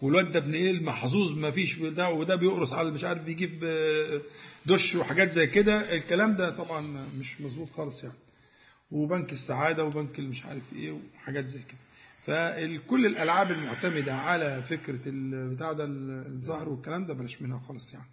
والواد 0.01 0.33
ده 0.33 0.39
ابن 0.39 0.55
إيه؟ 0.55 0.71
المحظوظ 0.71 1.39
ما 1.39 1.51
فيش 1.51 1.79
ده 1.79 2.09
وده 2.09 2.37
بيقرص 2.37 2.73
على 2.73 2.91
مش 2.91 3.05
عارف 3.05 3.23
بيجيب 3.23 3.65
آه، 3.65 4.21
دش 4.67 4.95
وحاجات 4.97 5.31
زي 5.31 5.47
كده. 5.47 5.97
الكلام 5.97 6.35
ده 6.37 6.51
طبعا 6.51 7.09
مش 7.19 7.41
مظبوط 7.41 7.71
خالص 7.71 8.05
يعني. 8.05 8.17
وبنك 8.91 9.33
السعادة 9.33 9.85
وبنك 9.85 10.21
مش 10.21 10.45
عارف 10.45 10.63
إيه 10.77 11.01
وحاجات 11.17 11.47
زي 11.47 11.59
كده. 11.59 11.79
فكل 12.27 13.07
الألعاب 13.07 13.51
المعتمدة 13.51 14.15
على 14.15 14.63
فكرة 14.63 15.01
البتاع 15.07 15.73
ده 15.73 15.85
الظهر 15.85 16.69
والكلام 16.69 17.07
ده 17.07 17.15
بلاش 17.15 17.43
منها 17.43 17.59
خالص 17.69 17.95
يعني. 17.95 18.07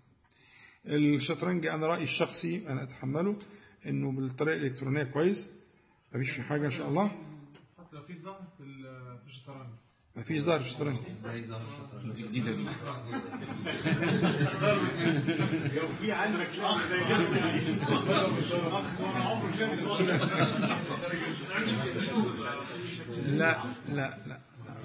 الشطرنج 0.88 1.66
أنا 1.66 1.88
رأيي 1.88 2.04
الشخصي 2.04 2.68
أنا 2.70 2.84
أتحمله 2.84 3.36
إنه 3.86 4.12
بالطريقة 4.12 4.58
الإلكترونية 4.58 5.04
كويس. 5.04 5.52
مفيش 6.14 6.30
في 6.30 6.42
حاجة 6.42 6.66
إن 6.66 6.72
شاء 6.72 6.88
الله. 6.90 7.08
حتى 7.78 7.96
لو 7.96 8.02
في 8.04 8.18
ظهر 8.20 8.42
في 8.58 8.64
ال- 8.64 9.18
في 9.24 9.28
الشطرنج؟ 9.28 9.68
مفيش 10.16 10.42
ظهر 10.42 10.60
في 10.60 10.66
الشطرنج. 10.68 10.98
إزاي 11.10 11.44
ظهر 11.46 11.62
الشطرنج. 11.62 12.16
دي 12.16 12.24
جديدة 12.24 12.52
دي. 12.52 12.64
لو 15.76 15.88
في 16.02 16.12
عندك 16.12 16.48
أخ 16.60 16.90
زي 16.90 17.00
كده. 17.00 17.28
لا 23.28 23.58
لا 23.90 23.94
لا 23.96 24.18
لا 24.28 24.40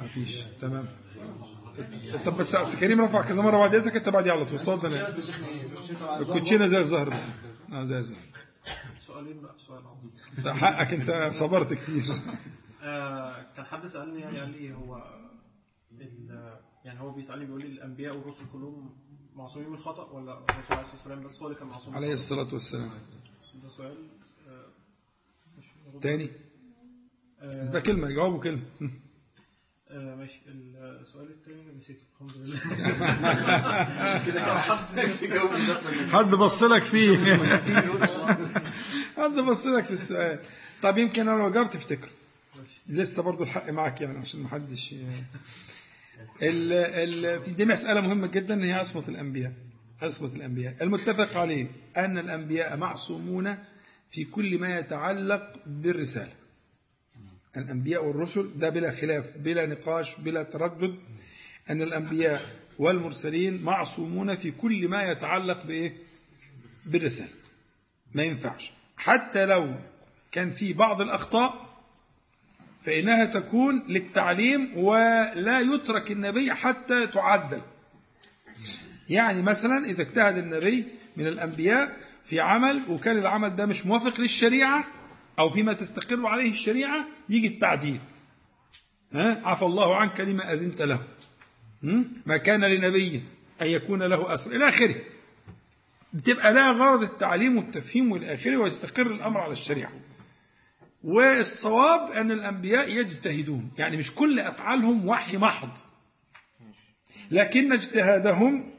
مفيش. 0.04 0.40
تمام. 0.60 0.86
طب 2.26 2.36
بس 2.36 2.54
أصل 2.54 2.78
كريم 2.78 3.00
رفع 3.00 3.22
كذا 3.22 3.42
مرة 3.42 3.58
بعد 3.58 3.74
إذنك 3.74 3.96
أنت 3.96 4.08
بعدي 4.08 4.30
على 4.30 4.44
طول. 4.44 4.58
اتفضل 4.58 4.92
يعني. 4.92 5.08
الكوتشينة 6.20 6.66
زي 6.66 6.78
الزهر 6.78 7.08
بس. 7.10 7.20
آه 7.72 7.84
زي 7.84 7.98
الزهر. 7.98 8.18
سؤالين 9.00 9.40
بقى 9.42 9.54
سؤال 9.66 9.82
عظيم. 9.86 10.54
حقك 10.56 10.92
أنت 10.94 11.34
صبرت 11.34 11.72
كتير. 11.74 12.04
آه 12.82 13.46
كان 13.56 13.64
حد 13.64 13.86
سألني 13.86 14.20
يعني 14.20 14.40
قال 14.40 14.50
لي 14.50 14.74
هو 14.74 15.04
يعني 16.84 17.00
هو 17.00 17.10
بيسألني 17.10 17.44
بيقول 17.44 17.60
لي 17.60 17.66
الأنبياء 17.66 18.16
والرسل 18.16 18.44
كلهم 18.52 18.90
معصومين 19.34 19.68
من 19.68 19.74
الخطا 19.74 20.04
ولا 20.04 20.32
الرسول 20.38 20.54
عليه 20.70 20.80
الصلاة 20.80 20.92
والسلام 20.94 21.22
بس 21.24 21.40
هو 21.40 21.46
اللي 21.46 21.58
كان 21.58 21.68
معصوم 21.68 21.94
عليه؟ 21.94 22.12
الصلاة 22.12 22.48
والسلام. 22.52 22.90
ده 23.62 23.68
سؤال 23.68 23.96
آه. 24.48 25.98
تاني؟ 26.00 26.30
آه 27.40 27.64
ده 27.64 27.80
كلمة 27.80 28.10
جاوبه 28.10 28.38
كلمة. 28.40 28.62
آه 29.92 30.14
ماشي. 30.14 30.40
السؤال 31.00 31.26
الثاني 31.30 31.62
نسيته. 31.76 32.00
الحمد 32.14 32.36
لله. 32.36 32.58
حد 36.18 36.30
بص 36.30 36.62
لك 36.62 36.82
فيه. 36.82 37.18
حد 39.16 39.34
بص 39.34 39.66
لك 39.66 39.84
في 39.84 39.90
السؤال. 39.90 40.38
طب 40.82 40.98
يمكن 40.98 41.28
أنا 41.28 41.38
لو 41.42 41.50
جاوبت 41.50 41.72
تفتكر 41.72 42.08
لسه 42.88 43.22
برضو 43.22 43.42
الحق 43.44 43.70
معك 43.70 44.00
يعني 44.00 44.18
عشان 44.18 44.40
ما 44.40 44.48
حدش 44.48 44.94
ال 46.42 46.72
ال 46.72 47.54
دي 47.56 47.64
مسألة 47.64 48.00
مهمة 48.00 48.26
جدا 48.26 48.64
هي 48.64 48.72
عصمة 48.72 49.08
الأنبياء. 49.08 49.52
عصمة 50.02 50.34
الأنبياء. 50.36 50.76
المتفق 50.82 51.36
عليه 51.36 51.66
أن 51.96 52.18
الأنبياء 52.18 52.76
معصومون 52.76 53.58
في 54.10 54.24
كل 54.24 54.58
ما 54.58 54.78
يتعلق 54.78 55.52
بالرسالة. 55.66 56.32
الأنبياء 57.56 58.04
والرسل 58.04 58.50
ده 58.56 58.70
بلا 58.70 58.92
خلاف 58.92 59.36
بلا 59.36 59.66
نقاش 59.66 60.20
بلا 60.20 60.42
تردد 60.42 60.94
أن 61.70 61.82
الأنبياء 61.82 62.56
والمرسلين 62.78 63.62
معصومون 63.62 64.36
في 64.36 64.50
كل 64.50 64.88
ما 64.88 65.02
يتعلق 65.02 65.66
بإيه؟ 65.66 65.96
بالرسالة. 66.86 67.28
ما 68.14 68.22
ينفعش. 68.22 68.70
حتى 68.96 69.46
لو 69.46 69.74
كان 70.32 70.50
في 70.50 70.72
بعض 70.72 71.00
الأخطاء 71.00 71.72
فإنها 72.84 73.24
تكون 73.24 73.82
للتعليم 73.88 74.78
ولا 74.78 75.60
يترك 75.60 76.10
النبي 76.10 76.54
حتى 76.54 77.06
تعدل. 77.06 77.60
يعني 79.08 79.42
مثلا 79.42 79.84
إذا 79.86 80.02
اجتهد 80.02 80.36
النبي 80.36 80.84
من 81.16 81.26
الأنبياء 81.26 81.96
في 82.24 82.40
عمل 82.40 82.82
وكان 82.88 83.18
العمل 83.18 83.56
ده 83.56 83.66
مش 83.66 83.86
موافق 83.86 84.20
للشريعة 84.20 84.84
أو 85.38 85.50
فيما 85.50 85.72
تستقر 85.72 86.26
عليه 86.26 86.50
الشريعة 86.50 87.06
يجي 87.28 87.46
التعديل 87.46 88.00
ها 89.12 89.42
عفى 89.48 89.64
الله 89.64 89.96
عنك 89.96 90.20
لما 90.20 90.52
أذنت 90.52 90.82
له? 90.82 91.02
ما 92.26 92.36
كان 92.36 92.64
لنبي 92.64 93.22
أن 93.62 93.66
يكون 93.66 94.02
له 94.02 94.34
أسر 94.34 94.56
إلى 94.56 94.68
آخره 94.68 94.94
بتبقى 96.12 96.52
لها 96.52 96.72
غرض 96.72 97.02
التعليم 97.02 97.56
والتفهيم 97.56 98.12
وإلى 98.12 98.34
آخره 98.34 98.56
ويستقر 98.56 99.06
الأمر 99.06 99.40
على 99.40 99.52
الشريعة. 99.52 99.92
والصواب 101.04 102.10
أن 102.10 102.30
الأنبياء 102.32 102.90
يجتهدون، 102.90 103.70
يعني 103.78 103.96
مش 103.96 104.14
كل 104.14 104.40
أفعالهم 104.40 105.08
وحي 105.08 105.36
محض. 105.36 105.70
لكن 107.30 107.72
اجتهادهم 107.72 108.70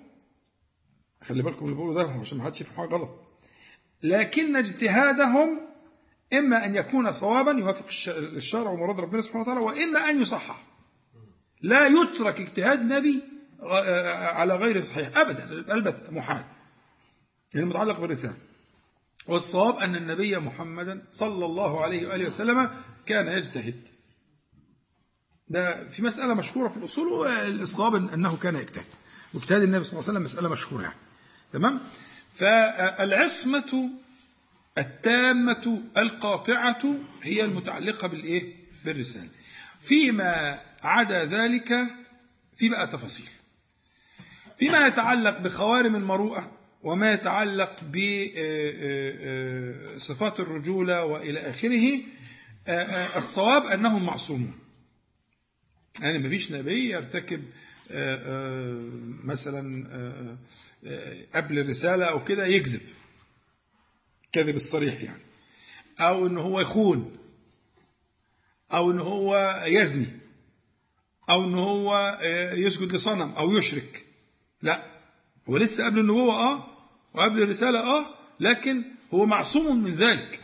خلي 1.23 1.43
بالكم 1.43 1.65
اللي 1.65 1.75
بقوله 1.75 2.03
ده 2.03 2.09
عشان 2.09 2.37
ما 2.37 2.43
حدش 2.43 2.61
يفهم 2.61 2.77
حاجة 2.77 2.89
غلط. 2.95 3.27
لكن 4.03 4.55
اجتهادهم 4.55 5.59
إما 6.33 6.65
أن 6.65 6.75
يكون 6.75 7.11
صوابا 7.11 7.51
يوافق 7.51 7.85
الش- 7.87 8.09
الشرع 8.09 8.69
ومراد 8.69 8.99
ربنا 8.99 9.21
سبحانه 9.21 9.41
وتعالى 9.41 9.59
واما 9.59 10.09
أن 10.09 10.21
يصحح. 10.21 10.63
لا 11.61 11.87
يترك 11.87 12.39
اجتهاد 12.41 12.81
نبي 12.93 13.21
غ- 13.61 14.27
على 14.35 14.55
غير 14.55 14.83
صحيح. 14.83 15.17
ابدا 15.17 15.43
البتة 15.75 16.11
محال. 16.11 16.43
يعني 17.55 17.65
متعلق 17.67 17.99
بالرسالة. 17.99 18.37
والصواب 19.27 19.75
أن 19.77 19.95
النبي 19.95 20.37
محمدا 20.37 21.01
صلى 21.11 21.45
الله 21.45 21.83
عليه 21.83 22.07
وآله 22.07 22.25
وسلم 22.25 22.69
كان 23.05 23.27
يجتهد. 23.37 23.87
ده 25.47 25.89
في 25.89 26.01
مسألة 26.01 26.33
مشهورة 26.33 26.69
في 26.69 26.77
الأصول 26.77 27.07
والصواب 27.07 27.95
أنه 27.95 28.37
كان 28.37 28.55
يجتهد. 28.55 28.85
واجتهاد 29.33 29.61
النبي 29.61 29.83
صلى 29.83 29.93
الله 29.93 30.03
عليه 30.09 30.13
وسلم 30.19 30.23
مسألة 30.23 30.49
مشهورة 30.49 30.81
يعني. 30.83 30.95
تمام؟ 31.53 31.79
فالعصمة 32.35 33.89
التامة 34.77 35.83
القاطعة 35.97 36.95
هي 37.23 37.43
المتعلقة 37.45 38.07
بالإيه؟ 38.07 38.53
بالرسالة. 38.85 39.29
فيما 39.81 40.59
عدا 40.83 41.25
ذلك 41.25 41.85
في 42.57 42.69
بقى 42.69 42.87
تفاصيل. 42.87 43.25
فيما 44.59 44.87
يتعلق 44.87 45.37
بخوارم 45.39 45.95
المروءة 45.95 46.51
وما 46.83 47.11
يتعلق 47.13 47.75
بصفات 49.95 50.39
الرجولة 50.39 51.05
وإلى 51.05 51.39
آخره 51.39 51.99
آه، 52.67 52.71
آه، 52.83 53.17
الصواب 53.17 53.65
أنهم 53.65 54.05
معصومون. 54.05 54.59
يعني 56.01 56.17
ما 56.19 56.29
فيش 56.29 56.51
نبي 56.51 56.89
يرتكب 56.89 57.43
آه، 57.91 58.15
آه، 58.15 58.89
مثلا 59.23 59.87
آه، 59.91 60.37
آه، 60.87 61.25
قبل 61.35 61.59
الرسالة 61.59 62.05
أو 62.05 62.23
كده 62.23 62.45
يكذب. 62.45 62.81
كذب 64.33 64.55
الصريح 64.55 65.01
يعني. 65.01 65.21
أو 65.99 66.27
إن 66.27 66.37
هو 66.37 66.59
يخون. 66.59 67.17
أو 68.71 68.91
إن 68.91 68.99
هو 68.99 69.61
يزني. 69.65 70.07
أو 71.29 71.43
إن 71.43 71.53
هو 71.53 72.17
آه، 72.21 72.53
يسجد 72.53 72.95
لصنم 72.95 73.31
أو 73.31 73.57
يشرك. 73.57 74.05
لا. 74.61 74.93
هو 75.49 75.57
لسه 75.57 75.85
قبل 75.85 75.99
النبوة 75.99 76.33
آه. 76.33 76.67
وقبل 77.13 77.41
الرسالة 77.41 77.79
آه. 77.79 78.05
لكن 78.39 78.83
هو 79.13 79.25
معصوم 79.25 79.83
من 79.83 79.95
ذلك 79.95 80.39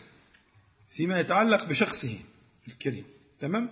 فيما 0.90 1.20
يتعلق 1.20 1.66
بشخصه 1.66 2.18
الكريم. 2.68 3.06
تمام؟ 3.40 3.70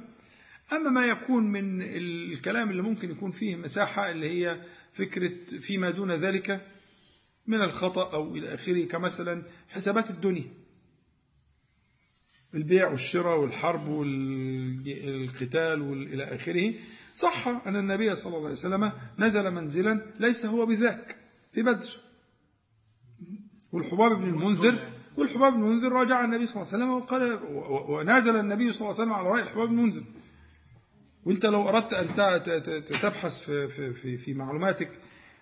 أما 0.74 0.90
ما 0.90 1.06
يكون 1.06 1.44
من 1.44 1.82
الكلام 1.82 2.70
اللي 2.70 2.82
ممكن 2.82 3.12
يكون 3.12 3.32
فيه 3.32 3.56
مساحة 3.56 4.12
اللي 4.12 4.30
هي 4.30 4.62
فكرة 4.94 5.60
فيما 5.60 5.90
دون 5.90 6.12
ذلك 6.12 6.62
من 7.48 7.62
الخطأ 7.62 8.14
أو 8.14 8.36
إلى 8.36 8.54
آخره 8.54 8.86
كمثلا 8.86 9.44
حسابات 9.70 10.10
الدنيا. 10.10 10.54
البيع 12.54 12.90
والشراء 12.90 13.40
والحرب 13.40 13.88
والقتال 13.88 15.82
وإلى 15.82 16.24
آخره. 16.24 16.74
صح 17.16 17.48
أن 17.48 17.76
النبي 17.76 18.16
صلى 18.16 18.34
الله 18.34 18.44
عليه 18.44 18.58
وسلم 18.58 18.92
نزل 19.20 19.52
منزلا 19.52 20.02
ليس 20.20 20.46
هو 20.46 20.66
بذاك 20.66 21.16
في 21.54 21.64
بدر. 21.64 21.88
والحباب 23.72 24.12
بن 24.12 24.24
المنذر 24.24 24.94
والحباب 25.18 25.54
بن 25.54 25.60
المنذر 25.60 25.92
راجع 25.92 26.24
النبي 26.24 26.46
صلى 26.46 26.64
الله 26.64 26.74
عليه 26.74 26.84
وسلم 26.84 26.94
وقال 26.94 27.40
ونازل 27.92 28.36
النبي 28.36 28.74
صلى 28.74 28.82
الله 28.82 29.02
عليه 29.02 29.04
وسلم 29.04 29.14
على 29.14 29.30
رأي 29.30 29.42
الحباب 29.42 29.68
بن 29.68 29.80
المنذر. 29.80 30.04
وإنت 31.26 31.46
لو 31.46 31.70
أردت 31.70 31.94
أن 31.94 32.16
تبحث 32.86 33.42
في 33.42 33.94
في, 33.94 34.18
في 34.18 34.34
معلوماتك 34.34 34.90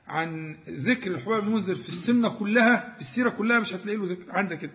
عن 0.08 0.56
ذكر 0.70 1.12
الحباب 1.12 1.44
المنذر 1.44 1.76
في 1.76 1.90
السنة 1.90 2.30
كلها 2.30 2.94
في 2.96 3.02
السيرة 3.02 3.30
كلها 3.30 3.60
مش 3.60 3.74
هتلاقي 3.74 3.98
له 3.98 4.06
ذكر. 4.06 4.32
عندك 4.32 4.58
كده. 4.60 4.72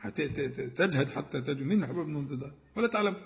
هت- 0.00 0.20
ت- 0.20 0.40
ت- 0.40 0.60
تجهد 0.82 1.08
حتى 1.10 1.40
تجد 1.40 1.62
مين 1.62 1.86
حباب 1.86 2.06
المنذر 2.08 2.34
ده؟ 2.34 2.52
ولا 2.76 2.88
تعلم. 2.88 3.16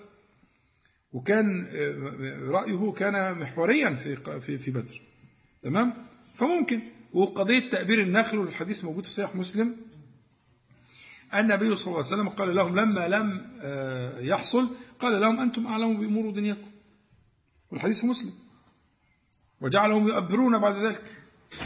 وكان 1.12 1.66
آه، 1.72 2.50
رأيه 2.50 2.92
كان 2.92 3.38
محوريا 3.38 3.90
في 3.90 4.40
في 4.40 4.58
في 4.58 4.70
بدر. 4.70 5.00
تمام؟ 5.62 5.94
فممكن. 6.38 6.80
وقضية 7.12 7.70
تأبير 7.70 8.00
النخل 8.02 8.38
والحديث 8.38 8.84
موجود 8.84 9.04
في 9.04 9.10
صحيح 9.10 9.36
مسلم. 9.36 9.76
النبي 11.34 11.76
صلى 11.76 11.86
الله 11.86 11.96
عليه 11.96 12.06
وسلم 12.14 12.28
قال 12.28 12.54
لهم 12.56 12.78
لما 12.78 13.08
لم 13.08 13.46
آه، 13.60 14.18
يحصل 14.20 14.68
قال 15.00 15.20
لهم 15.20 15.40
أنتم 15.40 15.66
أعلم 15.66 16.00
بأمور 16.00 16.30
دنياكم. 16.30 16.70
والحديث 17.70 18.04
مسلم. 18.04 18.32
وجعلهم 19.60 20.08
يؤبرون 20.08 20.58
بعد 20.58 20.76
ذلك. 20.76 21.02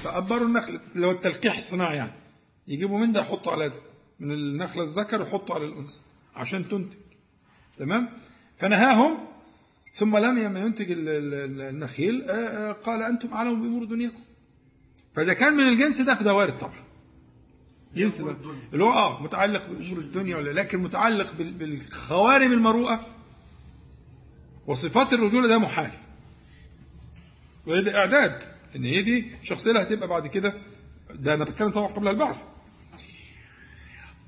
فأبروا 0.05 0.47
النخل 0.47 0.81
اللي 0.95 1.07
هو 1.07 1.11
التلقيح 1.11 1.57
الصناعي 1.57 1.97
يعني. 1.97 2.13
يجيبوا 2.69 2.99
من 2.99 3.13
ده 3.13 3.21
يحطوا 3.21 3.53
على 3.53 3.69
ده. 3.69 3.77
من 4.21 4.33
النخلة 4.33 4.83
الذكر 4.83 5.21
يحطوا 5.23 5.55
على 5.55 5.65
الأنثى 5.65 6.01
عشان 6.35 6.69
تنتج. 6.69 6.97
تمام؟ 7.79 8.09
فنهاهم 8.59 9.19
ثم 9.95 10.17
لم 10.17 10.57
ينتج 10.57 10.91
ال- 10.91 11.09
ال- 11.09 11.61
النخيل 11.61 12.23
آه، 12.23 12.33
آه، 12.35 12.73
قال 12.73 13.03
أنتم 13.03 13.33
أعلم 13.33 13.63
بأمور 13.63 13.85
دنياكم. 13.85 14.21
فإذا 15.15 15.35
كان 15.35 15.55
من 15.55 15.69
الجنس 15.69 16.01
ده 16.01 16.15
فده 16.15 16.35
وارد 16.35 16.59
طبعا. 16.59 16.83
جنس 17.97 18.21
ده. 18.21 18.37
اللي 18.73 18.85
هو 18.85 18.93
آه 18.93 19.23
متعلق 19.23 19.67
بأمور 19.67 19.99
الدنيا 19.99 20.37
ولا 20.37 20.51
لكن 20.51 20.79
متعلق 20.79 21.33
بال- 21.39 21.53
بالخوارم 21.53 22.53
المروءة. 22.53 23.07
وصفات 24.67 25.13
الرجولة 25.13 25.49
ده 25.49 25.59
محال. 25.59 25.91
وده 27.67 27.99
إعداد. 27.99 28.43
إن 28.77 28.85
هي 28.85 29.03
دي 29.03 29.27
الشخصية 29.41 29.71
اللي 29.71 29.83
هتبقى 29.83 30.09
بعد 30.09 30.27
كده. 30.27 30.55
ده 31.15 31.35
أنا 31.35 31.45
بتكلم 31.45 31.71
طبعا 31.71 31.87
قبل 31.93 32.09
البعث 32.09 32.45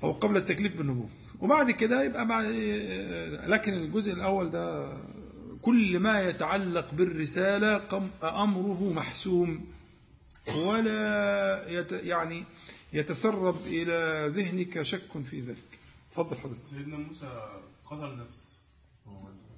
أو 0.03 0.11
قبل 0.11 0.37
التكليف 0.37 0.77
بالنبوة. 0.77 1.09
وبعد 1.39 1.71
كده 1.71 2.03
يبقى 2.03 2.27
بعد 2.27 2.45
لكن 3.47 3.73
الجزء 3.73 4.13
الأول 4.13 4.49
ده 4.51 4.93
كل 5.61 5.99
ما 5.99 6.21
يتعلق 6.21 6.93
بالرسالة 6.93 7.77
قم- 7.77 8.09
أمره 8.23 8.93
محسوم. 8.95 9.65
ولا 10.55 11.69
يت 11.69 11.91
يعني 11.91 12.43
يتسرب 12.93 13.55
إلى 13.67 14.25
ذهنك 14.35 14.81
شك 14.81 15.23
في 15.29 15.39
ذلك. 15.39 15.79
تفضل 16.11 16.37
حضرتك. 16.37 16.61
سيدنا 16.69 16.97
موسى 16.97 17.49
قتل 17.85 18.17
نفس 18.17 18.51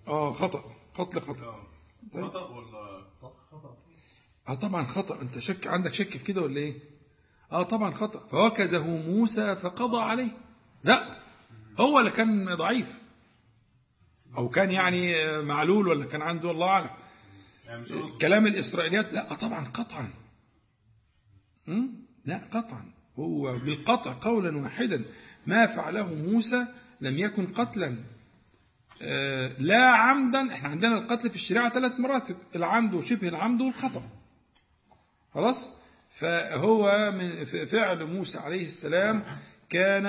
آه 0.08 0.34
خطأ. 0.34 0.64
قتل 0.96 1.22
خطأ. 1.22 1.46
آه. 1.46 1.64
خطأ 2.14 2.50
ولا؟ 2.50 3.02
خطأ. 3.22 3.76
آه 4.48 4.54
طبعا 4.54 4.86
خطأ. 4.86 5.22
أنت 5.22 5.40
شك 5.40 5.68
عندك 5.68 5.94
شك 5.94 6.10
في 6.18 6.24
كده 6.24 6.42
ولا 6.42 6.58
إيه؟ 6.58 6.80
آه 7.52 7.64
طبعا 7.64 7.94
خطأ. 7.94 8.28
فوكزه 8.28 8.88
موسى 8.88 9.56
فقضى 9.56 9.98
عليه. 9.98 10.32
زق. 10.82 11.04
هو 11.80 12.00
اللي 12.00 12.12
كان 12.12 12.56
ضعيف. 12.56 13.00
أو 14.38 14.50
كان 14.50 14.72
يعني 14.72 15.14
معلول 15.42 15.88
ولا 15.88 16.06
كان 16.06 16.22
عنده 16.22 16.52
الله 16.52 16.68
أعلم. 16.68 16.90
يعني 17.66 17.86
كلام 18.22 18.48
الإسرائيليات 18.48 19.14
لا 19.14 19.34
طبعا 19.34 19.66
قطعا? 19.66 20.14
لا 22.26 22.42
قطعا. 22.52 22.94
هو 23.20 23.58
بالقطع 23.58 24.18
قولا 24.22 24.58
واحدا. 24.58 25.06
ما 25.48 25.66
فعله 25.66 26.14
موسى 26.14 26.66
لم 27.02 27.18
يكن 27.18 27.48
قتلا. 27.48 27.96
آه، 29.02 29.52
لا 29.60 29.88
عمدا. 29.88 30.54
إحنا 30.54 30.70
عندنا 30.70 30.98
القتل 30.98 31.30
في 31.30 31.36
الشريعة 31.36 31.70
ثلاث 31.70 32.00
مراتب. 32.00 32.36
العمد 32.56 32.94
وشبه 32.94 33.28
العمد 33.28 33.62
والخطأ. 33.62 34.04
خلاص؟ 35.38 35.70
فهو 36.10 37.12
من 37.12 37.46
فعل 37.46 38.06
موسى 38.06 38.38
عليه 38.38 38.66
السلام 38.66 39.24
كان 39.70 40.06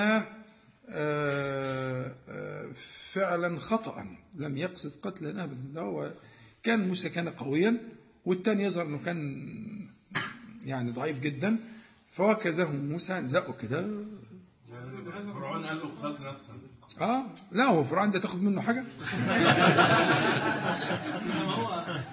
آه، 0.89 2.15
آه، 2.29 2.69
فعلا 3.11 3.59
خطأ 3.59 4.05
لم 4.35 4.57
يقصد 4.57 4.91
قتلا 5.01 5.43
ابدا. 5.43 5.73
ده 5.73 5.81
هو 5.81 6.13
كان 6.63 6.87
موسى 6.87 7.09
كان 7.09 7.29
قويا 7.29 7.77
والتاني 8.25 8.63
يظهر 8.63 8.85
إنه 8.85 8.97
كان 8.97 9.47
يعني 10.65 10.91
ضعيف 10.91 11.19
جدا. 11.19 11.57
فوكزه 12.11 12.71
موسى 12.71 13.27
زقه 13.27 13.53
كده. 13.53 13.81
فرعون 15.33 15.65
قال 15.65 15.77
له 15.77 15.83
قتلت 16.01 16.21
نفسا 16.21 16.53
آه. 17.01 17.25
لا 17.51 17.63
هو 17.65 17.83
فرعون 17.83 18.11
ده 18.11 18.19
تاخد 18.19 18.43
منه 18.43 18.61
حاجة؟ 18.61 18.83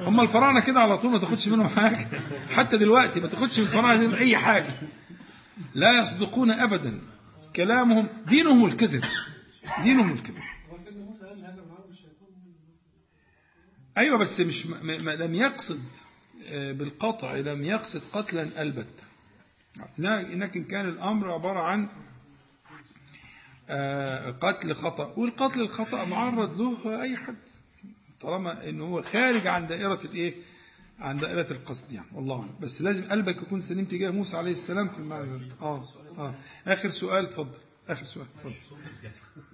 هم 0.01 0.21
الفراعنة 0.21 0.61
كده 0.61 0.81
على 0.81 0.99
طول 0.99 1.11
ما 1.13 1.19
تاخدش 1.19 1.49
منهم 1.49 1.69
حاجة. 1.69 2.09
حتى 2.51 2.77
دلوقتي 2.77 3.21
ما 3.21 3.27
تاخدش 3.27 3.59
من 3.59 3.65
الفراعنة 3.65 4.19
أي 4.19 4.37
حاجة. 4.37 4.71
لا 5.75 6.03
يصدقون 6.03 6.51
ابدا. 6.51 7.01
كلامهم 7.57 8.09
دينهم 8.27 8.65
الكذب. 8.65 9.05
دينهم 9.83 10.13
الكذب. 10.13 10.43
أيوه 13.99 14.19
بس 14.19 14.41
مش 14.41 14.67
ما 14.67 14.99
ما 14.99 15.11
لم 15.11 15.35
يقصد 15.35 15.81
آه، 16.49 16.73
بالقطع 16.73 17.35
لم 17.35 17.65
يقصد 17.65 18.03
قتلا 18.13 18.63
البتة. 18.63 19.05
لكن 19.99 20.65
كان 20.65 20.89
الأمر 20.89 21.31
عبارة 21.33 21.61
عن 21.61 21.89
قتل 24.41 24.75
خطأ. 24.75 25.15
والقتل 25.17 25.61
الخطأ 25.61 26.05
معرض 26.05 26.61
له 26.61 27.03
أي 27.03 27.17
حد 27.17 27.37
طالما 28.21 28.69
إنه 28.69 28.85
هو 28.85 29.03
خارج 29.03 29.47
عن 29.47 29.67
دائرة 29.67 30.01
الإيه؟ 30.05 30.35
عن 30.99 31.17
دائرة 31.19 31.51
القصد 31.53 31.93
يعني. 31.93 32.07
والله 32.15 32.41
أعلم. 32.41 32.55
بس 32.61 32.83
لازم 32.83 33.09
قلبك 33.11 33.37
يكون 33.43 33.61
سليم 33.61 33.85
تجاه 33.85 34.11
موسى 34.11 34.37
عليه 34.37 34.53
السلام 34.53 34.89
في 34.89 34.99
المعنى 34.99 35.39
ده 35.49 35.55
آه 35.63 35.85
آه. 36.19 36.35
آخر 36.67 36.91
سؤال 36.91 37.25
اتفضل. 37.25 37.59
آخر 37.89 38.05
سؤال 38.07 38.27
اتفضل. 38.37 38.55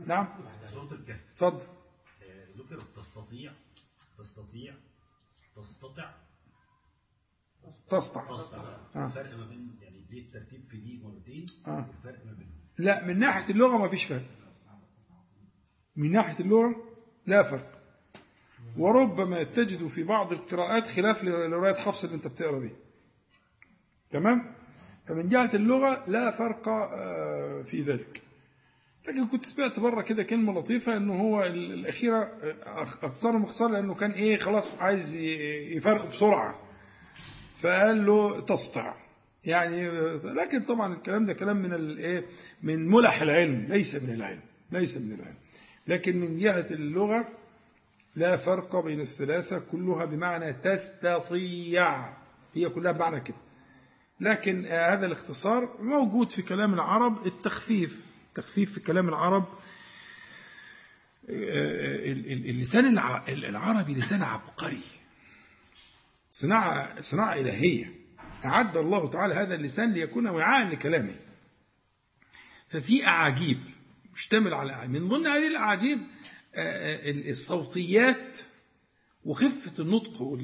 نعم. 0.06 0.28
اتفضل. 1.34 1.60
آه، 2.22 2.46
ذكرت 2.58 2.86
تستطيع 2.96 3.52
تستطيع 4.18 4.74
تستطع. 5.56 6.10
تستطع. 7.70 8.20
آه. 8.96 9.06
الفرق 9.06 9.36
ما 9.38 9.46
بين 9.46 9.76
يعني 9.82 10.00
دي 10.10 10.18
الترتيب 10.18 10.64
في 10.70 10.76
دي 10.76 11.00
مرتين 11.04 11.46
آه. 11.66 11.86
الفرق 11.98 12.24
ما 12.26 12.32
بينهم 12.32 12.51
لا 12.82 13.06
من 13.06 13.18
ناحية 13.18 13.50
اللغة 13.54 13.78
ما 13.78 13.88
فيش 13.88 14.04
فرق. 14.04 14.22
من 15.96 16.12
ناحية 16.12 16.44
اللغة 16.44 16.76
لا 17.26 17.42
فرق. 17.42 17.78
وربما 18.78 19.42
تجد 19.42 19.86
في 19.86 20.02
بعض 20.02 20.32
القراءات 20.32 20.86
خلاف 20.86 21.24
لرواية 21.24 21.74
حفص 21.74 22.04
اللي 22.04 22.16
انت 22.16 22.26
بتقرأ 22.26 22.58
بيها. 22.58 22.76
تمام؟ 24.10 24.54
فمن 25.08 25.28
جهة 25.28 25.50
اللغة 25.54 26.04
لا 26.06 26.30
فرق 26.30 26.68
آه، 26.68 27.62
في 27.62 27.82
ذلك. 27.82 28.22
لكن 29.08 29.26
كنت 29.26 29.46
سمعت 29.46 29.80
بره 29.80 30.02
كده 30.02 30.22
كلمة 30.22 30.52
لطيفة 30.60 30.96
إنه 30.96 31.20
هو 31.22 31.42
ال- 31.44 31.72
الأخيرة 31.72 32.16
آه، 32.18 32.82
أختصار 32.82 33.32
مختصر 33.38 33.68
لأنه 33.70 33.94
كان 33.94 34.10
إيه 34.10 34.38
خلاص 34.38 34.78
عايز 34.82 35.16
يفرق 35.76 36.10
بسرعة. 36.10 36.58
فقال 37.58 38.06
له 38.06 38.40
تسطع. 38.40 38.94
يعني 39.44 39.88
لكن 40.24 40.62
طبعا 40.62 40.94
الكلام 40.94 41.26
ده 41.26 41.32
كلام 41.32 41.56
من 41.56 41.72
الايه 41.74 42.26
من 42.62 42.88
ملح 42.88 43.22
العلم 43.22 43.66
ليس 43.68 43.94
من 44.02 44.14
العلم 44.14 44.40
ليس 44.72 44.96
من 44.96 45.12
العلم. 45.14 45.36
لكن 45.86 46.20
من 46.20 46.38
جهة 46.38 46.66
اللغة 46.70 47.28
لا 48.16 48.36
فرق 48.36 48.76
بين 48.84 49.00
الثلاثة 49.00 49.58
كلها 49.58 50.04
بمعنى 50.04 50.52
تستطيع. 50.52 52.16
هي 52.54 52.68
كلها 52.68 52.92
بمعنى 52.92 53.20
كده. 53.20 53.36
لكن 54.20 54.66
هذا 54.66 55.06
الاختصار 55.06 55.76
موجود 55.80 56.32
في 56.32 56.42
كلام 56.42 56.74
العرب 56.74 57.26
التخفيف 57.26 58.06
التخفيف 58.28 58.72
في 58.72 58.80
كلام 58.80 59.08
العرب 59.08 59.44
ال- 61.28 62.32
ال- 62.32 62.50
اللسان 62.50 62.86
الع- 62.86 63.22
العربي 63.28 63.94
لسان 63.94 64.22
عبقري. 64.22 64.80
صناعة 66.30 67.00
صناعة 67.00 67.34
إلهية. 67.34 68.01
أعد 68.44 68.76
الله 68.76 69.10
تعالى 69.10 69.34
هذا 69.34 69.54
اللسان 69.54 69.92
ليكون 69.92 70.26
وعاء 70.26 70.68
لكلامه. 70.68 71.14
ففي 72.68 73.06
أعاجيب 73.06 73.58
مشتمل 74.14 74.54
على 74.54 74.88
من 74.88 75.08
ضمن 75.08 75.26
هذه 75.26 75.46
الأعاجيب 75.46 75.98
آه، 76.54 76.60
آه، 76.60 77.30
الصوتيات 77.30 78.38
وخفة 79.24 79.82
النطق 79.82 80.38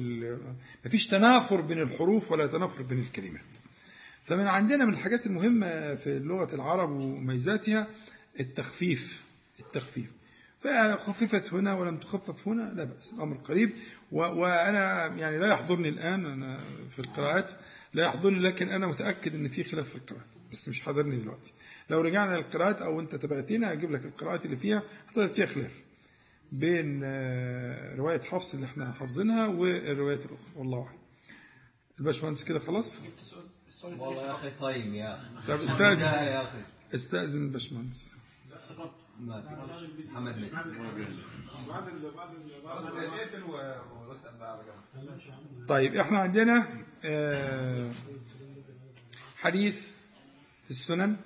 مفيش 0.85 1.07
تنافر 1.07 1.61
بين 1.61 1.81
الحروف 1.81 2.31
ولا 2.31 2.47
تنافر 2.47 2.83
بين 2.83 2.99
الكلمات. 2.99 3.57
فمن 4.25 4.47
عندنا 4.47 4.85
من 4.85 4.93
الحاجات 4.93 5.25
المهمة 5.25 5.95
في 5.95 6.19
لغة 6.19 6.55
العرب 6.55 6.89
وميزاتها 6.89 7.87
التخفيف. 8.39 9.23
التخفيف. 9.59 10.09
فخففت 10.61 11.53
هنا 11.53 11.73
ولم 11.73 11.97
تخفف 11.97 12.47
هنا 12.47 12.73
لا 12.75 12.83
بأس 12.83 13.13
الأمر 13.13 13.37
قريب. 13.37 13.73
وأنا 14.11 15.07
يعني 15.07 15.37
لا 15.37 15.47
يحضرني 15.47 15.89
الآن 15.89 16.25
أنا 16.25 16.59
في 16.95 16.99
القراءات. 16.99 17.51
لا 17.93 18.03
يحضرني 18.03 18.39
لكن 18.39 18.69
أنا 18.69 18.87
متأكد 18.87 19.35
أن 19.35 19.47
في 19.47 19.63
خلاف 19.63 19.89
في 19.89 19.95
القراءات 19.95 20.25
بس 20.51 20.69
مش 20.69 20.81
حاضرني 20.81 21.15
دلوقتي. 21.17 21.53
لو 21.89 22.01
رجعنا 22.01 22.35
للقراءات 22.35 22.81
أو 22.81 22.99
أنت 22.99 23.15
تبعتينا 23.15 23.71
أجيب 23.71 23.91
لك 23.91 24.05
القراءات 24.05 24.45
اللي 24.45 24.57
فيها 24.57 24.83
هتجد 25.07 25.27
فيها 25.33 25.45
خلاف 25.45 25.83
بين 26.51 27.01
آه، 27.03 27.95
رواية 27.95 28.21
حفص 28.21 28.53
اللي 28.53 28.65
إحنا 28.65 28.91
حافظينها 28.91 29.47
والروايات 29.47 30.19
الأخرى. 30.19 30.37
والله 30.55 30.85
أعلم. 30.87 30.99
الباشمهندس 31.99 32.43
كده 32.43 32.59
خلاص؟ 32.59 32.99
والله 33.83 34.25
يا 34.25 34.31
أخي 34.31 34.51
طيب 34.51 34.93
يا 34.93 35.17
أخي. 35.17 35.47
طب 35.47 35.61
استأذن. 35.61 36.01
لا 36.01 36.23
يا 36.23 36.41
أخي. 36.43 36.63
استأذن 36.95 37.45
الباشمهندس. 37.45 38.13
محمد 39.19 40.37
ميسي. 40.39 40.55
بعد 41.69 41.87
بعد 44.39 44.59
طيب 45.67 45.95
إحنا 45.95 46.19
عندنا 46.19 46.67
حديث 49.37 49.87
في 50.63 50.69
السنن 50.69 51.17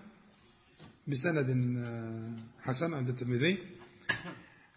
بسند 1.08 1.50
آه، 1.86 2.34
حسن 2.62 2.94
عند 2.94 3.10
الترمذي 3.10 3.58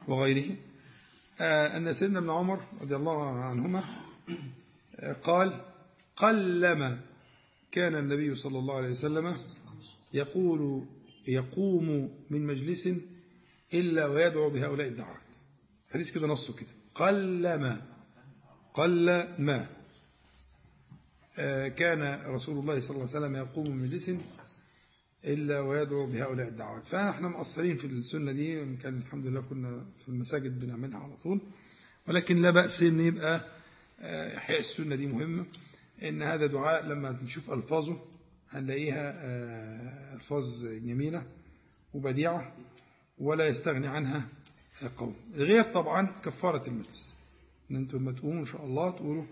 وغيره. 0.09 0.57
آه، 1.41 1.77
أن 1.77 1.93
سيدنا 1.93 2.19
ابن 2.19 2.31
عمر 2.31 2.65
رضي 2.81 2.97
الله 2.97 3.45
عنهما 3.45 3.85
آه، 4.97 5.13
قال 5.13 5.61
قلما 6.17 7.01
كان 7.73 7.95
النبي 7.95 8.35
صلى 8.35 8.59
الله 8.59 8.77
عليه 8.77 8.91
وسلم 8.91 9.37
يقول 10.15 10.87
يقوم 11.29 12.11
من 12.31 12.47
مجلس 12.47 12.89
إلا 13.75 14.07
ويدعو 14.07 14.51
بهؤلاء 14.51 14.87
الدعوات. 14.87 15.21
حديث 15.93 16.15
كده 16.15 16.27
نصه 16.27 16.57
كده. 16.57 16.69
قلما 16.95 17.83
قل 18.75 19.07
ما 19.39 19.57
آه، 19.61 19.76
كان 21.69 22.23
رسول 22.27 22.59
الله 22.59 22.81
صلى 22.81 22.91
الله 22.91 23.09
عليه 23.15 23.19
وسلم 23.27 23.37
يقوم 23.37 23.83
مجلس 23.83 24.11
إلا 25.25 25.61
ويدعو 25.61 26.07
بهؤلاء 26.07 26.49
الدعوات. 26.49 26.87
فنحن 26.87 27.25
مقصرين 27.25 27.77
في 27.77 27.87
السنة 27.87 28.33
دي 28.33 28.77
كان 28.77 28.99
الحمد 28.99 29.27
لله 29.27 29.41
كنا 29.41 29.85
في 30.03 30.09
المساجد 30.09 30.61
بنعملها 30.61 30.99
على 31.01 31.17
طول. 31.17 31.41
ولكن 32.09 32.43
لا 32.43 32.51
بأس 32.51 32.83
إن 32.83 33.01
يبقى 33.01 33.45
آه، 34.01 34.37
إحياء 34.37 34.59
السنة 34.59 34.97
دي 34.97 35.07
مهمة. 35.07 35.47
إن 36.03 36.23
هذا 36.23 36.47
دعاء 36.47 36.87
لما 36.87 37.19
نشوف 37.25 37.51
ألفاظه 37.51 38.01
هنلاقيها 38.51 39.13
آه، 39.25 40.15
ألفاظ 40.15 40.65
جميلة 40.67 41.27
وبديعة 41.95 42.53
ولا 43.19 43.47
يستغني 43.47 43.87
عنها 43.87 44.29
قوم 44.97 45.15
غير 45.35 45.63
طبعا 45.65 46.07
كفارة 46.25 46.69
المجلس. 46.69 47.15
إن 47.71 47.77
أنتم 47.77 47.99
لما 47.99 48.13
تقوموا 48.13 48.41
إن 48.41 48.47
شاء 48.47 48.65
الله 48.65 48.91
تقولوا 48.91 49.25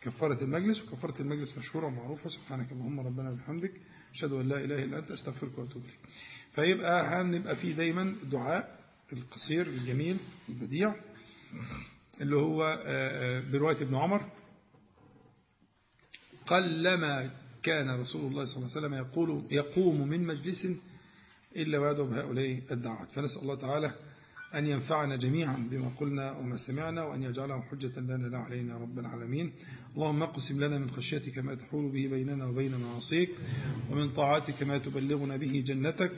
كفارة 0.00 0.44
المجلس 0.44 0.82
وكفارة 0.82 1.22
المجلس 1.22 1.58
مشهورة 1.58 1.86
ومعروفة 1.86 2.28
سبحانك 2.28 2.72
اللهم 2.72 3.00
ربنا 3.00 3.30
وبحمدك 3.30 3.72
أشهد 4.14 4.32
أن 4.32 4.48
لا 4.48 4.64
إله 4.64 4.84
إلا 4.84 4.98
أنت 4.98 5.10
أستغفرك 5.10 5.58
وأتوب 5.58 5.82
إليك. 5.82 5.98
فيبقى 6.52 7.04
هنبقى 7.06 7.56
فيه 7.56 7.72
دايما 7.74 8.16
دعاء 8.24 8.78
القصير 9.12 9.66
الجميل 9.66 10.16
البديع 10.48 10.94
اللي 12.20 12.36
هو 12.36 12.64
آه، 12.64 12.78
آه، 12.86 13.40
برواية 13.52 13.76
ابن 13.76 13.94
عمر. 13.94 14.30
قلما 16.46 17.30
كان 17.62 18.00
رسول 18.00 18.30
الله 18.30 18.44
صلى 18.44 18.56
الله 18.56 18.76
عليه 18.76 18.86
وسلم 18.86 18.94
يقول 18.94 19.44
يقوم 19.50 20.08
من 20.08 20.26
مجلس 20.26 20.68
إلا 21.56 21.78
ويدعو 21.78 22.06
بهؤلاء 22.06 22.62
الدعوات. 22.70 23.12
فنسأل 23.12 23.42
الله 23.42 23.54
تعالى 23.54 23.94
أن 24.54 24.66
ينفعنا 24.66 25.16
جميعا 25.16 25.68
بما 25.70 25.90
قلنا 26.00 26.32
وما 26.32 26.56
سمعنا 26.56 27.04
وأن 27.04 27.22
يجعله 27.22 27.62
حجة 27.70 28.00
لنا 28.00 28.26
لا 28.26 28.38
علينا 28.38 28.76
رب 28.76 28.98
العالمين. 28.98 29.52
اللهم 29.96 30.22
اقسم 30.22 30.64
لنا 30.64 30.78
من 30.78 30.90
خشيتك 30.90 31.38
ما 31.38 31.54
تحول 31.54 31.88
به 31.92 32.08
بيننا 32.10 32.46
وبين 32.46 32.72
معاصيك 32.80 33.30
ومن 33.90 34.08
طاعتك 34.08 34.62
ما 34.62 34.78
تبلغنا 34.78 35.36
به 35.36 35.64
جنتك 35.66 36.12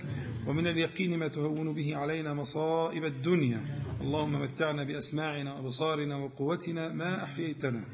ومن 0.46 0.66
اليقين 0.66 1.18
ما 1.18 1.28
تهون 1.28 1.74
به 1.74 1.96
علينا 1.96 2.34
مصائب 2.34 3.04
الدنيا. 3.04 3.82
اللهم 4.00 4.42
متعنا 4.42 4.84
بأسماعنا 4.84 5.54
وأبصارنا 5.54 6.16
وقوتنا 6.16 6.88
ما 6.88 7.24
أحييتنا 7.24 7.84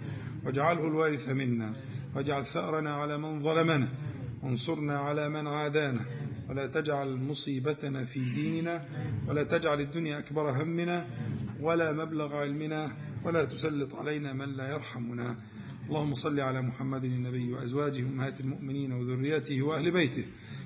واجعله 0.45 0.87
الوارث 0.87 1.29
منا 1.29 1.75
واجعل 2.15 2.47
ثأرنا 2.47 2.95
على 2.95 3.19
من 3.19 3.43
ظلمنا 3.43 3.89
وانصرنا 4.43 4.99
على 4.99 5.29
من 5.29 5.47
عادانا. 5.47 6.05
ولا 6.49 6.67
تجعل 6.67 7.17
مصيبتنا 7.17 8.05
في 8.05 8.21
ديننا 8.21 8.85
ولا 9.29 9.43
تجعل 9.43 9.81
الدنيا 9.81 10.19
أكبر 10.19 10.63
همنا 10.63 11.07
ولا 11.61 11.93
مبلغ 11.93 12.37
علمنا 12.37 12.97
ولا 13.25 13.45
تسلط 13.45 13.95
علينا 13.95 14.33
من 14.33 14.57
لا 14.57 14.71
يرحمنا. 14.71 15.37
اللهم 15.89 16.15
صل 16.15 16.41
على 16.41 16.63
محمد 16.63 17.05
النبي 17.05 17.53
وأزواجه 17.53 18.01
أمهات 18.01 18.41
المؤمنين 18.41 18.93
وذريته 18.93 19.63
وأهل 19.63 19.91
بيته. 19.91 20.25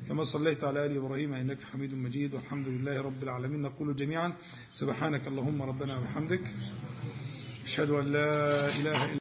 كما 0.08 0.24
صليت 0.24 0.64
على 0.64 0.86
آل 0.86 0.96
إبراهيم 0.96 1.32
إنك 1.32 1.62
حميد 1.62 1.94
مجيد. 1.94 2.34
والحمد 2.34 2.68
لله 2.68 3.00
رب 3.00 3.22
العالمين. 3.22 3.62
نقول 3.62 3.96
جميعا 3.96 4.32
سبحانك 4.72 5.28
اللهم 5.28 5.62
ربنا 5.62 5.98
وبحمدك. 5.98 6.40
أشهد 7.64 7.90
أن 7.90 8.06
لا 8.12 8.68
إله 8.68 9.12
إلا 9.12 9.18